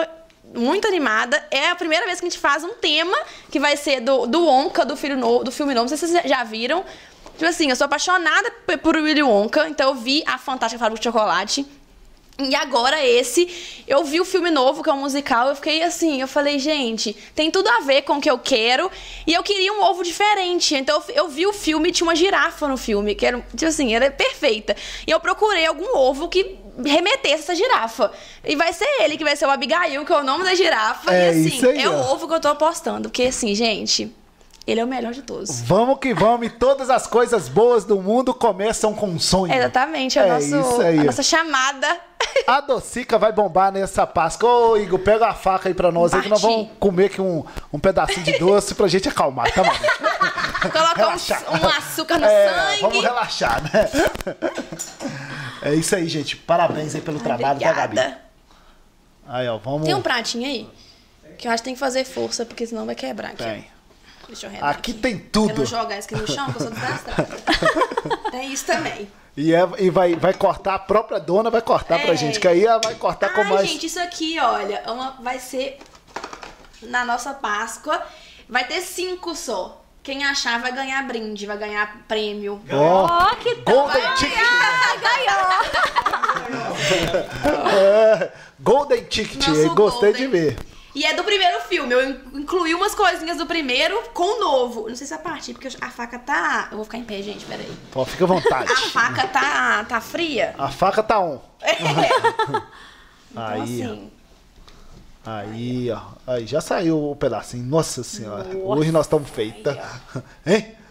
muito 0.54 0.86
animada. 0.86 1.44
É 1.50 1.70
a 1.70 1.76
primeira 1.76 2.06
vez 2.06 2.20
que 2.20 2.26
a 2.26 2.28
gente 2.28 2.38
faz 2.38 2.64
um 2.64 2.74
tema 2.74 3.16
que 3.50 3.58
vai 3.60 3.76
ser 3.76 4.00
do, 4.00 4.26
do 4.26 4.44
Wonka, 4.44 4.84
do, 4.84 4.96
filho 4.96 5.16
novo, 5.16 5.44
do 5.44 5.52
filme 5.52 5.74
novo. 5.74 5.88
Não 5.88 5.96
sei 5.96 5.98
se 5.98 6.12
vocês 6.12 6.28
já 6.28 6.44
viram. 6.44 6.84
Tipo 7.32 7.46
assim, 7.46 7.68
eu 7.68 7.76
sou 7.76 7.86
apaixonada 7.86 8.50
por 8.80 8.96
Willy 8.96 9.22
Wonka, 9.22 9.68
então 9.68 9.88
eu 9.88 9.94
vi 9.96 10.22
a 10.24 10.38
Fantástica 10.38 10.78
Fábrica 10.78 11.00
de 11.00 11.04
Chocolate. 11.04 11.66
E 12.38 12.54
agora 12.56 13.04
esse, 13.04 13.84
eu 13.86 14.02
vi 14.02 14.20
o 14.20 14.24
filme 14.24 14.50
novo, 14.50 14.82
que 14.82 14.90
é 14.90 14.92
um 14.92 15.00
musical, 15.00 15.48
eu 15.48 15.54
fiquei 15.54 15.84
assim, 15.84 16.20
eu 16.20 16.26
falei, 16.26 16.58
gente, 16.58 17.12
tem 17.32 17.48
tudo 17.48 17.68
a 17.68 17.80
ver 17.80 18.02
com 18.02 18.14
o 18.14 18.20
que 18.20 18.28
eu 18.28 18.36
quero, 18.36 18.90
e 19.24 19.32
eu 19.32 19.42
queria 19.42 19.72
um 19.72 19.80
ovo 19.80 20.02
diferente. 20.02 20.74
Então 20.74 21.00
eu, 21.08 21.14
eu 21.14 21.28
vi 21.28 21.46
o 21.46 21.52
filme, 21.52 21.92
tinha 21.92 22.06
uma 22.06 22.16
girafa 22.16 22.66
no 22.66 22.76
filme, 22.76 23.14
que 23.14 23.24
era, 23.24 23.38
tipo 23.38 23.66
assim, 23.66 23.94
era 23.94 24.10
perfeita. 24.10 24.76
E 25.06 25.12
eu 25.12 25.20
procurei 25.20 25.64
algum 25.64 25.96
ovo 25.96 26.28
que 26.28 26.58
remetesse 26.84 27.34
essa 27.42 27.54
girafa. 27.54 28.10
E 28.44 28.56
vai 28.56 28.72
ser 28.72 28.86
ele, 29.00 29.16
que 29.16 29.24
vai 29.24 29.36
ser 29.36 29.46
o 29.46 29.50
Abigail, 29.50 30.04
que 30.04 30.12
é 30.12 30.16
o 30.16 30.22
nome 30.24 30.44
da 30.44 30.54
girafa. 30.54 31.12
É 31.14 31.32
e 31.34 31.46
assim, 31.48 31.66
aí, 31.66 31.82
é 31.82 31.88
o 31.88 31.98
ovo 32.12 32.26
que 32.28 32.34
eu 32.34 32.40
tô 32.40 32.48
apostando. 32.48 33.08
Porque 33.08 33.24
assim, 33.24 33.54
gente, 33.54 34.14
ele 34.66 34.80
é 34.80 34.84
o 34.84 34.88
melhor 34.88 35.12
de 35.12 35.22
todos. 35.22 35.60
Vamos 35.62 35.98
que 35.98 36.14
vamos. 36.14 36.46
E 36.46 36.50
todas 36.50 36.90
as 36.90 37.06
coisas 37.06 37.48
boas 37.48 37.84
do 37.84 38.00
mundo 38.00 38.32
começam 38.34 38.94
com 38.94 39.06
um 39.06 39.18
sonho. 39.20 39.52
Exatamente, 39.52 40.18
é, 40.18 40.22
É 40.22 40.32
nosso, 40.32 40.46
isso 40.60 40.80
aí. 40.82 40.98
a 41.00 41.04
nossa 41.04 41.22
chamada. 41.22 41.86
A 42.48 42.60
Docica 42.60 43.16
vai 43.18 43.30
bombar 43.32 43.70
nessa 43.70 44.06
Páscoa. 44.06 44.48
Ô, 44.50 44.76
Igor, 44.76 44.98
pega 44.98 45.28
a 45.28 45.34
faca 45.34 45.68
aí 45.68 45.74
pra 45.74 45.92
nós 45.92 46.12
aí 46.12 46.22
que 46.22 46.28
nós 46.28 46.40
Bate. 46.42 46.52
vamos 46.54 46.70
comer 46.80 47.06
aqui 47.06 47.20
um, 47.20 47.44
um 47.72 47.78
pedacinho 47.78 48.24
de 48.24 48.38
doce 48.38 48.74
pra 48.74 48.88
gente 48.88 49.08
acalmar, 49.08 49.52
tá, 49.52 49.62
mano? 49.62 49.78
Colocar 50.72 51.08
um, 51.08 51.64
um 51.64 51.68
açúcar 51.68 52.18
no 52.18 52.24
É, 52.26 52.48
sangue. 52.70 52.80
vamos 52.82 53.02
relaxar, 53.04 53.62
né? 53.62 53.88
É 55.64 55.74
isso 55.74 55.94
aí, 55.96 56.08
gente. 56.08 56.36
Parabéns 56.36 56.94
aí 56.94 57.00
pelo 57.00 57.18
trabalho, 57.18 57.58
tá, 57.60 57.72
Gabi? 57.72 57.98
Obrigada. 57.98 58.18
Aí, 59.26 59.48
ó, 59.48 59.56
vamos. 59.58 59.84
Tem 59.86 59.94
um 59.94 60.02
pratinho 60.02 60.46
aí? 60.46 60.68
Que 61.38 61.48
eu 61.48 61.52
acho 61.52 61.62
que 61.62 61.64
tem 61.64 61.74
que 61.74 61.80
fazer 61.80 62.04
força, 62.04 62.44
porque 62.44 62.66
senão 62.66 62.84
vai 62.86 62.94
quebrar 62.94 63.30
aqui. 63.30 63.42
ó. 63.42 63.46
Tem. 63.46 63.66
Deixa 64.26 64.46
eu 64.46 64.50
Aqui 64.64 64.92
aqui. 64.92 64.94
tem 64.94 65.18
Pra 65.18 65.28
tudo. 65.32 65.54
não 65.58 65.66
jogar 65.66 65.98
isso 65.98 66.08
aqui 66.08 66.20
no 66.20 66.26
chão, 66.26 66.50
que 66.52 66.56
eu 66.56 66.62
sou 66.62 66.70
desastrada. 66.70 67.28
tem 68.30 68.52
isso 68.52 68.64
também. 68.64 69.08
E, 69.36 69.52
é- 69.54 69.68
e 69.78 69.90
vai, 69.90 70.14
vai 70.14 70.32
cortar, 70.32 70.74
a 70.74 70.78
própria 70.78 71.18
dona 71.18 71.50
vai 71.50 71.60
cortar 71.60 72.00
pra 72.00 72.12
É. 72.12 72.16
gente, 72.16 72.38
que 72.40 72.46
aí 72.48 72.64
ela 72.64 72.78
vai 72.82 72.94
cortar 72.94 73.34
com 73.34 73.40
Ai, 73.42 73.48
mais. 73.50 73.68
gente, 73.68 73.86
isso 73.86 73.98
aqui, 74.00 74.38
olha, 74.38 74.82
uma, 74.86 75.10
vai 75.20 75.38
ser 75.38 75.78
na 76.82 77.04
nossa 77.04 77.34
Páscoa. 77.34 78.00
Vai 78.48 78.66
ter 78.66 78.80
cinco 78.80 79.34
só. 79.34 79.83
Quem 80.04 80.22
achar 80.24 80.60
vai 80.60 80.70
ganhar 80.70 81.02
brinde, 81.06 81.46
vai 81.46 81.56
ganhar 81.58 82.04
prêmio. 82.06 82.60
Ó, 82.70 83.06
Ó, 83.06 83.34
que 83.36 83.54
tal? 83.56 83.74
Golden 83.74 84.14
Ticket. 84.14 84.38
Ah, 84.38 84.96
ganhou! 85.00 85.54
É, 87.74 88.30
Golden 88.60 89.04
Ticket, 89.04 89.46
Nosso 89.46 89.74
gostei 89.74 90.12
Golden. 90.12 90.12
de 90.12 90.26
ver. 90.28 90.56
E 90.94 91.04
é 91.04 91.14
do 91.14 91.24
primeiro 91.24 91.60
filme. 91.62 91.92
Eu 91.92 92.08
in- 92.08 92.20
incluí 92.34 92.74
umas 92.74 92.94
coisinhas 92.94 93.38
do 93.38 93.46
primeiro 93.46 94.00
com 94.12 94.36
o 94.36 94.40
novo. 94.40 94.88
Não 94.88 94.94
sei 94.94 95.06
se 95.06 95.12
é 95.12 95.16
a 95.16 95.18
partir, 95.18 95.52
porque 95.54 95.68
a 95.80 95.90
faca 95.90 96.18
tá. 96.18 96.68
Eu 96.70 96.76
vou 96.76 96.84
ficar 96.84 96.98
em 96.98 97.04
pé, 97.04 97.20
gente, 97.22 97.44
peraí. 97.46 97.68
Ó, 97.94 98.04
fica 98.04 98.24
à 98.24 98.26
vontade. 98.28 98.70
A 98.72 98.76
faca 98.76 99.26
tá, 99.26 99.84
tá 99.88 100.00
fria. 100.00 100.54
A 100.58 100.68
faca 100.70 101.02
tá 101.02 101.18
on. 101.18 101.40
Então, 103.34 103.44
Aí, 103.44 103.62
assim. 103.82 104.12
Aí, 105.24 105.90
ó. 105.90 106.00
Aí, 106.26 106.46
já 106.46 106.60
saiu 106.60 107.10
o 107.10 107.16
pedacinho. 107.16 107.64
Nossa 107.64 108.02
senhora. 108.02 108.46
Hoje 108.56 108.90
nós 108.92 109.06
estamos 109.06 109.30
feitas. 109.30 109.76
Hein? 110.46 110.74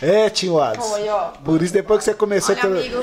É, 0.00 0.30
tio 0.30 0.60
Ades. 0.60 0.86
Foi, 0.86 1.08
ó. 1.08 1.30
Por 1.44 1.60
isso, 1.60 1.72
depois 1.72 1.98
que 1.98 2.04
você 2.04 2.14
começou... 2.14 2.54
Olha, 2.54 2.62
ter- 2.62 2.78
amigo. 2.78 2.98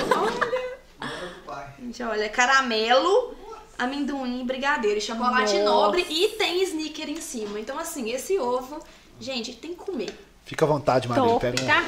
Olha. 1.47 1.73
Gente, 1.77 2.01
olha, 2.03 2.29
caramelo, 2.29 3.35
amendoim, 3.77 4.45
brigadeiro, 4.45 4.99
chocolate 5.01 5.53
Nossa. 5.59 5.63
nobre 5.63 6.05
e 6.09 6.29
tem 6.37 6.63
sneaker 6.63 7.09
em 7.09 7.19
cima. 7.19 7.59
Então, 7.59 7.77
assim, 7.77 8.11
esse 8.11 8.39
ovo, 8.39 8.79
gente, 9.19 9.53
tem 9.53 9.71
que 9.71 9.77
comer. 9.77 10.17
Fica 10.45 10.63
à 10.63 10.67
vontade, 10.67 11.07
Marília. 11.07 11.29
Top, 11.31 11.41
Pega 11.41 11.61
um... 11.61 11.65
tá? 11.65 11.83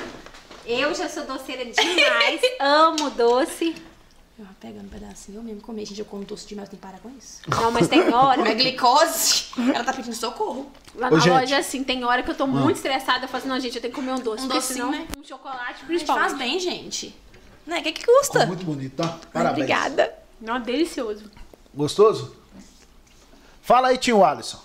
Eu 0.65 0.93
já 0.93 1.07
sou 1.07 1.25
doceira 1.25 1.63
demais, 1.63 2.41
amo 2.59 3.09
doce. 3.11 3.75
Eu 4.39 4.45
pegando 4.59 4.85
um 4.85 4.89
pedacinho, 4.89 5.39
eu 5.39 5.43
mesmo 5.43 5.61
comer. 5.61 5.83
Gente, 5.83 5.99
eu 5.99 6.05
como 6.05 6.23
doce 6.23 6.47
demais, 6.47 6.69
tem 6.69 6.77
que 6.77 6.85
parar 6.85 6.99
com 6.99 7.09
isso. 7.17 7.41
Não, 7.47 7.71
mas 7.71 7.87
tem 7.87 8.01
hora. 8.13 8.39
Minha 8.39 8.53
glicose, 8.53 9.45
ela 9.73 9.83
tá 9.83 9.91
pedindo 9.91 10.15
socorro. 10.15 10.71
Lá 10.93 11.07
Ô, 11.07 11.11
na 11.11 11.19
gente. 11.19 11.33
loja, 11.33 11.57
assim, 11.57 11.83
tem 11.83 12.03
hora 12.03 12.21
que 12.21 12.29
eu 12.29 12.35
tô 12.35 12.45
muito 12.45 12.75
estressada. 12.75 13.25
Eu 13.25 13.29
falo 13.29 13.39
assim, 13.41 13.49
não, 13.49 13.59
gente, 13.59 13.75
eu 13.75 13.81
tenho 13.81 13.91
que 13.93 13.99
comer 13.99 14.11
um 14.11 14.19
doce. 14.19 14.43
Um 14.43 14.47
porque 14.47 14.59
docinho, 14.59 14.85
senão, 14.85 14.91
né? 14.91 15.07
Um 15.17 15.23
chocolate, 15.23 15.61
A 15.63 15.73
gente 15.73 15.85
principalmente. 15.87 16.27
faz 16.27 16.37
bem, 16.37 16.59
gente. 16.59 17.15
Né? 17.65 17.79
O 17.79 17.83
que 17.83 17.91
que 17.93 18.05
custa? 18.05 18.45
Muito 18.45 18.63
bonito, 18.63 18.95
tá? 18.95 19.17
Parabéns. 19.33 19.63
Obrigada. 19.63 20.13
Não, 20.39 20.61
delicioso. 20.61 21.23
Gostoso? 21.73 22.35
Fala 23.63 23.87
aí, 23.87 23.97
tio 23.97 24.23
Alisson. 24.23 24.61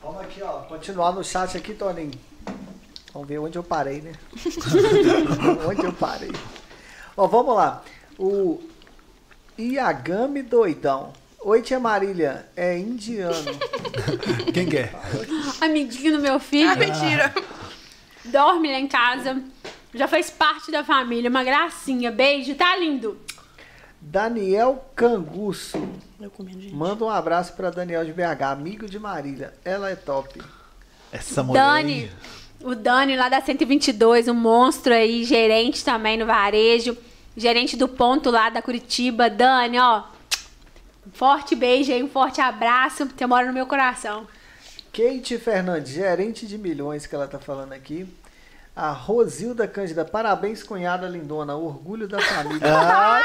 Vamos 0.00 0.20
aqui, 0.20 0.40
ó. 0.40 0.60
Continuar 0.62 1.10
no 1.12 1.24
chat 1.24 1.56
aqui, 1.56 1.74
Toninho. 1.74 2.12
Vamos 3.12 3.28
ver 3.28 3.38
onde 3.40 3.58
eu 3.58 3.64
parei, 3.64 4.00
né? 4.00 4.12
onde 5.68 5.84
eu 5.84 5.92
parei. 5.92 6.30
Ó, 7.16 7.26
vamos 7.26 7.56
lá. 7.56 7.82
O 8.18 8.60
Iagami 9.58 10.42
Doidão. 10.42 11.12
Oi, 11.40 11.62
tia 11.62 11.80
Marília. 11.80 12.46
É 12.56 12.78
indiano. 12.78 13.34
Quem 14.54 14.68
quer? 14.68 14.94
Amiguinho 15.60 16.16
do 16.16 16.22
meu 16.22 16.38
filho. 16.38 16.70
Ah, 16.70 16.76
mentira. 16.76 17.34
Dorme 18.24 18.70
lá 18.70 18.78
em 18.78 18.86
casa. 18.86 19.42
Já 19.92 20.06
faz 20.06 20.30
parte 20.30 20.70
da 20.70 20.84
família. 20.84 21.28
Uma 21.28 21.42
gracinha. 21.42 22.12
Beijo. 22.12 22.54
Tá 22.54 22.76
lindo. 22.76 23.18
Daniel 24.00 24.84
Canguço. 24.94 25.76
Eu 26.20 26.30
comendo, 26.30 26.60
gente. 26.60 26.74
Manda 26.74 27.04
um 27.04 27.10
abraço 27.10 27.54
pra 27.54 27.70
Daniel 27.70 28.04
de 28.04 28.12
BH, 28.12 28.42
amigo 28.52 28.86
de 28.86 28.98
Marília. 28.98 29.52
Ela 29.64 29.90
é 29.90 29.96
top. 29.96 30.40
Essa 31.10 31.42
mulher. 31.42 31.60
Dani. 31.60 31.92
aí. 31.92 32.10
O 32.62 32.74
Dani 32.74 33.16
lá 33.16 33.28
da 33.28 33.40
122, 33.40 34.28
um 34.28 34.34
monstro 34.34 34.92
aí, 34.92 35.24
gerente 35.24 35.84
também 35.84 36.16
no 36.16 36.26
varejo. 36.26 36.96
Gerente 37.38 37.76
do 37.76 37.86
ponto 37.86 38.30
lá 38.30 38.50
da 38.50 38.60
Curitiba. 38.60 39.30
Dani, 39.30 39.78
ó. 39.78 40.02
Um 41.06 41.10
forte 41.12 41.54
beijo 41.54 41.92
aí, 41.92 42.02
um 42.02 42.08
forte 42.08 42.40
abraço. 42.40 43.06
Você 43.06 43.26
mora 43.26 43.46
no 43.46 43.52
meu 43.52 43.64
coração. 43.64 44.26
Kate 44.92 45.38
Fernandes, 45.38 45.92
gerente 45.92 46.48
de 46.48 46.58
milhões 46.58 47.06
que 47.06 47.14
ela 47.14 47.28
tá 47.28 47.38
falando 47.38 47.72
aqui. 47.72 48.04
A 48.78 48.92
Rosilda 48.92 49.66
Cândida, 49.66 50.04
parabéns, 50.04 50.62
cunhada 50.62 51.08
lindona, 51.08 51.56
orgulho 51.56 52.06
da 52.06 52.20
família. 52.20 52.60
Ah. 52.78 53.20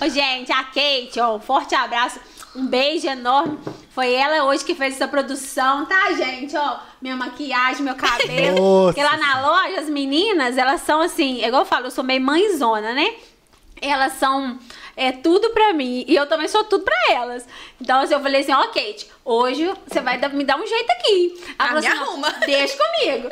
Ô, 0.02 0.08
gente, 0.08 0.50
a 0.50 0.64
Kate, 0.64 1.20
ó, 1.20 1.36
um 1.36 1.40
forte 1.40 1.74
abraço. 1.74 2.18
Um 2.54 2.66
beijo 2.66 3.06
enorme. 3.06 3.58
Foi 3.90 4.10
ela 4.14 4.44
hoje 4.44 4.64
que 4.64 4.74
fez 4.74 4.94
essa 4.94 5.06
produção, 5.06 5.84
tá, 5.84 6.12
gente? 6.12 6.56
Ó, 6.56 6.78
minha 7.02 7.14
maquiagem, 7.14 7.82
meu 7.82 7.94
cabelo. 7.94 8.56
Nossa 8.56 8.94
Porque 8.94 9.02
lá 9.02 9.18
na 9.18 9.46
loja, 9.46 9.80
as 9.80 9.90
meninas, 9.90 10.56
elas 10.56 10.80
são 10.80 11.02
assim, 11.02 11.44
igual 11.44 11.62
eu 11.62 11.66
falo, 11.66 11.86
eu 11.86 11.90
sou 11.90 12.02
meio 12.02 12.22
mãezona, 12.22 12.94
né? 12.94 13.16
Elas 13.82 14.14
são 14.14 14.58
é 14.96 15.12
tudo 15.12 15.50
pra 15.50 15.72
mim 15.74 16.04
e 16.08 16.16
eu 16.16 16.26
também 16.26 16.48
sou 16.48 16.64
tudo 16.64 16.84
pra 16.84 16.96
elas. 17.10 17.46
Então 17.80 18.00
assim, 18.00 18.14
eu 18.14 18.20
falei 18.20 18.40
assim, 18.40 18.52
ó, 18.52 18.62
Kate, 18.68 19.06
hoje 19.24 19.70
você 19.86 20.00
vai 20.00 20.16
me 20.30 20.44
dar 20.44 20.58
um 20.58 20.66
jeito 20.66 20.90
aqui. 20.90 21.44
Ela 21.58 21.68
Ah, 21.68 21.72
me 21.72 21.78
assim, 21.86 21.88
"Não, 21.96 22.02
arruma." 22.02 22.30
Deixa 22.46 22.76
comigo. 22.76 23.28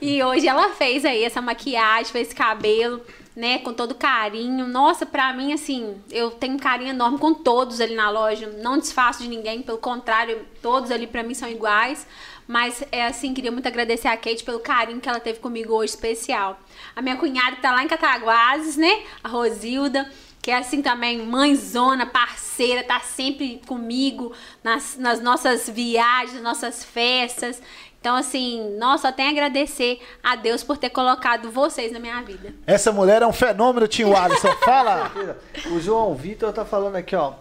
E 0.00 0.22
hoje 0.22 0.48
ela 0.48 0.70
fez 0.70 1.04
aí 1.04 1.22
essa 1.22 1.40
maquiagem, 1.42 2.10
fez 2.12 2.28
esse 2.28 2.36
cabelo, 2.36 3.02
né, 3.36 3.58
com 3.58 3.72
todo 3.72 3.94
carinho. 3.94 4.66
Nossa, 4.66 5.04
pra 5.06 5.32
mim, 5.32 5.52
assim, 5.52 6.00
eu 6.10 6.30
tenho 6.30 6.54
um 6.54 6.58
carinho 6.58 6.90
enorme 6.90 7.18
com 7.18 7.32
todos 7.34 7.80
ali 7.80 7.94
na 7.94 8.10
loja. 8.10 8.46
Não 8.62 8.78
desfaço 8.78 9.22
de 9.22 9.28
ninguém, 9.28 9.62
pelo 9.62 9.78
contrário, 9.78 10.46
todos 10.62 10.90
ali 10.90 11.06
pra 11.06 11.22
mim 11.22 11.34
são 11.34 11.48
iguais. 11.48 12.06
Mas, 12.46 12.82
é 12.90 13.06
assim, 13.06 13.32
queria 13.32 13.52
muito 13.52 13.66
agradecer 13.68 14.08
a 14.08 14.16
Kate 14.16 14.42
pelo 14.44 14.58
carinho 14.60 15.00
que 15.00 15.08
ela 15.08 15.20
teve 15.20 15.38
comigo 15.38 15.72
hoje, 15.74 15.92
especial. 15.94 16.58
A 16.94 17.00
minha 17.00 17.16
cunhada 17.16 17.56
que 17.56 17.62
tá 17.62 17.70
lá 17.72 17.82
em 17.82 17.88
Cataguases, 17.88 18.76
né, 18.76 19.02
a 19.22 19.28
Rosilda. 19.28 20.10
Que 20.42 20.50
é 20.50 20.58
assim 20.58 20.82
também, 20.82 21.24
mãezona, 21.24 22.04
parceira, 22.04 22.82
tá 22.82 22.98
sempre 22.98 23.62
comigo 23.64 24.34
nas, 24.62 24.96
nas 24.98 25.20
nossas 25.20 25.70
viagens, 25.70 26.34
nas 26.34 26.42
nossas 26.42 26.84
festas. 26.84 27.62
Então, 28.00 28.16
assim, 28.16 28.76
nossa, 28.78 29.06
só 29.06 29.12
tenho 29.12 29.28
a 29.28 29.30
agradecer 29.30 30.00
a 30.20 30.34
Deus 30.34 30.64
por 30.64 30.76
ter 30.76 30.90
colocado 30.90 31.52
vocês 31.52 31.92
na 31.92 32.00
minha 32.00 32.20
vida. 32.22 32.52
Essa 32.66 32.90
mulher 32.90 33.22
é 33.22 33.26
um 33.26 33.32
fenômeno, 33.32 33.86
tio 33.86 34.16
Alisson. 34.16 34.50
Fala. 34.64 35.12
O 35.70 35.78
João 35.78 36.12
Vitor 36.16 36.52
tá 36.52 36.64
falando 36.64 36.96
aqui, 36.96 37.14
ó. 37.14 37.34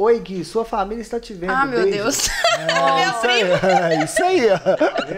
Oi, 0.00 0.20
Gui, 0.20 0.44
sua 0.44 0.64
família 0.64 1.02
está 1.02 1.18
te 1.18 1.34
vendo. 1.34 1.50
Ah, 1.50 1.66
meu 1.66 1.82
Beijo. 1.82 1.98
Deus. 2.04 2.28
É 2.28 2.66
Meu 3.00 3.10
isso 3.10 3.20
primo. 3.20 3.52
aí. 3.54 3.98
É 3.98 4.04
isso 4.04 4.24
aí. 4.24 4.46
ó. 4.48 4.58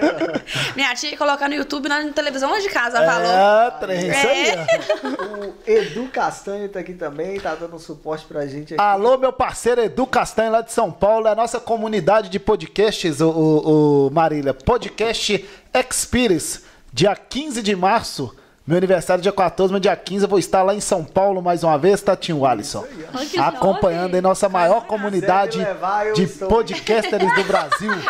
Minha 0.75 0.95
tia 0.95 1.11
ia 1.11 1.19
colocar 1.19 1.49
no 1.51 1.55
YouTube 1.55 1.87
na 1.87 2.03
televisão 2.13 2.51
lá 2.51 2.59
de 2.61 2.69
casa, 2.71 2.97
falou. 3.05 3.31
É, 3.31 3.71
trem, 3.79 4.09
isso 4.09 4.27
aí. 4.27 4.53
ó. 4.57 5.47
O 5.47 5.55
Edu 5.67 6.09
Castanho 6.09 6.67
tá 6.71 6.81
aqui 6.81 6.95
também, 6.95 7.39
tá 7.39 7.55
dando 7.55 7.77
um 7.77 7.79
suporte 7.79 8.25
pra 8.25 8.47
gente 8.47 8.73
aqui. 8.73 8.83
Alô, 8.83 9.19
meu 9.19 9.35
parceiro 9.35 9.83
Edu 9.83 10.07
Castanho, 10.07 10.51
lá 10.51 10.63
de 10.63 10.73
São 10.73 10.91
Paulo, 10.91 11.29
é 11.29 11.33
a 11.33 11.35
nossa 11.35 11.61
comunidade 11.61 12.31
de 12.31 12.39
podcasts, 12.41 13.21
o, 13.21 13.29
o, 13.29 14.07
o 14.07 14.11
Marília. 14.11 14.55
Podcast 14.55 15.47
Experience, 15.75 16.63
dia 16.91 17.15
15 17.15 17.61
de 17.61 17.77
março. 17.77 18.35
Meu 18.71 18.77
aniversário 18.77 19.21
é 19.21 19.23
dia 19.23 19.33
14, 19.33 19.73
mas 19.73 19.83
dia 19.83 19.97
15 19.97 20.25
eu 20.25 20.29
vou 20.29 20.39
estar 20.39 20.63
lá 20.63 20.73
em 20.73 20.79
São 20.81 21.05
Paulo 21.05 21.43
mais 21.43 21.65
uma 21.65 21.77
vez, 21.77 22.01
tá, 22.01 22.15
Tio 22.15 22.47
Alisson? 22.47 22.87
Acompanhando 23.37 24.15
aí 24.15 24.21
nossa 24.21 24.49
maior 24.49 24.87
comunidade 24.87 25.59
levar, 25.59 26.13
de 26.13 26.23
estou. 26.23 26.47
podcasters 26.47 27.35
do 27.35 27.45
Brasil. 27.45 27.91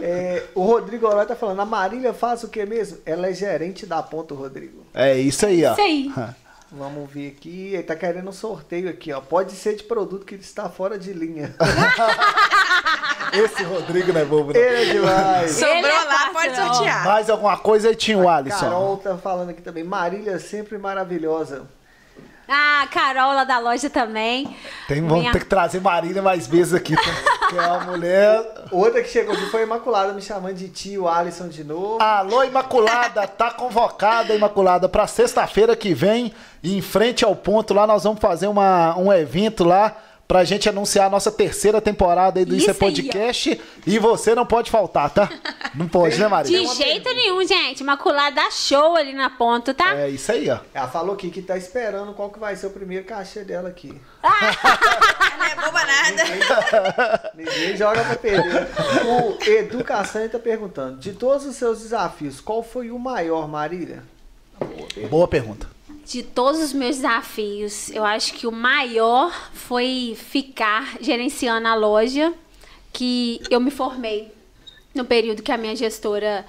É, 0.00 0.44
o 0.54 0.62
Rodrigo 0.62 1.06
Oroy 1.06 1.26
tá 1.26 1.34
falando, 1.34 1.60
a 1.60 1.64
Marília 1.64 2.12
faz 2.12 2.42
o 2.42 2.48
que 2.48 2.64
mesmo? 2.64 2.98
Ela 3.04 3.28
é 3.28 3.32
gerente 3.32 3.84
da 3.84 4.02
ponta, 4.02 4.34
Rodrigo. 4.34 4.84
É 4.94 5.18
isso 5.18 5.44
aí, 5.46 5.64
ó. 5.64 5.72
Isso 5.72 5.80
aí. 5.80 6.12
Vamos 6.70 7.10
ver 7.10 7.28
aqui. 7.36 7.72
Ele 7.72 7.82
tá 7.82 7.96
querendo 7.96 8.28
um 8.28 8.32
sorteio 8.32 8.88
aqui, 8.90 9.12
ó. 9.12 9.20
Pode 9.20 9.52
ser 9.52 9.76
de 9.76 9.84
produto 9.84 10.26
que 10.26 10.34
está 10.34 10.68
fora 10.68 10.98
de 10.98 11.12
linha. 11.12 11.54
Esse 13.32 13.62
Rodrigo 13.62 14.12
não 14.12 14.20
é 14.20 14.24
bobo, 14.24 14.52
não. 14.52 14.60
Ele 14.60 14.90
é 14.90 14.92
demais. 14.92 15.50
Sobrou 15.52 15.76
Ele 15.76 15.86
é 15.86 16.04
lá, 16.04 16.30
pode 16.32 16.56
sortear. 16.56 17.04
Mais 17.04 17.30
alguma 17.30 17.56
coisa 17.58 17.88
aí, 17.88 17.96
Tio 17.96 18.28
Alisson? 18.28 18.58
Carol 18.58 18.96
tá 18.96 19.16
falando 19.16 19.50
aqui 19.50 19.62
também. 19.62 19.84
Marília 19.84 20.38
sempre 20.38 20.78
maravilhosa. 20.78 21.66
Ah, 22.48 22.82
a 22.82 22.86
Carol 22.86 23.34
lá 23.34 23.44
da 23.44 23.58
loja 23.58 23.90
também. 23.90 24.56
Tem, 24.86 25.00
vamos 25.02 25.18
Minha- 25.18 25.32
ter 25.32 25.40
que 25.40 25.44
trazer 25.46 25.80
Marília 25.80 26.22
mais 26.22 26.46
vezes 26.46 26.72
aqui, 26.72 26.94
tá? 26.96 27.02
que 27.50 27.56
é 27.58 27.60
uma 27.66 27.80
mulher 27.80 28.42
Outra 28.70 29.02
que 29.02 29.08
chegou 29.08 29.34
aqui 29.34 29.46
foi 29.50 29.60
a 29.60 29.64
Imaculada 29.64 30.12
me 30.12 30.20
chamando 30.22 30.54
de 30.54 30.68
tio 30.68 31.06
Alisson 31.08 31.48
de 31.48 31.62
novo. 31.64 31.98
Alô, 32.02 32.42
Imaculada, 32.44 33.26
tá 33.26 33.50
convocada, 33.50 34.34
Imaculada, 34.34 34.88
pra 34.88 35.06
sexta-feira 35.06 35.76
que 35.76 35.92
vem, 35.94 36.32
em 36.64 36.80
frente 36.80 37.24
ao 37.24 37.36
ponto 37.36 37.72
lá, 37.74 37.86
nós 37.86 38.04
vamos 38.04 38.20
fazer 38.20 38.46
uma, 38.46 38.96
um 38.98 39.12
evento 39.12 39.64
lá 39.64 39.94
pra 40.28 40.44
gente 40.44 40.68
anunciar 40.68 41.06
a 41.06 41.10
nossa 41.10 41.32
terceira 41.32 41.80
temporada 41.80 42.38
aí 42.38 42.44
do 42.44 42.54
Isso, 42.54 42.70
Isso 42.70 42.84
é 42.84 42.86
aí, 42.86 42.92
ó. 42.92 42.94
Podcast. 42.94 43.60
e 43.86 43.98
você 43.98 44.34
não 44.34 44.44
pode 44.44 44.70
faltar, 44.70 45.08
tá? 45.08 45.30
Não 45.74 45.88
pode, 45.88 46.18
né, 46.18 46.28
Marília? 46.28 46.60
De 46.68 46.74
jeito 46.76 47.08
nenhum, 47.14 47.42
gente. 47.46 47.80
Imaculada 47.80 48.50
show 48.50 48.94
ali 48.94 49.14
na 49.14 49.30
ponta, 49.30 49.72
tá? 49.72 49.96
É 49.96 50.10
isso 50.10 50.30
aí, 50.30 50.50
ó. 50.50 50.58
Ela 50.74 50.86
falou 50.88 51.14
aqui 51.14 51.30
que 51.30 51.40
tá 51.40 51.56
esperando 51.56 52.12
qual 52.12 52.28
que 52.28 52.38
vai 52.38 52.54
ser 52.54 52.66
o 52.66 52.70
primeiro 52.70 53.06
cachê 53.06 53.42
dela 53.42 53.70
aqui. 53.70 53.98
Não 54.22 55.44
é 55.46 55.54
boba 55.56 55.80
nada. 55.84 57.32
Ninguém 57.34 57.76
joga 57.76 58.04
pra 58.04 58.16
perder. 58.16 58.68
O 59.06 59.42
Edu 59.50 59.82
Castanho 59.82 60.28
tá 60.28 60.38
perguntando: 60.38 60.98
de 60.98 61.12
todos 61.14 61.46
os 61.46 61.56
seus 61.56 61.80
desafios, 61.80 62.38
qual 62.40 62.62
foi 62.62 62.90
o 62.90 62.98
maior, 62.98 63.48
Marília? 63.48 64.02
Boa 65.08 65.26
pergunta. 65.26 65.77
De 66.08 66.22
todos 66.22 66.58
os 66.62 66.72
meus 66.72 66.96
desafios, 66.96 67.90
eu 67.90 68.02
acho 68.02 68.32
que 68.32 68.46
o 68.46 68.50
maior 68.50 69.30
foi 69.52 70.16
ficar 70.18 70.96
gerenciando 71.02 71.68
a 71.68 71.74
loja 71.74 72.32
que 72.94 73.42
eu 73.50 73.60
me 73.60 73.70
formei 73.70 74.32
no 74.94 75.04
período 75.04 75.42
que 75.42 75.52
a 75.52 75.58
minha 75.58 75.76
gestora 75.76 76.46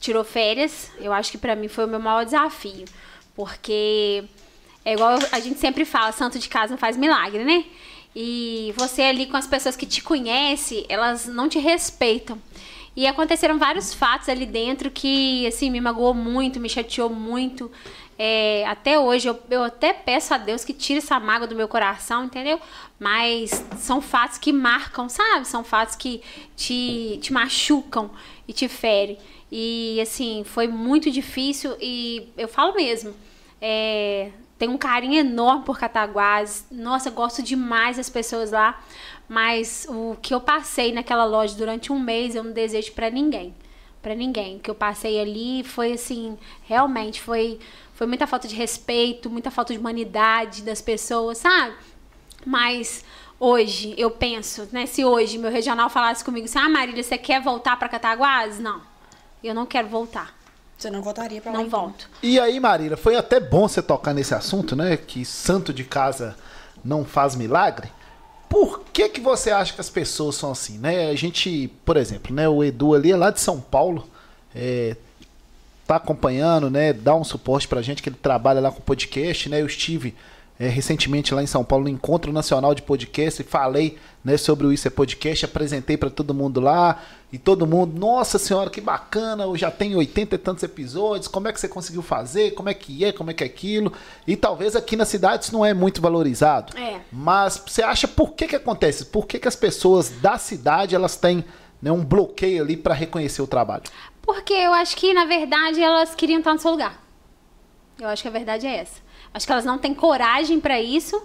tirou 0.00 0.24
férias. 0.24 0.90
Eu 0.98 1.12
acho 1.12 1.30
que 1.30 1.36
pra 1.36 1.54
mim 1.54 1.68
foi 1.68 1.84
o 1.84 1.88
meu 1.88 2.00
maior 2.00 2.24
desafio, 2.24 2.86
porque 3.34 4.24
é 4.82 4.94
igual 4.94 5.18
a 5.30 5.40
gente 5.40 5.58
sempre 5.58 5.84
fala, 5.84 6.10
santo 6.10 6.38
de 6.38 6.48
casa 6.48 6.70
não 6.70 6.78
faz 6.78 6.96
milagre, 6.96 7.44
né? 7.44 7.66
E 8.16 8.72
você 8.78 9.02
ali 9.02 9.26
com 9.26 9.36
as 9.36 9.46
pessoas 9.46 9.76
que 9.76 9.84
te 9.84 10.02
conhecem, 10.02 10.86
elas 10.88 11.26
não 11.26 11.50
te 11.50 11.58
respeitam. 11.58 12.40
E 12.94 13.06
aconteceram 13.06 13.58
vários 13.58 13.94
fatos 13.94 14.28
ali 14.28 14.44
dentro 14.44 14.90
que, 14.90 15.46
assim, 15.46 15.70
me 15.70 15.80
magoou 15.80 16.12
muito, 16.12 16.60
me 16.60 16.68
chateou 16.68 17.08
muito. 17.08 17.70
É, 18.24 18.64
até 18.68 19.00
hoje, 19.00 19.28
eu, 19.28 19.36
eu 19.50 19.64
até 19.64 19.92
peço 19.92 20.32
a 20.32 20.38
Deus 20.38 20.64
que 20.64 20.72
tire 20.72 20.98
essa 20.98 21.18
mágoa 21.18 21.48
do 21.48 21.56
meu 21.56 21.66
coração, 21.66 22.26
entendeu? 22.26 22.60
Mas 22.96 23.50
são 23.78 24.00
fatos 24.00 24.38
que 24.38 24.52
marcam, 24.52 25.08
sabe? 25.08 25.44
São 25.44 25.64
fatos 25.64 25.96
que 25.96 26.22
te, 26.54 27.18
te 27.20 27.32
machucam 27.32 28.12
e 28.46 28.52
te 28.52 28.68
ferem. 28.68 29.18
E, 29.50 30.00
assim, 30.00 30.44
foi 30.44 30.68
muito 30.68 31.10
difícil 31.10 31.76
e 31.80 32.28
eu 32.36 32.46
falo 32.46 32.76
mesmo. 32.76 33.12
É, 33.60 34.30
tenho 34.56 34.70
um 34.70 34.78
carinho 34.78 35.18
enorme 35.18 35.64
por 35.64 35.76
Cataguases. 35.76 36.64
Nossa, 36.70 37.10
gosto 37.10 37.42
demais 37.42 37.96
das 37.96 38.08
pessoas 38.08 38.52
lá. 38.52 38.80
Mas 39.28 39.84
o 39.90 40.16
que 40.22 40.32
eu 40.32 40.40
passei 40.40 40.92
naquela 40.92 41.24
loja 41.24 41.56
durante 41.56 41.90
um 41.90 41.98
mês, 41.98 42.36
eu 42.36 42.44
não 42.44 42.52
desejo 42.52 42.92
pra 42.92 43.10
ninguém. 43.10 43.52
Pra 44.00 44.14
ninguém. 44.14 44.58
O 44.58 44.60
que 44.60 44.70
eu 44.70 44.76
passei 44.76 45.20
ali 45.20 45.64
foi 45.64 45.94
assim, 45.94 46.38
realmente 46.68 47.20
foi 47.20 47.58
foi 47.94 48.06
muita 48.06 48.26
falta 48.26 48.48
de 48.48 48.54
respeito, 48.54 49.30
muita 49.30 49.50
falta 49.50 49.72
de 49.72 49.78
humanidade 49.78 50.62
das 50.62 50.80
pessoas, 50.80 51.38
sabe? 51.38 51.74
Mas 52.44 53.04
hoje 53.38 53.94
eu 53.96 54.10
penso, 54.10 54.68
né, 54.72 54.86
se 54.86 55.04
hoje 55.04 55.38
meu 55.38 55.50
regional 55.50 55.88
falasse 55.88 56.24
comigo 56.24 56.46
assim: 56.46 56.58
"Ah, 56.58 56.68
Marília, 56.68 57.02
você 57.02 57.18
quer 57.18 57.40
voltar 57.40 57.76
pra 57.78 57.88
Cataguases?" 57.88 58.58
Não. 58.58 58.80
Eu 59.42 59.54
não 59.54 59.66
quero 59.66 59.88
voltar. 59.88 60.32
Você 60.82 60.90
não 60.90 61.02
voltaria 61.02 61.40
pra 61.40 61.52
lá? 61.52 61.58
Não 61.58 61.66
então? 61.66 61.80
volto. 61.80 62.08
E 62.22 62.40
aí, 62.40 62.58
Marília, 62.58 62.96
foi 62.96 63.16
até 63.16 63.38
bom 63.38 63.68
você 63.68 63.80
tocar 63.80 64.12
nesse 64.12 64.34
assunto, 64.34 64.74
né? 64.74 64.96
Que 64.96 65.24
santo 65.24 65.72
de 65.72 65.84
casa 65.84 66.36
não 66.84 67.04
faz 67.04 67.36
milagre. 67.36 67.88
Por 68.48 68.80
que 68.92 69.08
que 69.08 69.20
você 69.20 69.50
acha 69.50 69.72
que 69.72 69.80
as 69.80 69.88
pessoas 69.88 70.34
são 70.34 70.50
assim, 70.50 70.78
né? 70.78 71.08
A 71.08 71.14
gente, 71.14 71.68
por 71.84 71.96
exemplo, 71.96 72.34
né? 72.34 72.48
O 72.48 72.64
Edu 72.64 72.94
ali 72.94 73.12
é 73.12 73.16
lá 73.16 73.30
de 73.30 73.40
São 73.40 73.60
Paulo, 73.60 74.08
é, 74.54 74.96
tá 75.86 75.96
acompanhando, 75.96 76.70
né? 76.70 76.92
Dá 76.92 77.14
um 77.14 77.24
suporte 77.24 77.66
pra 77.68 77.82
gente 77.82 78.02
que 78.02 78.08
ele 78.08 78.16
trabalha 78.20 78.60
lá 78.60 78.70
com 78.70 78.80
podcast, 78.80 79.48
né? 79.48 79.60
Eu 79.60 79.66
estive 79.66 80.14
é, 80.58 80.68
recentemente 80.68 81.34
lá 81.34 81.42
em 81.42 81.46
São 81.46 81.64
Paulo 81.64 81.84
no 81.84 81.90
Encontro 81.90 82.32
Nacional 82.32 82.74
de 82.74 82.82
Podcast 82.82 83.42
e 83.42 83.44
falei 83.44 83.98
né, 84.24 84.36
sobre 84.36 84.66
o 84.66 84.72
Isso 84.72 84.86
é 84.86 84.90
Podcast, 84.90 85.44
apresentei 85.44 85.96
para 85.96 86.08
todo 86.08 86.32
mundo 86.32 86.60
lá 86.60 87.00
e 87.32 87.38
todo 87.38 87.66
mundo, 87.66 87.98
nossa 87.98 88.38
senhora, 88.38 88.70
que 88.70 88.80
bacana, 88.80 89.44
eu 89.44 89.56
já 89.56 89.70
tenho 89.70 89.98
80 89.98 90.34
e 90.34 90.38
tantos 90.38 90.62
episódios, 90.62 91.26
como 91.26 91.48
é 91.48 91.52
que 91.52 91.58
você 91.58 91.66
conseguiu 91.66 92.02
fazer, 92.02 92.52
como 92.52 92.68
é 92.68 92.74
que 92.74 93.04
é, 93.04 93.10
como 93.10 93.30
é 93.30 93.34
que 93.34 93.42
é 93.42 93.46
aquilo, 93.46 93.92
e 94.26 94.36
talvez 94.36 94.76
aqui 94.76 94.94
na 94.94 95.04
cidade 95.06 95.44
isso 95.44 95.52
não 95.52 95.64
é 95.66 95.74
muito 95.74 96.00
valorizado, 96.00 96.76
É. 96.78 97.00
mas 97.10 97.60
você 97.66 97.82
acha 97.82 98.06
por 98.06 98.34
que 98.34 98.46
que 98.46 98.54
acontece? 98.54 99.06
Por 99.06 99.26
que 99.26 99.38
que 99.40 99.48
as 99.48 99.56
pessoas 99.56 100.10
da 100.20 100.38
cidade, 100.38 100.94
elas 100.94 101.16
têm 101.16 101.42
né, 101.80 101.90
um 101.90 102.04
bloqueio 102.04 102.62
ali 102.62 102.76
para 102.76 102.94
reconhecer 102.94 103.42
o 103.42 103.46
trabalho? 103.46 103.84
Porque 104.22 104.52
eu 104.52 104.72
acho 104.72 104.96
que, 104.96 105.12
na 105.12 105.24
verdade, 105.24 105.82
elas 105.82 106.14
queriam 106.14 106.38
estar 106.38 106.52
no 106.54 106.58
seu 106.60 106.70
lugar. 106.70 107.02
Eu 108.00 108.08
acho 108.08 108.22
que 108.22 108.28
a 108.28 108.32
verdade 108.32 108.66
é 108.66 108.76
essa. 108.76 109.00
Acho 109.34 109.46
que 109.46 109.52
elas 109.52 109.64
não 109.64 109.78
têm 109.78 109.94
coragem 109.94 110.60
pra 110.60 110.80
isso 110.80 111.20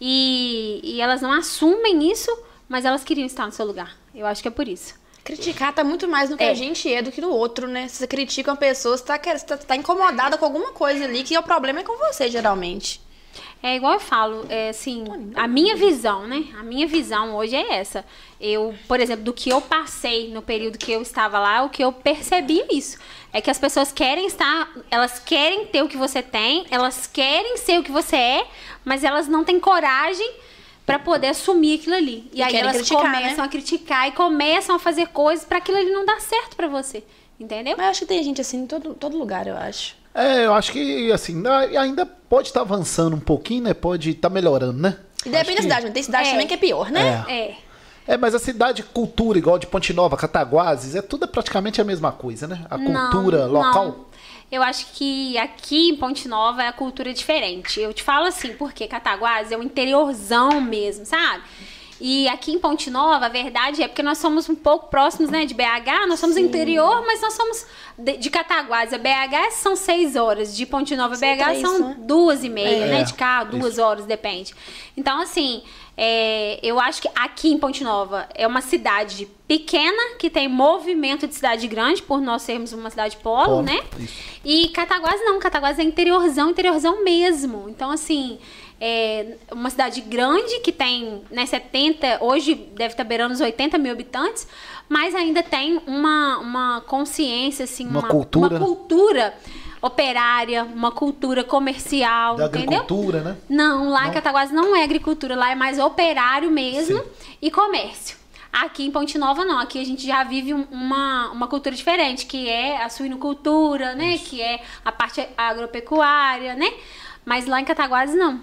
e, 0.00 0.80
e 0.82 1.00
elas 1.00 1.20
não 1.20 1.32
assumem 1.32 2.10
isso, 2.10 2.30
mas 2.68 2.84
elas 2.84 3.02
queriam 3.04 3.26
estar 3.26 3.46
no 3.46 3.52
seu 3.52 3.66
lugar. 3.66 3.96
Eu 4.14 4.26
acho 4.26 4.42
que 4.42 4.48
é 4.48 4.50
por 4.50 4.66
isso. 4.68 4.94
Criticar 5.24 5.74
tá 5.74 5.82
muito 5.82 6.06
mais 6.06 6.30
no 6.30 6.36
que 6.36 6.44
É. 6.44 6.50
a 6.50 6.54
gente 6.54 6.92
é 6.92 7.02
do 7.02 7.10
que 7.10 7.20
no 7.20 7.30
outro, 7.30 7.66
né? 7.66 7.88
Se 7.88 7.96
você 7.96 8.06
critica 8.06 8.50
uma 8.50 8.56
pessoa, 8.56 8.96
você 8.96 9.04
tá, 9.04 9.18
você 9.18 9.44
tá, 9.44 9.56
tá 9.56 9.76
incomodada 9.76 10.38
com 10.38 10.44
alguma 10.44 10.70
coisa 10.70 11.04
ali, 11.04 11.24
que 11.24 11.36
o 11.36 11.42
problema 11.42 11.80
é 11.80 11.82
com 11.82 11.96
você, 11.98 12.30
geralmente. 12.30 13.00
É 13.62 13.74
igual 13.74 13.94
eu 13.94 14.00
falo, 14.00 14.46
é 14.48 14.68
assim, 14.68 15.02
a 15.34 15.48
minha 15.48 15.74
visão, 15.74 16.26
né? 16.26 16.44
A 16.58 16.62
minha 16.62 16.86
visão 16.86 17.34
hoje 17.34 17.56
é 17.56 17.74
essa. 17.76 18.04
Eu, 18.40 18.74
por 18.86 19.00
exemplo, 19.00 19.24
do 19.24 19.32
que 19.32 19.50
eu 19.50 19.60
passei 19.60 20.28
no 20.30 20.40
período 20.42 20.78
que 20.78 20.92
eu 20.92 21.02
estava 21.02 21.38
lá, 21.38 21.62
o 21.64 21.70
que 21.70 21.82
eu 21.82 21.90
percebi 21.90 22.60
é 22.60 22.74
isso. 22.74 22.98
É 23.32 23.40
que 23.40 23.50
as 23.50 23.58
pessoas 23.58 23.90
querem 23.90 24.26
estar, 24.26 24.70
elas 24.90 25.18
querem 25.18 25.66
ter 25.66 25.82
o 25.82 25.88
que 25.88 25.96
você 25.96 26.22
tem, 26.22 26.66
elas 26.70 27.06
querem 27.06 27.56
ser 27.56 27.80
o 27.80 27.82
que 27.82 27.90
você 27.90 28.16
é, 28.16 28.46
mas 28.84 29.02
elas 29.02 29.26
não 29.26 29.42
têm 29.42 29.58
coragem 29.58 30.30
pra 30.84 30.98
poder 30.98 31.28
assumir 31.28 31.80
aquilo 31.80 31.96
ali. 31.96 32.30
E, 32.32 32.38
E 32.38 32.42
aí 32.42 32.54
elas 32.56 32.76
criticar, 32.76 33.02
começam 33.02 33.38
né? 33.38 33.44
a 33.44 33.48
criticar 33.48 34.08
e 34.08 34.12
começam 34.12 34.76
a 34.76 34.78
fazer 34.78 35.08
coisas 35.08 35.44
pra 35.44 35.58
aquilo 35.58 35.78
ali 35.78 35.90
não 35.90 36.04
dar 36.04 36.20
certo 36.20 36.54
pra 36.56 36.68
você. 36.68 37.02
Entendeu? 37.38 37.74
Mas 37.76 37.84
eu 37.84 37.90
acho 37.90 38.00
que 38.00 38.06
tem 38.06 38.22
gente 38.22 38.40
assim 38.40 38.58
em 38.62 38.66
todo, 38.66 38.94
todo 38.94 39.18
lugar, 39.18 39.46
eu 39.46 39.56
acho. 39.56 39.96
É, 40.16 40.46
eu 40.46 40.54
acho 40.54 40.72
que 40.72 41.12
assim, 41.12 41.42
ainda 41.78 42.06
pode 42.06 42.48
estar 42.48 42.62
avançando 42.62 43.14
um 43.14 43.20
pouquinho, 43.20 43.64
né? 43.64 43.74
Pode 43.74 44.10
estar 44.10 44.30
melhorando, 44.30 44.80
né? 44.80 44.96
E 45.24 45.28
depende 45.28 45.36
Acho 45.38 45.46
da 45.50 45.54
que- 45.56 45.62
cidade, 45.62 45.84
mas 45.84 45.92
tem 45.94 46.02
cidade 46.02 46.28
É. 46.28 46.30
também 46.32 46.46
que 46.46 46.54
é 46.54 46.56
pior, 46.56 46.90
né? 46.90 47.24
É. 47.28 47.54
É, 48.08 48.16
mas 48.16 48.34
a 48.34 48.38
cidade 48.38 48.82
cultura, 48.84 49.36
igual 49.36 49.58
de 49.58 49.66
Ponte 49.66 49.92
Nova, 49.92 50.16
Cataguases, 50.16 50.94
é 50.94 51.02
tudo 51.02 51.26
praticamente 51.26 51.80
a 51.80 51.84
mesma 51.84 52.12
coisa, 52.12 52.46
né? 52.46 52.64
A 52.70 52.78
Não, 52.78 53.10
cultura 53.10 53.46
local. 53.46 53.84
não. 53.84 54.06
Eu 54.50 54.62
acho 54.62 54.86
que 54.94 55.36
aqui 55.38 55.88
em 55.90 55.96
Ponte 55.96 56.28
Nova 56.28 56.62
a 56.62 56.72
cultura 56.72 57.10
é 57.10 57.12
diferente. 57.12 57.80
Eu 57.80 57.92
te 57.92 58.04
falo 58.04 58.26
assim, 58.26 58.52
porque 58.54 58.86
Cataguases 58.86 59.50
é 59.50 59.56
um 59.58 59.62
interiorzão 59.64 60.60
mesmo, 60.60 61.04
sabe? 61.04 61.42
E 62.00 62.28
aqui 62.28 62.52
em 62.52 62.58
Ponte 62.58 62.90
Nova, 62.90 63.26
a 63.26 63.28
verdade 63.28 63.82
é 63.82 63.88
porque 63.88 64.02
nós 64.02 64.18
somos 64.18 64.48
um 64.48 64.54
pouco 64.54 64.88
próximos, 64.88 65.30
né, 65.30 65.46
de 65.46 65.54
BH, 65.54 66.06
nós 66.08 66.20
somos 66.20 66.36
interior, 66.36 67.02
mas 67.06 67.20
nós 67.22 67.32
somos 67.34 67.66
de, 67.96 68.16
de 68.18 68.30
Cataguases. 68.30 68.92
A 68.92 68.98
BH 68.98 69.52
são 69.52 69.74
seis 69.74 70.14
horas, 70.16 70.54
de 70.56 70.66
Ponte 70.66 70.94
Nova 70.94 71.14
a 71.14 71.16
São 71.16 71.28
BH 71.36 71.42
três, 71.44 71.60
são 71.60 71.78
né? 71.78 71.96
duas 72.00 72.44
e 72.44 72.48
meia, 72.48 72.84
É. 72.84 72.88
né, 72.88 73.02
de 73.02 73.14
carro, 73.14 73.50
duas 73.52 73.78
horas, 73.78 74.04
depende. 74.04 74.54
Então, 74.96 75.20
assim, 75.20 75.62
é, 75.96 76.60
eu 76.62 76.78
acho 76.78 77.00
que 77.00 77.08
aqui 77.14 77.48
em 77.50 77.58
Ponte 77.58 77.82
Nova 77.82 78.28
é 78.34 78.46
uma 78.46 78.60
cidade 78.60 79.26
pequena, 79.48 80.16
que 80.18 80.28
tem 80.28 80.48
movimento 80.48 81.26
de 81.26 81.34
cidade 81.34 81.66
grande, 81.66 82.02
por 82.02 82.20
nós 82.20 82.42
sermos 82.42 82.72
uma 82.74 82.90
cidade 82.90 83.16
polo, 83.16 83.44
Polo, 83.46 83.62
né? 83.62 83.80
isso. 83.98 84.14
E 84.44 84.68
Cataguases 84.68 85.24
não, 85.24 85.38
Cataguases 85.38 85.78
é 85.78 85.82
interiorzão, 85.82 86.50
interiorzão 86.50 87.02
mesmo. 87.02 87.66
Então, 87.68 87.90
assim, 87.90 88.38
é 88.80 89.36
uma 89.52 89.70
cidade 89.70 90.00
grande 90.02 90.60
que 90.60 90.70
tem, 90.72 91.22
né, 91.30 91.46
70, 91.46 92.18
hoje 92.22 92.54
deve 92.54 92.92
estar 92.92 93.04
beirando 93.04 93.32
os 93.34 93.40
80 93.40 93.78
mil 93.78 93.92
habitantes, 93.92 94.46
mas 94.88 95.14
ainda 95.14 95.42
tem 95.42 95.80
uma, 95.86 96.38
uma 96.38 96.80
consciência, 96.82 97.64
assim, 97.64 97.86
Uma 97.88 98.00
uma, 98.00 98.08
cultura, 98.08 98.46
uma 98.48 98.58
né? 98.58 98.64
cultura 98.64 99.34
operária, 99.80 100.64
uma 100.64 100.90
cultura 100.90 101.44
comercial, 101.44 102.36
Da 102.36 102.46
entendeu? 102.46 102.80
agricultura, 102.80 103.20
né? 103.22 103.36
Não, 103.48 103.88
lá 103.90 104.02
Não? 104.02 104.10
em 104.10 104.12
Cataguases 104.12 104.54
não 104.54 104.74
é 104.76 104.82
agricultura, 104.82 105.36
lá 105.36 105.50
é 105.50 105.54
mais 105.54 105.78
operário 105.78 106.50
mesmo 106.50 106.98
Sim. 106.98 107.04
e 107.42 107.50
comércio. 107.50 108.16
Aqui 108.52 108.86
em 108.86 108.90
Ponte 108.90 109.18
Nova 109.18 109.44
não, 109.44 109.58
aqui 109.58 109.78
a 109.80 109.84
gente 109.84 110.06
já 110.06 110.24
vive 110.24 110.54
um- 110.54 110.66
uma, 110.70 111.30
uma 111.30 111.46
cultura 111.46 111.74
diferente, 111.76 112.24
que 112.24 112.48
é 112.48 112.82
a 112.82 112.88
suinocultura, 112.88 113.94
né? 113.94 114.16
Que 114.18 114.40
é 114.40 114.62
a 114.84 114.90
parte 114.90 115.26
agropecuária, 115.36 116.54
né? 116.54 116.72
Mas 117.24 117.46
lá 117.46 117.60
em 117.60 117.64
Cataguases 117.64 118.16
não. 118.16 118.40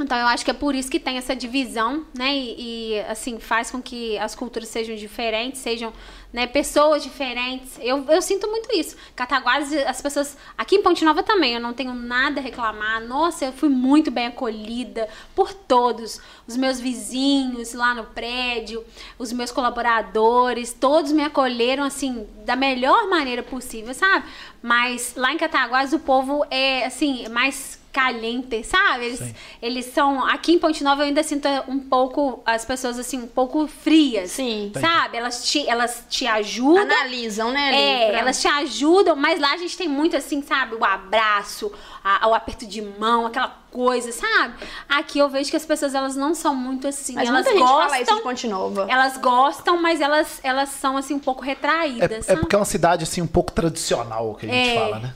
Então 0.00 0.16
eu 0.16 0.28
acho 0.28 0.44
que 0.44 0.50
é 0.50 0.54
por 0.54 0.76
isso 0.76 0.88
que 0.88 1.00
tem 1.00 1.16
essa 1.16 1.34
divisão, 1.34 2.06
né? 2.16 2.32
E, 2.32 2.92
e, 2.92 3.00
assim, 3.00 3.40
faz 3.40 3.68
com 3.68 3.82
que 3.82 4.16
as 4.18 4.32
culturas 4.32 4.68
sejam 4.68 4.94
diferentes, 4.94 5.60
sejam 5.60 5.92
né, 6.32 6.46
pessoas 6.46 7.02
diferentes. 7.02 7.78
Eu, 7.80 8.04
eu 8.08 8.22
sinto 8.22 8.46
muito 8.48 8.72
isso. 8.72 8.96
Cataguases, 9.16 9.84
as 9.86 10.00
pessoas. 10.00 10.36
Aqui 10.56 10.76
em 10.76 10.82
Ponte 10.82 11.04
Nova 11.04 11.24
também, 11.24 11.54
eu 11.54 11.60
não 11.60 11.72
tenho 11.72 11.94
nada 11.94 12.38
a 12.40 12.42
reclamar. 12.42 13.02
Nossa, 13.02 13.46
eu 13.46 13.52
fui 13.52 13.68
muito 13.68 14.08
bem 14.08 14.28
acolhida 14.28 15.08
por 15.34 15.52
todos. 15.52 16.20
Os 16.46 16.56
meus 16.56 16.78
vizinhos 16.78 17.74
lá 17.74 17.92
no 17.92 18.04
prédio, 18.04 18.84
os 19.18 19.32
meus 19.32 19.50
colaboradores, 19.50 20.72
todos 20.72 21.10
me 21.10 21.24
acolheram 21.24 21.82
assim, 21.82 22.24
da 22.44 22.54
melhor 22.54 23.08
maneira 23.08 23.42
possível, 23.42 23.92
sabe? 23.94 24.26
Mas 24.62 25.14
lá 25.16 25.32
em 25.32 25.38
Cataguases 25.38 25.92
o 25.92 25.98
povo 25.98 26.44
é 26.50 26.86
assim, 26.86 27.26
mais 27.28 27.77
caliente, 27.98 28.62
sabe? 28.64 29.06
Eles, 29.06 29.18
Sim. 29.18 29.34
eles 29.60 29.86
são. 29.86 30.24
Aqui 30.24 30.52
em 30.52 30.58
Ponte 30.58 30.84
Nova 30.84 31.02
eu 31.02 31.06
ainda 31.06 31.22
sinto 31.22 31.48
um 31.66 31.78
pouco. 31.80 32.40
As 32.46 32.64
pessoas 32.64 32.98
assim, 32.98 33.18
um 33.22 33.26
pouco 33.26 33.66
frias. 33.66 34.30
Sim. 34.30 34.72
Sabe? 34.80 35.16
Elas 35.16 35.44
te, 35.50 35.68
elas 35.68 36.04
te 36.08 36.26
ajudam. 36.26 36.82
Analisam, 36.82 37.50
né? 37.50 37.68
ali, 37.68 37.76
É, 37.76 38.08
pra- 38.10 38.18
elas 38.20 38.40
te 38.40 38.46
ajudam, 38.48 39.16
mas 39.16 39.40
lá 39.40 39.52
a 39.52 39.56
gente 39.56 39.76
tem 39.76 39.88
muito 39.88 40.16
assim, 40.16 40.42
sabe? 40.42 40.74
O 40.76 40.84
abraço, 40.84 41.72
a- 42.04 42.28
o 42.28 42.34
aperto 42.34 42.66
de 42.66 42.80
mão, 42.80 43.26
aquela 43.26 43.56
coisa, 43.70 44.10
sabe? 44.12 44.54
Aqui 44.88 45.18
eu 45.18 45.28
vejo 45.28 45.50
que 45.50 45.56
as 45.56 45.66
pessoas 45.66 45.94
elas 45.94 46.16
não 46.16 46.34
são 46.34 46.54
muito 46.54 46.86
assim. 46.88 47.14
Mas 47.14 47.28
elas 47.28 47.44
muita 47.44 47.58
gente 47.58 47.68
gostam. 47.68 47.88
fala 47.90 48.00
isso 48.02 48.14
de 48.16 48.22
Ponte 48.22 48.48
Nova. 48.48 48.86
Elas 48.88 49.16
gostam, 49.18 49.80
mas 49.82 50.00
elas, 50.00 50.40
elas 50.42 50.68
são 50.70 50.96
assim 50.96 51.14
um 51.14 51.18
pouco 51.18 51.42
retraídas. 51.42 52.28
É, 52.28 52.32
é 52.32 52.36
porque 52.36 52.54
é 52.54 52.58
uma 52.58 52.64
cidade 52.64 53.02
assim 53.04 53.20
um 53.20 53.26
pouco 53.26 53.52
tradicional 53.52 54.34
que 54.34 54.46
a 54.46 54.48
gente 54.48 54.70
É. 54.70 54.74
fala, 54.74 54.98
né? 55.00 55.14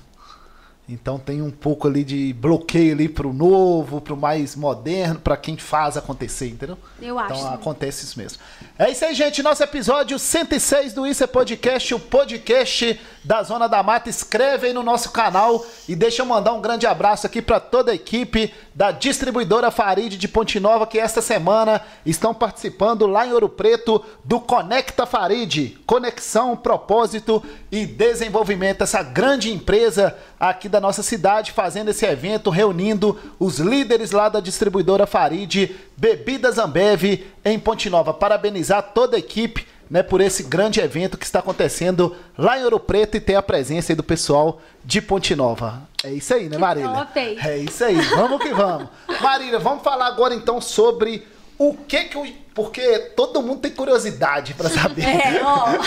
Então 0.92 1.18
tem 1.18 1.40
um 1.40 1.50
pouco 1.50 1.88
ali 1.88 2.04
de 2.04 2.32
bloqueio 2.34 2.92
ali 2.92 3.08
pro 3.08 3.32
novo, 3.32 4.00
pro 4.00 4.16
mais 4.16 4.54
moderno, 4.54 5.18
pra 5.18 5.36
quem 5.36 5.56
faz 5.56 5.96
acontecer, 5.96 6.48
entendeu? 6.48 6.76
Eu 7.00 7.18
acho 7.18 7.34
Então 7.34 7.54
acontece 7.54 8.04
isso 8.04 8.18
mesmo. 8.18 8.38
É 8.82 8.90
isso 8.90 9.04
aí, 9.04 9.14
gente. 9.14 9.44
Nosso 9.44 9.62
episódio 9.62 10.18
106 10.18 10.92
do 10.92 11.06
Isso 11.06 11.22
é 11.22 11.26
Podcast, 11.28 11.94
o 11.94 12.00
podcast 12.00 13.00
da 13.22 13.40
Zona 13.40 13.68
da 13.68 13.80
Mata. 13.80 14.10
Escreve 14.10 14.66
aí 14.66 14.72
no 14.72 14.82
nosso 14.82 15.12
canal 15.12 15.64
e 15.88 15.94
deixa 15.94 16.22
eu 16.22 16.26
mandar 16.26 16.52
um 16.52 16.60
grande 16.60 16.84
abraço 16.84 17.24
aqui 17.24 17.40
pra 17.40 17.60
toda 17.60 17.92
a 17.92 17.94
equipe 17.94 18.52
da 18.74 18.90
distribuidora 18.90 19.70
Farid 19.70 20.16
de 20.16 20.26
Ponte 20.26 20.58
Nova 20.58 20.86
que 20.86 20.98
esta 20.98 21.22
semana 21.22 21.80
estão 22.04 22.34
participando 22.34 23.06
lá 23.06 23.24
em 23.24 23.32
Ouro 23.32 23.48
Preto 23.48 24.04
do 24.24 24.40
Conecta 24.40 25.06
Farid, 25.06 25.78
conexão, 25.86 26.56
propósito 26.56 27.40
e 27.70 27.86
desenvolvimento. 27.86 28.82
Essa 28.82 29.02
grande 29.02 29.52
empresa 29.52 30.16
aqui 30.40 30.68
da 30.68 30.80
nossa 30.80 31.04
cidade 31.04 31.52
fazendo 31.52 31.90
esse 31.90 32.04
evento, 32.04 32.50
reunindo 32.50 33.16
os 33.38 33.58
líderes 33.58 34.10
lá 34.10 34.28
da 34.28 34.40
distribuidora 34.40 35.06
Farid, 35.06 35.70
Bebidas 35.96 36.58
Ambev 36.58 37.24
em 37.44 37.58
Ponte 37.60 37.88
Nova. 37.88 38.12
Parabenizar 38.12 38.71
toda 38.80 39.16
a 39.16 39.18
equipe 39.18 39.66
né, 39.90 40.02
por 40.02 40.22
esse 40.22 40.44
grande 40.44 40.80
evento 40.80 41.18
que 41.18 41.24
está 41.26 41.40
acontecendo 41.40 42.16
lá 42.38 42.58
em 42.58 42.64
Ouro 42.64 42.80
Preto 42.80 43.16
e 43.16 43.20
ter 43.20 43.34
a 43.34 43.42
presença 43.42 43.92
aí 43.92 43.96
do 43.96 44.02
pessoal 44.02 44.62
de 44.82 45.02
Ponte 45.02 45.36
Nova. 45.36 45.82
É 46.02 46.10
isso 46.10 46.32
aí, 46.32 46.48
né, 46.48 46.56
Marília? 46.56 47.06
É 47.14 47.58
isso 47.58 47.84
aí, 47.84 48.00
vamos 48.00 48.40
que 48.42 48.54
vamos. 48.54 48.88
Marília, 49.20 49.58
vamos 49.58 49.82
falar 49.82 50.06
agora 50.06 50.34
então 50.34 50.60
sobre 50.62 51.26
o 51.58 51.74
que 51.74 52.04
que 52.04 52.16
o... 52.16 52.26
Porque 52.54 52.98
todo 53.16 53.42
mundo 53.42 53.60
tem 53.60 53.70
curiosidade 53.70 54.54
para 54.54 54.70
saber. 54.70 55.04
É, 55.04 55.42
ó. 55.42 55.72
Nós 55.72 55.82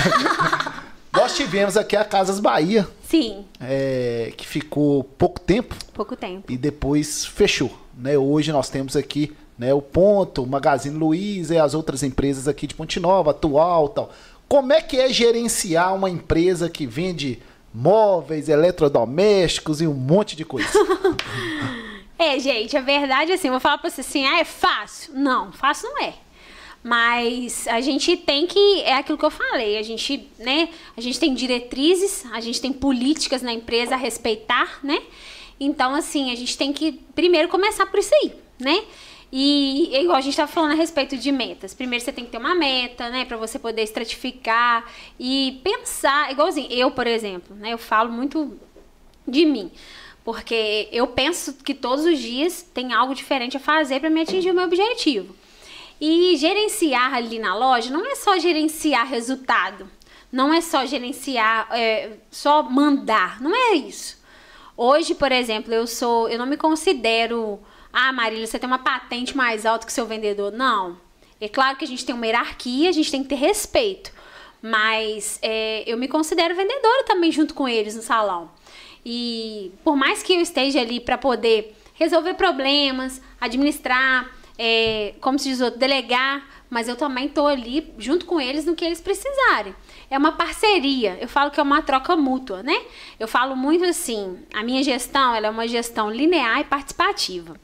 nós 1.15 1.35
tivemos 1.35 1.77
aqui 1.77 1.95
a 1.95 2.03
Casas 2.03 2.39
Bahia, 2.39 2.87
Sim, 3.07 3.45
é, 3.59 4.33
que 4.35 4.45
ficou 4.45 5.03
pouco 5.03 5.39
tempo 5.39 5.75
pouco 5.93 6.15
tempo. 6.15 6.51
e 6.51 6.57
depois 6.57 7.25
fechou. 7.25 7.71
Né? 7.97 8.17
Hoje 8.17 8.51
nós 8.51 8.69
temos 8.69 8.95
aqui 8.95 9.35
né, 9.57 9.73
o 9.73 9.81
Ponto, 9.81 10.43
o 10.43 10.47
Magazine 10.47 10.97
Luiza 10.97 11.55
e 11.55 11.59
as 11.59 11.73
outras 11.73 12.03
empresas 12.03 12.47
aqui 12.47 12.67
de 12.67 12.75
Ponte 12.75 12.99
Nova, 12.99 13.31
Atual 13.31 13.89
tal. 13.89 14.11
Como 14.47 14.73
é 14.73 14.81
que 14.81 14.97
é 14.97 15.09
gerenciar 15.09 15.95
uma 15.95 16.09
empresa 16.09 16.69
que 16.69 16.85
vende 16.85 17.39
móveis, 17.73 18.47
eletrodomésticos 18.47 19.81
e 19.81 19.87
um 19.87 19.93
monte 19.93 20.35
de 20.35 20.45
coisa? 20.45 20.69
É, 22.17 22.39
gente, 22.39 22.77
a 22.77 22.81
verdade 22.81 23.33
assim, 23.33 23.49
eu 23.49 23.51
vou 23.51 23.59
falar 23.59 23.77
pra 23.77 23.89
você 23.89 23.99
assim, 23.99 24.25
ah, 24.25 24.39
é 24.39 24.45
fácil? 24.45 25.13
Não, 25.13 25.51
fácil 25.51 25.89
não 25.89 26.01
é. 26.01 26.13
Mas 26.81 27.67
a 27.67 27.81
gente 27.81 28.15
tem 28.15 28.47
que, 28.47 28.81
é 28.81 28.93
aquilo 28.93 29.17
que 29.17 29.25
eu 29.25 29.31
falei, 29.31 29.77
a 29.77 29.83
gente, 29.83 30.29
né, 30.39 30.69
a 30.95 31.01
gente 31.01 31.19
tem 31.19 31.33
diretrizes, 31.33 32.23
a 32.31 32.39
gente 32.39 32.61
tem 32.61 32.71
políticas 32.71 33.41
na 33.41 33.51
empresa 33.51 33.95
a 33.95 33.97
respeitar, 33.97 34.79
né? 34.81 35.01
Então, 35.59 35.93
assim, 35.93 36.31
a 36.31 36.35
gente 36.35 36.57
tem 36.57 36.71
que 36.71 36.93
primeiro 37.13 37.49
começar 37.49 37.85
por 37.87 37.99
isso 37.99 38.13
aí, 38.21 38.33
né? 38.59 38.83
E 39.37 39.93
é 39.93 40.01
igual 40.01 40.17
a 40.17 40.21
gente 40.21 40.37
tava 40.37 40.49
falando 40.49 40.71
a 40.71 40.75
respeito 40.75 41.17
de 41.17 41.29
metas. 41.29 41.73
Primeiro 41.73 42.01
você 42.01 42.13
tem 42.13 42.23
que 42.23 42.31
ter 42.31 42.37
uma 42.37 42.55
meta, 42.55 43.09
né, 43.09 43.25
Pra 43.25 43.35
você 43.35 43.59
poder 43.59 43.81
estratificar 43.81 44.89
e 45.19 45.59
pensar, 45.61 46.31
igualzinho, 46.31 46.71
eu, 46.71 46.89
por 46.89 47.05
exemplo, 47.05 47.53
né, 47.53 47.73
eu 47.73 47.77
falo 47.77 48.13
muito 48.13 48.57
de 49.27 49.45
mim. 49.45 49.69
Porque 50.23 50.87
eu 50.89 51.05
penso 51.07 51.53
que 51.55 51.73
todos 51.73 52.05
os 52.05 52.17
dias 52.17 52.61
tem 52.61 52.93
algo 52.93 53.13
diferente 53.13 53.57
a 53.57 53.59
fazer 53.59 53.99
para 53.99 54.09
me 54.09 54.21
atingir 54.21 54.51
o 54.51 54.53
meu 54.53 54.63
objetivo. 54.63 55.35
E 55.99 56.37
gerenciar 56.37 57.13
ali 57.13 57.37
na 57.37 57.53
loja 57.53 57.91
não 57.91 58.05
é 58.09 58.15
só 58.15 58.39
gerenciar 58.39 59.05
resultado, 59.05 59.91
não 60.31 60.53
é 60.53 60.61
só 60.61 60.85
gerenciar, 60.85 61.67
é, 61.71 62.19
só 62.31 62.63
mandar, 62.63 63.41
não 63.41 63.53
é 63.53 63.73
isso. 63.73 64.17
Hoje, 64.77 65.13
por 65.13 65.33
exemplo, 65.33 65.73
eu 65.73 65.85
sou, 65.85 66.29
eu 66.29 66.39
não 66.39 66.45
me 66.45 66.55
considero, 66.55 67.59
ah, 67.97 68.11
Marília, 68.11 68.45
você 68.45 68.59
tem 68.59 68.67
uma 68.67 68.79
patente 68.79 69.37
mais 69.37 69.65
alta 69.65 69.85
que 69.85 69.93
seu 69.93 70.05
vendedor. 70.05 70.51
Não. 70.51 70.97
É 71.39 71.47
claro 71.47 71.77
que 71.77 71.85
a 71.85 71.87
gente 71.87 72.05
tem 72.05 72.13
uma 72.13 72.25
hierarquia, 72.25 72.89
a 72.89 72.91
gente 72.91 73.09
tem 73.09 73.23
que 73.23 73.29
ter 73.29 73.35
respeito. 73.35 74.11
Mas 74.61 75.39
é, 75.41 75.81
eu 75.87 75.97
me 75.97 76.09
considero 76.09 76.53
vendedora 76.53 77.05
também 77.05 77.31
junto 77.31 77.53
com 77.53 77.69
eles 77.69 77.95
no 77.95 78.01
salão. 78.01 78.51
E 79.05 79.71
por 79.81 79.95
mais 79.95 80.21
que 80.21 80.33
eu 80.33 80.41
esteja 80.41 80.81
ali 80.81 80.99
para 80.99 81.17
poder 81.17 81.73
resolver 81.93 82.33
problemas, 82.33 83.21
administrar, 83.39 84.29
é, 84.59 85.13
como 85.21 85.39
se 85.39 85.47
diz 85.47 85.61
outro, 85.61 85.79
delegar, 85.79 86.45
mas 86.69 86.89
eu 86.89 86.97
também 86.97 87.29
tô 87.29 87.47
ali 87.47 87.93
junto 87.97 88.25
com 88.25 88.41
eles 88.41 88.65
no 88.65 88.75
que 88.75 88.83
eles 88.83 88.99
precisarem. 88.99 89.73
É 90.09 90.17
uma 90.17 90.31
parceria, 90.31 91.17
eu 91.19 91.27
falo 91.27 91.49
que 91.51 91.59
é 91.59 91.63
uma 91.63 91.81
troca 91.81 92.15
mútua, 92.15 92.61
né? 92.61 92.79
Eu 93.19 93.27
falo 93.27 93.55
muito 93.55 93.83
assim, 93.85 94.37
a 94.53 94.63
minha 94.63 94.83
gestão 94.83 95.33
ela 95.35 95.47
é 95.47 95.49
uma 95.49 95.67
gestão 95.67 96.09
linear 96.11 96.59
e 96.59 96.63
participativa. 96.63 97.55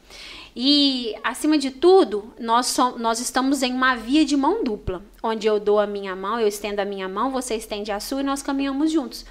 E, 0.56 1.16
acima 1.24 1.58
de 1.58 1.72
tudo, 1.72 2.34
nós, 2.40 2.66
som- 2.68 2.98
nós 2.98 3.20
estamos 3.20 3.64
em 3.64 3.74
uma 3.74 3.96
via 3.96 4.26
de 4.26 4.36
mão 4.36 4.64
dupla, 4.64 5.02
onde 5.24 5.48
eu 5.48 5.60
dou 5.60 5.80
a 5.80 5.88
minha 5.88 6.16
mão, 6.16 6.40
eu 6.40 6.48
estendo 6.48 6.82
a 6.82 6.86
minha 6.86 7.08
mão, 7.08 7.32
você 7.32 7.56
estende 7.56 7.92
a 7.92 8.00
sua 8.00 8.20
e 8.20 8.24
nós 8.24 8.42
caminhamos 8.42 8.92
juntos. 8.92 9.26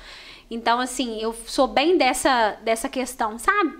Então, 0.50 0.80
assim, 0.80 1.20
eu 1.20 1.34
sou 1.46 1.66
bem 1.68 1.98
dessa, 1.98 2.56
dessa 2.62 2.88
questão, 2.88 3.38
sabe? 3.38 3.78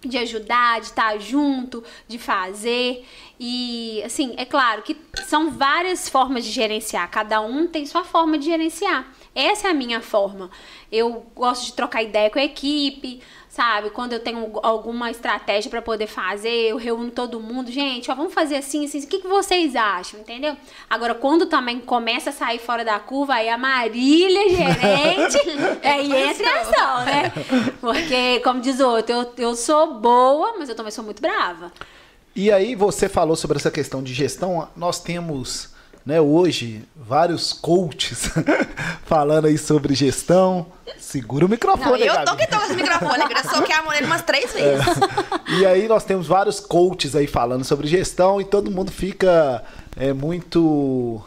De 0.00 0.16
ajudar, 0.18 0.80
de 0.80 0.86
estar 0.86 1.18
junto, 1.18 1.84
de 2.08 2.18
fazer. 2.18 3.06
E, 3.38 4.02
assim, 4.04 4.34
é 4.36 4.44
claro 4.44 4.82
que 4.82 4.96
são 5.26 5.50
várias 5.50 6.08
formas 6.08 6.44
de 6.44 6.50
gerenciar, 6.50 7.10
cada 7.10 7.40
um 7.40 7.66
tem 7.66 7.86
sua 7.86 8.04
forma 8.04 8.38
de 8.38 8.46
gerenciar. 8.46 9.10
Essa 9.34 9.68
é 9.68 9.70
a 9.70 9.74
minha 9.74 10.00
forma. 10.00 10.50
Eu 10.90 11.26
gosto 11.34 11.66
de 11.66 11.72
trocar 11.72 12.02
ideia 12.02 12.28
com 12.30 12.38
a 12.38 12.44
equipe, 12.44 13.22
sabe? 13.50 13.90
Quando 13.90 14.12
eu 14.12 14.20
tenho 14.20 14.58
alguma 14.62 15.10
estratégia 15.10 15.68
para 15.68 15.82
poder 15.82 16.06
fazer, 16.06 16.70
eu 16.70 16.76
reúno 16.76 17.10
todo 17.10 17.40
mundo. 17.40 17.70
Gente, 17.70 18.08
ó, 18.10 18.14
vamos 18.14 18.32
fazer 18.32 18.56
assim, 18.56 18.84
assim. 18.84 19.00
O 19.00 19.06
que, 19.06 19.18
que 19.18 19.28
vocês 19.28 19.74
acham? 19.74 20.20
Entendeu? 20.20 20.56
Agora, 20.88 21.14
quando 21.14 21.46
também 21.46 21.80
começa 21.80 22.30
a 22.30 22.32
sair 22.32 22.60
fora 22.60 22.84
da 22.84 22.98
curva, 23.00 23.34
aí 23.34 23.48
a 23.48 23.58
Marília, 23.58 24.48
gerente, 24.48 25.38
aí 25.82 26.30
entra 26.30 26.46
em 26.46 26.58
ação, 26.60 27.04
né? 27.04 27.32
Porque, 27.80 28.40
como 28.40 28.60
diz 28.60 28.78
o 28.78 28.88
outro, 28.88 29.14
eu, 29.14 29.32
eu 29.36 29.56
sou 29.56 29.94
boa, 29.94 30.54
mas 30.56 30.68
eu 30.68 30.76
também 30.76 30.92
sou 30.92 31.04
muito 31.04 31.20
brava. 31.20 31.72
E 32.36 32.52
aí 32.52 32.76
você 32.76 33.08
falou 33.08 33.34
sobre 33.34 33.58
essa 33.58 33.70
questão 33.70 34.00
de 34.00 34.14
gestão. 34.14 34.68
Nós 34.76 35.00
temos, 35.00 35.69
né, 36.04 36.20
hoje 36.20 36.82
vários 36.96 37.52
coaches 37.52 38.30
falando 39.04 39.46
aí 39.46 39.58
sobre 39.58 39.94
gestão. 39.94 40.66
Segura 40.98 41.44
o 41.44 41.48
Não, 41.48 41.54
microfone, 41.54 42.02
eu 42.06 42.14
Gabi. 42.14 42.26
tô 42.26 42.36
que 42.36 42.46
tô 42.46 42.58
com 42.58 42.64
esse 42.64 42.76
microfone, 42.76 43.24
eu 43.34 43.50
soquei 43.50 43.74
a 43.74 43.82
mão 43.82 43.92
nele 43.92 44.06
umas 44.06 44.22
três 44.22 44.52
vezes. 44.52 44.86
E 45.58 45.66
aí 45.66 45.88
nós 45.88 46.04
temos 46.04 46.28
vários 46.28 46.60
coaches 46.60 47.16
aí 47.16 47.26
falando 47.26 47.64
sobre 47.64 47.88
gestão 47.88 48.40
e 48.40 48.44
todo 48.44 48.70
mundo 48.70 48.92
fica 48.92 49.64
é, 49.96 50.12
muito 50.12 51.20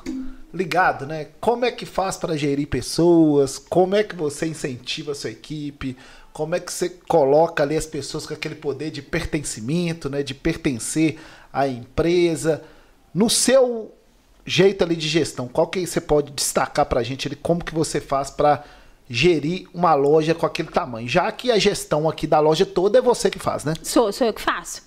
ligado, 0.53 1.05
né? 1.05 1.27
Como 1.41 1.65
é 1.65 1.71
que 1.71 1.85
faz 1.85 2.15
para 2.15 2.37
gerir 2.37 2.67
pessoas? 2.67 3.57
Como 3.57 3.95
é 3.95 4.03
que 4.03 4.15
você 4.15 4.47
incentiva 4.47 5.11
a 5.11 5.15
sua 5.15 5.31
equipe? 5.31 5.97
Como 6.31 6.55
é 6.55 6.59
que 6.61 6.71
você 6.71 6.87
coloca 6.89 7.63
ali 7.63 7.75
as 7.75 7.85
pessoas 7.85 8.25
com 8.25 8.33
aquele 8.33 8.55
poder 8.55 8.91
de 8.91 9.01
pertencimento, 9.01 10.09
né? 10.09 10.23
De 10.23 10.33
pertencer 10.33 11.19
à 11.51 11.67
empresa? 11.67 12.63
No 13.13 13.29
seu 13.29 13.91
jeito 14.45 14.84
ali 14.84 14.95
de 14.95 15.07
gestão, 15.07 15.48
qual 15.48 15.68
que 15.68 15.86
você 15.86 16.02
pode 16.02 16.32
destacar 16.32 16.86
pra 16.86 17.03
gente 17.03 17.28
ali? 17.28 17.36
Como 17.36 17.64
que 17.64 17.74
você 17.74 18.02
faz 18.02 18.30
para 18.30 18.64
gerir 19.10 19.68
uma 19.74 19.94
loja 19.94 20.34
com 20.34 20.45
aquele 20.45 20.70
tamanho? 20.70 21.07
Já 21.07 21.32
que 21.32 21.52
a 21.52 21.57
gestão 21.57 22.10
aqui 22.10 22.28
da 22.28 22.40
loja 22.40 22.65
toda 22.65 22.99
é 22.99 23.02
você 23.02 23.30
que 23.30 23.40
faz, 23.40 23.64
né? 23.64 23.74
Sou, 23.82 24.11
sou 24.11 24.28
eu 24.28 24.34
que 24.34 24.41
faço. 24.41 24.84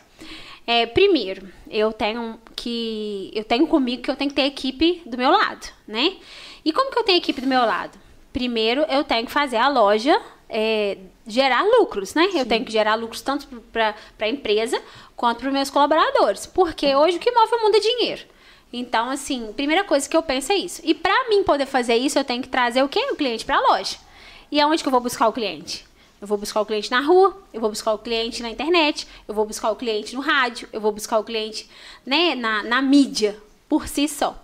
É, 0.67 0.85
primeiro, 0.85 1.49
eu 1.71 1.93
tenho 1.93 2.39
que. 2.57 3.31
Eu 3.33 3.45
tenho 3.45 3.67
comigo 3.69 4.03
que 4.03 4.11
eu 4.11 4.17
tenho 4.17 4.31
que 4.31 4.37
ter 4.37 4.43
equipe 4.43 5.01
do 5.07 5.17
meu 5.17 5.31
lado, 5.31 5.67
né? 5.87 6.17
E 6.65 6.73
como 6.73 6.91
que 6.91 6.99
eu 6.99 7.05
tenho 7.05 7.19
equipe 7.19 7.41
do 7.41 7.47
meu 7.47 7.61
lado? 7.61 7.97
Primeiro, 8.33 8.83
eu 8.89 9.05
tenho 9.05 9.25
que 9.25 9.33
fazer 9.33 9.57
a 9.57 9.69
loja 9.69 10.21
é, 10.49 10.99
gerar 11.27 11.63
lucros, 11.63 12.15
né? 12.15 12.29
Eu 12.35 12.45
tenho 12.45 12.65
que 12.65 12.73
gerar 12.73 12.97
lucros 12.97 13.21
tanto 13.21 13.47
para 13.73 13.95
a 14.19 14.29
empresa 14.29 14.81
quanto 15.15 15.39
para 15.39 15.49
os 15.49 15.53
meus 15.53 15.71
colaboradores. 15.71 16.47
Porque 16.47 16.95
hoje 16.95 17.17
o 17.17 17.21
que 17.21 17.31
move 17.31 17.55
o 17.55 17.63
mundo 17.63 17.77
é 17.77 17.81
dinheiro. 17.81 18.23
Então, 18.73 19.11
assim, 19.11 19.53
primeira 19.53 19.85
coisa 19.85 20.09
que 20.09 20.17
eu 20.17 20.23
penso 20.23 20.53
é 20.53 20.57
isso. 20.57 20.81
E 20.85 20.95
para 20.95 21.29
mim 21.29 21.43
poder 21.45 21.67
fazer 21.67 21.95
isso, 21.97 22.19
eu 22.19 22.25
tenho 22.25 22.43
que 22.43 22.49
trazer 22.49 22.83
o 22.83 22.89
quê? 22.89 23.01
O 23.11 23.17
cliente 23.17 23.45
para 23.45 23.57
a 23.57 23.73
loja. 23.73 23.97
E 24.51 24.61
aonde 24.61 24.83
que 24.83 24.89
eu 24.89 24.93
vou 24.93 25.01
buscar 25.01 25.29
o 25.29 25.33
cliente? 25.33 25.87
Eu 26.21 26.27
vou 26.27 26.39
buscar 26.39 26.61
o 26.61 26.67
cliente 26.67 26.91
na 26.91 27.01
rua, 27.01 27.37
eu 27.53 27.61
vou 27.61 27.69
buscar 27.69 27.93
o 27.93 27.99
cliente 27.99 28.43
na 28.43 28.51
internet, 28.51 29.07
eu 29.29 29.35
vou 29.35 29.45
buscar 29.45 29.71
o 29.71 29.77
cliente 29.77 30.15
no 30.15 30.21
rádio, 30.21 30.69
eu 30.73 30.81
vou 30.81 30.91
buscar 30.91 31.19
o 31.19 31.25
cliente 31.25 31.69
né, 32.07 32.35
na, 32.35 32.63
na 32.63 32.81
mídia, 32.81 33.37
por 33.69 33.87
si 33.87 34.09
só. 34.09 34.43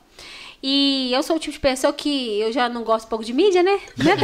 E 0.63 1.11
eu 1.13 1.23
sou 1.23 1.37
o 1.37 1.39
tipo 1.39 1.55
de 1.55 1.59
pessoa 1.59 1.93
que 1.93 2.39
eu 2.39 2.53
já 2.53 2.69
não 2.69 2.85
gosto 2.85 3.09
pouco 3.09 3.25
de 3.25 3.33
mídia, 3.33 3.63
né? 3.63 3.81
Né, 3.97 4.15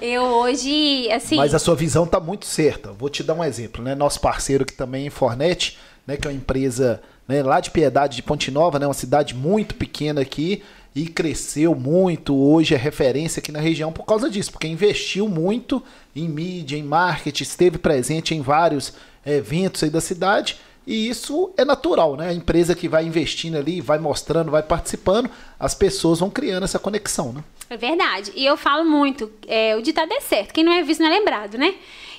eu 0.00 0.22
hoje, 0.22 1.10
assim. 1.10 1.36
Mas 1.36 1.54
a 1.54 1.58
sua 1.58 1.74
visão 1.74 2.06
tá 2.06 2.20
muito 2.20 2.44
certa. 2.44 2.92
Vou 2.92 3.08
te 3.08 3.22
dar 3.22 3.34
um 3.34 3.42
exemplo, 3.44 3.82
né? 3.82 3.94
Nosso 3.94 4.20
parceiro 4.20 4.64
que 4.64 4.72
também 4.72 5.04
é 5.04 5.06
Infornet, 5.06 5.78
né? 6.06 6.16
Que 6.16 6.26
é 6.26 6.30
uma 6.30 6.36
empresa 6.36 7.00
né, 7.32 7.42
lá 7.42 7.60
de 7.60 7.70
Piedade 7.70 8.16
de 8.16 8.22
Ponte 8.22 8.50
Nova, 8.50 8.78
né? 8.78 8.86
Uma 8.86 8.92
cidade 8.92 9.34
muito 9.34 9.74
pequena 9.74 10.20
aqui 10.20 10.62
e 10.94 11.06
cresceu 11.06 11.74
muito. 11.74 12.36
Hoje 12.36 12.74
é 12.74 12.76
referência 12.76 13.40
aqui 13.40 13.50
na 13.50 13.58
região 13.58 13.90
por 13.90 14.04
causa 14.04 14.28
disso, 14.28 14.52
porque 14.52 14.66
investiu 14.66 15.26
muito 15.26 15.82
em 16.14 16.28
mídia, 16.28 16.76
em 16.76 16.82
marketing, 16.82 17.42
esteve 17.42 17.78
presente 17.78 18.34
em 18.34 18.42
vários 18.42 18.92
eventos 19.24 19.82
aí 19.82 19.88
da 19.88 20.00
cidade. 20.00 20.58
E 20.86 21.08
isso 21.08 21.50
é 21.56 21.64
natural, 21.64 22.16
né? 22.16 22.28
A 22.28 22.34
empresa 22.34 22.74
que 22.74 22.86
vai 22.88 23.06
investindo 23.06 23.56
ali, 23.56 23.80
vai 23.80 23.98
mostrando, 23.98 24.50
vai 24.50 24.62
participando, 24.62 25.30
as 25.58 25.74
pessoas 25.74 26.18
vão 26.18 26.28
criando 26.28 26.64
essa 26.64 26.78
conexão, 26.78 27.32
né? 27.32 27.42
É 27.70 27.76
verdade. 27.78 28.30
E 28.34 28.44
eu 28.44 28.58
falo 28.58 28.84
muito, 28.84 29.32
é, 29.46 29.74
o 29.74 29.80
ditado 29.80 30.12
é 30.12 30.20
certo, 30.20 30.52
quem 30.52 30.64
não 30.64 30.72
é 30.72 30.82
visto 30.82 31.00
não 31.00 31.06
é 31.06 31.18
lembrado, 31.18 31.56
né? 31.56 31.76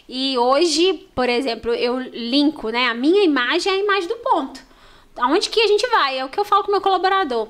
E 0.10 0.38
hoje, 0.38 1.08
por 1.14 1.30
exemplo, 1.30 1.72
eu 1.74 2.00
linko, 2.00 2.70
né? 2.70 2.88
A 2.88 2.94
minha 2.94 3.24
imagem 3.24 3.72
é 3.72 3.76
a 3.76 3.80
imagem 3.80 4.08
do 4.08 4.16
ponto. 4.16 4.73
Aonde 5.18 5.50
que 5.50 5.62
a 5.62 5.68
gente 5.68 5.86
vai? 5.88 6.18
É 6.20 6.26
o 6.26 6.30
que 6.30 6.40
eu 6.40 6.46
falo 6.46 6.64
com 6.64 6.70
o 6.70 6.72
meu 6.72 6.82
colaborador. 6.82 7.48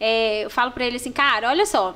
É, 0.00 0.44
eu 0.44 0.50
falo 0.50 0.72
pra 0.72 0.84
ele 0.84 0.96
assim, 0.96 1.12
cara, 1.12 1.48
olha 1.48 1.64
só. 1.66 1.94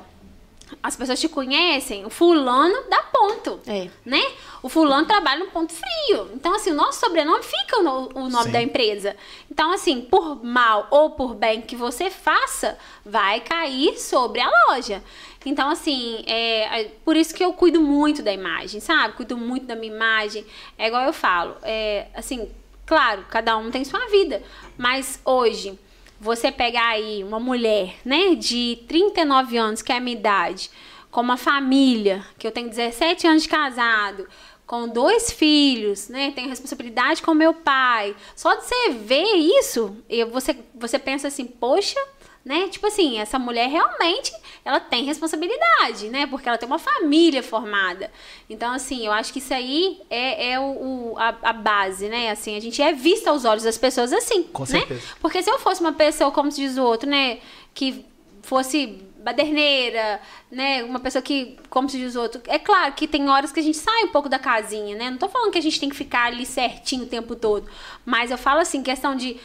As 0.83 0.95
pessoas 0.95 1.19
te 1.19 1.27
conhecem, 1.27 2.05
o 2.05 2.11
fulano 2.11 2.83
dá 2.91 3.01
ponto, 3.11 3.59
É. 3.65 3.89
né? 4.05 4.21
O 4.61 4.69
fulano 4.69 5.07
trabalha 5.07 5.43
no 5.43 5.49
ponto 5.49 5.73
frio. 5.73 6.29
Então, 6.35 6.53
assim, 6.53 6.69
o 6.71 6.75
nosso 6.75 6.99
sobrenome 6.99 7.43
fica 7.43 7.81
no 7.81 8.07
o 8.13 8.29
nome 8.29 8.45
Sim. 8.45 8.51
da 8.51 8.61
empresa. 8.61 9.15
Então, 9.51 9.71
assim, 9.73 9.99
por 10.01 10.43
mal 10.45 10.85
ou 10.91 11.09
por 11.11 11.33
bem 11.33 11.61
que 11.61 11.75
você 11.75 12.11
faça, 12.11 12.77
vai 13.03 13.39
cair 13.39 13.97
sobre 13.99 14.41
a 14.41 14.49
loja. 14.69 15.03
Então, 15.43 15.69
assim, 15.69 16.23
é, 16.27 16.81
é 16.81 16.83
por 17.03 17.17
isso 17.17 17.33
que 17.33 17.43
eu 17.43 17.51
cuido 17.53 17.81
muito 17.81 18.21
da 18.21 18.31
imagem, 18.31 18.79
sabe? 18.79 19.15
Cuido 19.15 19.35
muito 19.35 19.65
da 19.65 19.75
minha 19.75 19.91
imagem. 19.91 20.45
É 20.77 20.85
igual 20.87 21.03
eu 21.03 21.13
falo, 21.13 21.55
é, 21.63 22.07
assim, 22.13 22.47
claro, 22.85 23.25
cada 23.29 23.57
um 23.57 23.71
tem 23.71 23.83
sua 23.83 24.05
vida. 24.09 24.43
Mas 24.79 25.19
hoje, 25.25 25.77
você 26.21 26.49
pegar 26.49 26.87
aí 26.87 27.21
uma 27.21 27.37
mulher, 27.37 27.95
né, 28.05 28.33
de 28.33 28.81
39 28.87 29.57
anos, 29.57 29.81
que 29.81 29.91
é 29.91 29.97
a 29.97 29.99
minha 29.99 30.15
idade, 30.15 30.71
com 31.11 31.19
uma 31.19 31.35
família, 31.35 32.25
que 32.37 32.47
eu 32.47 32.51
tenho 32.51 32.69
17 32.69 33.27
anos 33.27 33.43
de 33.43 33.49
casado, 33.49 34.25
com 34.65 34.87
dois 34.87 35.31
filhos, 35.31 36.07
né? 36.07 36.31
Tenho 36.33 36.47
responsabilidade 36.47 37.21
com 37.21 37.33
meu 37.33 37.53
pai. 37.53 38.15
Só 38.33 38.55
de 38.55 38.63
você 38.63 38.89
ver 38.91 39.35
isso, 39.59 39.97
você, 40.31 40.55
você 40.73 40.97
pensa 40.97 41.27
assim, 41.27 41.45
poxa, 41.45 41.99
né? 42.45 42.69
Tipo 42.69 42.87
assim, 42.87 43.19
essa 43.19 43.37
mulher 43.37 43.67
realmente 43.67 44.31
ela 44.63 44.79
tem 44.79 45.03
responsabilidade, 45.03 46.09
né? 46.09 46.25
Porque 46.27 46.47
ela 46.47 46.57
tem 46.57 46.67
uma 46.67 46.79
família 46.79 47.41
formada. 47.41 48.11
Então, 48.49 48.71
assim, 48.73 49.05
eu 49.05 49.11
acho 49.11 49.31
que 49.31 49.39
isso 49.39 49.53
aí 49.53 50.01
é, 50.09 50.51
é 50.51 50.59
o, 50.59 50.63
o 50.63 51.15
a, 51.17 51.35
a, 51.43 51.53
base, 51.53 52.07
né? 52.07 52.29
Assim, 52.29 52.55
a 52.55 52.59
gente 52.59 52.81
é 52.81 52.93
vista 52.93 53.29
aos 53.29 53.45
olhos 53.45 53.63
das 53.63 53.77
pessoas 53.77 54.13
assim, 54.13 54.43
Com 54.43 54.63
né? 54.63 54.79
certeza. 54.79 55.01
Porque 55.21 55.41
se 55.41 55.49
eu 55.49 55.59
fosse 55.59 55.81
uma 55.81 55.93
pessoa, 55.93 56.31
como 56.31 56.51
se 56.51 56.61
diz 56.61 56.77
o 56.77 56.83
outro, 56.83 57.09
né? 57.09 57.39
Que 57.73 58.05
fosse 58.41 59.05
baderneira, 59.23 60.19
né? 60.51 60.83
Uma 60.83 60.99
pessoa 60.99 61.21
que, 61.21 61.57
como 61.69 61.89
se 61.89 61.97
diz 61.97 62.15
o 62.15 62.21
outro, 62.21 62.41
é 62.47 62.57
claro 62.57 62.93
que 62.93 63.07
tem 63.07 63.29
horas 63.29 63.51
que 63.51 63.59
a 63.59 63.63
gente 63.63 63.77
sai 63.77 64.03
um 64.03 64.09
pouco 64.09 64.29
da 64.29 64.39
casinha, 64.39 64.95
né? 64.95 65.09
Não 65.09 65.17
tô 65.17 65.27
falando 65.27 65.51
que 65.51 65.57
a 65.57 65.61
gente 65.61 65.79
tem 65.79 65.89
que 65.89 65.95
ficar 65.95 66.25
ali 66.25 66.45
certinho 66.45 67.03
o 67.03 67.07
tempo 67.07 67.35
todo, 67.35 67.69
mas 68.05 68.31
eu 68.31 68.37
falo 68.37 68.59
assim, 68.59 68.81
questão 68.81 69.15
de 69.15 69.37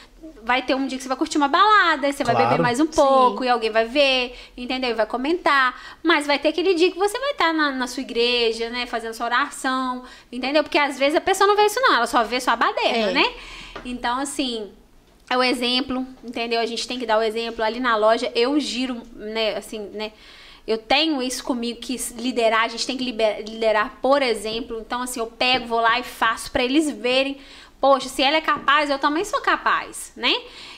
vai 0.45 0.63
ter 0.63 0.75
um 0.75 0.87
dia 0.87 0.99
que 0.99 1.03
você 1.03 1.09
vai 1.09 1.17
curtir 1.17 1.39
uma 1.39 1.49
balada, 1.49 2.13
você 2.13 2.23
Claro. 2.23 2.39
vai 2.39 2.49
beber 2.49 2.63
mais 2.63 2.79
um 2.79 2.87
pouco 2.87 3.39
Sim. 3.43 3.47
e 3.47 3.49
alguém 3.49 3.71
vai 3.71 3.87
ver, 3.87 4.37
entendeu? 4.57 4.91
E 4.91 4.95
vai 4.95 5.07
comentar, 5.07 5.75
mas 6.03 6.27
vai 6.27 6.39
ter 6.39 6.49
aquele 6.49 6.75
dia 6.75 6.91
que 6.93 6.99
você 6.99 7.19
vai 7.19 7.31
estar 7.31 7.53
na, 7.53 7.71
na 7.73 7.87
sua 7.87 8.03
igreja, 8.03 8.69
né, 8.71 8.85
fazendo 8.87 9.15
sua 9.15 9.27
oração, 9.27 10.05
entendeu? 10.31 10.63
Porque 10.63 10.79
às 10.79 10.99
vezes 10.99 11.17
a 11.17 11.21
pessoa 11.21 11.47
não 11.49 11.57
vê 11.57 11.65
isso 11.67 11.81
não, 11.81 11.95
ela 11.95 12.07
só 12.07 12.23
vê 12.23 12.41
sua 12.41 12.57
baderna, 12.57 13.11
É. 13.11 13.13
né? 13.13 13.33
Então, 13.85 14.19
assim, 14.21 14.71
é 15.31 15.37
o 15.37 15.43
exemplo, 15.43 16.07
entendeu? 16.23 16.61
A 16.61 16.67
gente 16.67 16.87
tem 16.87 16.99
que 16.99 17.07
dar 17.07 17.19
o 17.19 17.23
exemplo. 17.23 17.65
Ali 17.65 17.81
na 17.81 17.97
loja, 17.97 18.31
eu 18.35 18.61
giro, 18.61 19.03
né, 19.17 19.57
assim, 19.57 19.79
né? 19.95 20.13
Eu 20.67 20.79
tenho 20.79 21.23
isso 21.23 21.45
comigo, 21.45 21.79
que 21.79 21.95
liderar, 22.17 22.63
a 22.63 22.69
gente 22.69 22.87
tem 22.87 22.97
que 22.97 23.05
liderar 23.05 23.99
por 24.01 24.23
exemplo. 24.23 24.79
Então, 24.81 25.03
assim, 25.03 25.21
eu 25.21 25.27
pego, 25.27 25.67
vou 25.67 25.79
lá 25.81 25.99
e 25.99 26.03
faço 26.03 26.51
pra 26.51 26.65
eles 26.65 26.91
verem. 26.91 27.37
Poxa, 27.81 28.09
se 28.09 28.23
ela 28.23 28.37
é 28.37 28.41
capaz, 28.41 28.89
eu 28.89 28.99
também 28.99 29.25
sou 29.25 29.41
capaz, 29.41 30.13
né? 30.17 30.33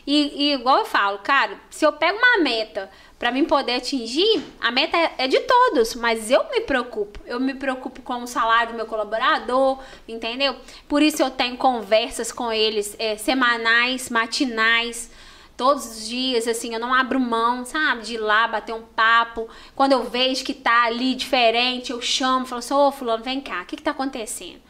E, 0.06 0.48
e 0.48 0.55
igual 0.55 0.78
eu 0.78 0.85
falo, 0.85 1.18
cara, 1.18 1.56
se 1.70 1.85
eu 1.85 1.93
pego 1.93 2.18
uma 2.18 2.39
meta 2.43 2.90
pra 3.18 3.31
mim 3.31 3.44
poder 3.44 3.77
atingir, 3.77 4.43
a 4.60 4.70
meta 4.70 4.97
é, 4.97 5.14
é 5.18 5.28
de 5.28 5.39
todos, 5.40 5.94
mas 5.94 6.31
eu 6.31 6.51
me 6.51 6.60
preocupo. 6.60 7.20
Eu 7.24 7.39
me 7.40 7.55
preocupo 7.55 8.02
com 8.02 8.23
o 8.23 8.27
salário 8.27 8.73
do 8.73 8.77
meu 8.77 8.86
colaborador, 8.86 9.78
entendeu? 10.06 10.56
Por 10.89 11.02
isso 11.02 11.23
eu 11.23 11.31
tenho 11.31 11.56
conversas 11.56 12.32
com 12.32 12.52
eles 12.52 12.97
é, 12.98 13.16
semanais, 13.16 14.10
matinais, 14.10 15.10
todos 15.56 15.86
os 15.86 16.09
dias, 16.09 16.47
assim, 16.47 16.74
eu 16.74 16.81
não 16.81 16.93
abro 16.93 17.18
mão, 17.18 17.64
sabe, 17.64 18.02
de 18.02 18.14
ir 18.14 18.18
lá 18.18 18.47
bater 18.47 18.74
um 18.74 18.82
papo. 18.82 19.48
Quando 19.74 19.93
eu 19.93 20.05
vejo 20.05 20.44
que 20.44 20.52
tá 20.52 20.85
ali 20.85 21.14
diferente, 21.14 21.90
eu 21.90 22.02
chamo, 22.02 22.47
falo 22.47 22.59
assim, 22.59 22.74
ô 22.74 22.93
fulano, 22.93 23.24
vem 23.24 23.40
cá, 23.40 23.62
o 23.62 23.66
que 23.66 23.77
que 23.77 23.82
tá 23.82 23.93
acontecendo? 23.93 24.60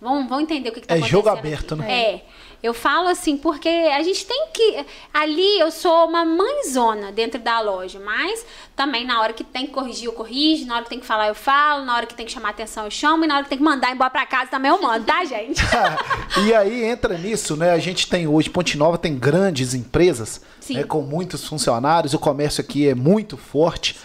Vamos, 0.00 0.28
vamos 0.28 0.44
entender 0.44 0.68
o 0.68 0.72
que, 0.72 0.80
que 0.80 0.86
tá 0.86 0.94
É 0.94 0.98
acontecendo. 0.98 1.16
jogo 1.16 1.28
aqui. 1.30 1.38
aberto, 1.38 1.76
né? 1.76 1.90
É. 1.92 2.24
Eu 2.62 2.72
falo 2.74 3.08
assim, 3.08 3.36
porque 3.36 3.68
a 3.68 4.02
gente 4.02 4.26
tem 4.26 4.48
que. 4.52 4.84
Ali 5.12 5.58
eu 5.60 5.70
sou 5.70 6.08
uma 6.08 6.24
mãezona 6.24 7.12
dentro 7.12 7.38
da 7.40 7.60
loja, 7.60 8.00
mas 8.00 8.44
também 8.74 9.06
na 9.06 9.20
hora 9.20 9.32
que 9.32 9.44
tem 9.44 9.66
que 9.66 9.72
corrigir, 9.72 10.06
eu 10.06 10.12
corrijo, 10.12 10.66
na 10.66 10.74
hora 10.74 10.84
que 10.84 10.90
tem 10.90 10.98
que 10.98 11.06
falar, 11.06 11.28
eu 11.28 11.34
falo, 11.34 11.84
na 11.84 11.94
hora 11.94 12.06
que 12.06 12.14
tem 12.14 12.26
que 12.26 12.32
chamar 12.32 12.50
atenção, 12.50 12.84
eu 12.86 12.90
chamo, 12.90 13.24
e 13.24 13.26
na 13.28 13.34
hora 13.36 13.44
que 13.44 13.50
tem 13.50 13.58
que 13.58 13.64
mandar 13.64 13.92
embora 13.92 14.10
pra 14.10 14.26
casa 14.26 14.50
também 14.50 14.70
eu 14.70 14.80
mando, 14.80 15.04
tá, 15.04 15.24
gente? 15.24 15.62
e 16.44 16.54
aí 16.54 16.84
entra 16.84 17.16
nisso, 17.16 17.56
né? 17.56 17.70
A 17.72 17.78
gente 17.78 18.08
tem 18.08 18.26
hoje, 18.26 18.50
Ponte 18.50 18.76
Nova 18.76 18.98
tem 18.98 19.16
grandes 19.16 19.72
empresas, 19.74 20.40
Sim. 20.60 20.74
né, 20.78 20.84
com 20.84 21.02
muitos 21.02 21.46
funcionários, 21.46 22.14
o 22.14 22.18
comércio 22.18 22.62
aqui 22.62 22.88
é 22.88 22.94
muito 22.94 23.36
forte. 23.36 23.96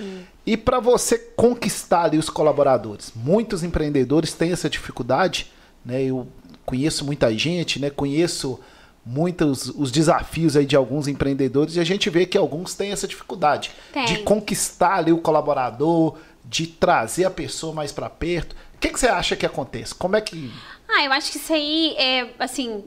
E 0.46 0.56
para 0.58 0.80
você 0.80 1.18
conquistar 1.18 2.04
ali 2.04 2.18
os 2.18 2.30
colaboradores, 2.30 3.12
muitos 3.16 3.64
empreendedores 3.64 4.34
têm 4.34 4.52
essa 4.52 4.70
dificuldade, 4.70 5.52
né? 5.86 6.04
Eu 6.04 6.28
conheço 6.66 7.06
muita 7.06 7.36
gente, 7.38 7.80
né? 7.80 7.90
Conheço 7.90 8.60
muitos 9.06 9.68
os 9.68 9.92
desafios 9.92 10.56
aí 10.56 10.66
de 10.66 10.76
alguns 10.76 11.08
empreendedores 11.08 11.76
e 11.76 11.80
a 11.80 11.84
gente 11.84 12.10
vê 12.10 12.26
que 12.26 12.38
alguns 12.38 12.76
têm 12.76 12.92
essa 12.92 13.08
dificuldade 13.08 13.72
Tem. 13.92 14.06
de 14.06 14.18
conquistar 14.20 14.98
ali 14.98 15.12
o 15.12 15.18
colaborador, 15.18 16.18
de 16.46 16.68
trazer 16.68 17.26
a 17.26 17.32
pessoa 17.32 17.74
mais 17.74 17.92
para 17.92 18.10
perto. 18.10 18.56
O 18.76 18.80
que, 18.80 18.90
que 18.90 19.00
você 19.00 19.08
acha 19.08 19.36
que 19.36 19.46
acontece? 19.46 19.94
Como 19.94 20.16
é 20.16 20.22
que 20.22 20.52
Ah, 20.88 21.04
eu 21.04 21.12
acho 21.12 21.32
que 21.32 21.38
isso 21.38 21.54
aí 21.54 21.96
é, 21.98 22.34
assim, 22.40 22.84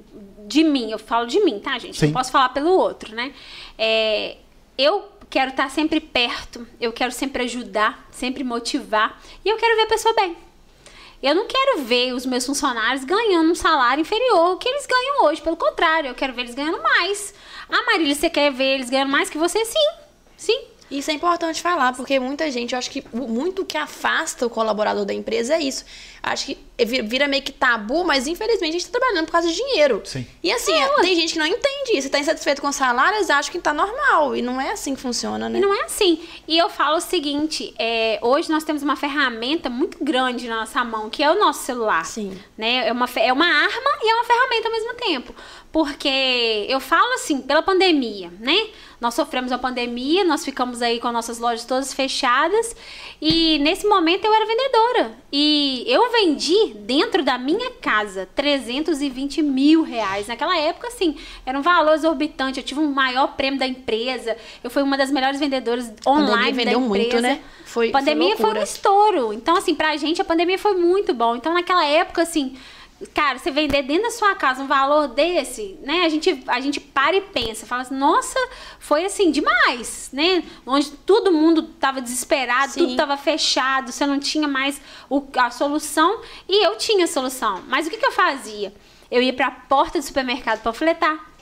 de 0.47 0.63
mim, 0.63 0.91
eu 0.91 0.99
falo 0.99 1.27
de 1.27 1.41
mim, 1.41 1.59
tá, 1.59 1.79
gente? 1.79 1.99
Sim. 1.99 2.07
Não 2.07 2.13
posso 2.13 2.31
falar 2.31 2.51
pelo 2.51 2.71
outro, 2.71 3.15
né? 3.15 3.33
É, 3.79 4.37
eu 4.77 5.09
quero 5.31 5.51
estar 5.51 5.71
sempre 5.71 6.01
perto, 6.01 6.67
eu 6.81 6.93
quero 6.93 7.11
sempre 7.11 7.45
ajudar, 7.45 8.07
sempre 8.11 8.45
motivar, 8.45 9.21
e 9.45 9.49
eu 9.49 9.57
quero 9.57 9.77
ver 9.77 9.83
a 9.83 9.87
pessoa 9.89 10.15
bem. 10.15 10.37
Eu 11.25 11.35
não 11.35 11.47
quero 11.47 11.85
ver 11.85 12.13
os 12.13 12.27
meus 12.27 12.45
funcionários 12.45 13.03
ganhando 13.03 13.51
um 13.51 13.55
salário 13.55 14.03
inferior 14.03 14.41
ao 14.41 14.59
que 14.59 14.69
eles 14.69 14.85
ganham 14.85 15.25
hoje. 15.25 15.41
Pelo 15.41 15.57
contrário, 15.57 16.09
eu 16.09 16.15
quero 16.15 16.35
ver 16.35 16.43
eles 16.43 16.55
ganhando 16.55 16.83
mais. 16.83 17.33
Ah, 17.67 17.83
Marília, 17.87 18.15
você 18.15 18.29
quer 18.29 18.53
ver 18.53 18.75
eles 18.75 18.91
ganhando 18.91 19.11
mais 19.11 19.31
que 19.31 19.39
você? 19.39 19.65
Sim. 19.65 19.89
Sim. 20.37 20.65
Isso 20.91 21.11
é 21.11 21.15
importante 21.15 21.63
falar, 21.63 21.95
porque 21.95 22.21
muita 22.21 22.51
gente, 22.51 22.73
eu 22.73 22.79
acho 22.79 22.91
que 22.91 23.03
muito 23.11 23.65
que 23.65 23.79
afasta 23.79 24.47
o 24.47 24.51
colaborador 24.51 25.07
da 25.07 25.15
empresa 25.15 25.55
é 25.55 25.61
isso. 25.61 25.87
Acho 26.27 26.47
que 26.47 26.59
vi- 26.85 27.03
vira 27.03 27.29
meio 27.29 27.43
que 27.43 27.53
tabu, 27.53 28.03
mas 28.03 28.27
infelizmente 28.27 28.71
a 28.71 28.73
gente 28.79 28.87
tá 28.91 28.99
trabalhando 28.99 29.27
por 29.27 29.33
causa 29.33 29.47
de 29.49 29.55
dinheiro. 29.55 30.01
Sim. 30.05 30.27
E 30.43 30.51
assim, 30.51 30.73
tem 31.03 31.15
gente 31.15 31.35
que 31.35 31.39
não 31.39 31.47
entende 31.47 31.97
isso. 31.99 32.09
Tá 32.09 32.19
insatisfeito 32.19 32.63
com 32.63 32.69
o 32.69 32.73
salário, 32.73 33.17
eles 33.19 33.29
acham 33.29 33.53
que 33.53 33.59
tá 33.59 33.75
normal. 33.75 34.35
E 34.35 34.41
não 34.41 34.59
é 34.61 34.73
assim 34.73 34.95
que 34.95 35.01
funciona, 35.03 35.49
né? 35.49 35.59
E 35.59 35.61
não 35.61 35.75
é 35.75 35.83
assim. 35.85 36.19
E 36.49 36.57
eu 36.57 36.71
falo 36.71 36.97
o 36.97 37.01
seguinte: 37.01 37.75
é, 37.79 38.19
hoje 38.23 38.51
nós 38.51 38.65
temos 38.65 38.83
uma 38.83 38.97
ferramenta 38.97 39.69
muito 39.69 40.03
grande 40.03 40.49
na 40.49 40.61
nossa 40.61 40.83
mão, 40.83 41.11
que 41.11 41.23
é 41.23 41.31
o 41.31 41.39
nosso 41.39 41.63
celular. 41.65 42.05
Sim. 42.07 42.37
Né? 42.57 42.89
É, 42.89 42.93
uma, 42.93 43.07
é 43.17 43.33
uma 43.33 43.47
arma 43.47 43.91
e 44.03 44.11
é 44.11 44.15
uma 44.15 44.25
ferramenta 44.25 44.69
ao 44.69 44.73
mesmo 44.73 44.95
tempo. 44.95 45.35
Porque 45.71 46.67
eu 46.69 46.79
falo 46.79 47.13
assim, 47.15 47.41
pela 47.43 47.61
pandemia, 47.61 48.33
né? 48.39 48.69
Nós 49.01 49.13
sofremos 49.15 49.51
a 49.53 49.59
pandemia, 49.59 50.25
nós 50.25 50.45
ficamos 50.45 50.81
aí 50.81 51.01
com 51.01 51.11
nossas 51.11 51.39
lojas 51.39 51.65
todas 51.65 51.93
fechadas. 51.93 52.75
E 53.21 53.59
nesse 53.59 53.87
momento 53.87 54.25
eu 54.25 54.33
era 54.33 54.47
vendedora. 54.47 55.13
E 55.33 55.85
eu 55.89 56.05
vendi 56.15 56.75
dentro 56.81 57.23
da 57.23 57.37
minha 57.37 57.71
casa 57.81 58.29
320 58.35 59.43
mil 59.43 59.83
reais. 59.83 60.27
Naquela 60.29 60.57
época, 60.59 60.89
assim, 60.89 61.17
era 61.45 61.59
um 61.59 61.63
valor 61.63 61.95
exorbitante. 61.95 62.59
Eu 62.61 62.65
tive 62.65 62.81
um 62.81 62.93
maior 62.93 63.29
prêmio 63.37 63.59
da 63.59 63.67
empresa. 63.67 64.37
Eu 64.63 64.71
fui 64.71 64.83
uma 64.83 64.97
das 64.97 65.11
melhores 65.11 65.41
vendedoras 65.41 65.93
online 66.07 66.53
da 66.53 66.65
vendeu 66.65 66.81
muito, 66.81 67.07
empresa. 67.07 67.21
né? 67.23 67.41
Foi- 67.65 67.89
a 67.89 67.93
pandemia 67.93 68.37
foi 68.37 68.51
foi, 68.51 68.61
um 68.61 68.63
estouro. 68.63 69.33
Então, 69.33 69.57
assim, 69.57 69.75
pra 69.75 69.97
gente 69.97 70.21
a 70.21 70.25
pandemia 70.25 70.59
foi 70.59 70.75
muito 70.75 71.13
bom. 71.13 71.35
Então, 71.37 71.53
naquela 71.53 71.85
época, 71.85 72.23
assim, 72.23 72.57
cara, 73.13 73.39
você 73.39 73.51
vender 73.51 73.83
dentro 73.83 74.05
da 74.05 74.11
sua 74.11 74.35
casa 74.35 74.63
um 74.63 74.67
valor 74.67 75.09
desse, 75.09 75.79
né? 75.83 76.03
A 76.05 76.09
gente, 76.09 76.43
a 76.47 76.61
gente 76.61 76.81
para 76.81 77.17
e 77.17 77.21
pensa, 77.21 77.67
fala 77.67 77.83
assim, 77.83 77.95
nossa, 77.97 78.39
foi 78.79 79.05
assim, 79.05 79.31
demais, 79.31 80.09
né? 80.13 80.43
Onde 80.67 80.91
todo 80.91 81.33
mundo 81.33 81.63
tava 81.63 82.01
desesperado, 82.01 82.73
Sim. 82.73 82.81
tudo 82.81 82.97
tava 82.97 83.17
fechado, 83.17 83.93
você 83.93 84.07
não 84.07 84.19
tinha 84.19 84.49
mais 84.49 84.81
o- 85.11 85.23
a 85.37 85.51
solução. 85.51 86.21
E 86.49 86.65
eu 86.65 86.77
tinha 86.77 87.05
a 87.05 87.09
solução. 87.09 87.63
Mas 87.69 87.87
o 87.87 87.91
que, 87.91 87.97
que 87.99 88.07
eu 88.07 88.13
fazia? 88.13 88.73
Eu 89.11 89.21
ia 89.23 89.33
pra 89.33 89.51
porta 89.51 89.99
do 89.99 90.05
supermercado 90.05 90.63
panfletar. 90.63 91.33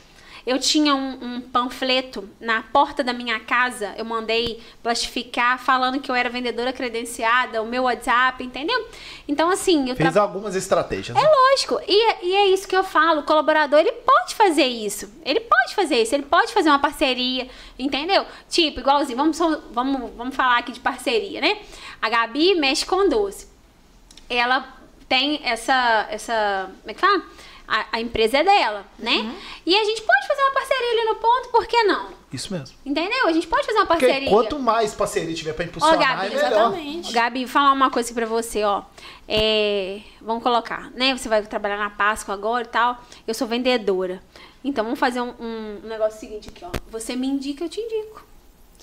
Eu 0.47 0.59
tinha 0.59 0.95
um, 0.95 1.19
um 1.37 1.41
panfleto 1.41 2.29
na 2.41 2.63
porta 2.63 3.05
da 3.05 3.13
minha 3.13 3.39
casa, 3.39 3.95
eu 3.97 4.05
mandei 4.05 4.61
plastificar 4.83 5.59
falando 5.59 6.01
que 6.01 6.11
eu 6.11 6.15
era 6.15 6.29
vendedora 6.29 6.73
credenciada, 6.73 7.63
o 7.63 7.67
meu 7.67 7.85
WhatsApp, 7.85 8.43
entendeu? 8.43 8.89
Então, 9.29 9.51
assim, 9.51 9.89
eu 9.89 9.95
fez 9.95 10.13
tra- 10.13 10.23
algumas 10.23 10.57
estratégias? 10.57 11.17
né? 11.17 11.23
é 11.23 11.51
lógico. 11.51 11.81
E, 11.87 12.11
é- 12.11 12.19
e 12.25 12.35
é 12.35 12.47
isso 12.49 12.67
que 12.67 12.77
eu 12.77 12.83
falo. 12.83 13.21
O 13.21 13.25
colaborador, 13.25 13.79
ele 13.79 13.93
pode 13.93 14.35
fazer 14.35 14.67
isso. 14.67 15.09
Ele 15.25 15.41
pode 15.41 15.75
fazer 15.77 16.03
isso. 16.03 16.15
Ele 16.15 16.25
pode 16.25 16.53
fazer 16.53 16.71
uma 16.71 16.79
parceria, 16.81 17.49
entendeu? 17.79 18.27
Tipo, 18.49 18.81
igualzinho, 18.81 19.17
vamos, 19.17 19.39
vamos, 19.71 20.11
vamos 20.17 20.35
falar 20.35 20.59
aqui 20.59 20.73
de 20.73 20.81
parceria, 20.81 21.41
né? 21.41 21.59
A 22.01 22.09
Gabi 22.09 22.57
mexe 22.57 22.85
com 22.85 23.09
doce. 23.09 23.47
Ela 24.29 24.67
tem 25.09 25.41
essa, 25.45 26.07
essa, 26.11 26.71
como 26.81 26.91
é 26.91 26.95
que 26.95 27.01
fala? 27.01 27.23
A, 27.75 27.87
a 27.93 28.01
empresa 28.03 28.37
é 28.37 28.45
dela, 28.45 28.85
né? 28.99 29.17
Uhum. 29.17 29.35
E 29.65 29.75
a 29.75 29.83
gente 29.83 30.03
pode 30.03 30.27
fazer 30.27 30.43
uma 30.43 30.51
parceria 30.51 30.91
ali 30.91 31.05
no 31.09 31.15
ponto, 31.15 31.49
por 31.49 31.67
que 31.67 31.83
não? 31.85 32.09
Isso 32.31 32.53
mesmo. 32.53 32.77
Entendeu? 32.85 33.27
A 33.27 33.33
gente 33.33 33.47
pode 33.47 33.67
fazer 33.67 33.79
uma 33.79 33.87
Porque 33.87 34.05
parceria. 34.05 34.29
quanto 34.29 34.59
mais 34.59 34.95
parceria 34.95 35.35
tiver 35.35 35.55
pra 35.55 35.65
impulsionar, 35.65 35.97
Ó, 35.99 35.99
Gabi, 36.03 36.27
é 36.27 36.29
melhor. 36.29 36.47
exatamente. 36.53 37.13
Gabi, 37.13 37.45
vou 37.47 37.53
falar 37.53 37.73
uma 37.73 37.91
coisa 37.91 38.13
pra 38.13 38.27
você, 38.27 38.63
ó. 38.63 38.83
É, 39.27 40.01
vamos 40.21 40.43
colocar, 40.43 40.91
né? 40.91 41.17
Você 41.17 41.29
vai 41.31 41.43
trabalhar 41.43 41.79
na 41.79 41.89
Páscoa 41.89 42.35
agora 42.35 42.65
e 42.65 42.69
tal. 42.69 43.03
Eu 43.27 43.33
sou 43.33 43.49
vendedora. 43.49 44.23
Então, 44.63 44.85
vamos 44.85 44.99
fazer 44.99 45.23
um, 45.23 45.33
um 45.41 45.81
negócio 45.85 46.21
seguinte 46.21 46.51
aqui, 46.51 46.65
ó. 46.65 46.71
Você 46.91 47.17
me 47.17 47.27
indica, 47.27 47.65
eu 47.65 47.69
te 47.71 47.81
indico. 47.81 48.23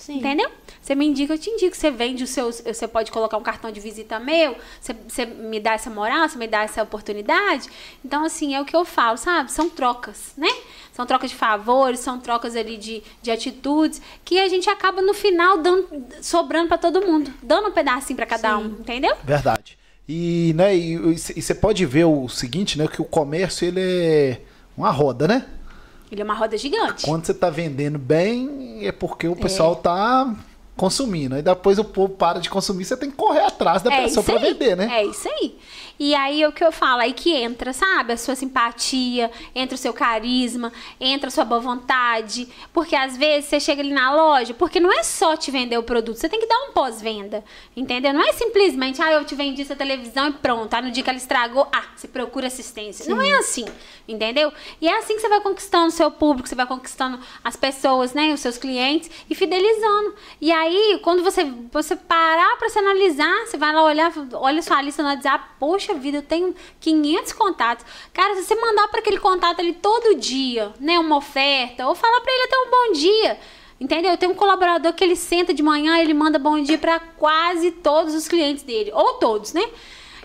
Sim. 0.00 0.16
Entendeu? 0.16 0.50
Você 0.80 0.94
me 0.94 1.06
indica, 1.06 1.34
eu 1.34 1.38
te 1.38 1.50
indico. 1.50 1.76
Você 1.76 1.90
vende 1.90 2.24
os 2.24 2.30
seus. 2.30 2.62
Você 2.62 2.88
pode 2.88 3.12
colocar 3.12 3.36
um 3.36 3.42
cartão 3.42 3.70
de 3.70 3.78
visita 3.80 4.18
meu. 4.18 4.56
Você, 4.80 4.94
você 5.06 5.26
me 5.26 5.60
dá 5.60 5.74
essa 5.74 5.90
moral, 5.90 6.26
você 6.26 6.38
me 6.38 6.48
dá 6.48 6.62
essa 6.62 6.82
oportunidade. 6.82 7.68
Então, 8.02 8.24
assim, 8.24 8.54
é 8.54 8.60
o 8.60 8.64
que 8.64 8.74
eu 8.74 8.82
falo, 8.86 9.18
sabe? 9.18 9.52
São 9.52 9.68
trocas, 9.68 10.32
né? 10.38 10.48
São 10.90 11.04
trocas 11.04 11.30
de 11.30 11.36
favores, 11.36 12.00
são 12.00 12.18
trocas 12.18 12.56
ali 12.56 12.78
de, 12.78 13.02
de 13.20 13.30
atitudes 13.30 14.00
que 14.24 14.40
a 14.40 14.48
gente 14.48 14.70
acaba 14.70 15.02
no 15.02 15.12
final 15.12 15.58
dando, 15.58 15.86
sobrando 16.22 16.68
pra 16.68 16.78
todo 16.78 17.06
mundo, 17.06 17.30
dando 17.42 17.68
um 17.68 17.72
pedacinho 17.72 18.16
pra 18.16 18.24
cada 18.24 18.56
um, 18.56 18.66
entendeu? 18.80 19.14
Verdade. 19.22 19.78
E, 20.08 20.54
né, 20.56 20.74
e, 20.74 20.94
e 20.94 21.42
você 21.42 21.54
pode 21.54 21.84
ver 21.84 22.04
o 22.04 22.26
seguinte, 22.26 22.78
né, 22.78 22.88
que 22.88 23.02
o 23.02 23.04
comércio 23.04 23.68
ele 23.68 23.80
é 23.80 24.40
uma 24.76 24.90
roda, 24.90 25.28
né? 25.28 25.46
Ele 26.10 26.20
é 26.20 26.24
uma 26.24 26.34
roda 26.34 26.56
gigante. 26.58 27.04
Quando 27.04 27.24
você 27.24 27.32
tá 27.32 27.48
vendendo 27.48 27.98
bem, 27.98 28.86
é 28.86 28.92
porque 28.92 29.28
o 29.28 29.36
pessoal 29.36 29.76
tá 29.76 30.34
consumindo. 30.80 31.34
Aí 31.34 31.42
depois 31.42 31.78
o 31.78 31.84
povo 31.84 32.14
para 32.14 32.40
de 32.40 32.48
consumir, 32.48 32.86
você 32.86 32.96
tem 32.96 33.10
que 33.10 33.16
correr 33.16 33.40
atrás 33.44 33.82
da 33.82 33.92
É 33.92 34.04
pessoa 34.04 34.24
aí. 34.30 34.38
vender, 34.38 34.74
né? 34.74 34.88
É 34.90 35.04
isso 35.04 35.28
aí. 35.28 35.54
E 35.98 36.14
aí 36.14 36.42
é 36.42 36.48
o 36.48 36.52
que 36.52 36.64
eu 36.64 36.72
falo, 36.72 37.02
aí 37.02 37.12
que 37.12 37.30
entra, 37.34 37.74
sabe? 37.74 38.14
A 38.14 38.16
sua 38.16 38.34
simpatia, 38.34 39.30
entra 39.54 39.74
o 39.74 39.78
seu 39.78 39.92
carisma, 39.92 40.72
entra 40.98 41.28
a 41.28 41.30
sua 41.30 41.44
boa 41.44 41.60
vontade. 41.60 42.48
Porque 42.72 42.96
às 42.96 43.18
vezes 43.18 43.50
você 43.50 43.60
chega 43.60 43.82
ali 43.82 43.92
na 43.92 44.10
loja, 44.14 44.54
porque 44.54 44.80
não 44.80 44.90
é 44.90 45.02
só 45.02 45.36
te 45.36 45.50
vender 45.50 45.76
o 45.76 45.82
produto, 45.82 46.16
você 46.16 46.26
tem 46.26 46.40
que 46.40 46.46
dar 46.46 46.58
um 46.70 46.72
pós-venda. 46.72 47.44
Entendeu? 47.76 48.14
Não 48.14 48.22
é 48.26 48.32
simplesmente, 48.32 49.02
ah, 49.02 49.12
eu 49.12 49.24
te 49.26 49.34
vendi 49.34 49.60
essa 49.60 49.76
televisão 49.76 50.28
e 50.28 50.32
pronto. 50.32 50.72
Aí 50.72 50.80
no 50.80 50.90
dia 50.90 51.04
que 51.04 51.10
ela 51.10 51.18
estragou, 51.18 51.68
ah, 51.70 51.84
você 51.94 52.08
procura 52.08 52.46
assistência. 52.46 53.04
Não 53.14 53.20
é 53.20 53.32
assim, 53.36 53.66
entendeu? 54.08 54.50
E 54.80 54.88
é 54.88 54.96
assim 54.96 55.16
que 55.16 55.20
você 55.20 55.28
vai 55.28 55.42
conquistando 55.42 55.88
o 55.88 55.90
seu 55.90 56.10
público, 56.10 56.48
você 56.48 56.54
vai 56.54 56.66
conquistando 56.66 57.20
as 57.44 57.56
pessoas, 57.56 58.14
né? 58.14 58.32
Os 58.32 58.40
seus 58.40 58.56
clientes 58.56 59.10
e 59.28 59.34
fidelizando. 59.34 60.14
E 60.40 60.50
aí, 60.50 60.69
quando 61.02 61.22
você, 61.22 61.44
você 61.72 61.96
parar 61.96 62.56
pra 62.56 62.68
se 62.68 62.78
analisar, 62.78 63.46
você 63.46 63.56
vai 63.56 63.72
lá 63.72 63.84
olhar, 63.84 64.12
olha 64.34 64.62
sua 64.62 64.82
lista 64.82 65.02
no 65.02 65.08
WhatsApp, 65.08 65.44
poxa 65.58 65.94
vida, 65.94 66.18
eu 66.18 66.22
tenho 66.22 66.54
500 66.80 67.32
contatos. 67.32 67.86
Cara, 68.12 68.34
se 68.36 68.44
você 68.44 68.54
mandar 68.54 68.88
para 68.88 69.00
aquele 69.00 69.18
contato 69.18 69.60
ali 69.60 69.72
todo 69.72 70.18
dia, 70.18 70.72
né, 70.80 70.98
uma 70.98 71.16
oferta, 71.16 71.86
ou 71.86 71.94
falar 71.94 72.20
para 72.20 72.32
ele 72.32 72.44
até 72.44 72.56
um 72.58 72.70
bom 72.70 72.92
dia, 72.92 73.40
entendeu? 73.80 74.10
Eu 74.12 74.18
tenho 74.18 74.32
um 74.32 74.34
colaborador 74.34 74.92
que 74.92 75.02
ele 75.02 75.16
senta 75.16 75.54
de 75.54 75.62
manhã, 75.62 75.98
ele 75.98 76.14
manda 76.14 76.38
bom 76.38 76.60
dia 76.62 76.78
para 76.78 76.98
quase 76.98 77.70
todos 77.70 78.14
os 78.14 78.28
clientes 78.28 78.62
dele, 78.62 78.90
ou 78.92 79.14
todos, 79.14 79.52
né? 79.52 79.64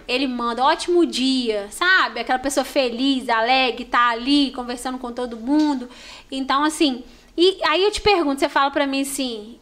Ele 0.07 0.27
manda 0.27 0.63
ótimo 0.63 1.05
dia, 1.05 1.67
sabe? 1.72 2.19
Aquela 2.19 2.38
pessoa 2.38 2.63
feliz, 2.63 3.27
alegre, 3.27 3.85
tá 3.85 4.09
ali 4.09 4.51
conversando 4.51 4.99
com 4.99 5.11
todo 5.11 5.38
mundo. 5.38 5.89
Então, 6.31 6.63
assim, 6.63 7.03
e 7.38 7.59
aí 7.67 7.84
eu 7.84 7.91
te 7.91 8.01
pergunto, 8.01 8.39
você 8.39 8.47
fala 8.47 8.69
para 8.72 8.85
mim 8.85 9.01
assim, 9.01 9.57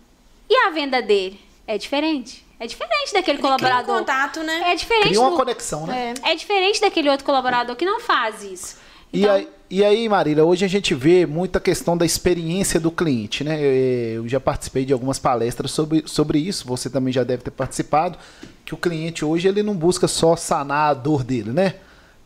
e 0.53 0.67
a 0.67 0.69
venda 0.71 1.01
dele? 1.01 1.39
É 1.67 1.77
diferente. 1.77 2.43
É 2.59 2.67
diferente 2.67 3.13
daquele 3.13 3.37
Ele 3.37 3.43
cria 3.43 3.55
um 3.55 3.57
colaborador. 3.59 3.97
contato, 3.99 4.39
né? 4.41 4.71
É 4.71 4.75
diferente 4.75 5.07
Cria 5.09 5.19
uma 5.21 5.31
do- 5.31 5.35
conexão, 5.35 5.85
né? 5.87 6.13
É 6.23 6.35
diferente 6.35 6.79
daquele 6.79 7.09
outro 7.09 7.25
colaborador 7.25 7.75
que 7.75 7.85
não 7.85 7.99
faz 7.99 8.41
isso. 8.43 8.77
E, 9.11 9.21
Então, 9.21 9.35
aí, 9.35 9.47
e 9.69 9.83
aí, 9.83 10.07
Marília, 10.09 10.43
hoje 10.45 10.63
a 10.63 10.67
gente 10.67 10.93
vê 10.95 11.25
muita 11.25 11.59
questão 11.59 11.97
da 11.97 12.05
experiência 12.05 12.79
do 12.79 12.89
cliente, 12.91 13.43
né? 13.43 13.59
Eu 13.61 14.27
já 14.27 14.39
participei 14.39 14.85
de 14.85 14.93
algumas 14.93 15.19
palestras 15.19 15.71
sobre, 15.71 16.03
sobre 16.05 16.39
isso, 16.39 16.65
você 16.67 16.89
também 16.89 17.11
já 17.13 17.23
deve 17.23 17.43
ter 17.43 17.51
participado, 17.51 18.17
que 18.65 18.73
o 18.73 18.77
cliente 18.77 19.25
hoje 19.25 19.47
ele 19.47 19.61
não 19.61 19.75
busca 19.75 20.07
só 20.07 20.35
sanar 20.35 20.91
a 20.91 20.93
dor 20.93 21.23
dele, 21.23 21.51
né? 21.51 21.75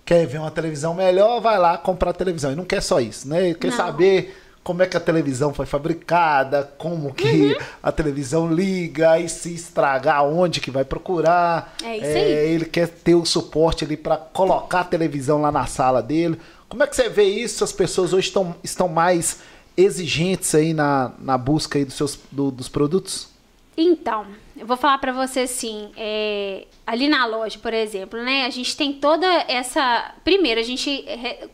Quer 0.05 0.25
ver 0.27 0.37
uma 0.37 0.51
televisão 0.51 0.93
melhor, 0.93 1.41
vai 1.41 1.57
lá 1.57 1.77
comprar 1.77 2.11
a 2.11 2.13
televisão. 2.13 2.51
Ele 2.51 2.57
não 2.57 2.65
quer 2.65 2.81
só 2.81 2.99
isso, 3.01 3.27
né? 3.27 3.47
Ele 3.47 3.55
quer 3.55 3.71
Não. 3.71 3.77
saber 3.77 4.37
como 4.67 4.83
é 4.83 4.85
que 4.85 4.97
a 4.97 4.99
televisão 4.99 5.53
foi 5.53 5.65
fabricada, 5.65 6.69
como 6.77 7.13
que 7.13 7.53
Uhum. 7.53 7.55
a 7.81 7.89
televisão 7.89 8.53
liga, 8.53 9.17
e 9.17 9.29
se 9.29 9.53
estragar, 9.53 10.25
onde 10.25 10.59
que 10.59 10.69
vai 10.69 10.83
procurar. 10.83 11.73
É 11.81 11.95
isso 11.95 12.05
aí. 12.05 12.31
ele 12.53 12.65
quer 12.65 12.89
ter 12.89 13.15
o 13.15 13.23
suporte 13.25 13.85
ali 13.85 13.95
para 13.95 14.17
colocar 14.17 14.81
a 14.81 14.83
televisão 14.83 15.41
lá 15.41 15.53
na 15.53 15.65
sala 15.67 16.03
dele. 16.03 16.37
Como 16.67 16.83
é 16.83 16.87
que 16.87 16.97
você 16.97 17.07
vê 17.07 17.23
isso? 17.23 17.63
As 17.63 17.71
pessoas 17.71 18.11
hoje 18.11 18.27
estão, 18.27 18.53
estão 18.61 18.89
mais 18.89 19.37
exigentes 19.77 20.53
aí 20.53 20.73
na, 20.73 21.11
na 21.17 21.37
busca 21.37 21.77
aí 21.79 21.85
dos 21.85 21.93
seus 21.95 22.19
do- 22.29 22.51
dos 22.51 22.67
produtos? 22.67 23.29
Então, 23.79 24.25
eu 24.57 24.65
vou 24.65 24.75
falar 24.75 24.97
pra 24.97 25.11
você 25.11 25.41
assim, 25.41 25.91
é, 25.95 26.65
ali 26.85 27.07
na 27.07 27.27
loja, 27.27 27.59
por 27.59 27.71
exemplo, 27.71 28.19
né? 28.23 28.45
A 28.45 28.49
gente 28.49 28.75
tem 28.75 28.91
toda 28.91 29.27
essa. 29.47 30.15
Primeiro, 30.23 30.59
a 30.59 30.63
gente, 30.63 31.05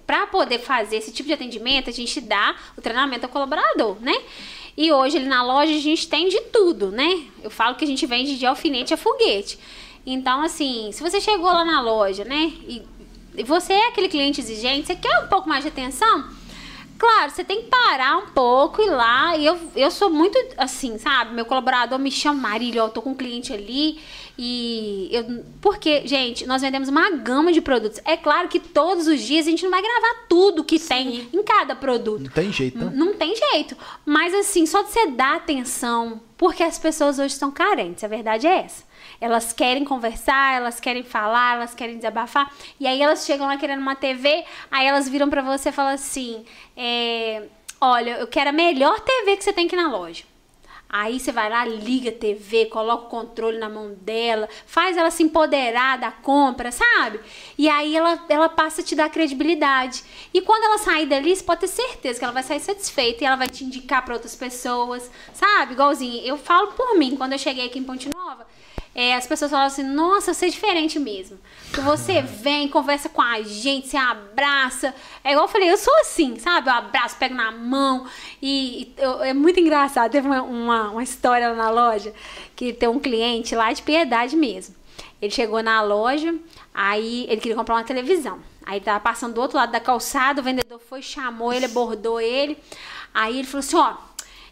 pra 0.07 0.25
poder 0.27 0.59
fazer 0.59 0.95
esse 0.95 1.11
tipo 1.11 1.27
de 1.27 1.33
atendimento, 1.33 1.89
a 1.89 1.93
gente 1.93 2.21
dá 2.21 2.55
o 2.77 2.81
treinamento 2.81 3.25
ao 3.25 3.31
colaborador, 3.31 3.97
né? 3.99 4.15
E 4.77 4.89
hoje 4.89 5.17
ali 5.17 5.25
na 5.25 5.43
loja 5.43 5.73
a 5.75 5.79
gente 5.79 6.07
tem 6.07 6.29
de 6.29 6.39
tudo, 6.43 6.91
né? 6.91 7.25
Eu 7.43 7.51
falo 7.51 7.75
que 7.75 7.83
a 7.83 7.87
gente 7.87 8.05
vende 8.05 8.37
de 8.37 8.45
alfinete 8.45 8.93
a 8.93 8.97
foguete. 8.97 9.59
Então, 10.05 10.41
assim, 10.41 10.91
se 10.93 11.03
você 11.03 11.19
chegou 11.19 11.51
lá 11.51 11.65
na 11.65 11.81
loja, 11.81 12.23
né? 12.23 12.53
E, 12.67 12.81
e 13.35 13.43
você 13.43 13.73
é 13.73 13.87
aquele 13.89 14.07
cliente 14.07 14.39
exigente, 14.39 14.87
você 14.87 14.95
quer 14.95 15.19
um 15.19 15.27
pouco 15.27 15.49
mais 15.49 15.63
de 15.63 15.67
atenção? 15.67 16.29
Claro, 17.03 17.31
você 17.31 17.43
tem 17.43 17.63
que 17.63 17.67
parar 17.67 18.17
um 18.17 18.27
pouco 18.27 18.81
e 18.81 18.85
ir 18.85 18.89
lá. 18.89 19.35
E 19.35 19.45
eu, 19.45 19.59
eu 19.75 19.91
sou 19.91 20.09
muito 20.09 20.39
assim, 20.57 20.97
sabe? 20.97 21.33
Meu 21.33 21.43
colaborador 21.43 21.99
me 21.99 22.09
chama, 22.09 22.39
Marília, 22.39 22.81
ó, 22.81 22.87
eu 22.87 22.91
tô 22.91 23.01
com 23.01 23.09
um 23.09 23.13
cliente 23.13 23.51
ali. 23.51 23.99
E 24.37 25.09
eu. 25.11 25.43
Porque, 25.59 26.07
gente, 26.07 26.45
nós 26.47 26.61
vendemos 26.61 26.87
uma 26.87 27.11
gama 27.11 27.51
de 27.51 27.59
produtos. 27.59 27.99
É 28.05 28.15
claro 28.15 28.47
que 28.47 28.57
todos 28.57 29.05
os 29.05 29.19
dias 29.19 29.45
a 29.45 29.49
gente 29.49 29.63
não 29.63 29.71
vai 29.71 29.81
gravar 29.81 30.27
tudo 30.29 30.63
que 30.63 30.79
tem 30.79 31.27
em 31.33 31.43
cada 31.43 31.75
produto. 31.75 32.23
Não 32.23 32.31
tem 32.31 32.53
jeito, 32.53 32.77
né? 32.77 32.91
Não 32.95 33.13
tem 33.15 33.35
jeito. 33.35 33.75
Mas 34.05 34.33
assim, 34.33 34.65
só 34.65 34.81
de 34.81 34.91
você 34.91 35.07
dar 35.07 35.35
atenção, 35.35 36.21
porque 36.37 36.63
as 36.63 36.79
pessoas 36.79 37.19
hoje 37.19 37.33
estão 37.33 37.51
carentes, 37.51 38.05
a 38.05 38.07
verdade 38.07 38.47
é 38.47 38.59
essa. 38.59 38.85
Elas 39.23 39.53
querem 39.53 39.85
conversar, 39.85 40.55
elas 40.55 40.79
querem 40.81 41.03
falar, 41.03 41.55
elas 41.55 41.73
querem 41.73 41.95
desabafar. 41.95 42.51
E 42.77 42.85
aí 42.85 43.01
elas 43.01 43.25
chegam 43.25 43.47
lá 43.47 43.55
querendo 43.55 43.79
uma 43.79 43.95
TV, 43.95 44.43
aí 44.69 44.85
elas 44.85 45.07
viram 45.07 45.29
pra 45.29 45.41
você 45.41 45.69
e 45.69 45.71
falam 45.71 45.93
assim: 45.93 46.43
é, 46.75 47.43
Olha, 47.79 48.17
eu 48.17 48.27
quero 48.27 48.49
a 48.49 48.53
melhor 48.53 48.99
TV 48.99 49.37
que 49.37 49.43
você 49.43 49.53
tem 49.53 49.65
aqui 49.65 49.75
na 49.75 49.89
loja. 49.89 50.23
Aí 50.95 51.19
você 51.19 51.31
vai 51.31 51.49
lá, 51.49 51.65
liga 51.65 52.11
a 52.11 52.13
TV, 52.13 52.67
coloca 52.67 53.07
o 53.07 53.09
controle 53.09 53.57
na 53.57 53.67
mão 53.67 53.95
dela, 53.95 54.47
faz 54.67 54.95
ela 54.95 55.09
se 55.09 55.23
empoderar 55.23 55.97
da 55.97 56.11
compra, 56.11 56.71
sabe? 56.71 57.19
E 57.57 57.67
aí 57.67 57.97
ela, 57.97 58.23
ela 58.29 58.47
passa 58.47 58.81
a 58.81 58.83
te 58.83 58.95
dar 58.95 59.09
credibilidade. 59.09 60.03
E 60.31 60.39
quando 60.39 60.65
ela 60.65 60.77
sair 60.77 61.07
dali, 61.07 61.35
você 61.35 61.43
pode 61.43 61.61
ter 61.61 61.67
certeza 61.67 62.19
que 62.19 62.23
ela 62.23 62.33
vai 62.33 62.43
sair 62.43 62.59
satisfeita 62.59 63.23
e 63.23 63.27
ela 63.27 63.35
vai 63.35 63.49
te 63.49 63.63
indicar 63.63 64.05
para 64.05 64.13
outras 64.13 64.35
pessoas, 64.35 65.09
sabe? 65.33 65.73
Igualzinho, 65.73 66.23
eu 66.23 66.37
falo 66.37 66.67
por 66.73 66.95
mim, 66.95 67.15
quando 67.15 67.33
eu 67.33 67.39
cheguei 67.39 67.65
aqui 67.65 67.79
em 67.79 67.83
Ponte 67.83 68.07
Nova, 68.13 68.45
é, 68.95 69.15
as 69.15 69.25
pessoas 69.25 69.49
falam 69.51 69.65
assim, 69.65 69.83
nossa, 69.83 70.33
você 70.33 70.45
é 70.45 70.49
diferente 70.49 70.99
mesmo. 70.99 71.39
Você 71.83 72.21
vem, 72.21 72.67
conversa 72.67 73.09
com 73.09 73.21
a 73.21 73.41
gente, 73.41 73.87
você 73.87 73.97
abraça. 73.97 74.93
É 75.23 75.31
igual 75.31 75.45
eu 75.45 75.51
falei, 75.51 75.71
eu 75.71 75.77
sou 75.77 75.93
assim, 76.01 76.37
sabe? 76.37 76.69
Eu 76.69 76.73
abraço, 76.73 77.15
pego 77.17 77.33
na 77.33 77.51
mão. 77.51 78.05
E, 78.41 78.93
e 78.97 79.01
eu- 79.01 79.23
é 79.23 79.33
muito 79.33 79.59
engraçado. 79.59 80.11
Teve 80.11 80.27
uma, 80.27 80.43
uma, 80.43 80.89
uma 80.91 81.03
história 81.03 81.49
lá 81.49 81.55
na 81.55 81.69
loja 81.71 82.13
que 82.55 82.71
tem 82.71 82.87
um 82.87 82.99
cliente 82.99 83.55
lá 83.55 83.73
de 83.73 83.81
piedade 83.81 84.35
mesmo. 84.35 84.75
Ele 85.19 85.31
chegou 85.31 85.63
na 85.63 85.81
loja, 85.81 86.35
aí 86.73 87.25
ele 87.29 87.41
queria 87.41 87.55
comprar 87.55 87.75
uma 87.75 87.83
televisão. 87.83 88.39
Aí 88.65 88.77
ele 88.77 88.85
tava 88.85 88.99
passando 88.99 89.33
do 89.33 89.41
outro 89.41 89.57
lado 89.57 89.71
da 89.71 89.79
calçada, 89.79 90.39
o 90.41 90.43
vendedor 90.43 90.79
foi, 90.87 91.01
chamou 91.01 91.51
ele, 91.51 91.65
abordou 91.65 92.21
ele. 92.21 92.57
Aí 93.13 93.39
ele 93.39 93.47
falou 93.47 93.59
assim, 93.59 93.75
ó, 93.75 93.95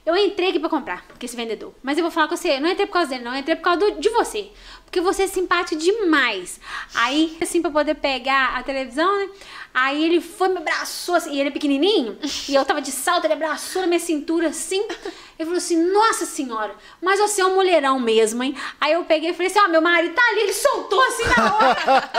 eu 0.06 0.16
entrei 0.18 0.50
aqui 0.50 0.60
pra 0.60 0.70
comprar, 0.70 1.06
com 1.08 1.26
esse 1.26 1.36
vendedor. 1.36 1.74
Mas 1.84 1.98
eu 1.98 2.04
vou 2.04 2.12
falar 2.12 2.28
com 2.28 2.36
você, 2.36 2.56
eu 2.58 2.62
não 2.62 2.70
entrei 2.70 2.86
por 2.88 2.94
causa 2.94 3.10
dele, 3.10 3.24
não. 3.24 3.34
Eu 3.34 3.40
entrei 3.40 3.56
por 3.56 3.64
causa 3.64 3.80
do- 3.80 4.00
de 4.00 4.10
você. 4.10 4.50
Porque 4.86 5.00
você 5.00 5.24
é 5.24 5.28
simpático 5.28 5.80
demais. 5.82 6.60
Aí, 6.96 7.38
assim, 7.42 7.62
pra 7.62 7.72
poder 7.72 7.96
pegar 7.96 8.58
a 8.58 8.64
televisão, 8.64 9.18
né? 9.20 9.30
Aí 9.74 10.04
ele 10.04 10.20
foi, 10.20 10.50
me 10.50 10.58
abraçou, 10.58 11.16
assim, 11.16 11.34
e 11.34 11.40
ele 11.40 11.50
é 11.50 11.52
pequenininho. 11.52 12.18
E 12.48 12.54
eu 12.54 12.66
tava 12.66 12.82
de 12.82 12.92
salto, 12.92 13.26
ele 13.26 13.34
abraçou 13.34 13.82
na 13.82 13.88
minha 13.88 14.00
cintura, 14.00 14.50
assim. 14.50 14.86
Ele 15.40 15.46
falou 15.46 15.58
assim, 15.58 15.92
nossa 15.92 16.26
senhora, 16.26 16.76
mas 17.02 17.20
você 17.20 17.42
é 17.42 17.46
um 17.46 17.56
mulherão 17.56 18.00
mesmo, 18.00 18.44
hein? 18.44 18.56
Aí 18.80 18.94
eu 18.94 19.04
peguei 19.06 19.32
e 19.32 19.34
falei 19.34 19.48
assim, 19.48 19.60
ó, 19.60 19.68
meu 19.70 19.82
marido 19.82 20.14
tá 20.14 20.22
ali. 20.30 20.42
Ele 20.42 20.54
soltou 20.54 21.02
assim 21.02 21.24
na 21.24 21.56
hora. 21.56 21.78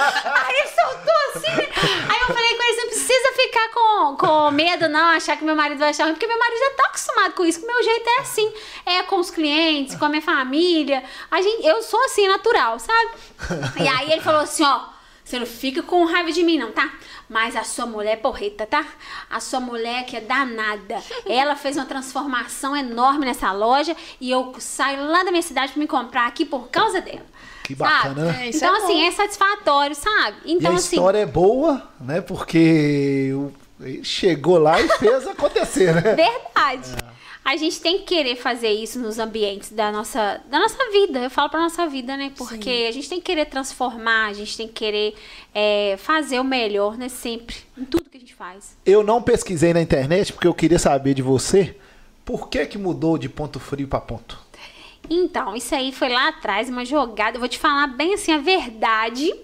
Aí 0.45 0.55
ele 0.59 0.69
soltou 0.69 1.15
assim, 1.35 1.57
né? 1.57 1.69
Aí 2.09 2.21
eu 2.21 2.35
falei 2.35 2.57
com 2.57 2.63
ele, 2.63 2.75
você 2.75 2.81
não 2.81 2.89
precisa 2.89 3.33
ficar 3.37 3.69
com, 3.71 4.17
com 4.17 4.51
medo, 4.51 4.89
não, 4.89 5.11
achar 5.11 5.37
que 5.37 5.45
meu 5.45 5.55
marido 5.55 5.79
vai 5.79 5.91
achar 5.91 6.05
ruim, 6.05 6.15
porque 6.15 6.27
meu 6.27 6.39
marido 6.39 6.59
já 6.59 6.71
tá 6.71 6.85
acostumado 6.89 7.35
com 7.35 7.45
isso, 7.45 7.61
que 7.61 7.67
meu 7.67 7.83
jeito 7.83 8.09
é 8.09 8.21
assim. 8.21 8.53
É 8.87 9.03
com 9.03 9.21
os 9.21 9.31
clientes, 9.31 9.95
com 9.95 10.05
a 10.07 10.09
minha 10.09 10.23
família. 10.23 11.05
A 11.31 11.41
gente, 11.43 11.67
eu 11.67 11.83
sou 11.83 12.03
assim, 12.05 12.27
natural, 12.27 12.79
sabe? 12.79 13.11
E 13.81 13.87
aí 13.87 14.11
ele 14.11 14.21
falou 14.23 14.41
assim, 14.41 14.65
ó, 14.65 14.92
você 15.33 15.39
não 15.39 15.47
fica 15.47 15.83
com 15.83 16.05
raiva 16.05 16.31
de 16.31 16.43
mim, 16.43 16.59
não, 16.59 16.73
tá? 16.73 16.93
Mas 17.27 17.57
a 17.57 17.65
sua 17.65 17.87
mulher 17.87 18.13
é 18.13 18.17
porreta, 18.17 18.67
tá? 18.67 18.85
A 19.31 19.41
sua 19.41 19.61
mulher 19.61 20.05
que 20.05 20.15
é 20.15 20.21
danada. 20.21 20.99
Ela 21.27 21.57
fez 21.57 21.77
uma 21.77 21.87
transformação 21.87 22.77
enorme 22.77 23.25
nessa 23.25 23.51
loja 23.51 23.97
e 24.21 24.31
eu 24.31 24.55
saio 24.59 25.07
lá 25.07 25.25
da 25.25 25.31
minha 25.31 25.43
cidade 25.43 25.73
pra 25.73 25.81
me 25.81 25.87
comprar 25.87 26.27
aqui 26.27 26.45
por 26.45 26.69
causa 26.69 27.01
dela. 27.01 27.25
Que 27.65 27.75
bacana, 27.75 28.27
né? 28.27 28.45
É, 28.47 28.49
isso 28.51 28.59
Então, 28.59 28.75
é 28.75 28.79
assim, 28.79 29.01
bom. 29.01 29.07
é 29.07 29.11
satisfatório, 29.13 29.97
sabe? 29.97 30.37
E 30.45 30.53
Então, 30.53 30.73
a 30.73 30.75
assim. 30.75 30.97
história 30.97 31.19
é 31.19 31.27
boa, 31.27 31.83
né? 31.99 32.21
Porque 32.21 33.31
chegou 34.03 34.59
lá 34.59 34.81
e 34.83 34.89
fez 34.99 35.27
acontecer, 35.27 35.95
né? 35.95 36.03
Verdade. 36.15 37.12
A 37.45 37.57
gente 37.57 37.81
tem 37.81 37.99
que 37.99 38.05
querer 38.05 38.37
fazer 38.37 38.71
isso 38.71 38.99
nos 39.01 39.19
ambientes 39.19 39.73
da 39.73 39.91
nossa, 39.91 40.41
da 40.49 40.61
nossa 40.61 40.91
vida. 40.93 41.19
Eu 41.19 41.31
falo 41.31 41.51
pra 41.51 41.61
nossa 41.61 41.87
vida, 41.89 42.17
né? 42.17 42.33
Porque 42.37 42.87
a 42.89 42.93
gente 42.93 43.09
tem 43.09 43.19
que 43.19 43.27
querer 43.27 43.47
transformar, 43.47 44.27
a 44.27 44.33
gente 44.33 44.57
tem 44.57 44.69
que 44.69 44.75
querer 44.75 45.15
é, 45.53 45.97
fazer 45.99 46.39
o 46.39 46.45
melhor, 46.45 46.97
né? 46.97 47.09
Sempre, 47.09 47.57
em 47.77 47.85
tudo 47.85 48.09
que 48.09 48.17
a 48.17 48.21
gente 48.21 48.35
faz. 48.35 48.77
Eu 48.87 49.03
não 49.03 49.21
pesquisei 49.21 49.75
na 49.75 49.83
internet 49.83 50.33
porque 50.33 50.47
eu 50.47 50.55
queria 50.55 50.79
saber 50.79 51.15
de 51.15 51.23
você 51.23 51.77
por 52.25 52.49
que 52.49 52.65
que 52.67 52.79
mudou 52.79 53.19
de 53.19 53.29
ponto 53.29 53.59
frio 53.59 53.89
pra 53.89 54.01
ponto. 54.01 54.39
Então, 55.11 55.57
isso 55.57 55.75
aí 55.75 55.93
foi 55.93 56.09
lá 56.09 56.29
atrás, 56.29 56.69
uma 56.69 56.85
jogada. 56.85 57.37
Eu 57.37 57.41
vou 57.41 57.49
te 57.49 57.59
falar 57.59 57.89
bem 57.89 58.15
assim 58.15 58.33
a 58.33 58.39
verdade. 58.39 59.35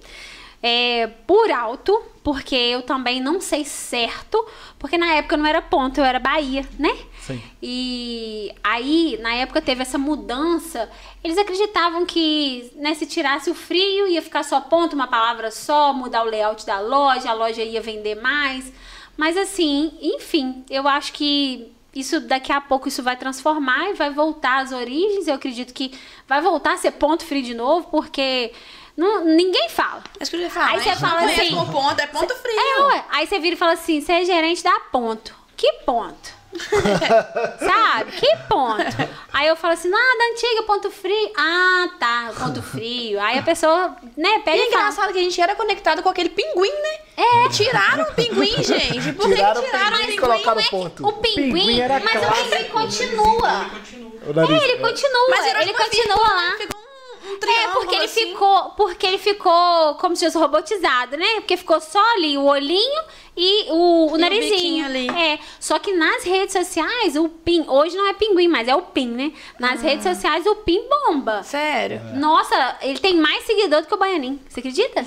É, 0.62 1.07
por 1.27 1.51
alto, 1.51 2.03
porque 2.23 2.55
eu 2.55 2.83
também 2.83 3.20
não 3.20 3.41
sei 3.41 3.65
certo, 3.65 4.45
porque 4.77 4.99
na 4.99 5.15
época 5.15 5.37
eu 5.37 5.39
não 5.39 5.47
era 5.47 5.62
ponto, 5.62 5.99
eu 5.99 6.05
era 6.05 6.19
Bahia, 6.19 6.66
né? 6.79 6.97
Sim. 7.29 7.43
E 7.63 8.53
aí, 8.63 9.19
na 9.21 9.35
época 9.35 9.63
teve 9.63 9.83
essa 9.83 9.97
mudança, 9.97 10.91
eles 11.23 11.39
acreditavam 11.39 12.05
que 12.05 12.73
né, 12.77 12.95
se 12.95 13.07
tirasse 13.07 13.51
o 13.51 13.55
frio 13.55 14.09
ia 14.09 14.23
ficar 14.23 14.43
só 14.43 14.61
ponto, 14.61 14.95
uma 14.95 15.07
palavra 15.07 15.51
só, 15.51 15.93
mudar 15.93 16.23
o 16.23 16.27
layout 16.27 16.67
da 16.67 16.81
loja, 16.81 17.31
a 17.31 17.35
loja 17.35 17.63
ia 17.63 17.81
vender 17.81 18.17
mais. 18.17 18.73
Mas 19.17 19.37
assim, 19.37 19.97
enfim, 20.01 20.65
eu 20.71 20.89
acho 20.89 21.13
que 21.13 21.73
isso 21.95 22.21
daqui 22.21 22.53
a 22.53 22.61
pouco 22.61 22.89
isso 22.89 23.03
vai 23.03 23.17
transformar 23.17 23.91
e 23.91 23.95
vai 23.95 24.11
voltar 24.11 24.63
às 24.63 24.73
origens. 24.73 25.27
Eu 25.27 25.35
acredito 25.35 25.75
que 25.75 25.93
vai 26.27 26.41
voltar 26.41 26.75
a 26.75 26.77
ser 26.77 26.93
ponto 26.93 27.25
frio 27.25 27.43
de 27.43 27.55
novo, 27.55 27.89
porque 27.91 28.53
não, 28.97 29.25
ninguém 29.25 29.69
fala. 29.69 30.03
É 30.19 30.23
isso 30.23 30.31
que 30.31 30.37
eu. 30.37 30.63
Aí 30.63 30.81
você 30.81 30.89
né? 30.91 30.97
fala 30.97 31.21
Não 31.21 31.29
assim, 31.29 31.55
ponto, 31.73 32.01
é 32.01 32.07
ponto 32.07 32.35
frio. 32.35 32.59
É, 32.59 32.81
ué. 32.85 33.05
Aí 33.11 33.27
você 33.27 33.39
vira 33.39 33.55
e 33.55 33.59
fala 33.59 33.73
assim: 33.73 34.01
você 34.01 34.13
é 34.13 34.25
gerente 34.25 34.63
da 34.63 34.79
ponto. 34.93 35.35
Que 35.57 35.73
ponto? 35.85 36.38
Sabe? 37.59 38.12
Que 38.12 38.37
ponto? 38.49 38.83
Aí 39.33 39.47
eu 39.49 39.57
falo 39.57 39.75
assim, 39.75 39.91
ah, 39.93 40.16
da 40.19 40.25
antiga, 40.33 40.62
ponto 40.65 40.91
frio. 40.91 41.33
Ah, 41.37 41.89
tá, 41.99 42.33
ponto 42.39 42.62
frio. 42.62 43.20
Aí 43.20 43.39
a 43.39 43.43
pessoa, 43.43 43.97
né, 44.16 44.29
E 44.29 44.35
é 44.35 44.39
e 44.39 44.43
fala, 44.45 44.66
engraçado 44.66 45.12
que 45.12 45.19
a 45.19 45.23
gente 45.23 45.41
era 45.41 45.55
conectado 45.55 46.03
com 46.03 46.09
aquele 46.09 46.31
pinguim, 46.31 46.70
né? 46.73 46.99
É. 47.16 47.49
Tiraram 47.51 48.05
o 48.05 48.15
pinguim, 48.15 48.62
gente. 48.62 49.12
Por 49.12 49.29
que 49.29 49.35
Tiraram 49.35 49.61
o 49.61 49.65
tiraram 49.65 49.87
o 49.97 50.01
pinguim 50.01 50.07
pinguim? 50.07 50.20
colocaram 50.20 50.61
né? 50.61 50.66
ponto. 50.70 51.07
o 51.07 51.12
pinguim, 51.15 51.53
pinguim 51.53 51.81
era 51.81 52.01
mas 52.01 52.23
o 52.23 52.33
pinguim 52.33 52.65
continua. 52.70 53.70
O 54.27 54.33
nariz- 54.33 54.62
É, 54.62 54.65
ele 54.65 54.79
continua, 54.79 55.27
Mas 55.31 55.45
virou 55.45 55.62
ele 55.62 55.73
continua 55.75 56.16
lá. 56.29 56.57
Ficou 56.59 56.81
um, 57.29 57.33
um 57.33 57.37
É, 57.37 57.39
triângulo, 57.39 57.73
porque 57.81 57.95
ele 57.97 58.05
assim. 58.05 58.27
ficou, 58.29 58.65
porque 58.71 59.07
ele 59.07 59.19
ficou 59.19 59.95
como 59.97 60.17
se 60.17 60.25
fosse 60.25 60.39
robotizado, 60.39 61.17
né? 61.17 61.27
Porque 61.37 61.57
ficou 61.57 61.81
só 61.81 62.03
ali 62.15 62.37
o 62.39 62.45
olhinho 62.45 63.03
e 63.37 63.67
o, 63.71 64.07
o 64.07 64.11
E 64.11 64.15
o 64.15 64.19
narizinho. 64.19 64.55
biquinho 64.57 64.87
ali. 64.87 65.09
É, 65.11 65.39
só 65.61 65.79
que 65.79 65.93
nas 65.93 66.25
redes 66.25 66.53
sociais, 66.53 67.17
o 67.17 67.29
PIN, 67.29 67.65
hoje 67.69 67.97
não 67.97 68.07
é 68.09 68.13
pinguim, 68.13 68.49
mas 68.49 68.67
é 68.69 68.75
o 68.75 68.83
PIN, 68.83 69.09
né? 69.09 69.33
Nas 69.59 69.81
redes 69.83 70.07
Ah. 70.07 70.15
sociais 70.15 70.47
o 70.47 70.57
PIN 70.57 70.83
bomba. 70.89 71.43
Sério. 71.43 72.01
Nossa, 72.15 72.77
ele 72.83 72.99
tem 72.99 73.15
mais 73.17 73.45
seguidor 73.45 73.83
do 73.83 73.87
que 73.87 73.95
o 73.95 73.99
Baianim. 73.99 74.41
Você 74.49 74.61
acredita? 74.61 75.05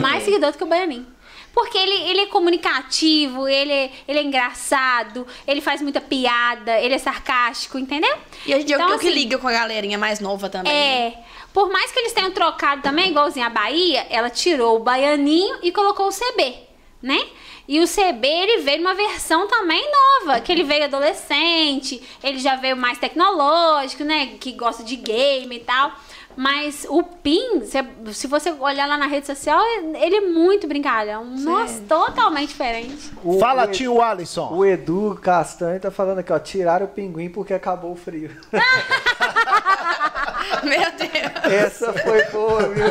Mais 0.00 0.22
seguidor 0.22 0.52
do 0.52 0.58
que 0.58 0.64
o 0.64 0.66
Baianim. 0.66 1.06
Porque 1.52 1.78
ele, 1.78 1.94
ele 2.10 2.20
é 2.22 2.26
comunicativo, 2.26 3.46
ele, 3.46 3.72
é- 3.72 3.90
ele 4.08 4.18
é 4.18 4.22
engraçado, 4.24 5.24
ele 5.46 5.60
faz 5.60 5.80
muita 5.80 6.00
piada, 6.00 6.80
ele 6.80 6.94
é 6.94 6.98
sarcástico, 6.98 7.78
entendeu? 7.78 8.12
E 8.44 8.52
hoje 8.52 8.62
em 8.62 8.66
dia 8.66 8.74
Então, 8.76 8.88
o 8.88 8.98
que 8.98 9.06
assim, 9.06 9.14
liga 9.14 9.38
com 9.38 9.46
a 9.46 9.52
galerinha 9.52 9.96
mais 9.96 10.18
nova 10.18 10.48
também. 10.48 10.72
né? 10.72 11.14
Por 11.54 11.70
mais 11.70 11.90
que 11.92 12.00
eles 12.00 12.12
tenham 12.12 12.32
trocado 12.32 12.82
também, 12.82 13.10
igualzinho 13.10 13.46
a 13.46 13.50
Bahia, 13.50 14.06
ela 14.10 14.28
tirou 14.28 14.76
o 14.76 14.80
baianinho 14.80 15.56
e 15.62 15.70
colocou 15.72 16.08
o 16.08 16.12
CB, 16.12 16.54
né? 17.00 17.18
E 17.66 17.80
o 17.80 17.86
CB, 17.86 18.26
ele 18.28 18.58
veio 18.62 18.78
numa 18.82 18.92
versão 18.94 19.46
também 19.46 19.82
nova, 19.90 20.40
que 20.40 20.50
ele 20.52 20.64
veio 20.64 20.84
adolescente, 20.84 22.02
ele 22.22 22.38
já 22.40 22.56
veio 22.56 22.76
mais 22.76 22.98
tecnológico, 22.98 24.02
né? 24.04 24.34
Que 24.38 24.50
gosta 24.52 24.82
de 24.82 24.96
game 24.96 25.56
e 25.56 25.60
tal. 25.60 25.92
Mas 26.36 26.84
o 26.90 27.00
PIN, 27.04 27.64
se, 27.64 27.78
se 28.12 28.26
você 28.26 28.50
olhar 28.50 28.88
lá 28.88 28.98
na 28.98 29.06
rede 29.06 29.24
social, 29.24 29.60
ele 29.94 30.16
é 30.16 30.20
muito 30.20 30.66
brincalhão. 30.66 31.24
Nossa, 31.24 31.80
totalmente 31.88 32.48
diferente. 32.48 33.12
O- 33.22 33.38
Fala, 33.38 33.66
o, 33.66 33.70
tio 33.70 34.02
Alisson. 34.02 34.52
O 34.52 34.66
Edu 34.66 35.16
Castanho 35.22 35.78
tá 35.78 35.92
falando 35.92 36.18
aqui, 36.18 36.32
ó. 36.32 36.38
Tiraram 36.40 36.86
o 36.86 36.88
pinguim 36.88 37.30
porque 37.30 37.54
acabou 37.54 37.92
o 37.92 37.96
frio. 37.96 38.36
Meu 40.64 40.92
Deus. 40.92 41.52
Essa 41.52 41.92
foi 41.92 42.24
boa, 42.26 42.68
viu? 42.68 42.84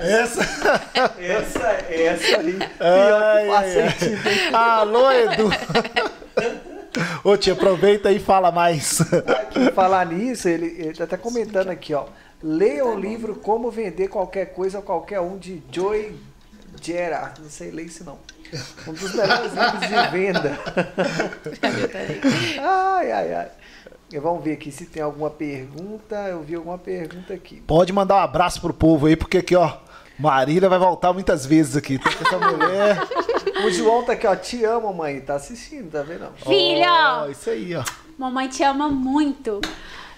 Essa. 0.00 0.42
Essa, 1.18 1.68
essa 1.90 2.38
aí. 2.38 2.52
Pior 2.52 2.70
Ai, 2.80 3.50
ai, 3.50 3.80
ai. 3.82 3.94
Alô, 4.52 5.10
Edu. 5.12 5.50
Ô, 7.24 7.36
tio, 7.36 7.54
aproveita 7.54 8.10
e 8.10 8.18
fala 8.18 8.50
mais. 8.50 9.00
Aqui, 9.00 9.70
falar 9.72 10.06
nisso, 10.06 10.48
ele, 10.48 10.66
ele 10.78 10.94
tá 10.94 11.04
até 11.04 11.16
comentando 11.16 11.68
aqui, 11.68 11.94
ó. 11.94 12.06
Leia 12.42 12.84
o 12.84 12.98
livro 12.98 13.34
Como 13.36 13.70
Vender 13.70 14.08
Qualquer 14.08 14.46
Coisa 14.46 14.78
a 14.78 14.82
Qualquer 14.82 15.20
Um, 15.20 15.38
de 15.38 15.62
Joy 15.70 16.14
Gerard. 16.80 17.40
Não 17.40 17.50
sei 17.50 17.70
ler 17.70 17.84
isso, 17.84 18.04
não. 18.04 18.18
Um 18.86 18.92
dos 18.92 19.14
melhores 19.14 19.52
livros 19.52 19.80
de 19.80 20.10
venda. 20.10 20.58
ai, 22.62 23.12
ai, 23.12 23.34
ai. 23.34 23.48
E 24.12 24.18
Vamos 24.20 24.44
ver 24.44 24.52
aqui 24.52 24.70
se 24.70 24.86
tem 24.86 25.02
alguma 25.02 25.30
pergunta. 25.30 26.16
Eu 26.28 26.42
vi 26.42 26.54
alguma 26.54 26.78
pergunta 26.78 27.34
aqui. 27.34 27.60
Pode 27.62 27.92
mandar 27.92 28.16
um 28.16 28.20
abraço 28.20 28.60
pro 28.60 28.72
povo 28.72 29.06
aí, 29.06 29.16
porque 29.16 29.38
aqui, 29.38 29.56
ó, 29.56 29.78
Marília 30.18 30.68
vai 30.68 30.78
voltar 30.78 31.12
muitas 31.12 31.44
vezes 31.44 31.76
aqui. 31.76 31.98
Tem 31.98 32.12
essa 32.12 32.38
mulher. 32.38 32.98
O 33.64 33.70
João 33.70 34.04
tá 34.04 34.12
aqui, 34.12 34.26
ó. 34.26 34.36
Te 34.36 34.62
amo, 34.64 34.92
mãe. 34.92 35.18
Tá 35.20 35.36
assistindo, 35.36 35.90
tá 35.90 36.02
vendo? 36.02 36.28
Filho! 36.36 36.84
Ó, 36.86 37.26
isso 37.26 37.48
aí, 37.48 37.74
ó. 37.74 37.82
Mamãe 38.18 38.48
te 38.48 38.62
ama 38.62 38.88
muito. 38.88 39.62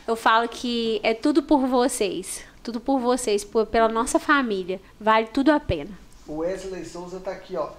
Eu 0.07 0.17
falo 0.17 0.49
que 0.49 1.01
é 1.05 1.15
tudo 1.15 1.43
por 1.43 1.65
vocês. 1.67 2.43
Tudo 2.65 2.81
por 2.81 2.99
vocês, 2.99 3.45
por, 3.45 3.65
pela 3.67 3.89
nossa 3.89 4.19
família. 4.19 4.81
Vale 5.01 5.29
tudo 5.29 5.53
a 5.53 5.61
pena. 5.61 5.91
O 6.27 6.39
Wesley 6.39 6.85
Souza 6.85 7.21
tá 7.21 7.31
aqui, 7.31 7.57
ó. 7.57 7.71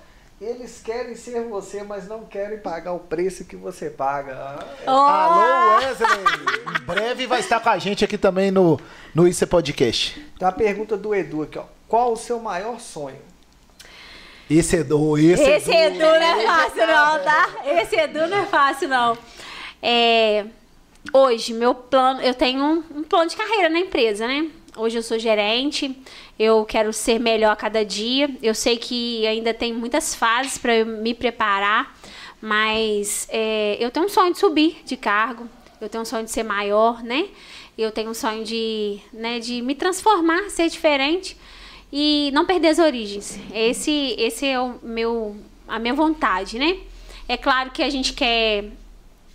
Eles 0.41 0.81
querem 0.81 1.15
ser 1.15 1.43
você, 1.49 1.83
mas 1.83 2.07
não 2.07 2.23
querem 2.23 2.59
pagar 2.59 2.93
o 2.93 2.99
preço 2.99 3.43
que 3.43 3.57
você 3.57 3.89
paga. 3.89 4.33
Ah, 4.37 4.65
é. 4.81 4.87
Alô, 4.87 5.75
Wesley. 5.79 6.09
Em 6.79 6.85
breve 6.85 7.27
vai 7.27 7.41
estar 7.41 7.59
com 7.59 7.67
a 7.67 7.77
gente 7.77 8.05
aqui 8.05 8.17
também 8.17 8.49
no, 8.49 8.79
no 9.13 9.27
Isso 9.27 9.43
é 9.43 9.47
Podcast. 9.47 10.13
Tem 10.37 10.47
uma 10.47 10.53
pergunta 10.53 10.95
do 10.95 11.13
Edu 11.13 11.43
aqui, 11.43 11.59
ó. 11.59 11.65
Qual 11.89 12.13
o 12.13 12.15
seu 12.15 12.39
maior 12.39 12.79
sonho? 12.79 13.19
Esse 14.49 14.77
Edu, 14.77 15.17
esse, 15.17 15.43
Esse 15.43 15.71
Edu. 15.71 15.95
Edu 15.95 16.05
não 16.05 16.13
é 16.15 16.45
fácil, 16.45 16.87
não, 16.87 17.23
tá? 17.23 17.49
Esse 17.65 17.95
Edu 17.97 18.27
não 18.27 18.37
é 18.37 18.45
fácil, 18.45 18.87
não. 18.87 19.17
É, 19.81 20.45
hoje, 21.11 21.53
meu 21.53 21.75
plano, 21.75 22.21
eu 22.21 22.33
tenho 22.33 22.63
um, 22.63 22.83
um 22.95 23.03
plano 23.03 23.29
de 23.29 23.35
carreira 23.35 23.67
na 23.67 23.79
empresa, 23.79 24.25
né? 24.25 24.49
Hoje 24.77 24.97
eu 24.97 25.03
sou 25.03 25.19
gerente, 25.19 26.01
eu 26.39 26.63
quero 26.63 26.93
ser 26.93 27.19
melhor 27.19 27.51
a 27.51 27.55
cada 27.55 27.83
dia. 27.83 28.29
Eu 28.41 28.55
sei 28.55 28.77
que 28.77 29.27
ainda 29.27 29.53
tem 29.53 29.73
muitas 29.73 30.15
fases 30.15 30.57
para 30.57 30.85
me 30.85 31.13
preparar, 31.13 31.93
mas 32.41 33.27
é, 33.29 33.77
eu 33.77 33.91
tenho 33.91 34.05
um 34.05 34.09
sonho 34.09 34.31
de 34.31 34.39
subir 34.39 34.77
de 34.85 34.95
cargo, 34.95 35.49
eu 35.81 35.89
tenho 35.89 36.01
um 36.01 36.05
sonho 36.05 36.23
de 36.23 36.31
ser 36.31 36.43
maior, 36.43 37.03
né? 37.03 37.27
Eu 37.77 37.91
tenho 37.91 38.09
um 38.09 38.13
sonho 38.13 38.43
de, 38.43 38.99
né, 39.11 39.39
de 39.39 39.61
me 39.61 39.75
transformar, 39.75 40.49
ser 40.49 40.69
diferente 40.69 41.37
e 41.91 42.29
não 42.33 42.45
perder 42.45 42.69
as 42.69 42.79
origens. 42.79 43.39
Esse, 43.53 44.15
esse 44.17 44.45
é 44.45 44.59
o 44.59 44.75
meu, 44.81 45.35
a 45.67 45.77
minha 45.77 45.93
vontade, 45.93 46.57
né? 46.57 46.77
É 47.27 47.35
claro 47.37 47.71
que 47.71 47.83
a 47.83 47.89
gente 47.89 48.13
quer 48.13 48.65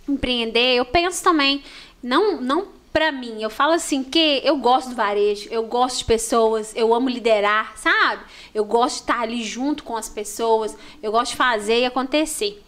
empreender. 0.07 0.75
Eu 0.75 0.85
penso 0.85 1.23
também, 1.23 1.63
não, 2.03 2.39
não 2.41 2.74
para 2.95 3.11
mim. 3.11 3.43
Eu 3.43 3.49
falo 3.49 3.73
assim 3.73 4.05
que 4.05 4.39
eu 4.41 4.55
gosto 4.55 4.91
do 4.91 4.95
varejo, 4.95 5.49
eu 5.51 5.63
gosto 5.63 5.97
de 5.97 6.05
pessoas, 6.05 6.73
eu 6.77 6.93
amo 6.93 7.09
liderar, 7.09 7.73
sabe? 7.75 8.23
Eu 8.53 8.63
gosto 8.63 8.95
de 8.95 9.01
estar 9.01 9.19
ali 9.19 9.43
junto 9.43 9.83
com 9.83 9.97
as 9.97 10.07
pessoas, 10.07 10.77
eu 11.03 11.11
gosto 11.11 11.31
de 11.31 11.35
fazer 11.35 11.81
e 11.81 11.85
acontecer. 11.85 12.63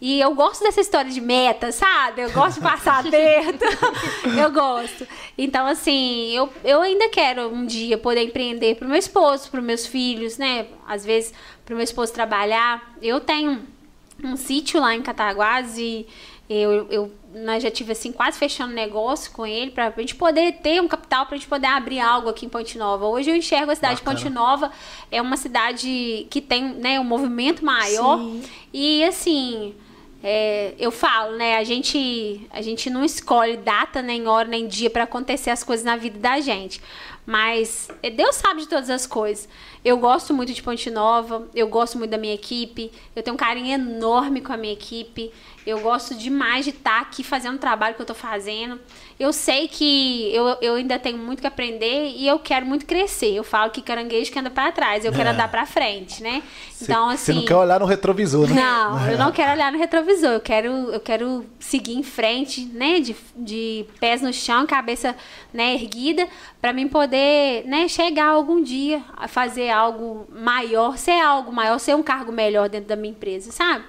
E 0.00 0.20
eu 0.20 0.34
gosto 0.34 0.64
dessa 0.64 0.80
história 0.80 1.08
de 1.08 1.20
meta, 1.20 1.70
sabe? 1.70 2.22
Eu 2.22 2.30
gosto 2.32 2.56
de 2.56 2.62
passar 2.62 3.04
perto. 3.08 3.64
eu 4.36 4.50
gosto. 4.50 5.06
Então, 5.36 5.64
assim, 5.64 6.32
eu, 6.32 6.52
eu 6.64 6.82
ainda 6.82 7.08
quero 7.08 7.46
um 7.48 7.64
dia 7.64 7.96
poder 7.96 8.24
empreender 8.24 8.74
pro 8.74 8.88
meu 8.88 8.98
esposo, 8.98 9.48
pros 9.48 9.62
meus 9.62 9.86
filhos, 9.86 10.38
né? 10.38 10.66
Às 10.88 11.04
vezes, 11.04 11.32
pro 11.64 11.76
meu 11.76 11.84
esposo 11.84 12.12
trabalhar. 12.12 12.96
Eu 13.00 13.20
tenho 13.20 13.62
um 14.24 14.36
sítio 14.36 14.80
lá 14.80 14.92
em 14.92 15.02
Cataguás 15.02 15.78
e 15.78 16.04
eu, 16.48 16.88
eu 16.90 17.12
nós 17.34 17.62
já 17.62 17.70
tive 17.70 17.92
assim 17.92 18.10
quase 18.10 18.38
fechando 18.38 18.72
negócio 18.72 19.30
com 19.32 19.46
ele 19.46 19.70
para 19.70 19.88
a 19.88 20.00
gente 20.00 20.14
poder 20.14 20.52
ter 20.62 20.80
um 20.80 20.88
capital 20.88 21.26
para 21.26 21.34
a 21.34 21.38
gente 21.38 21.48
poder 21.48 21.66
abrir 21.66 22.00
algo 22.00 22.28
aqui 22.28 22.46
em 22.46 22.48
Ponte 22.48 22.78
Nova. 22.78 23.06
Hoje 23.06 23.30
eu 23.30 23.36
enxergo 23.36 23.70
a 23.70 23.74
cidade 23.74 23.96
Bacana. 23.96 24.16
de 24.16 24.24
Ponte 24.24 24.34
Nova 24.34 24.72
é 25.10 25.20
uma 25.20 25.36
cidade 25.36 26.26
que 26.30 26.40
tem 26.40 26.74
né, 26.74 26.98
um 26.98 27.04
movimento 27.04 27.64
maior 27.64 28.18
Sim. 28.18 28.42
e 28.72 29.04
assim 29.04 29.74
é, 30.22 30.74
eu 30.78 30.90
falo, 30.90 31.36
né? 31.36 31.58
A 31.58 31.64
gente, 31.64 32.46
a 32.50 32.60
gente 32.60 32.90
não 32.90 33.04
escolhe 33.04 33.56
data, 33.56 34.02
nem 34.02 34.26
hora, 34.26 34.48
nem 34.48 34.66
dia 34.66 34.90
para 34.90 35.04
acontecer 35.04 35.50
as 35.50 35.62
coisas 35.62 35.84
na 35.84 35.96
vida 35.96 36.18
da 36.18 36.40
gente. 36.40 36.80
Mas 37.24 37.88
eh, 38.02 38.10
Deus 38.10 38.36
sabe 38.36 38.62
de 38.62 38.68
todas 38.68 38.90
as 38.90 39.06
coisas. 39.06 39.48
Eu 39.84 39.96
gosto 39.98 40.34
muito 40.34 40.52
de 40.52 40.62
Ponte 40.62 40.90
Nova, 40.90 41.46
eu 41.54 41.68
gosto 41.68 41.98
muito 41.98 42.10
da 42.10 42.18
minha 42.18 42.34
equipe, 42.34 42.90
eu 43.14 43.22
tenho 43.22 43.34
um 43.34 43.36
carinho 43.38 43.72
enorme 43.72 44.40
com 44.40 44.52
a 44.52 44.56
minha 44.56 44.72
equipe. 44.72 45.30
Eu 45.68 45.80
gosto 45.80 46.14
demais 46.14 46.64
de 46.64 46.70
estar 46.70 47.00
aqui 47.00 47.22
fazendo 47.22 47.56
o 47.56 47.58
trabalho 47.58 47.94
que 47.94 48.00
eu 48.00 48.06
tô 48.06 48.14
fazendo. 48.14 48.80
Eu 49.20 49.32
sei 49.32 49.68
que 49.68 50.32
eu, 50.34 50.56
eu 50.62 50.74
ainda 50.76 50.98
tenho 50.98 51.18
muito 51.18 51.40
que 51.40 51.46
aprender 51.46 52.12
e 52.16 52.26
eu 52.26 52.38
quero 52.38 52.64
muito 52.64 52.86
crescer. 52.86 53.34
Eu 53.34 53.44
falo 53.44 53.70
que 53.70 53.82
caranguejo 53.82 54.32
que 54.32 54.38
anda 54.38 54.48
para 54.48 54.72
trás, 54.72 55.04
eu 55.04 55.12
quero 55.12 55.28
É. 55.28 55.32
andar 55.32 55.48
para 55.50 55.66
frente, 55.66 56.22
né? 56.22 56.42
Cê- 56.70 56.84
Então, 56.84 57.08
Você 57.10 57.32
assim. 57.32 57.34
não 57.40 57.44
quer 57.44 57.56
olhar 57.56 57.80
no 57.80 57.84
retrovisor, 57.86 58.48
né? 58.48 58.54
Não, 58.62 59.10
eu 59.10 59.18
não 59.18 59.30
quero 59.32 59.52
olhar 59.52 59.70
no 59.70 59.78
retrovisor. 59.78 60.30
Eu 60.30 60.40
quero, 60.40 60.68
eu 60.90 61.00
quero 61.00 61.44
seguir 61.60 61.94
em 61.94 62.02
frente, 62.02 62.64
né? 62.72 63.00
De, 63.00 63.14
de 63.36 63.84
pés 64.00 64.22
no 64.22 64.32
chão, 64.32 64.66
cabeça 64.66 65.14
né, 65.52 65.74
erguida, 65.74 66.26
para 66.62 66.72
mim 66.72 66.88
poder 66.88 67.64
né, 67.66 67.88
chegar 67.88 68.28
algum 68.28 68.62
dia 68.62 69.02
a 69.16 69.28
fazer 69.28 69.68
algo 69.68 70.26
maior, 70.32 70.96
ser 70.96 71.20
algo 71.20 71.52
maior, 71.52 71.78
ser 71.78 71.94
um 71.94 72.02
cargo 72.02 72.32
melhor 72.32 72.68
dentro 72.70 72.88
da 72.88 72.96
minha 72.96 73.10
empresa, 73.12 73.52
sabe? 73.52 73.84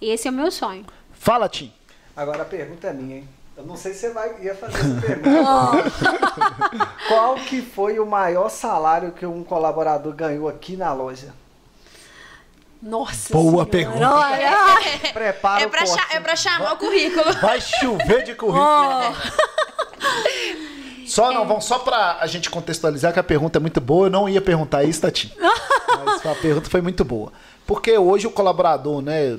E 0.00 0.10
esse 0.10 0.26
é 0.26 0.30
o 0.30 0.34
meu 0.34 0.50
sonho. 0.50 0.84
Fala, 1.22 1.48
Tim. 1.48 1.72
Agora 2.16 2.42
a 2.42 2.44
pergunta 2.44 2.88
é 2.88 2.92
minha, 2.92 3.18
hein? 3.18 3.28
Eu 3.56 3.64
não 3.64 3.76
sei 3.76 3.94
se 3.94 4.00
você 4.00 4.10
vai, 4.10 4.34
ia 4.42 4.56
fazer 4.56 4.76
essa 4.76 5.00
pergunta. 5.00 5.30
Qual 7.06 7.36
que 7.36 7.62
foi 7.62 8.00
o 8.00 8.04
maior 8.04 8.48
salário 8.48 9.12
que 9.12 9.24
um 9.24 9.44
colaborador 9.44 10.12
ganhou 10.14 10.48
aqui 10.48 10.76
na 10.76 10.92
loja? 10.92 11.32
Nossa 12.82 13.32
Boa 13.32 13.50
Senhora, 13.50 13.66
pergunta. 13.66 14.10
Olha! 14.10 14.58
Prepara 15.14 15.62
É 15.62 15.66
o 15.66 15.70
pra, 15.70 15.84
é 16.10 16.18
pra 16.18 16.34
chamar 16.34 16.72
o 16.72 16.76
currículo. 16.76 17.32
Vai 17.40 17.60
chover 17.60 18.24
de 18.24 18.34
currículo. 18.34 19.14
Só 21.06 21.30
não, 21.30 21.46
vamos 21.46 21.64
só 21.66 21.78
pra 21.78 22.18
a 22.18 22.26
gente 22.26 22.50
contextualizar 22.50 23.12
que 23.12 23.20
a 23.20 23.22
pergunta 23.22 23.58
é 23.58 23.60
muito 23.60 23.80
boa. 23.80 24.08
Eu 24.08 24.10
não 24.10 24.28
ia 24.28 24.40
perguntar 24.40 24.82
isso, 24.82 25.00
Tati. 25.00 25.32
Mas 26.04 26.26
a 26.26 26.34
pergunta 26.34 26.68
foi 26.68 26.80
muito 26.80 27.04
boa. 27.04 27.32
Porque 27.64 27.96
hoje 27.96 28.26
o 28.26 28.30
colaborador, 28.32 29.00
né, 29.00 29.38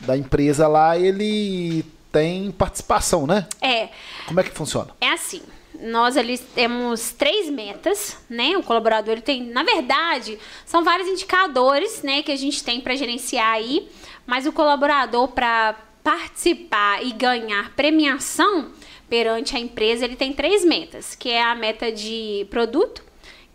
da 0.00 0.16
empresa 0.16 0.68
lá, 0.68 0.98
ele 0.98 1.84
tem 2.12 2.50
participação, 2.50 3.26
né? 3.26 3.46
É, 3.60 3.88
Como 4.26 4.40
é 4.40 4.42
que 4.42 4.50
funciona? 4.50 4.90
É 5.00 5.10
assim, 5.10 5.42
nós 5.80 6.16
ali 6.16 6.38
temos 6.38 7.12
três 7.12 7.50
metas, 7.50 8.16
né? 8.28 8.56
O 8.56 8.62
colaborador 8.62 9.12
ele 9.12 9.22
tem, 9.22 9.44
na 9.44 9.62
verdade, 9.62 10.38
são 10.64 10.82
vários 10.82 11.08
indicadores, 11.08 12.02
né, 12.02 12.22
que 12.22 12.32
a 12.32 12.36
gente 12.36 12.62
tem 12.64 12.80
para 12.80 12.94
gerenciar 12.94 13.52
aí, 13.52 13.88
mas 14.26 14.46
o 14.46 14.52
colaborador 14.52 15.28
para 15.28 15.74
participar 16.02 17.04
e 17.04 17.12
ganhar 17.12 17.72
premiação 17.74 18.70
perante 19.08 19.56
a 19.56 19.58
empresa, 19.58 20.04
ele 20.04 20.16
tem 20.16 20.32
três 20.32 20.64
metas, 20.64 21.14
que 21.14 21.30
é 21.30 21.42
a 21.42 21.54
meta 21.54 21.92
de 21.92 22.46
produto, 22.50 23.04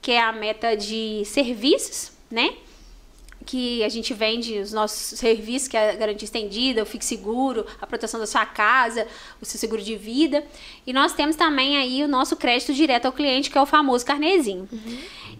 que 0.01 0.11
é 0.11 0.21
a 0.21 0.31
meta 0.31 0.75
de 0.75 1.23
serviços, 1.25 2.11
né? 2.29 2.53
Que 3.45 3.83
a 3.83 3.89
gente 3.89 4.13
vende 4.13 4.59
os 4.59 4.71
nossos 4.71 5.19
serviços, 5.19 5.67
que 5.67 5.75
é 5.75 5.91
a 5.91 5.95
garantia 5.95 6.25
estendida, 6.25 6.83
o 6.83 6.85
Fique 6.85 7.03
Seguro, 7.03 7.65
a 7.81 7.87
proteção 7.87 8.19
da 8.19 8.27
sua 8.27 8.45
casa, 8.45 9.07
o 9.41 9.45
seu 9.45 9.59
seguro 9.59 9.81
de 9.81 9.95
vida. 9.95 10.43
E 10.85 10.93
nós 10.93 11.13
temos 11.13 11.35
também 11.35 11.77
aí 11.77 12.03
o 12.03 12.07
nosso 12.07 12.35
crédito 12.35 12.73
direto 12.73 13.05
ao 13.05 13.11
cliente, 13.11 13.49
que 13.49 13.57
é 13.57 13.61
o 13.61 13.65
famoso 13.65 14.05
carnezinho. 14.05 14.67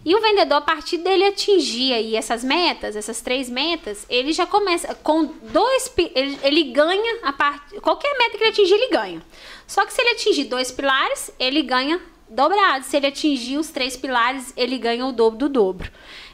E 0.04 0.14
o 0.16 0.20
vendedor, 0.20 0.56
a 0.56 0.60
partir 0.60 0.98
dele 0.98 1.24
atingir 1.24 1.92
aí 1.92 2.16
essas 2.16 2.42
metas, 2.42 2.96
essas 2.96 3.20
três 3.20 3.48
metas, 3.48 4.04
ele 4.08 4.32
já 4.32 4.46
começa 4.46 4.94
com 4.96 5.26
dois... 5.52 5.92
Ele, 5.96 6.38
ele 6.42 6.64
ganha, 6.64 7.20
a 7.22 7.32
part... 7.32 7.80
qualquer 7.80 8.16
meta 8.18 8.36
que 8.36 8.42
ele 8.42 8.50
atingir, 8.50 8.74
ele 8.74 8.88
ganha. 8.88 9.22
Só 9.66 9.86
que 9.86 9.92
se 9.92 10.00
ele 10.00 10.10
atingir 10.10 10.44
dois 10.44 10.72
pilares, 10.72 11.30
ele 11.38 11.62
ganha 11.62 12.00
dobrado. 12.28 12.84
Se 12.84 12.96
ele 12.96 13.06
atingir 13.06 13.58
os 13.58 13.68
três 13.68 13.96
pilares, 13.96 14.52
ele 14.56 14.76
ganha 14.76 15.06
o 15.06 15.12
dobro 15.12 15.38
do 15.38 15.48
dobro. 15.48 15.90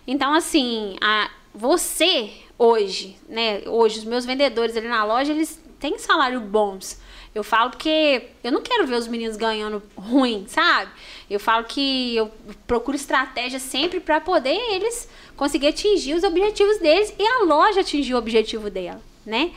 Então, 0.06 0.32
assim, 0.32 0.96
a, 1.02 1.30
você 1.54 2.30
hoje, 2.58 3.16
né? 3.28 3.62
Hoje, 3.66 3.98
os 3.98 4.04
meus 4.04 4.24
vendedores 4.24 4.76
ali 4.76 4.88
na 4.88 5.04
loja, 5.04 5.32
eles 5.32 5.60
têm 5.78 5.98
salário 5.98 6.40
bons. 6.40 7.00
Eu 7.34 7.44
falo 7.44 7.70
porque 7.70 8.30
eu 8.42 8.50
não 8.50 8.62
quero 8.62 8.86
ver 8.86 8.96
os 8.96 9.06
meninos 9.06 9.36
ganhando 9.36 9.82
ruim, 9.96 10.46
sabe? 10.48 10.90
Eu 11.30 11.38
falo 11.38 11.64
que 11.64 12.16
eu 12.16 12.32
procuro 12.66 12.96
estratégia 12.96 13.60
sempre 13.60 14.00
para 14.00 14.20
poder 14.20 14.58
eles 14.72 15.08
conseguir 15.36 15.68
atingir 15.68 16.14
os 16.14 16.24
objetivos 16.24 16.78
deles 16.78 17.14
e 17.18 17.22
a 17.22 17.44
loja 17.44 17.80
atingir 17.80 18.14
o 18.14 18.18
objetivo 18.18 18.70
dela, 18.70 19.00
né? 19.24 19.52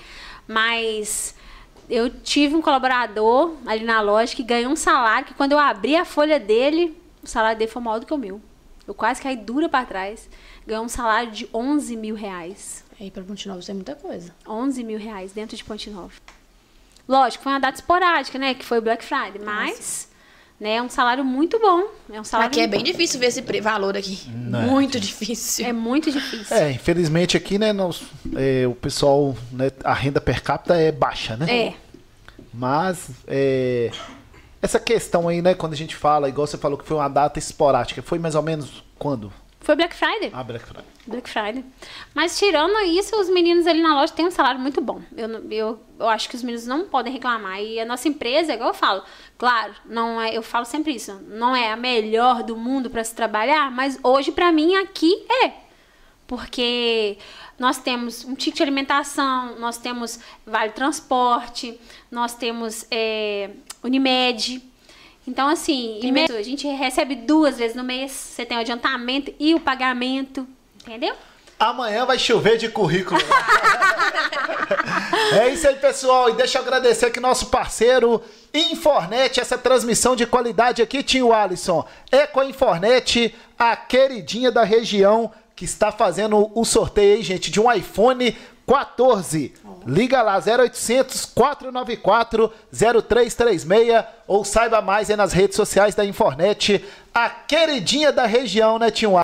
Mas 0.47 1.33
eu 1.89 2.09
tive 2.09 2.55
um 2.55 2.61
colaborador 2.61 3.55
ali 3.65 3.83
na 3.83 3.99
loja 3.99 4.35
que 4.35 4.43
ganhou 4.43 4.71
um 4.71 4.75
salário 4.75 5.27
que 5.27 5.33
quando 5.33 5.53
eu 5.53 5.59
abri 5.59 5.95
a 5.95 6.05
folha 6.05 6.39
dele, 6.39 6.95
o 7.23 7.27
salário 7.27 7.57
dele 7.57 7.71
foi 7.71 7.81
maior 7.81 7.99
do 7.99 8.05
que 8.05 8.13
o 8.13 8.17
meu. 8.17 8.39
Eu 8.87 8.93
quase 8.93 9.21
caí 9.21 9.35
dura 9.35 9.69
para 9.69 9.85
trás. 9.85 10.29
Ganhou 10.71 10.85
um 10.85 10.89
salário 10.89 11.29
de 11.33 11.49
11 11.53 11.97
mil 11.97 12.15
reais. 12.15 12.85
Aí 12.97 13.11
pra 13.11 13.21
Ponte 13.23 13.45
Nova 13.45 13.59
isso 13.59 13.69
é 13.69 13.73
muita 13.73 13.93
coisa. 13.93 14.33
11 14.47 14.85
mil 14.85 14.97
reais 14.97 15.33
dentro 15.33 15.57
de 15.57 15.65
Ponte 15.65 15.89
Nova. 15.89 16.13
Lógico, 17.05 17.43
foi 17.43 17.51
uma 17.51 17.59
data 17.59 17.77
esporádica, 17.77 18.39
né? 18.39 18.53
Que 18.53 18.63
foi 18.63 18.77
o 18.77 18.81
Black 18.81 19.03
Friday. 19.03 19.41
Mas, 19.43 20.07
né, 20.57 20.75
é 20.75 20.81
um 20.81 20.87
salário 20.87 21.25
muito 21.25 21.59
bom. 21.59 21.89
É 22.09 22.21
um 22.21 22.23
salário 22.23 22.49
Aqui 22.51 22.61
é 22.61 22.67
bem 22.67 22.79
bom. 22.79 22.85
difícil 22.85 23.19
ver 23.19 23.25
esse 23.25 23.41
valor 23.59 23.97
aqui. 23.97 24.17
Muito 24.29 24.97
difícil. 24.97 25.65
É 25.65 25.73
muito 25.73 26.09
difícil. 26.09 26.55
É, 26.55 26.71
infelizmente 26.71 27.35
aqui, 27.35 27.57
né, 27.59 27.73
nós- 27.73 28.03
é, 28.37 28.65
o 28.65 28.73
pessoal, 28.73 29.35
né, 29.51 29.73
a 29.83 29.93
renda 29.93 30.21
per 30.21 30.41
capita 30.41 30.77
é 30.77 30.89
baixa, 30.89 31.35
né? 31.35 31.53
É. 31.67 31.73
Mas 32.53 33.09
é, 33.27 33.91
essa 34.61 34.79
questão 34.79 35.27
aí, 35.27 35.41
né, 35.41 35.53
quando 35.53 35.73
a 35.73 35.77
gente 35.77 35.97
fala, 35.97 36.29
igual 36.29 36.47
você 36.47 36.57
falou 36.57 36.77
que 36.77 36.85
foi 36.87 36.95
uma 36.95 37.09
data 37.09 37.37
esporádica, 37.39 38.01
foi 38.01 38.19
mais 38.19 38.35
ou 38.35 38.41
menos 38.41 38.85
quando? 38.97 39.33
Foi 39.61 39.75
Black 39.75 39.95
Friday. 39.95 40.31
Ah, 40.33 40.43
Black 40.43 40.65
Friday. 40.65 40.85
Black 41.05 41.29
Friday. 41.29 41.63
Mas 42.15 42.37
tirando 42.37 42.79
isso, 42.81 43.15
os 43.19 43.29
meninos 43.29 43.67
ali 43.67 43.79
na 43.81 43.93
loja 43.93 44.11
têm 44.11 44.25
um 44.25 44.31
salário 44.31 44.59
muito 44.59 44.81
bom. 44.81 45.01
Eu, 45.15 45.29
eu, 45.51 45.79
eu 45.99 46.09
acho 46.09 46.27
que 46.27 46.35
os 46.35 46.41
meninos 46.41 46.65
não 46.65 46.85
podem 46.85 47.13
reclamar. 47.13 47.61
E 47.61 47.79
a 47.79 47.85
nossa 47.85 48.07
empresa, 48.07 48.53
igual 48.53 48.69
eu 48.69 48.73
falo, 48.73 49.03
claro, 49.37 49.73
não 49.85 50.19
é, 50.19 50.35
eu 50.35 50.41
falo 50.41 50.65
sempre 50.65 50.95
isso, 50.95 51.13
não 51.27 51.55
é 51.55 51.71
a 51.71 51.75
melhor 51.75 52.41
do 52.41 52.57
mundo 52.57 52.89
para 52.89 53.03
se 53.03 53.13
trabalhar, 53.13 53.69
mas 53.71 53.99
hoje 54.03 54.31
para 54.31 54.51
mim 54.51 54.75
aqui 54.75 55.25
é. 55.43 55.53
Porque 56.25 57.17
nós 57.59 57.77
temos 57.77 58.25
um 58.25 58.33
ticket 58.33 58.57
de 58.57 58.63
alimentação, 58.63 59.59
nós 59.59 59.77
temos 59.77 60.19
vale 60.45 60.71
transporte, 60.71 61.79
nós 62.09 62.33
temos 62.33 62.87
é, 62.89 63.51
Unimed. 63.83 64.70
Então, 65.27 65.47
assim, 65.47 65.99
Unimed, 65.99 66.33
a 66.33 66.41
gente 66.41 66.67
recebe 66.67 67.15
duas 67.15 67.57
vezes 67.57 67.75
no 67.75 67.83
mês. 67.83 68.11
Você 68.11 68.45
tem 68.45 68.57
o 68.57 68.61
adiantamento 68.61 69.33
e 69.39 69.53
o 69.53 69.59
pagamento. 69.59 70.47
Entendeu? 70.81 71.13
Amanhã 71.59 72.05
vai 72.05 72.17
chover 72.17 72.57
de 72.57 72.69
currículo. 72.69 73.21
é 75.39 75.49
isso 75.49 75.67
aí, 75.67 75.75
pessoal. 75.75 76.29
E 76.29 76.33
deixa 76.33 76.57
eu 76.57 76.63
agradecer 76.63 77.05
aqui 77.05 77.19
nosso 77.19 77.47
parceiro 77.47 78.21
Infornet, 78.51 79.39
essa 79.39 79.57
transmissão 79.57 80.15
de 80.15 80.25
qualidade 80.25 80.81
aqui, 80.81 81.03
tio 81.03 81.31
Alisson. 81.31 81.85
É 82.11 82.25
com 82.25 82.39
a 82.39 82.45
Infornet, 82.45 83.35
a 83.59 83.75
queridinha 83.75 84.51
da 84.51 84.63
região, 84.63 85.31
que 85.55 85.63
está 85.63 85.91
fazendo 85.91 86.51
o 86.55 86.65
sorteio 86.65 87.17
aí, 87.17 87.21
gente, 87.21 87.51
de 87.51 87.59
um 87.59 87.71
iPhone 87.71 88.35
14. 88.67 89.53
Liga 89.85 90.21
lá, 90.21 90.37
0800 90.37 91.25
494 91.25 92.51
0336 92.71 94.05
ou 94.27 94.45
saiba 94.45 94.81
mais 94.81 95.09
aí 95.09 95.15
nas 95.15 95.33
redes 95.33 95.55
sociais 95.55 95.95
da 95.95 96.05
Infornet, 96.05 96.83
a 97.13 97.29
queridinha 97.29 98.11
da 98.11 98.25
região, 98.25 98.79
né, 98.79 98.91
tio 98.91 99.17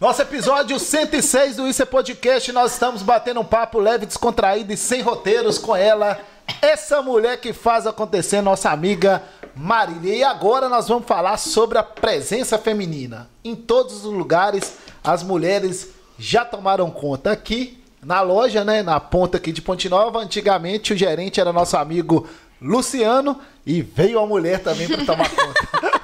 Nosso 0.00 0.22
episódio 0.22 0.78
106 0.78 1.56
do 1.56 1.68
Isso 1.68 1.82
é 1.82 1.84
Podcast, 1.84 2.50
nós 2.52 2.72
estamos 2.72 3.02
batendo 3.02 3.40
um 3.40 3.44
papo 3.44 3.78
leve, 3.78 4.06
descontraído 4.06 4.72
e 4.72 4.76
sem 4.76 5.02
roteiros 5.02 5.58
com 5.58 5.76
ela, 5.76 6.18
essa 6.62 7.02
mulher 7.02 7.38
que 7.38 7.52
faz 7.52 7.86
acontecer, 7.86 8.40
nossa 8.40 8.70
amiga 8.70 9.22
Marília. 9.54 10.16
E 10.16 10.24
agora 10.24 10.70
nós 10.70 10.88
vamos 10.88 11.06
falar 11.06 11.36
sobre 11.36 11.76
a 11.76 11.82
presença 11.82 12.56
feminina. 12.56 13.28
Em 13.44 13.54
todos 13.54 13.96
os 13.96 14.10
lugares, 14.10 14.78
as 15.04 15.22
mulheres 15.22 15.90
já 16.18 16.46
tomaram 16.46 16.90
conta. 16.90 17.32
Aqui 17.32 17.84
na 18.02 18.22
loja, 18.22 18.64
né, 18.64 18.82
na 18.82 18.98
ponta 18.98 19.36
aqui 19.36 19.52
de 19.52 19.60
Ponte 19.60 19.86
Nova, 19.90 20.20
antigamente 20.20 20.94
o 20.94 20.96
gerente 20.96 21.42
era 21.42 21.52
nosso 21.52 21.76
amigo 21.76 22.26
Luciano 22.58 23.38
e 23.66 23.82
veio 23.82 24.18
a 24.18 24.26
mulher 24.26 24.60
também 24.60 24.88
para 24.88 25.04
tomar 25.04 25.28
conta. 25.28 25.99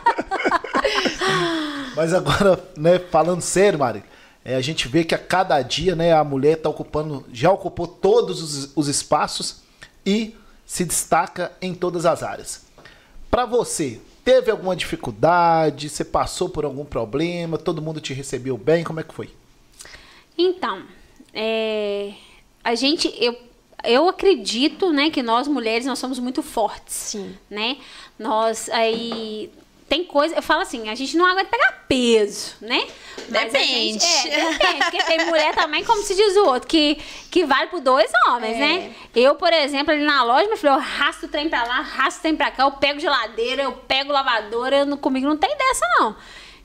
Mas 1.96 2.12
agora, 2.12 2.62
né, 2.76 2.98
falando 2.98 3.40
sério, 3.40 3.78
Mari, 3.78 4.04
é, 4.44 4.54
a 4.54 4.60
gente 4.60 4.86
vê 4.86 5.02
que 5.02 5.14
a 5.14 5.18
cada 5.18 5.60
dia, 5.62 5.96
né, 5.96 6.12
a 6.12 6.22
mulher 6.22 6.58
está 6.58 6.68
ocupando, 6.68 7.24
já 7.32 7.50
ocupou 7.50 7.88
todos 7.88 8.42
os, 8.42 8.72
os 8.76 8.86
espaços 8.86 9.62
e 10.04 10.36
se 10.66 10.84
destaca 10.84 11.50
em 11.60 11.74
todas 11.74 12.04
as 12.04 12.22
áreas. 12.22 12.66
Para 13.30 13.46
você, 13.46 14.00
teve 14.22 14.50
alguma 14.50 14.76
dificuldade? 14.76 15.88
Você 15.88 16.04
passou 16.04 16.48
por 16.50 16.64
algum 16.64 16.84
problema? 16.84 17.56
Todo 17.56 17.82
mundo 17.82 18.00
te 18.00 18.12
recebeu 18.12 18.58
bem? 18.58 18.84
Como 18.84 19.00
é 19.00 19.02
que 19.02 19.14
foi? 19.14 19.30
Então, 20.36 20.82
é, 21.32 22.12
a 22.62 22.74
gente, 22.74 23.12
eu, 23.18 23.34
eu 23.84 24.08
acredito, 24.08 24.92
né, 24.92 25.10
que 25.10 25.22
nós 25.22 25.48
mulheres 25.48 25.86
nós 25.86 25.98
somos 25.98 26.18
muito 26.18 26.42
fortes, 26.42 26.94
Sim. 26.94 27.34
né? 27.48 27.78
Nós 28.18 28.68
aí 28.68 29.50
tem 29.88 30.02
coisa, 30.04 30.34
eu 30.34 30.42
falo 30.42 30.62
assim, 30.62 30.88
a 30.88 30.94
gente 30.96 31.16
não 31.16 31.24
aguenta 31.26 31.48
pegar 31.48 31.84
peso, 31.88 32.54
né? 32.60 32.86
Mas 33.28 33.52
Depende. 33.52 34.04
gente- 34.04 34.28
é, 34.30 34.50
depende, 34.52 34.78
porque 34.84 35.02
tem 35.04 35.24
mulher 35.26 35.54
também, 35.54 35.84
como 35.84 36.02
se 36.02 36.14
diz 36.14 36.36
o 36.36 36.44
outro, 36.46 36.68
que, 36.68 36.96
que 37.30 37.44
vale 37.44 37.68
por 37.68 37.80
dois 37.80 38.10
homens, 38.28 38.56
É. 38.56 38.58
né? 38.58 38.94
Eu, 39.14 39.36
por 39.36 39.52
exemplo, 39.52 39.92
ali 39.92 40.04
na 40.04 40.22
loja, 40.24 40.48
meu 40.48 40.56
filho, 40.56 40.70
eu 40.70 40.74
arrasto 40.74 41.26
o 41.26 41.28
trem 41.28 41.48
pra 41.48 41.62
lá, 41.64 41.78
arrasto 41.78 42.18
o 42.18 42.22
trem 42.22 42.34
pra 42.36 42.50
cá, 42.50 42.64
eu 42.64 42.72
pego 42.72 42.98
geladeira, 42.98 43.62
eu 43.62 43.72
pego 43.72 44.12
lavadora, 44.12 44.78
eu 44.78 44.86
não- 44.86 44.96
comigo 44.96 45.26
não 45.26 45.36
tem 45.36 45.56
dessa, 45.56 45.86
não. 46.00 46.16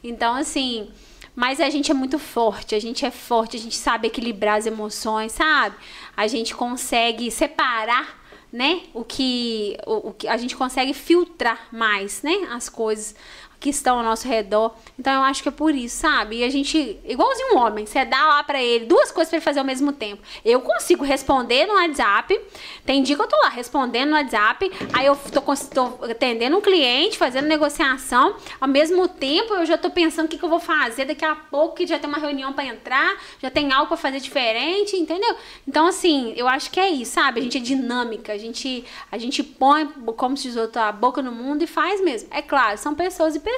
Então, 0.03 0.33
assim, 0.35 0.89
mas 1.35 1.59
a 1.59 1.69
gente 1.69 1.91
é 1.91 1.93
muito 1.93 2.17
forte, 2.17 2.73
a 2.73 2.79
gente 2.81 3.05
é 3.05 3.11
forte, 3.11 3.55
a 3.55 3.59
gente 3.59 3.75
sabe 3.75 4.07
equilibrar 4.07 4.57
as 4.57 4.65
emoções, 4.65 5.31
sabe? 5.31 5.75
A 6.17 6.25
gente 6.27 6.55
consegue 6.55 7.29
separar, 7.29 8.19
né? 8.51 8.81
O 8.93 9.03
que, 9.03 9.77
o, 9.85 10.09
o 10.09 10.13
que 10.13 10.27
a 10.27 10.37
gente 10.37 10.55
consegue 10.55 10.93
filtrar 10.93 11.67
mais, 11.71 12.21
né? 12.21 12.33
As 12.51 12.67
coisas 12.67 13.15
que 13.61 13.69
estão 13.69 13.99
ao 13.99 14.03
nosso 14.03 14.27
redor. 14.27 14.73
Então 14.97 15.13
eu 15.13 15.21
acho 15.21 15.43
que 15.43 15.47
é 15.47 15.51
por 15.51 15.73
isso, 15.73 15.97
sabe? 15.97 16.39
E 16.39 16.43
a 16.43 16.49
gente, 16.49 16.99
igualzinho 17.05 17.53
um 17.53 17.59
homem, 17.59 17.85
você 17.85 18.03
dá 18.03 18.27
lá 18.27 18.43
pra 18.43 18.61
ele 18.61 18.85
duas 18.85 19.11
coisas 19.11 19.29
pra 19.29 19.37
ele 19.37 19.45
fazer 19.45 19.59
ao 19.59 19.65
mesmo 19.65 19.93
tempo. 19.93 20.23
Eu 20.43 20.61
consigo 20.61 21.05
responder 21.05 21.67
no 21.67 21.75
WhatsApp. 21.75 22.41
Tem 22.83 23.03
dia 23.03 23.15
que 23.15 23.21
eu 23.21 23.27
tô 23.27 23.37
lá 23.37 23.49
respondendo 23.49 24.09
no 24.09 24.15
WhatsApp, 24.15 24.71
aí 24.91 25.05
eu 25.05 25.15
tô, 25.31 25.41
tô 25.41 26.05
atendendo 26.05 26.57
um 26.57 26.61
cliente, 26.61 27.19
fazendo 27.19 27.47
negociação. 27.47 28.35
Ao 28.59 28.67
mesmo 28.67 29.07
tempo, 29.07 29.53
eu 29.53 29.65
já 29.65 29.77
tô 29.77 29.91
pensando 29.91 30.25
o 30.25 30.27
que, 30.27 30.39
que 30.39 30.43
eu 30.43 30.49
vou 30.49 30.59
fazer 30.59 31.05
daqui 31.05 31.23
a 31.23 31.35
pouco, 31.35 31.75
que 31.75 31.85
já 31.85 31.99
tem 31.99 32.09
uma 32.09 32.17
reunião 32.17 32.53
pra 32.53 32.65
entrar, 32.65 33.15
já 33.39 33.51
tem 33.51 33.71
algo 33.71 33.89
pra 33.89 33.97
fazer 33.97 34.19
diferente, 34.19 34.95
entendeu? 34.97 35.35
Então, 35.67 35.85
assim, 35.85 36.33
eu 36.35 36.47
acho 36.47 36.71
que 36.71 36.79
é 36.79 36.89
isso, 36.89 37.13
sabe? 37.13 37.41
A 37.41 37.43
gente 37.43 37.57
é 37.57 37.61
dinâmica, 37.61 38.33
a 38.33 38.37
gente, 38.39 38.83
a 39.11 39.19
gente 39.19 39.43
põe, 39.43 39.85
como 40.17 40.35
se 40.35 40.47
diz 40.47 40.57
outro, 40.57 40.81
a 40.81 40.91
boca 40.91 41.21
no 41.21 41.31
mundo 41.31 41.63
e 41.63 41.67
faz 41.67 42.01
mesmo. 42.01 42.27
É 42.31 42.41
claro, 42.41 42.75
são 42.79 42.95
pessoas 42.95 43.35
e 43.35 43.39
pessoas, 43.39 43.50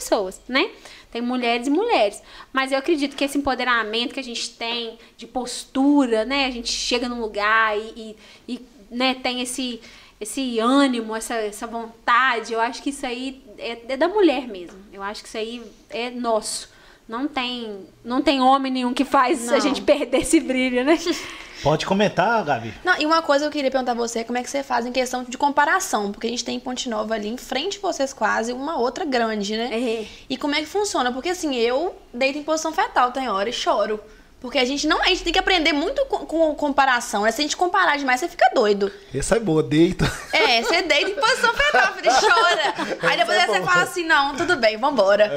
né? 0.48 0.70
Tem 1.11 1.22
mulheres 1.22 1.68
e 1.68 1.70
mulheres. 1.70 2.22
Mas 2.52 2.72
eu 2.72 2.78
acredito 2.78 3.15
que 3.15 3.24
esse 3.24 3.38
empoderamento 3.38 4.14
que 4.14 4.20
a 4.20 4.24
gente 4.24 4.49
tem 4.52 4.98
de 5.15 5.28
postura, 5.28 6.26
né? 6.26 6.45
A 6.45 6.52
gente 6.52 6.72
chega 6.72 7.07
num 7.07 7.22
lugar 7.22 7.78
e, 7.78 8.15
e, 8.48 8.56
e, 8.56 8.65
né, 8.90 9.14
tem 9.14 9.41
esse, 9.41 9.80
esse 10.20 10.57
ânimo, 10.60 11.15
essa, 11.15 11.36
essa 11.36 11.68
vontade. 11.68 12.53
Eu 12.53 12.60
acho 12.60 12.82
que 12.82 12.90
isso 12.90 13.06
aí 13.06 13.44
é, 13.57 13.80
é 13.90 13.98
da 13.98 14.07
mulher 14.07 14.48
mesmo. 14.48 14.80
Eu 14.91 15.03
acho 15.03 15.22
que 15.22 15.28
isso 15.28 15.38
aí 15.38 15.61
é 15.90 16.10
nosso. 16.10 16.73
Não 17.14 17.27
tem, 17.27 17.85
não 18.03 18.23
tem 18.23 18.41
homem 18.41 18.72
nenhum 18.72 18.91
que 18.91 19.06
faz 19.06 19.48
a 19.48 19.52
Não. 19.52 19.60
gente 19.61 19.84
perder 19.84 20.22
esse 20.22 20.40
brilho, 20.40 20.84
né? 20.84 20.98
Pode 21.61 21.85
comentar, 21.85 22.44
Gabi. 22.44 22.73
Não, 22.84 22.99
e 22.99 23.06
uma 23.06 23.22
coisa 23.22 23.44
que 23.45 23.49
eu 23.49 23.52
queria 23.52 23.69
perguntar 23.69 23.91
a 23.91 23.95
você 23.95 24.19
é 24.19 24.23
como 24.23 24.40
é 24.40 24.41
que 24.41 24.49
você 24.49 24.64
faz 24.64 24.84
em 24.84 24.91
questão 24.91 25.23
de 25.23 25.38
comparação, 25.38 26.11
porque 26.11 26.26
a 26.26 26.30
gente 26.31 26.44
tem 26.44 26.56
em 26.56 26.60
Ponte 26.60 26.90
Nova 26.90 27.14
ali 27.14 27.30
em 27.30 27.38
frente 27.38 27.73
de 27.73 27.80
vocês 27.80 28.14
quase, 28.14 28.52
uma 28.52 28.80
outra 28.80 29.06
grande, 29.06 29.56
né? 29.56 29.69
É. 29.72 30.07
E 30.27 30.35
como 30.35 30.56
é 30.56 30.61
que 30.61 30.65
funciona? 30.65 31.11
Porque 31.11 31.30
assim, 31.30 31.56
eu 31.56 31.95
deito 32.11 32.40
em 32.40 32.44
posição 32.44 32.73
fetal, 32.73 33.11
tem 33.11 33.30
hora 33.30 33.48
e 33.48 33.53
choro. 33.53 33.99
Porque 34.44 34.60
a 34.60 34.65
gente 34.65 34.86
não, 34.86 35.02
a 35.02 35.06
gente 35.06 35.24
tem 35.24 35.32
que 35.32 35.40
aprender 35.40 35.72
muito 35.72 36.06
com, 36.07 36.26
com 36.26 36.53
comparação, 36.53 37.22
né? 37.22 37.32
Se 37.32 37.40
a 37.40 37.44
gente 37.44 37.56
comparar 37.56 37.98
demais, 37.98 38.20
você 38.20 38.28
fica 38.28 38.52
doido. 38.53 38.91
Essa 39.15 39.38
é 39.38 39.40
boa, 39.40 39.64
deita. 39.64 40.03
É, 40.34 40.61
você 40.61 40.82
deita 40.82 41.11
em 41.11 41.15
posição 41.15 41.53
filho, 41.53 41.64
e 42.03 42.10
chora. 42.10 42.74
Aí 43.10 43.18
depois 43.18 43.38
é 43.38 43.48
você 43.48 43.60
bom. 43.61 43.65
fala 43.65 43.84
assim, 43.84 44.03
não, 44.03 44.36
tudo 44.36 44.57
bem, 44.57 44.76
vambora. 44.76 45.32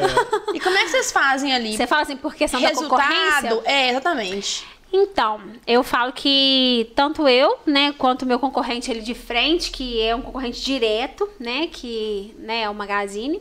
E 0.53 0.59
como 0.59 0.77
é 0.77 0.83
que 0.83 0.91
vocês 0.91 1.13
fazem 1.13 1.55
ali? 1.55 1.77
Você 1.77 1.87
fala 1.87 2.03
assim, 2.03 2.17
por 2.17 2.35
questão 2.35 2.61
da 2.61 2.73
concorrência? 2.73 3.43
Resultado? 3.43 3.63
É, 3.65 3.91
exatamente. 3.91 4.67
Então, 4.93 5.41
eu 5.69 5.85
falo 5.85 6.13
que 6.13 6.91
tanto 6.97 7.29
eu, 7.29 7.61
né, 7.65 7.95
quanto 7.97 8.23
o 8.23 8.27
meu 8.27 8.41
concorrente 8.41 8.91
ali 8.91 9.03
de 9.03 9.15
frente, 9.15 9.71
que 9.71 10.01
é 10.01 10.17
um 10.17 10.23
concorrente 10.23 10.61
direto, 10.61 11.29
né, 11.39 11.69
que 11.69 12.35
né, 12.41 12.63
é 12.63 12.71
o 12.71 12.75
Magazine, 12.75 13.41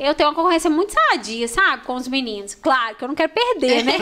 eu 0.00 0.14
tenho 0.14 0.28
uma 0.30 0.34
concorrência 0.34 0.70
muito 0.70 0.92
sadia, 0.92 1.46
sabe, 1.48 1.84
com 1.84 1.94
os 1.94 2.08
meninos. 2.08 2.54
Claro 2.54 2.96
que 2.96 3.04
eu 3.04 3.08
não 3.08 3.14
quero 3.14 3.32
perder, 3.32 3.84
né? 3.84 3.94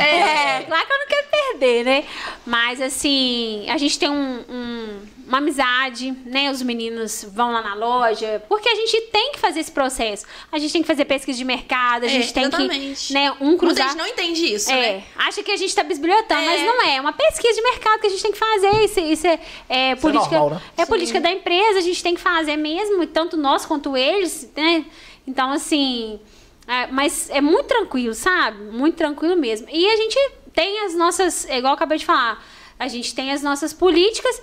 É, 0.00 0.62
claro 0.64 0.86
que 0.86 0.92
eu 0.92 0.98
não 0.98 1.06
quero 1.06 1.26
perder, 1.30 1.84
né? 1.84 2.04
Mas 2.46 2.80
assim, 2.80 3.66
a 3.68 3.78
gente 3.78 3.98
tem 3.98 4.10
um- 4.10 4.44
um- 4.48 5.00
uma 5.32 5.38
amizade, 5.38 6.10
né? 6.26 6.50
Os 6.50 6.60
meninos 6.60 7.24
vão 7.32 7.52
lá 7.52 7.62
na 7.62 7.74
loja, 7.74 8.42
porque 8.50 8.68
a 8.68 8.74
gente 8.74 9.00
tem 9.10 9.32
que 9.32 9.38
fazer 9.40 9.60
esse 9.60 9.72
processo. 9.72 10.26
A 10.50 10.58
gente 10.58 10.70
tem 10.72 10.82
que 10.82 10.86
fazer 10.86 11.06
pesquisa 11.06 11.38
de 11.38 11.44
mercado, 11.44 12.04
a 12.04 12.08
gente 12.08 12.28
É, 12.28 12.32
tem 12.32 12.42
exatamente. 12.44 13.06
que, 13.08 13.12
né, 13.14 13.32
um 13.40 13.46
Muita 13.46 13.58
cruzar. 13.66 13.88
gente 13.88 13.96
não 13.98 14.06
entende 14.06 14.52
isso, 14.54 14.70
É, 14.70 14.74
né? 14.98 15.04
acha 15.16 15.42
que 15.42 15.50
a 15.50 15.56
gente 15.56 15.74
tá 15.74 15.82
bisbilhotando, 15.82 16.42
É. 16.42 16.46
mas 16.46 16.62
não 16.66 16.82
é. 16.82 16.96
É 16.96 17.00
uma 17.00 17.14
pesquisa 17.14 17.54
de 17.54 17.62
mercado 17.62 18.00
que 18.00 18.06
a 18.08 18.10
gente 18.10 18.22
tem 18.22 18.32
que 18.32 18.38
fazer. 18.38 18.84
Isso, 18.84 19.00
isso 19.00 19.26
é, 19.26 19.40
é 19.70 19.94
política. 19.96 20.38
normal, 20.38 20.50
né? 20.50 20.62
É 20.76 20.84
política 20.84 21.18
da 21.18 21.30
empresa, 21.30 21.78
a 21.78 21.82
gente 21.82 22.02
tem 22.02 22.14
que 22.14 22.20
fazer 22.20 22.56
mesmo, 22.58 23.06
tanto 23.06 23.36
nós 23.38 23.64
quanto 23.64 23.96
eles, 23.96 24.50
né? 24.54 24.84
Então, 25.26 25.50
assim. 25.50 26.20
é, 26.68 26.88
mas 26.88 27.30
é 27.30 27.40
muito 27.40 27.66
tranquilo, 27.68 28.12
sabe? 28.14 28.58
Muito 28.70 28.96
tranquilo 28.96 29.34
mesmo. 29.36 29.66
E 29.70 29.86
a 29.88 29.96
gente 29.96 30.18
tem 30.52 30.80
as 30.84 30.94
nossas. 30.94 31.48
é 31.48 31.56
Igual 31.58 31.72
eu 31.72 31.76
acabei 31.76 31.96
de 31.96 32.04
falar, 32.04 32.44
a 32.78 32.86
gente 32.86 33.14
tem 33.14 33.32
as 33.32 33.42
nossas 33.42 33.72
políticas. 33.72 34.42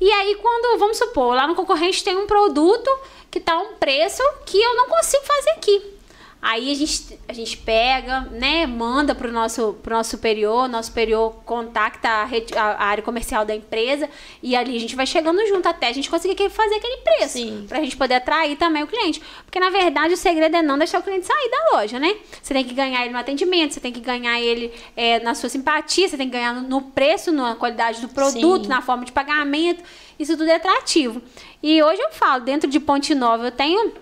E 0.00 0.10
aí, 0.10 0.34
quando, 0.36 0.78
vamos 0.78 0.96
supor, 0.96 1.34
lá 1.34 1.46
no 1.46 1.54
concorrente 1.54 2.02
tem 2.02 2.16
um 2.16 2.26
produto 2.26 2.90
que 3.30 3.38
tá 3.38 3.58
um 3.58 3.74
preço 3.74 4.22
que 4.46 4.60
eu 4.60 4.76
não 4.76 4.88
consigo 4.88 5.24
fazer 5.24 5.50
aqui. 5.50 5.99
Aí 6.42 6.70
a 6.72 6.74
gente, 6.74 7.18
a 7.28 7.32
gente 7.34 7.56
pega, 7.58 8.22
né, 8.30 8.66
manda 8.66 9.14
pro 9.14 9.30
nosso, 9.30 9.74
pro 9.82 9.94
nosso 9.94 10.10
superior, 10.12 10.66
nosso 10.68 10.88
superior 10.88 11.34
contacta 11.44 12.08
a, 12.08 12.24
rede- 12.24 12.56
a- 12.56 12.62
a 12.76 12.84
área 12.86 13.02
comercial 13.02 13.44
da 13.44 13.54
empresa 13.54 14.08
e 14.42 14.56
ali 14.56 14.74
a 14.74 14.80
gente 14.80 14.96
vai 14.96 15.06
chegando 15.06 15.38
junto 15.46 15.68
até 15.68 15.88
a 15.88 15.92
gente 15.92 16.08
conseguir 16.08 16.48
fazer 16.48 16.76
aquele 16.76 16.96
preço. 17.02 17.34
Sim. 17.34 17.66
Pra 17.68 17.80
gente 17.80 17.94
poder 17.94 18.14
atrair 18.14 18.56
também 18.56 18.82
o 18.82 18.86
cliente. 18.86 19.20
Porque, 19.44 19.60
na 19.60 19.68
verdade, 19.68 20.14
o 20.14 20.16
segredo 20.16 20.56
é 20.56 20.62
não 20.62 20.78
deixar 20.78 21.00
o 21.00 21.02
cliente 21.02 21.26
sair 21.26 21.50
da 21.50 21.76
loja, 21.76 21.98
né? 21.98 22.16
Você 22.42 22.54
tem 22.54 22.64
que 22.64 22.72
ganhar 22.72 23.02
ele 23.04 23.12
no 23.12 23.18
atendimento, 23.18 23.74
você 23.74 23.80
tem 23.80 23.92
que 23.92 24.00
ganhar 24.00 24.40
ele 24.40 24.72
é, 24.96 25.20
na 25.20 25.34
sua 25.34 25.50
simpatia, 25.50 26.08
você 26.08 26.16
tem 26.16 26.26
que 26.26 26.32
ganhar 26.32 26.54
no, 26.54 26.62
no 26.66 26.80
preço, 26.80 27.30
na 27.30 27.54
qualidade 27.54 28.00
do 28.00 28.08
produto, 28.08 28.62
Sim. 28.62 28.68
na 28.70 28.80
forma 28.80 29.04
de 29.04 29.12
pagamento. 29.12 29.84
Isso 30.18 30.36
tudo 30.38 30.48
é 30.48 30.54
atrativo. 30.54 31.20
E 31.62 31.82
hoje 31.82 32.00
eu 32.00 32.10
falo, 32.12 32.44
dentro 32.44 32.68
de 32.70 32.80
Ponte 32.80 33.14
Nova, 33.14 33.44
eu 33.48 33.50
tenho 33.52 33.92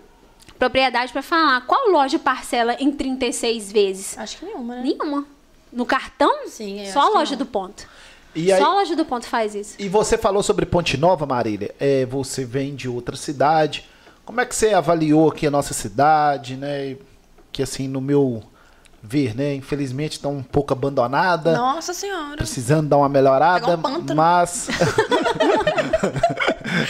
propriedade 0.59 1.13
para 1.13 1.23
falar 1.23 1.61
qual 1.63 1.91
loja 1.91 2.19
parcela 2.19 2.75
em 2.79 2.91
36 2.91 3.73
vezes? 3.73 4.19
Acho 4.19 4.39
que 4.39 4.45
nenhuma, 4.45 4.77
né? 4.77 4.83
Nenhuma. 4.83 5.25
No 5.73 5.87
cartão? 5.87 6.47
Sim, 6.49 6.85
Só 6.93 7.01
a 7.01 7.09
loja 7.11 7.37
do 7.37 7.47
ponto. 7.47 7.87
E 8.35 8.53
aí, 8.53 8.61
Só 8.61 8.67
a 8.71 8.75
loja 8.75 8.97
do 8.97 9.05
ponto 9.05 9.27
faz 9.27 9.55
isso. 9.55 9.75
E 9.79 9.89
você 9.89 10.19
falou 10.19 10.43
sobre 10.43 10.67
Ponte 10.67 10.97
Nova, 10.97 11.27
Marília. 11.27 11.75
É, 11.79 12.05
você 12.07 12.45
vem 12.45 12.75
de 12.75 12.89
outra 12.89 13.17
cidade. 13.17 13.87
Como 14.25 14.41
é 14.41 14.47
que 14.47 14.55
você 14.55 14.75
avaliou 14.75 15.29
aqui 15.29 15.47
a 15.47 15.51
nossa 15.51 15.75
cidade, 15.75 16.57
né? 16.57 16.97
Que 17.51 17.63
assim, 17.63 17.89
no 17.89 18.01
meu 18.01 18.43
ver, 19.03 19.35
né? 19.35 19.55
Infelizmente 19.55 20.13
está 20.13 20.29
um 20.29 20.43
pouco 20.43 20.73
abandonada. 20.73 21.57
Nossa 21.57 21.95
senhora. 21.95 22.37
Precisando 22.37 22.89
dar 22.89 22.99
uma 22.99 23.09
melhorada, 23.09 23.77
um 23.77 24.15
mas. 24.15 24.69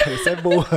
Essa 0.07 0.31
é 0.31 0.37
boa. 0.37 0.67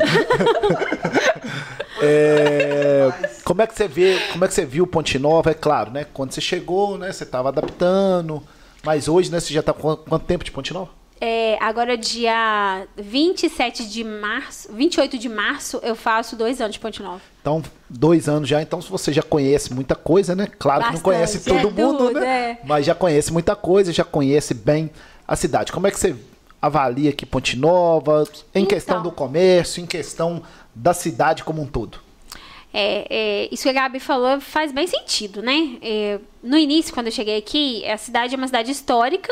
É, 2.02 3.10
Como 3.44 3.62
é 3.62 3.68
que 3.68 3.76
você 3.76 3.88
vê, 3.88 4.20
como 4.32 4.44
é 4.46 4.48
que 4.48 4.54
você 4.54 4.66
viu 4.66 4.86
Ponte 4.88 5.18
Nova? 5.20 5.52
É 5.52 5.54
claro, 5.54 5.92
né? 5.92 6.06
Quando 6.14 6.32
você 6.32 6.42
chegou, 6.42 6.98
né? 6.98 7.12
Você 7.12 7.24
estava 7.24 7.50
adaptando. 7.50 8.42
Mas 8.84 9.08
hoje, 9.08 9.32
né? 9.32 9.40
Você 9.40 9.54
já 9.54 9.62
tá 9.62 9.74
com 9.74 9.96
quanto 9.96 10.26
tempo 10.26 10.44
de 10.44 10.52
Ponte 10.52 10.74
Nova? 10.74 10.90
É, 11.24 11.56
agora, 11.62 11.96
dia 11.96 12.88
27 12.98 13.88
de 13.88 14.04
março, 14.04 14.74
28 14.74 15.20
de 15.20 15.30
março, 15.30 15.80
eu 15.84 15.96
faço 15.96 16.36
dois 16.36 16.60
anos 16.60 16.74
de 16.74 16.80
Ponte 16.80 17.04
Nova. 17.04 17.22
Então, 17.42 17.62
dois 17.88 18.28
anos 18.28 18.50
já, 18.50 18.60
então 18.60 18.82
se 18.82 18.90
você 18.90 19.14
já 19.14 19.22
conhece 19.22 19.72
muita 19.72 19.94
coisa, 19.94 20.36
né? 20.36 20.48
Claro 20.58 20.80
que 20.80 20.86
não 20.88 20.94
Bastante. 20.94 21.04
conhece 21.04 21.40
todo 21.44 21.60
É, 21.80 21.84
mundo, 21.84 21.98
tudo, 22.08 22.20
né? 22.20 22.28
é. 22.28 22.60
Mas 22.66 22.88
já 22.88 22.96
conhece 22.96 23.32
muita 23.32 23.56
coisa, 23.56 23.94
já 23.94 24.04
conhece 24.04 24.56
bem 24.56 24.90
a 25.28 25.36
cidade. 25.36 25.72
Como 25.72 25.86
é 25.86 25.92
que 25.92 26.00
você 26.00 26.16
avalia 26.60 27.12
aqui 27.12 27.24
Ponte 27.26 27.56
Nova, 27.56 28.24
em 28.56 28.64
Então. 28.64 28.66
questão 28.76 29.04
do 29.04 29.12
comércio, 29.12 29.84
em 29.84 29.86
questão 29.86 30.42
da 30.74 30.94
cidade 30.94 31.44
como 31.44 31.62
um 31.62 31.68
todo? 31.68 32.00
É, 32.74 33.06
é, 33.10 33.50
isso 33.52 33.64
que 33.64 33.70
a 33.70 33.74
Gabi 33.74 34.00
falou 34.00 34.40
faz 34.40 34.72
bem 34.72 34.88
sentido, 34.88 35.42
né? 35.42 35.78
É, 35.82 36.20
no 36.42 36.58
início, 36.58 36.94
quando 36.94 37.08
eu 37.08 37.12
cheguei 37.12 37.38
aqui, 37.38 37.86
a 37.86 37.98
cidade 37.98 38.34
é 38.34 38.38
uma 38.38 38.48
cidade 38.48 38.72
histórica, 38.72 39.32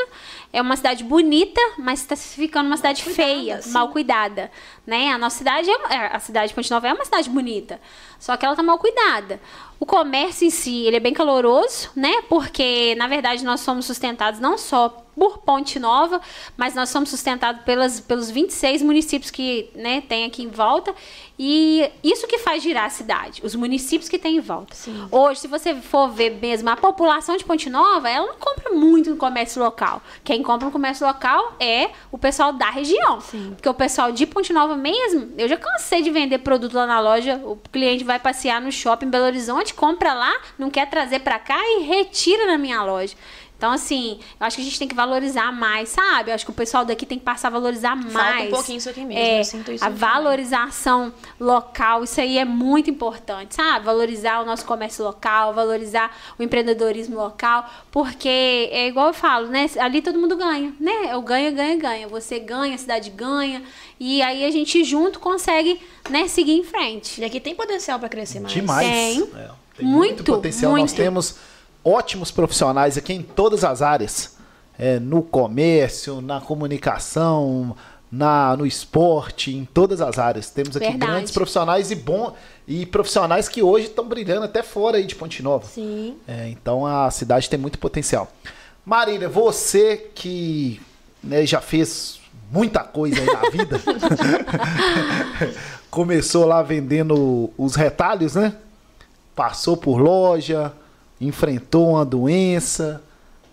é 0.52 0.60
uma 0.60 0.76
cidade 0.76 1.02
bonita, 1.02 1.60
mas 1.78 2.00
está 2.00 2.14
se 2.14 2.36
ficando 2.36 2.66
uma 2.66 2.76
cidade 2.76 3.02
feia, 3.02 3.62
sim. 3.62 3.70
mal 3.70 3.88
cuidada, 3.88 4.50
né? 4.86 5.08
A 5.08 5.16
nossa 5.16 5.38
cidade, 5.38 5.70
é, 5.70 5.94
é, 5.94 6.14
a 6.14 6.18
cidade 6.18 6.48
de 6.48 6.54
Ponte 6.54 6.70
Nova 6.70 6.86
é 6.86 6.92
uma 6.92 7.04
cidade 7.04 7.30
bonita, 7.30 7.80
só 8.18 8.36
que 8.36 8.44
ela 8.44 8.52
está 8.52 8.62
mal 8.62 8.78
cuidada. 8.78 9.40
O 9.80 9.86
comércio 9.86 10.46
em 10.46 10.50
si, 10.50 10.84
ele 10.84 10.96
é 10.96 11.00
bem 11.00 11.14
caloroso, 11.14 11.88
né? 11.96 12.20
Porque, 12.28 12.94
na 12.96 13.06
verdade, 13.06 13.42
nós 13.42 13.60
somos 13.60 13.86
sustentados 13.86 14.38
não 14.38 14.58
só 14.58 15.06
por 15.20 15.38
Ponte 15.38 15.78
Nova, 15.78 16.20
mas 16.56 16.74
nós 16.74 16.88
somos 16.88 17.10
sustentados 17.10 17.62
pelas, 17.62 18.00
pelos 18.00 18.30
26 18.30 18.82
municípios 18.82 19.30
que 19.30 19.68
né, 19.74 20.00
tem 20.00 20.24
aqui 20.24 20.42
em 20.42 20.48
volta. 20.48 20.94
E 21.38 21.90
isso 22.04 22.26
que 22.26 22.36
faz 22.38 22.62
girar 22.62 22.84
a 22.84 22.90
cidade, 22.90 23.40
os 23.42 23.54
municípios 23.54 24.10
que 24.10 24.18
tem 24.18 24.36
em 24.36 24.40
volta. 24.40 24.74
Sim. 24.74 25.08
Hoje, 25.10 25.40
se 25.40 25.48
você 25.48 25.74
for 25.74 26.08
ver 26.08 26.38
mesmo, 26.40 26.68
a 26.68 26.76
população 26.76 27.34
de 27.34 27.44
Ponte 27.44 27.70
Nova, 27.70 28.10
ela 28.10 28.26
não 28.26 28.34
compra 28.34 28.72
muito 28.72 29.10
no 29.10 29.16
comércio 29.16 29.62
local. 29.62 30.02
Quem 30.22 30.42
compra 30.42 30.66
no 30.66 30.72
comércio 30.72 31.06
local 31.06 31.54
é 31.58 31.90
o 32.12 32.18
pessoal 32.18 32.52
da 32.52 32.68
região. 32.68 33.22
Sim. 33.22 33.52
Porque 33.54 33.68
o 33.68 33.72
pessoal 33.72 34.12
de 34.12 34.26
Ponte 34.26 34.52
Nova 34.52 34.76
mesmo, 34.76 35.32
eu 35.38 35.48
já 35.48 35.56
cansei 35.56 36.02
de 36.02 36.10
vender 36.10 36.38
produto 36.38 36.74
lá 36.74 36.86
na 36.86 37.00
loja, 37.00 37.40
o 37.42 37.56
cliente 37.72 38.04
vai 38.04 38.18
passear 38.18 38.60
no 38.60 38.70
shopping 38.70 39.06
em 39.06 39.10
Belo 39.10 39.24
Horizonte, 39.24 39.69
compra 39.74 40.12
lá, 40.14 40.32
não 40.58 40.70
quer 40.70 40.88
trazer 40.88 41.20
pra 41.20 41.38
cá 41.38 41.58
e 41.58 41.82
retira 41.84 42.46
na 42.46 42.58
minha 42.58 42.82
loja. 42.82 43.14
Então, 43.56 43.72
assim, 43.72 44.18
eu 44.40 44.46
acho 44.46 44.56
que 44.56 44.62
a 44.62 44.64
gente 44.64 44.78
tem 44.78 44.88
que 44.88 44.94
valorizar 44.94 45.52
mais, 45.52 45.90
sabe? 45.90 46.30
Eu 46.30 46.34
acho 46.34 46.46
que 46.46 46.50
o 46.50 46.54
pessoal 46.54 46.82
daqui 46.82 47.04
tem 47.04 47.18
que 47.18 47.24
passar 47.26 47.48
a 47.48 47.50
valorizar 47.50 47.94
mais. 47.94 48.48
um 48.48 48.50
pouquinho 48.54 48.78
isso 48.78 48.88
aqui 48.88 49.04
mesmo, 49.04 49.22
É, 49.22 49.40
eu 49.40 49.44
sinto 49.44 49.70
isso 49.70 49.84
a 49.84 49.88
também. 49.88 50.00
valorização 50.00 51.12
local, 51.38 52.02
isso 52.02 52.18
aí 52.22 52.38
é 52.38 52.44
muito 52.46 52.88
importante, 52.88 53.54
sabe? 53.54 53.84
Valorizar 53.84 54.40
o 54.40 54.46
nosso 54.46 54.64
comércio 54.64 55.04
local, 55.04 55.52
valorizar 55.52 56.10
o 56.38 56.42
empreendedorismo 56.42 57.16
local, 57.16 57.68
porque 57.90 58.70
é 58.72 58.88
igual 58.88 59.08
eu 59.08 59.12
falo, 59.14 59.48
né? 59.48 59.68
Ali 59.78 60.00
todo 60.00 60.18
mundo 60.18 60.36
ganha, 60.36 60.72
né? 60.80 61.08
É 61.08 61.16
o 61.16 61.20
ganha, 61.20 61.50
ganha, 61.50 61.76
ganha. 61.76 62.08
Você 62.08 62.38
ganha, 62.38 62.74
a 62.74 62.78
cidade 62.78 63.10
ganha, 63.10 63.62
e 63.98 64.22
aí 64.22 64.42
a 64.42 64.50
gente 64.50 64.82
junto 64.84 65.20
consegue, 65.20 65.78
né, 66.08 66.26
seguir 66.28 66.52
em 66.54 66.64
frente. 66.64 67.20
E 67.20 67.24
aqui 67.26 67.38
tem 67.38 67.54
potencial 67.54 67.98
para 67.98 68.08
crescer 68.08 68.40
mais. 68.40 68.54
Demais. 68.54 68.88
Tem. 68.88 69.30
É, 69.36 69.50
tem 69.80 69.88
muito, 69.88 70.14
Muito, 70.16 70.24
potencial. 70.24 70.72
Nós 70.72 70.80
muito. 70.80 70.96
temos 70.96 71.36
ótimos 71.84 72.30
profissionais 72.30 72.96
aqui 72.96 73.12
em 73.12 73.22
todas 73.22 73.64
as 73.64 73.82
áreas. 73.82 74.38
É, 74.78 74.98
no 74.98 75.22
comércio, 75.22 76.22
na 76.22 76.40
comunicação, 76.40 77.76
na, 78.10 78.56
no 78.56 78.66
esporte, 78.66 79.54
em 79.54 79.64
todas 79.64 80.00
as 80.00 80.18
áreas. 80.18 80.50
Temos 80.50 80.76
aqui 80.76 80.88
Verdade. 80.88 81.12
grandes 81.12 81.32
profissionais 81.32 81.90
e 81.90 81.94
bom 81.94 82.34
e 82.66 82.84
profissionais 82.86 83.48
que 83.48 83.62
hoje 83.62 83.86
estão 83.86 84.06
brilhando 84.06 84.44
até 84.44 84.62
fora 84.62 84.96
aí 84.96 85.04
de 85.04 85.14
Ponte 85.14 85.42
Nova. 85.42 85.66
Sim. 85.66 86.16
É, 86.26 86.48
então 86.48 86.86
a 86.86 87.10
cidade 87.10 87.48
tem 87.48 87.58
muito 87.58 87.78
potencial. 87.78 88.30
Marília, 88.84 89.28
você 89.28 89.96
que 90.14 90.80
né, 91.22 91.44
já 91.44 91.60
fez 91.60 92.18
muita 92.50 92.80
coisa 92.80 93.20
aí 93.20 93.26
na 93.26 93.50
vida, 93.50 93.80
começou 95.90 96.46
lá 96.46 96.62
vendendo 96.62 97.50
os 97.56 97.74
retalhos, 97.74 98.34
né? 98.34 98.54
Passou 99.40 99.74
por 99.74 99.96
loja, 99.96 100.70
enfrentou 101.18 101.92
uma 101.92 102.04
doença, 102.04 103.02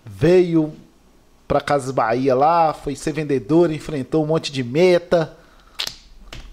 veio 0.04 0.70
para 1.48 1.62
Casas 1.62 1.90
Bahia 1.90 2.34
lá, 2.34 2.74
foi 2.74 2.94
ser 2.94 3.12
vendedor, 3.12 3.72
enfrentou 3.72 4.22
um 4.22 4.26
monte 4.26 4.52
de 4.52 4.62
meta, 4.62 5.34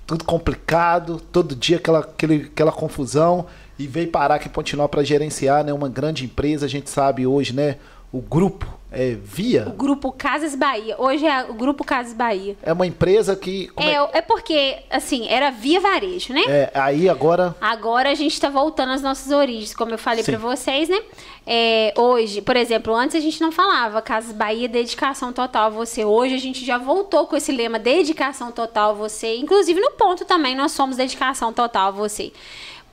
tudo 0.08 0.24
complicado, 0.24 1.22
todo 1.34 1.54
dia 1.54 1.76
aquela, 1.76 2.00
aquele, 2.00 2.44
aquela 2.46 2.72
confusão 2.72 3.46
e 3.78 3.86
veio 3.86 4.08
parar 4.08 4.36
aqui 4.36 4.48
em 4.48 4.52
Ponte 4.52 4.74
Nova 4.74 4.88
para 4.88 5.04
gerenciar 5.04 5.66
né, 5.66 5.74
uma 5.74 5.90
grande 5.90 6.24
empresa. 6.24 6.66
A 6.66 6.70
gente 6.70 6.90
sabe 6.90 7.28
hoje, 7.28 7.52
né? 7.52 7.76
O 8.14 8.22
grupo 8.22 8.66
é 8.96 9.16
Via 9.22 9.68
O 9.68 9.72
grupo 9.74 10.12
Casas 10.12 10.56
Bahia. 10.56 10.96
Hoje 10.98 11.26
é 11.28 11.44
o 11.44 11.54
grupo 11.54 11.84
Casas 11.84 12.14
Bahia. 12.14 12.56
é 12.64 12.72
uma 12.74 12.88
empresa 12.88 13.36
que 13.36 13.70
é- 13.78 13.92
É, 13.96 14.10
é 14.14 14.22
porque, 14.22 14.78
assim, 14.90 15.28
era 15.28 15.52
via 15.52 15.80
varejo, 15.80 16.34
né? 16.34 16.42
é, 16.48 16.72
aí 16.74 17.08
agora 17.10 17.56
Agora 17.60 18.10
a 18.10 18.16
gente 18.16 18.34
está 18.34 18.50
voltando 18.50 18.92
às 18.94 19.02
nossas 19.02 19.32
origens, 19.32 19.74
como 19.76 19.92
eu 19.92 19.98
falei 19.98 20.24
para 20.24 20.38
vocês, 20.38 20.90
né? 20.90 21.00
É, 21.48 21.94
hoje, 21.96 22.42
por 22.42 22.56
exemplo, 22.56 22.96
antes 22.96 23.16
a 23.16 23.20
gente 23.20 23.40
não 23.40 23.52
falava 23.52 24.02
Casas 24.02 24.32
Bahia, 24.36 24.68
dedicação 24.68 25.32
total 25.32 25.68
a 25.68 25.70
você. 25.70 26.04
Hoje 26.04 26.34
a 26.34 26.40
gente 26.40 26.66
já 26.66 26.78
voltou 26.78 27.28
com 27.28 27.36
esse 27.36 27.52
lema 27.52 27.78
dedicação 27.78 28.52
total 28.52 28.92
a 28.92 28.94
você. 28.94 29.38
Inclusive 29.38 29.80
no 29.80 29.92
ponto 29.92 30.26
também 30.26 30.56
nós 30.56 30.72
somos 30.72 30.98
dedicação 30.98 31.54
total 31.54 31.90
a 31.90 31.92
você. 31.92 32.32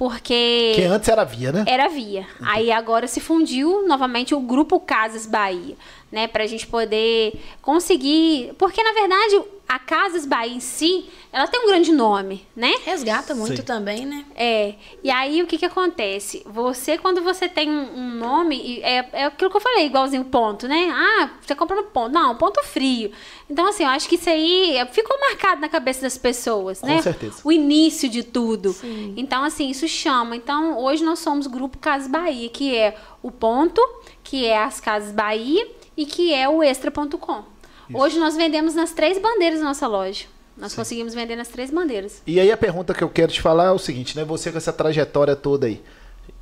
Porque 0.03 0.73
que 0.75 0.83
antes 0.83 1.09
era 1.09 1.23
Via, 1.23 1.53
né? 1.53 1.65
era 1.65 1.89
via. 1.89 2.27
Aí 2.41 2.73
agora 2.73 3.07
se 3.07 3.21
fundiu 3.21 3.87
novamente 3.87 4.35
o 4.35 4.41
grupo 4.41 4.81
Casas 4.81 5.27
Bahia, 5.27 5.77
né, 6.11 6.27
pra 6.27 6.45
gente 6.45 6.67
poder 6.67 7.41
conseguir, 7.61 8.53
porque 8.59 8.83
na 8.83 8.93
verdade 8.95 9.41
a 9.69 9.79
Casas 9.79 10.27
Bahia 10.27 10.55
em 10.55 10.61
si, 10.61 11.09
ela 11.33 11.47
tem 11.47 11.61
um 11.61 11.67
grande 11.67 11.93
nome, 11.93 12.47
né? 12.55 12.75
Resgata 12.85 13.35
muito 13.35 13.57
Sim. 13.57 13.63
também, 13.63 14.05
né? 14.05 14.27
É, 14.35 14.75
e 15.03 15.11
aí 15.11 15.43
o 15.43 15.47
que 15.47 15.57
que 15.57 15.65
acontece? 15.65 16.43
Você, 16.47 16.99
quando 16.99 17.23
você 17.23 17.49
tem 17.49 17.71
um, 17.71 17.99
um 17.99 18.15
nome, 18.17 18.81
é, 18.83 19.09
é 19.13 19.25
aquilo 19.25 19.51
que 19.51 19.57
eu 19.57 19.61
falei, 19.61 19.87
igualzinho 19.87 20.25
ponto, 20.25 20.69
né? 20.69 20.91
Ah, 20.93 21.31
você 21.41 21.55
compra 21.55 21.77
no 21.77 21.85
ponto. 21.85 22.13
Não, 22.13 22.37
ponto 22.37 22.63
frio. 22.63 23.13
Então, 23.49 23.67
assim, 23.67 23.83
eu 23.83 23.89
acho 23.89 24.09
que 24.09 24.17
isso 24.17 24.29
aí 24.29 24.77
é, 24.77 24.85
ficou 24.85 25.19
marcado 25.19 25.61
na 25.61 25.69
cabeça 25.69 26.03
das 26.03 26.19
pessoas, 26.19 26.81
Com 26.81 26.87
né? 26.87 27.01
certeza. 27.01 27.41
O 27.43 27.51
início 27.51 28.09
de 28.09 28.23
tudo. 28.23 28.73
Sim. 28.73 29.15
Então, 29.17 29.43
assim, 29.43 29.71
isso 29.71 29.89
chama. 29.89 30.37
Então, 30.37 30.79
hoje 30.79 31.03
nós 31.03 31.19
somos 31.19 31.47
Grupo 31.47 31.79
Casas 31.79 32.09
Bahia, 32.09 32.49
que 32.51 32.77
é 32.77 32.95
o 33.23 33.31
ponto, 33.31 33.81
que 34.23 34.45
é 34.45 34.63
as 34.63 34.81
Casas 34.81 35.13
Bahia 35.13 35.67
e 35.97 36.05
que 36.05 36.33
é 36.33 36.49
o 36.49 36.63
Extra.com. 36.63 37.52
Hoje 37.93 38.19
nós 38.19 38.37
vendemos 38.37 38.75
nas 38.75 38.93
três 38.93 39.19
bandeiras 39.19 39.61
da 39.61 39.67
nossa 39.67 39.87
loja. 39.87 40.27
Nós 40.57 40.75
conseguimos 40.75 41.15
vender 41.15 41.37
nas 41.37 41.49
três 41.49 41.71
bandeiras. 41.71 42.23
E 42.27 42.39
aí 42.39 42.51
a 42.53 42.57
pergunta 42.57 42.93
que 42.93 43.03
eu 43.03 43.09
quero 43.09 43.33
te 43.33 43.41
falar 43.41 43.67
é 43.67 43.71
o 43.71 43.79
seguinte, 43.79 44.17
né? 44.17 44.25
Você 44.25 44.53
com 44.53 44.59
essa 44.59 44.73
trajetória 44.73 45.35
toda 45.35 45.67
aí, 45.67 45.83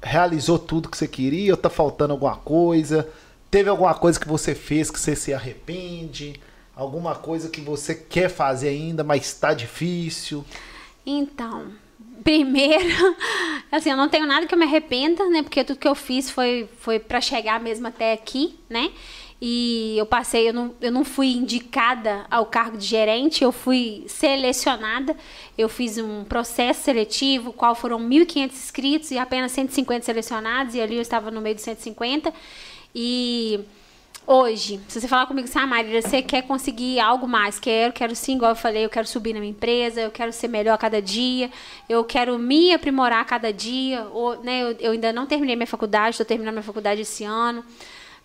realizou 0.02 0.58
tudo 0.58 0.88
que 0.88 0.96
você 0.96 1.06
queria 1.06 1.52
ou 1.52 1.56
tá 1.56 1.70
faltando 1.70 2.12
alguma 2.12 2.36
coisa? 2.36 3.08
Teve 3.50 3.68
alguma 3.68 3.94
coisa 3.94 4.18
que 4.18 4.28
você 4.28 4.54
fez 4.54 4.90
que 4.90 4.98
você 4.98 5.14
se 5.14 5.32
arrepende? 5.32 6.40
Alguma 6.74 7.14
coisa 7.14 7.48
que 7.48 7.60
você 7.60 7.94
quer 7.94 8.28
fazer 8.28 8.68
ainda, 8.68 9.04
mas 9.04 9.26
está 9.26 9.54
difícil? 9.54 10.44
Então, 11.04 11.72
primeiro, 12.24 13.16
assim, 13.70 13.90
eu 13.90 13.96
não 13.96 14.08
tenho 14.08 14.26
nada 14.26 14.46
que 14.46 14.54
eu 14.54 14.58
me 14.58 14.64
arrependa, 14.64 15.28
né? 15.28 15.42
Porque 15.42 15.62
tudo 15.62 15.78
que 15.78 15.88
eu 15.88 15.94
fiz 15.94 16.30
foi, 16.30 16.68
foi 16.78 16.98
para 16.98 17.20
chegar 17.20 17.60
mesmo 17.60 17.86
até 17.86 18.12
aqui, 18.12 18.58
né? 18.68 18.90
E 19.40 19.96
eu 19.96 20.04
passei, 20.04 20.48
eu 20.48 20.52
não, 20.52 20.74
eu 20.80 20.92
não 20.92 21.02
fui 21.02 21.28
indicada 21.28 22.26
ao 22.30 22.44
cargo 22.44 22.76
de 22.76 22.86
gerente, 22.86 23.42
eu 23.42 23.50
fui 23.50 24.04
selecionada. 24.06 25.16
Eu 25.56 25.68
fiz 25.68 25.96
um 25.96 26.24
processo 26.24 26.82
seletivo, 26.82 27.52
qual 27.52 27.74
foram 27.74 27.98
1.500 27.98 28.52
inscritos 28.52 29.10
e 29.10 29.18
apenas 29.18 29.52
150 29.52 30.04
selecionados, 30.04 30.74
e 30.74 30.80
ali 30.80 30.96
eu 30.96 31.02
estava 31.02 31.30
no 31.30 31.40
meio 31.40 31.54
de 31.54 31.62
150. 31.62 32.32
E 32.94 33.60
Hoje, 34.32 34.78
se 34.86 35.00
você 35.00 35.08
falar 35.08 35.26
comigo 35.26 35.48
assim, 35.48 35.58
Marília, 35.66 36.00
você 36.00 36.22
quer 36.22 36.42
conseguir 36.42 37.00
algo 37.00 37.26
mais? 37.26 37.58
Quero, 37.58 37.92
quero 37.92 38.14
sim, 38.14 38.36
igual 38.36 38.52
eu 38.52 38.56
falei, 38.56 38.84
eu 38.84 38.88
quero 38.88 39.04
subir 39.04 39.32
na 39.32 39.40
minha 39.40 39.50
empresa, 39.50 40.00
eu 40.02 40.10
quero 40.12 40.32
ser 40.32 40.46
melhor 40.46 40.74
a 40.74 40.78
cada 40.78 41.02
dia, 41.02 41.50
eu 41.88 42.04
quero 42.04 42.38
me 42.38 42.72
aprimorar 42.72 43.22
a 43.22 43.24
cada 43.24 43.52
dia. 43.52 44.06
Ou, 44.12 44.40
né, 44.40 44.62
eu, 44.62 44.76
eu 44.78 44.92
ainda 44.92 45.12
não 45.12 45.26
terminei 45.26 45.56
minha 45.56 45.66
faculdade, 45.66 46.10
estou 46.10 46.24
terminando 46.24 46.52
minha 46.52 46.62
faculdade 46.62 47.00
esse 47.00 47.24
ano. 47.24 47.64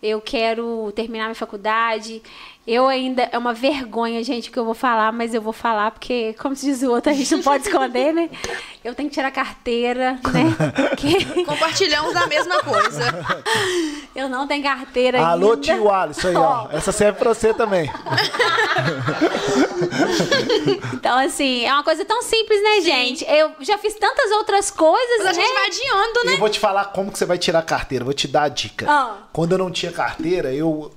Eu 0.01 0.21
quero 0.21 0.91
terminar 0.93 1.25
minha 1.25 1.35
faculdade. 1.35 2.21
Eu 2.67 2.87
ainda. 2.87 3.29
É 3.31 3.37
uma 3.37 3.53
vergonha, 3.53 4.23
gente, 4.23 4.49
que 4.49 4.57
eu 4.57 4.65
vou 4.65 4.73
falar, 4.73 5.11
mas 5.11 5.33
eu 5.33 5.41
vou 5.41 5.53
falar, 5.53 5.91
porque, 5.91 6.33
como 6.39 6.55
se 6.55 6.65
diz 6.65 6.81
o 6.81 6.91
outro, 6.91 7.11
a 7.11 7.13
gente 7.13 7.31
não 7.35 7.43
pode 7.43 7.67
esconder, 7.67 8.11
né? 8.11 8.29
Eu 8.83 8.95
tenho 8.95 9.07
que 9.07 9.13
tirar 9.15 9.29
carteira, 9.31 10.19
né? 10.31 10.55
Porque 10.89 11.43
Compartilhamos 11.43 12.13
da 12.13 12.27
mesma 12.27 12.61
coisa. 12.61 13.01
eu 14.15 14.29
não 14.29 14.47
tenho 14.47 14.63
carteira 14.63 15.23
Alô, 15.23 15.51
ainda. 15.51 15.61
tio 15.61 15.91
Alisson 15.91 16.27
aí, 16.29 16.35
ó. 16.35 16.67
Essa 16.71 16.91
serve 16.91 17.19
pra 17.19 17.33
você 17.33 17.53
também. 17.53 17.91
Então, 20.93 21.17
assim, 21.19 21.65
é 21.65 21.71
uma 21.73 21.83
coisa 21.83 22.03
tão 22.05 22.21
simples, 22.21 22.61
né, 22.63 22.81
gente? 22.81 23.25
Eu 23.25 23.51
já 23.59 23.77
fiz 23.77 23.93
tantas 23.95 24.31
outras 24.31 24.71
coisas, 24.71 25.17
Mas 25.19 25.27
a 25.27 25.33
né? 25.33 25.45
gente 25.45 25.53
vai 25.53 25.67
adiando, 25.67 26.25
né? 26.25 26.33
Eu 26.33 26.37
vou 26.37 26.49
te 26.49 26.59
falar 26.59 26.85
como 26.85 27.11
que 27.11 27.17
você 27.19 27.25
vai 27.25 27.37
tirar 27.37 27.59
a 27.59 27.63
carteira. 27.63 28.03
Vou 28.03 28.13
te 28.13 28.27
dar 28.27 28.43
a 28.43 28.49
dica. 28.49 28.85
Ah. 28.89 29.17
Quando 29.31 29.51
eu 29.51 29.57
não 29.57 29.69
tinha 29.69 29.91
carteira, 29.91 30.53
eu 30.53 30.91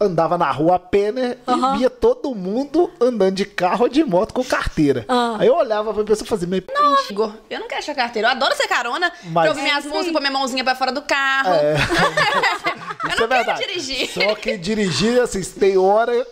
andava 0.00 0.38
na 0.38 0.50
rua 0.50 0.76
a 0.76 0.78
pé, 0.78 1.12
né? 1.12 1.36
Aham. 1.46 1.74
E 1.74 1.78
via 1.78 1.90
todo 1.90 2.34
mundo 2.34 2.90
andando 3.00 3.34
de 3.34 3.44
carro 3.44 3.82
ou 3.82 3.88
de 3.88 4.02
moto 4.02 4.32
com 4.32 4.42
carteira. 4.42 5.04
Ah. 5.08 5.36
Aí 5.38 5.46
eu 5.46 5.54
olhava 5.54 5.92
pra 5.92 6.02
pessoa 6.04 6.24
e 6.24 6.28
fazia 6.28 6.48
meio. 6.48 6.64
Igor, 7.10 7.34
eu 7.50 7.60
não 7.60 7.68
quero 7.68 7.80
achar 7.80 7.94
carteira. 7.94 8.28
Eu 8.28 8.32
adoro 8.32 8.56
ser 8.56 8.66
carona 8.66 9.12
Mas- 9.24 9.32
pra 9.44 9.50
ouvir 9.50 9.62
minhas 9.62 9.76
É 9.84 9.88
isso 9.88 9.88
músicas, 9.90 10.12
pôr 10.12 10.20
minha 10.20 10.32
mãozinha 10.32 10.64
pra 10.64 10.74
fora 10.74 10.90
do 10.92 11.02
carro. 11.02 11.52
É. 11.52 11.74
eu 13.04 13.08
não 13.08 13.10
é 13.10 13.16
quero 13.16 13.28
verdade. 13.28 13.66
dirigir. 13.66 14.08
Só 14.10 14.34
que 14.34 14.56
dirigir, 14.56 15.20
assim, 15.20 15.42
tem 15.42 15.76
hora 15.76 16.26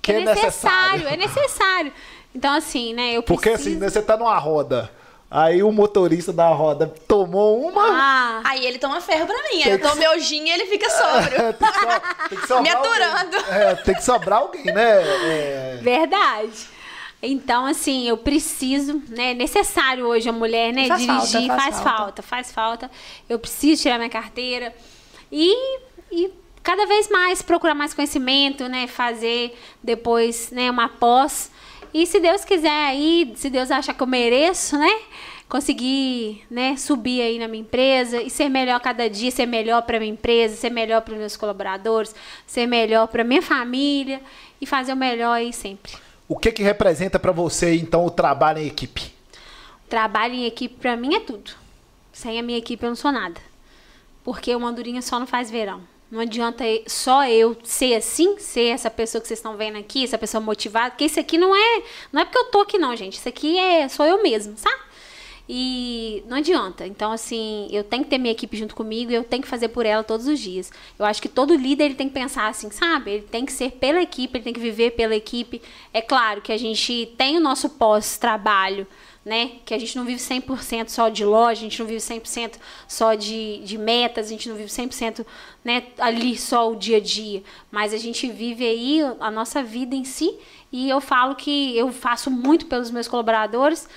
que 0.00 0.12
é, 0.12 0.20
é 0.20 0.24
necessário, 0.24 1.04
necessário. 1.04 1.08
é 1.08 1.16
necessário. 1.16 1.92
Então, 2.34 2.52
assim, 2.54 2.94
né, 2.94 3.12
eu 3.12 3.22
Porque 3.22 3.50
preciso... 3.50 3.70
assim, 3.70 3.78
né, 3.78 3.88
você 3.88 4.02
tá 4.02 4.16
numa 4.16 4.36
roda. 4.38 4.90
Aí 5.30 5.62
o 5.62 5.72
motorista 5.72 6.32
da 6.32 6.48
roda 6.50 6.86
tomou 7.08 7.60
uma. 7.68 7.82
Ah, 7.90 8.40
Aí 8.44 8.64
ele 8.64 8.78
toma 8.78 9.00
ferro 9.00 9.26
pra 9.26 9.36
mim. 9.50 9.62
Aí 9.64 9.70
eu 9.72 9.80
tomo 9.80 9.96
meu 9.96 10.18
gin 10.20 10.44
e 10.44 10.50
ele 10.50 10.66
fica 10.66 10.88
sóbrio. 10.88 11.40
É, 11.40 11.52
tem, 11.58 11.68
que 11.68 11.76
so- 11.78 12.28
tem 12.28 12.38
que 12.38 12.46
sobrar 12.46 12.62
Me 12.62 12.70
alguém. 12.70 12.92
aturando. 12.92 13.36
É, 13.50 13.74
tem 13.76 13.94
que 13.94 14.04
sobrar 14.04 14.38
alguém, 14.40 14.64
né? 14.66 15.02
É, 15.02 15.78
verdade. 15.82 16.68
Então, 17.20 17.64
assim, 17.66 18.06
eu 18.06 18.16
preciso, 18.18 19.02
né? 19.08 19.30
É 19.30 19.34
necessário 19.34 20.06
hoje 20.06 20.28
a 20.28 20.32
mulher, 20.32 20.72
né? 20.72 20.86
Faz 20.86 21.00
dirigir, 21.00 21.48
falta, 21.48 21.48
faz 21.48 21.62
faz 21.62 21.74
falta. 21.74 21.96
falta, 21.98 22.22
faz 22.22 22.52
falta. 22.52 22.90
Eu 23.28 23.38
preciso 23.38 23.82
tirar 23.82 23.96
minha 23.98 24.10
carteira. 24.10 24.74
E, 25.32 25.78
e 26.12 26.30
cada 26.62 26.86
vez 26.86 27.08
mais 27.08 27.40
procurar 27.42 27.74
mais 27.74 27.92
conhecimento, 27.94 28.68
né? 28.68 28.86
Fazer 28.86 29.58
depois, 29.82 30.50
né, 30.50 30.70
uma 30.70 30.88
pós. 30.88 31.50
E 31.94 32.06
se 32.06 32.18
Deus 32.18 32.44
quiser 32.44 32.88
aí, 32.88 33.32
se 33.36 33.48
Deus 33.48 33.70
achar 33.70 33.94
que 33.94 34.02
eu 34.02 34.06
mereço, 34.06 34.76
né? 34.76 34.90
Conseguir, 35.48 36.44
né, 36.50 36.76
subir 36.76 37.22
aí 37.22 37.38
na 37.38 37.46
minha 37.46 37.60
empresa 37.60 38.20
e 38.20 38.28
ser 38.28 38.48
melhor 38.48 38.80
cada 38.80 39.08
dia, 39.08 39.30
ser 39.30 39.46
melhor 39.46 39.82
para 39.82 40.00
minha 40.00 40.10
empresa, 40.10 40.56
ser 40.56 40.70
melhor 40.70 41.02
para 41.02 41.12
os 41.12 41.20
meus 41.20 41.36
colaboradores, 41.36 42.12
ser 42.48 42.66
melhor 42.66 43.06
para 43.06 43.22
minha 43.22 43.40
família 43.40 44.20
e 44.60 44.66
fazer 44.66 44.92
o 44.92 44.96
melhor 44.96 45.34
aí 45.34 45.52
sempre. 45.52 45.92
O 46.26 46.36
que 46.36 46.50
que 46.50 46.64
representa 46.64 47.16
pra 47.16 47.30
você, 47.30 47.76
então, 47.76 48.04
o 48.04 48.10
trabalho 48.10 48.58
em 48.58 48.66
equipe? 48.66 49.12
Trabalho 49.88 50.34
em 50.34 50.46
equipe 50.46 50.74
pra 50.74 50.96
mim 50.96 51.14
é 51.14 51.20
tudo. 51.20 51.52
Sem 52.12 52.40
a 52.40 52.42
minha 52.42 52.58
equipe 52.58 52.82
eu 52.82 52.88
não 52.88 52.96
sou 52.96 53.12
nada. 53.12 53.40
Porque 54.24 54.52
uma 54.56 54.68
andorinha 54.68 55.00
só 55.00 55.20
não 55.20 55.28
faz 55.28 55.48
verão. 55.48 55.82
Não 56.14 56.20
adianta 56.20 56.62
só 56.86 57.26
eu 57.26 57.56
ser 57.64 57.96
assim, 57.96 58.38
ser 58.38 58.66
essa 58.66 58.88
pessoa 58.88 59.20
que 59.20 59.26
vocês 59.26 59.40
estão 59.40 59.56
vendo 59.56 59.76
aqui, 59.76 60.04
essa 60.04 60.16
pessoa 60.16 60.40
motivada, 60.40 60.90
porque 60.90 61.06
isso 61.06 61.18
aqui 61.18 61.36
não 61.36 61.56
é, 61.56 61.82
não 62.12 62.22
é 62.22 62.24
porque 62.24 62.38
eu 62.38 62.44
tô 62.44 62.60
aqui 62.60 62.78
não, 62.78 62.94
gente. 62.94 63.14
Isso 63.14 63.28
aqui 63.28 63.58
é 63.58 63.88
sou 63.88 64.06
eu 64.06 64.22
mesmo, 64.22 64.56
sabe? 64.56 64.80
E 65.48 66.22
não 66.28 66.36
adianta. 66.36 66.86
Então, 66.86 67.10
assim, 67.10 67.66
eu 67.72 67.82
tenho 67.82 68.04
que 68.04 68.10
ter 68.10 68.18
minha 68.18 68.30
equipe 68.30 68.56
junto 68.56 68.76
comigo 68.76 69.10
e 69.10 69.14
eu 69.16 69.24
tenho 69.24 69.42
que 69.42 69.48
fazer 69.48 69.70
por 69.70 69.84
ela 69.84 70.04
todos 70.04 70.28
os 70.28 70.38
dias. 70.38 70.70
Eu 70.96 71.04
acho 71.04 71.20
que 71.20 71.28
todo 71.28 71.52
líder 71.56 71.86
ele 71.86 71.94
tem 71.96 72.06
que 72.06 72.14
pensar 72.14 72.46
assim, 72.46 72.70
sabe? 72.70 73.10
Ele 73.10 73.22
tem 73.22 73.44
que 73.44 73.50
ser 73.52 73.72
pela 73.72 74.00
equipe, 74.00 74.36
ele 74.36 74.44
tem 74.44 74.52
que 74.54 74.60
viver 74.60 74.92
pela 74.92 75.16
equipe. 75.16 75.60
É 75.92 76.00
claro 76.00 76.40
que 76.40 76.52
a 76.52 76.56
gente 76.56 77.12
tem 77.18 77.36
o 77.36 77.40
nosso 77.40 77.70
pós-trabalho, 77.70 78.86
né? 79.24 79.52
Que 79.64 79.74
a 79.74 79.78
gente 79.78 79.96
não 79.96 80.04
vive 80.04 80.20
100% 80.20 80.88
só 80.88 81.08
de 81.08 81.24
loja, 81.24 81.60
a 81.60 81.64
gente 81.64 81.80
não 81.80 81.86
vive 81.86 82.00
100% 82.00 82.54
só 82.86 83.14
de, 83.14 83.58
de 83.64 83.76
metas, 83.76 84.26
a 84.26 84.28
gente 84.28 84.48
não 84.48 84.56
vive 84.56 84.70
100% 84.70 85.26
né, 85.64 85.84
ali 85.98 86.36
só 86.36 86.70
o 86.70 86.76
dia 86.76 86.98
a 86.98 87.00
dia. 87.00 87.42
Mas 87.70 87.94
a 87.94 87.96
gente 87.96 88.30
vive 88.30 88.64
aí 88.64 89.00
a 89.18 89.30
nossa 89.30 89.62
vida 89.62 89.96
em 89.96 90.04
si. 90.04 90.36
E 90.70 90.88
eu 90.88 91.00
falo 91.00 91.34
que 91.34 91.76
eu 91.76 91.90
faço 91.92 92.30
muito 92.30 92.66
pelos 92.66 92.90
meus 92.90 93.08
colaboradores 93.08 93.88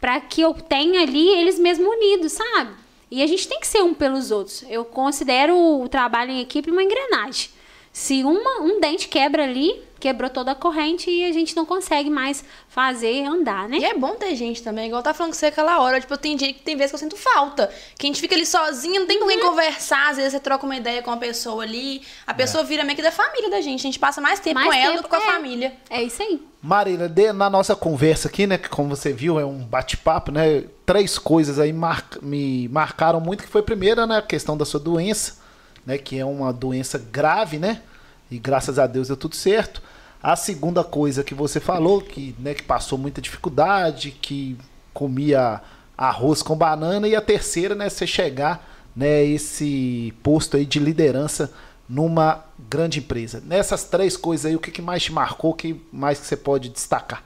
para 0.00 0.20
que 0.20 0.42
eu 0.42 0.52
tenha 0.52 1.00
ali 1.00 1.28
eles 1.28 1.58
mesmos 1.58 1.88
unidos, 1.88 2.32
sabe? 2.32 2.74
E 3.10 3.22
a 3.22 3.26
gente 3.26 3.48
tem 3.48 3.60
que 3.60 3.66
ser 3.66 3.82
um 3.82 3.94
pelos 3.94 4.30
outros. 4.30 4.64
Eu 4.68 4.84
considero 4.84 5.56
o 5.56 5.88
trabalho 5.88 6.30
em 6.30 6.40
equipe 6.40 6.70
uma 6.70 6.82
engrenagem. 6.82 7.48
Se 7.96 8.24
uma, 8.24 8.60
um 8.60 8.80
dente 8.80 9.06
quebra 9.06 9.44
ali, 9.44 9.80
quebrou 10.00 10.28
toda 10.28 10.50
a 10.50 10.54
corrente 10.56 11.08
e 11.08 11.24
a 11.24 11.32
gente 11.32 11.54
não 11.54 11.64
consegue 11.64 12.10
mais 12.10 12.44
fazer 12.68 13.24
andar, 13.24 13.68
né? 13.68 13.78
E 13.78 13.84
é 13.84 13.94
bom 13.96 14.16
ter 14.16 14.34
gente 14.34 14.60
também, 14.64 14.88
igual 14.88 15.00
tá 15.00 15.14
falando 15.14 15.30
com 15.32 15.38
você 15.38 15.46
aquela 15.46 15.78
hora. 15.80 16.00
Tipo, 16.00 16.18
tem 16.18 16.34
dia 16.36 16.52
que 16.52 16.60
tem 16.60 16.74
vezes 16.76 16.90
que 16.90 16.96
eu 16.96 16.98
sinto 16.98 17.16
falta. 17.16 17.70
Que 17.96 18.06
a 18.06 18.08
gente 18.08 18.20
fica 18.20 18.34
ali 18.34 18.44
sozinho, 18.44 18.98
não 19.02 19.06
tem 19.06 19.20
com 19.20 19.28
quem 19.28 19.40
Uhum. 19.40 19.50
conversar. 19.50 20.10
Às 20.10 20.16
vezes 20.16 20.32
você 20.32 20.40
troca 20.40 20.66
uma 20.66 20.74
ideia 20.76 21.02
com 21.02 21.10
uma 21.12 21.16
pessoa 21.18 21.62
ali. 21.62 22.02
A 22.26 22.34
pessoa 22.34 22.64
vira 22.64 22.82
meio 22.82 22.96
que 22.96 23.02
da 23.02 23.12
família 23.12 23.48
da 23.48 23.60
gente. 23.60 23.78
A 23.78 23.82
gente 23.84 23.98
passa 24.00 24.20
mais 24.20 24.40
tempo 24.40 24.56
Mais 24.56 24.66
com 24.66 24.72
ela 24.74 24.90
tempo, 24.96 25.02
do 25.02 25.08
que 25.08 25.10
com 25.16 25.22
a 25.22 25.28
é. 25.28 25.32
família. 25.32 25.72
É 25.88 26.02
isso 26.02 26.20
aí. 26.20 26.42
Marília, 26.60 27.08
de- 27.08 27.32
na 27.32 27.48
nossa 27.48 27.76
conversa 27.76 28.26
aqui, 28.26 28.44
né, 28.44 28.58
que 28.58 28.68
como 28.68 28.88
você 28.96 29.12
viu, 29.12 29.38
é 29.38 29.44
um 29.44 29.58
bate-papo, 29.64 30.32
né? 30.32 30.64
Três 30.84 31.16
coisas 31.16 31.60
aí 31.60 31.72
mar- 31.72 32.08
me 32.20 32.66
marcaram 32.68 33.20
muito, 33.20 33.44
que 33.44 33.48
foi 33.48 33.60
a 33.60 33.64
primeira, 33.64 34.04
né, 34.04 34.16
a 34.18 34.22
questão 34.22 34.56
da 34.56 34.64
sua 34.64 34.80
doença, 34.80 35.43
né, 35.86 35.98
que 35.98 36.18
é 36.18 36.24
uma 36.24 36.52
doença 36.52 36.98
grave, 36.98 37.58
né? 37.58 37.82
E 38.30 38.38
graças 38.38 38.78
a 38.78 38.86
Deus 38.86 39.08
deu 39.08 39.16
tudo 39.16 39.36
certo. 39.36 39.82
A 40.22 40.36
segunda 40.36 40.82
coisa 40.82 41.22
que 41.22 41.34
você 41.34 41.60
falou, 41.60 42.00
que, 42.00 42.34
né, 42.38 42.54
que 42.54 42.62
passou 42.62 42.98
muita 42.98 43.20
dificuldade, 43.20 44.10
que 44.10 44.56
comia 44.92 45.60
arroz 45.96 46.42
com 46.42 46.56
banana, 46.56 47.06
e 47.06 47.14
a 47.14 47.20
terceira, 47.20 47.74
né, 47.74 47.88
você 47.88 48.06
chegar, 48.06 48.66
né, 48.96 49.24
esse 49.24 50.14
posto 50.22 50.56
aí 50.56 50.64
de 50.64 50.78
liderança 50.78 51.52
numa 51.88 52.44
grande 52.58 53.00
empresa. 53.00 53.42
Nessas 53.44 53.84
três 53.84 54.16
coisas 54.16 54.46
aí, 54.46 54.56
o 54.56 54.60
que, 54.60 54.70
que 54.70 54.82
mais 54.82 55.02
te 55.02 55.12
marcou, 55.12 55.50
o 55.50 55.54
que 55.54 55.80
mais 55.92 56.18
que 56.18 56.26
você 56.26 56.36
pode 56.36 56.70
destacar? 56.70 57.22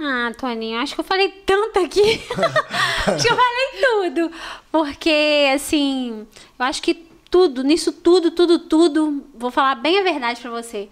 Ah, 0.00 0.32
Toninho, 0.38 0.80
acho 0.80 0.94
que 0.94 1.00
eu 1.00 1.04
falei 1.04 1.28
tanto 1.44 1.80
aqui. 1.80 2.22
acho 3.06 3.26
que 3.26 3.32
eu 3.32 3.36
falei 3.36 4.10
tudo. 4.10 4.32
Porque, 4.70 5.52
assim, 5.52 6.24
eu 6.58 6.64
acho 6.64 6.80
que 6.80 7.07
tudo, 7.30 7.62
nisso 7.62 7.92
tudo, 7.92 8.30
tudo, 8.30 8.58
tudo, 8.58 9.26
vou 9.34 9.50
falar 9.50 9.74
bem 9.76 9.98
a 9.98 10.02
verdade 10.02 10.40
pra 10.40 10.50
você. 10.50 10.88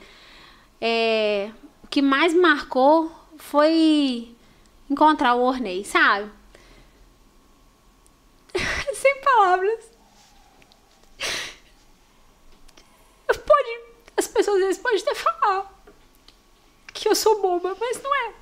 É, 0.81 1.51
o 1.83 1.87
que 1.89 2.03
mais 2.03 2.35
marcou 2.35 3.11
foi 3.37 4.35
encontrar 4.91 5.35
o 5.35 5.43
Ornei, 5.43 5.85
sabe? 5.85 6.31
Sem 8.95 9.21
palavras. 9.21 9.97
Pode, 13.27 13.81
as 14.17 14.27
pessoas 14.27 14.57
às 14.59 14.65
vezes 14.65 14.83
podem 14.83 15.01
até 15.01 15.15
falar 15.15 15.77
que 16.93 17.09
eu 17.09 17.15
sou 17.15 17.41
boba, 17.41 17.77
mas 17.79 18.03
não 18.03 18.15
é. 18.15 18.35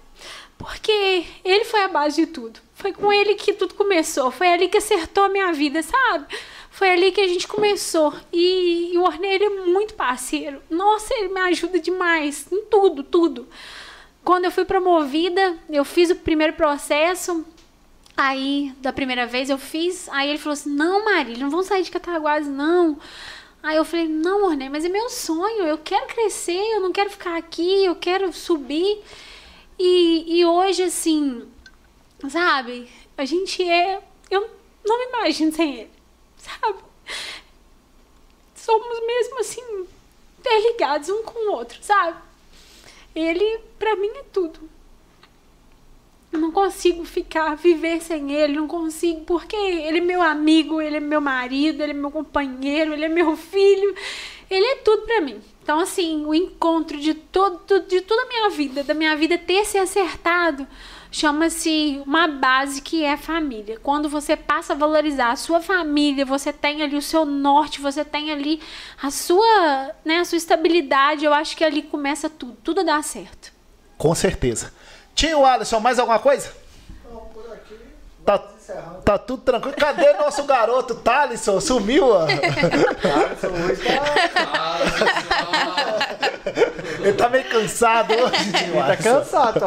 Porque 0.56 1.26
ele 1.44 1.64
foi 1.64 1.82
a 1.82 1.88
base 1.88 2.24
de 2.24 2.32
tudo. 2.32 2.60
Foi 2.74 2.92
com 2.92 3.12
ele 3.12 3.34
que 3.34 3.52
tudo 3.52 3.74
começou. 3.74 4.30
Foi 4.30 4.48
ali 4.48 4.68
que 4.68 4.78
acertou 4.78 5.24
a 5.24 5.28
minha 5.28 5.52
vida, 5.52 5.82
sabe? 5.82 6.26
Foi 6.74 6.90
ali 6.90 7.12
que 7.12 7.20
a 7.20 7.28
gente 7.28 7.46
começou. 7.46 8.12
E, 8.32 8.90
e 8.92 8.98
o 8.98 9.04
Ornei, 9.04 9.36
é 9.36 9.48
muito 9.48 9.94
parceiro. 9.94 10.60
Nossa, 10.68 11.14
ele 11.14 11.28
me 11.28 11.38
ajuda 11.42 11.78
demais. 11.78 12.48
Em 12.50 12.64
tudo, 12.64 13.04
tudo. 13.04 13.46
Quando 14.24 14.46
eu 14.46 14.50
fui 14.50 14.64
promovida, 14.64 15.56
eu 15.70 15.84
fiz 15.84 16.10
o 16.10 16.16
primeiro 16.16 16.54
processo. 16.54 17.46
Aí, 18.16 18.74
da 18.80 18.92
primeira 18.92 19.24
vez, 19.24 19.50
eu 19.50 19.56
fiz. 19.56 20.08
Aí 20.08 20.28
ele 20.28 20.38
falou 20.38 20.54
assim: 20.54 20.70
Não, 20.70 21.04
Marília, 21.04 21.44
não 21.44 21.50
vão 21.50 21.62
sair 21.62 21.84
de 21.84 21.92
Cataguases, 21.92 22.48
não. 22.48 22.98
Aí 23.62 23.76
eu 23.76 23.84
falei: 23.84 24.08
Não, 24.08 24.44
Ornei, 24.44 24.68
mas 24.68 24.84
é 24.84 24.88
meu 24.88 25.08
sonho. 25.08 25.62
Eu 25.62 25.78
quero 25.78 26.08
crescer, 26.08 26.60
eu 26.74 26.80
não 26.80 26.90
quero 26.90 27.08
ficar 27.08 27.36
aqui, 27.36 27.84
eu 27.84 27.94
quero 27.94 28.32
subir. 28.32 29.00
E, 29.78 30.40
e 30.40 30.44
hoje, 30.44 30.82
assim, 30.82 31.46
sabe? 32.28 32.88
A 33.16 33.24
gente 33.24 33.62
é. 33.62 34.02
Eu 34.28 34.50
não 34.84 34.98
me 34.98 35.04
imagino 35.16 35.52
sem 35.52 35.76
ele, 35.76 35.90
sabe? 36.44 36.78
Somos 38.54 39.06
mesmo 39.06 39.40
assim, 39.40 39.86
interligados 40.38 41.08
um 41.08 41.22
com 41.22 41.50
o 41.50 41.52
outro, 41.52 41.78
sabe? 41.82 42.18
Ele, 43.14 43.60
pra 43.78 43.96
mim, 43.96 44.10
é 44.14 44.24
tudo. 44.32 44.60
Eu 46.32 46.40
não 46.40 46.50
consigo 46.50 47.04
ficar, 47.04 47.54
viver 47.54 48.02
sem 48.02 48.32
ele, 48.32 48.56
não 48.56 48.66
consigo, 48.66 49.20
porque 49.24 49.54
ele 49.54 49.98
é 49.98 50.00
meu 50.00 50.20
amigo, 50.20 50.80
ele 50.80 50.96
é 50.96 51.00
meu 51.00 51.20
marido, 51.20 51.80
ele 51.80 51.92
é 51.92 51.94
meu 51.94 52.10
companheiro, 52.10 52.92
ele 52.92 53.04
é 53.04 53.08
meu 53.08 53.36
filho, 53.36 53.94
ele 54.50 54.66
é 54.66 54.76
tudo 54.76 55.02
pra 55.02 55.20
mim. 55.20 55.40
Então, 55.62 55.78
assim, 55.78 56.26
o 56.26 56.34
encontro 56.34 56.98
de 56.98 57.14
todo, 57.14 57.80
de 57.82 58.00
toda 58.00 58.22
a 58.22 58.26
minha 58.26 58.50
vida, 58.50 58.82
da 58.82 58.94
minha 58.94 59.16
vida 59.16 59.38
ter 59.38 59.64
se 59.64 59.78
acertado, 59.78 60.66
chama-se 61.14 62.02
uma 62.04 62.26
base 62.26 62.82
que 62.82 63.04
é 63.04 63.12
a 63.12 63.16
família. 63.16 63.78
Quando 63.80 64.08
você 64.08 64.36
passa 64.36 64.72
a 64.72 64.76
valorizar 64.76 65.30
a 65.30 65.36
sua 65.36 65.60
família, 65.60 66.26
você 66.26 66.52
tem 66.52 66.82
ali 66.82 66.96
o 66.96 67.02
seu 67.02 67.24
norte, 67.24 67.80
você 67.80 68.04
tem 68.04 68.32
ali 68.32 68.60
a 69.00 69.12
sua, 69.12 69.92
né, 70.04 70.18
a 70.18 70.24
sua 70.24 70.36
estabilidade, 70.36 71.24
eu 71.24 71.32
acho 71.32 71.56
que 71.56 71.62
ali 71.62 71.82
começa 71.82 72.28
tudo, 72.28 72.56
tudo 72.64 72.82
dá 72.82 73.00
certo. 73.00 73.52
Com 73.96 74.12
certeza. 74.12 74.74
Tio 75.14 75.46
Alisson, 75.46 75.78
mais 75.78 76.00
alguma 76.00 76.18
coisa? 76.18 76.52
Tá, 78.24 78.50
tá 79.04 79.18
tudo 79.18 79.42
tranquilo. 79.42 79.76
Cadê 79.76 80.12
nosso 80.14 80.44
garoto, 80.44 80.94
Thalisson? 80.94 81.60
Sumiu, 81.60 82.08
ó. 82.08 82.22
Alisson 82.22 83.48
hoje 83.48 83.82
tá, 84.34 84.78
Ele 87.00 87.12
tá 87.12 87.28
meio 87.28 87.44
cansado 87.44 88.12
hoje, 88.14 88.52
tio 88.52 88.74
tá 88.86 88.96
cansado. 88.96 89.60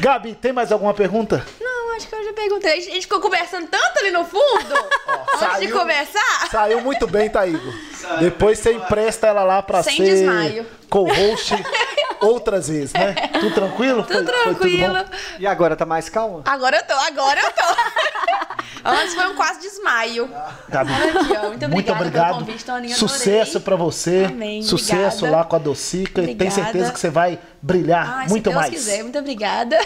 Gabi, 0.00 0.34
tem 0.34 0.52
mais 0.52 0.72
alguma 0.72 0.94
pergunta? 0.94 1.44
Não, 1.60 1.75
acho 1.96 2.08
que 2.08 2.14
eu 2.14 2.24
já 2.24 2.32
perguntei. 2.32 2.72
A 2.72 2.80
gente 2.80 3.00
ficou 3.02 3.20
conversando 3.20 3.66
tanto 3.68 3.98
ali 3.98 4.10
no 4.10 4.24
fundo. 4.24 4.74
antes 5.40 5.60
de 5.60 5.68
saiu- 5.68 5.78
começar. 5.78 6.48
Saiu 6.50 6.80
muito 6.80 7.06
bem, 7.06 7.28
tá, 7.28 7.46
Igor? 7.46 7.72
Depois 8.20 8.58
você 8.58 8.72
empresta 8.72 9.26
ela 9.26 9.42
lá 9.42 9.62
pra 9.62 9.82
Sem 9.82 9.96
ser 9.96 10.04
desmaio. 10.04 10.66
co-host 10.88 11.54
outras 12.20 12.68
vezes, 12.68 12.92
né? 12.92 13.14
Tudo 13.40 13.54
tranquilo? 13.54 14.02
Tudo 14.04 14.14
Foi- 14.14 14.26
foi 14.26 14.54
tranquilo. 14.54 14.94
bom? 14.94 15.04
E 15.40 15.46
agora, 15.46 15.74
tá 15.76 15.84
mais 15.84 16.08
calma? 16.08 16.42
Agora 16.46 16.76
eu 16.76 16.84
tô, 16.86 16.94
agora 16.94 17.40
eu 17.40 17.50
tô. 17.52 17.76
Antes 18.88 19.14
foi 19.14 19.26
um 19.26 19.34
quase 19.34 19.60
desmaio. 19.60 20.30
Gabi, 20.68 20.92
Olha 20.92 21.20
aqui, 21.20 21.32
ó. 21.36 21.48
Muito 21.48 21.64
obrigada 21.64 21.68
muito 21.68 21.92
obrigado. 21.92 22.26
pelo 22.34 22.38
convite, 22.46 22.64
Toninha. 22.64 22.94
Sucesso 22.94 23.60
pra 23.60 23.74
você. 23.74 24.26
Amém, 24.28 24.62
Sucesso 24.62 25.18
obrigada. 25.24 25.36
lá 25.38 25.44
com 25.44 25.56
a 25.56 25.58
Docica. 25.58 26.22
E 26.22 26.36
tenho 26.36 26.52
certeza 26.52 26.92
que 26.92 27.00
você 27.00 27.10
vai 27.10 27.38
brilhar 27.60 28.18
Ai, 28.18 28.28
muito 28.28 28.44
se 28.44 28.50
Deus 28.50 28.54
mais. 28.54 28.70
quiser, 28.70 29.02
muito 29.02 29.18
obrigada. 29.18 29.76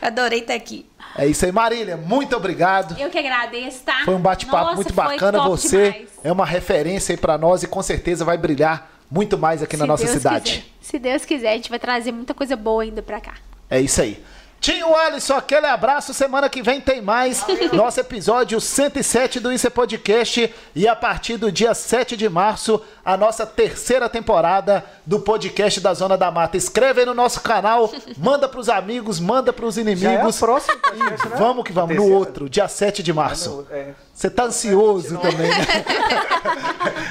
Adorei 0.00 0.40
estar 0.40 0.54
aqui. 0.54 0.86
É 1.18 1.26
isso 1.26 1.44
aí, 1.44 1.50
Marília. 1.50 1.96
Muito 1.96 2.36
obrigado. 2.36 2.96
Eu 2.98 3.10
que 3.10 3.18
agradeço, 3.18 3.82
tá? 3.84 4.02
Foi 4.04 4.14
um 4.14 4.20
bate-papo 4.20 4.76
muito 4.76 4.94
bacana. 4.94 5.40
Você 5.48 5.90
demais. 5.90 6.08
é 6.22 6.30
uma 6.30 6.46
referência 6.46 7.12
aí 7.12 7.16
pra 7.16 7.36
nós 7.36 7.64
e 7.64 7.66
com 7.66 7.82
certeza 7.82 8.24
vai 8.24 8.38
brilhar 8.38 8.88
muito 9.10 9.36
mais 9.36 9.62
aqui 9.62 9.76
na 9.76 9.84
Se 9.84 9.88
nossa 9.88 10.04
Deus 10.04 10.16
cidade. 10.16 10.50
quiser. 10.52 10.64
Se 10.80 10.98
Deus 10.98 11.24
quiser, 11.24 11.50
a 11.50 11.56
gente 11.56 11.70
vai 11.70 11.78
trazer 11.78 12.12
muita 12.12 12.32
coisa 12.32 12.54
boa 12.54 12.84
ainda 12.84 13.02
pra 13.02 13.20
cá. 13.20 13.34
É 13.68 13.80
isso 13.80 14.00
aí. 14.00 14.22
Tinho 14.60 14.94
Alisson, 14.94 15.34
aquele 15.34 15.66
abraço. 15.66 16.12
Semana 16.12 16.48
que 16.48 16.62
vem 16.62 16.80
tem 16.80 17.00
mais. 17.00 17.44
Nosso 17.72 18.00
episódio 18.00 18.60
107 18.60 19.38
do 19.38 19.52
Isso 19.52 19.66
é 19.66 19.70
Podcast. 19.70 20.52
E 20.74 20.88
a 20.88 20.96
partir 20.96 21.36
do 21.36 21.50
dia 21.50 21.74
7 21.74 22.16
de 22.16 22.28
março, 22.28 22.80
a 23.04 23.16
nossa 23.16 23.46
terceira 23.46 24.08
temporada 24.08 24.84
do 25.06 25.20
podcast 25.20 25.80
da 25.80 25.94
Zona 25.94 26.16
da 26.16 26.30
Mata. 26.30 26.56
Escreve 26.56 27.00
aí 27.00 27.06
no 27.06 27.14
nosso 27.14 27.40
canal, 27.40 27.90
manda 28.16 28.48
pros 28.48 28.68
amigos, 28.68 29.20
manda 29.20 29.52
pros 29.52 29.76
Já 29.76 29.80
é 29.80 29.82
inimigos. 29.84 30.38
próxima 30.38 30.76
podcast, 30.76 31.28
né? 31.28 31.36
Vamos 31.38 31.64
que 31.64 31.72
vamos, 31.72 31.96
no 31.96 32.10
outro, 32.12 32.48
dia 32.48 32.66
7 32.66 33.02
de 33.02 33.12
março. 33.12 33.66
É. 33.70 33.92
Você 34.12 34.28
tá 34.28 34.44
ansioso 34.44 35.16
também, 35.18 35.48
né? 35.48 35.66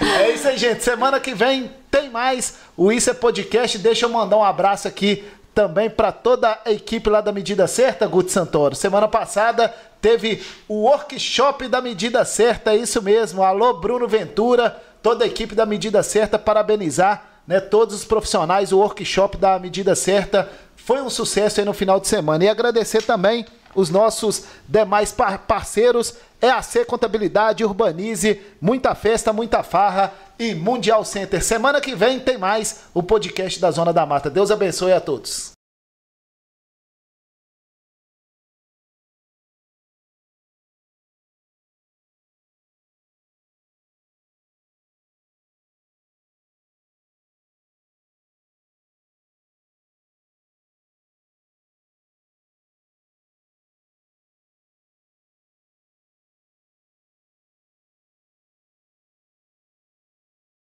é 0.20 0.32
isso 0.32 0.48
aí, 0.48 0.58
gente. 0.58 0.84
Semana 0.84 1.20
que 1.22 1.34
vem 1.34 1.72
tem 1.90 2.10
mais. 2.10 2.56
O 2.76 2.92
Isso 2.92 3.10
é 3.10 3.14
Podcast. 3.14 3.78
Deixa 3.78 4.06
eu 4.06 4.10
mandar 4.10 4.38
um 4.38 4.44
abraço 4.44 4.88
aqui 4.88 5.24
também 5.58 5.90
para 5.90 6.12
toda 6.12 6.60
a 6.64 6.72
equipe 6.72 7.10
lá 7.10 7.20
da 7.20 7.32
Medida 7.32 7.66
Certa, 7.66 8.06
Guti 8.06 8.32
Santoro. 8.32 8.76
Semana 8.76 9.08
passada 9.08 9.74
teve 10.00 10.44
o 10.68 10.84
workshop 10.84 11.68
da 11.68 11.82
Medida 11.82 12.24
Certa, 12.24 12.74
é 12.74 12.78
isso 12.78 13.02
mesmo. 13.02 13.42
Alô, 13.42 13.74
Bruno 13.74 14.08
Ventura, 14.08 14.80
toda 15.02 15.24
a 15.26 15.28
equipe 15.28 15.56
da 15.56 15.66
Medida 15.66 16.04
Certa, 16.04 16.38
parabenizar 16.38 17.24
né, 17.48 17.60
todos 17.60 17.96
os 17.96 18.06
profissionais, 18.06 18.72
o 18.72 18.78
workshop 18.78 19.36
da 19.38 19.58
Medida 19.58 19.96
Certa. 19.96 20.48
Foi 20.76 21.02
um 21.02 21.10
sucesso 21.10 21.60
aí 21.60 21.66
no 21.66 21.74
final 21.74 22.00
de 22.00 22.08
semana. 22.08 22.46
E 22.46 22.50
agradecer 22.50 23.02
também 23.02 23.44
os 23.74 23.90
nossos 23.90 24.44
demais 24.68 25.12
par- 25.12 25.40
parceiros, 25.40 26.14
EAC 26.40 26.86
Contabilidade, 26.86 27.66
Urbanize, 27.66 28.40
muita 28.62 28.94
festa, 28.94 29.34
muita 29.34 29.64
farra 29.64 30.14
e 30.40 30.54
Mundial 30.54 31.04
Center. 31.04 31.44
Semana 31.44 31.82
que 31.82 31.96
vem 31.96 32.20
tem 32.20 32.38
mais 32.38 32.82
o 32.94 33.02
podcast 33.02 33.60
da 33.60 33.72
Zona 33.72 33.92
da 33.92 34.06
Mata. 34.06 34.30
Deus 34.30 34.52
abençoe 34.52 34.94
a 34.94 35.02
todos. 35.02 35.57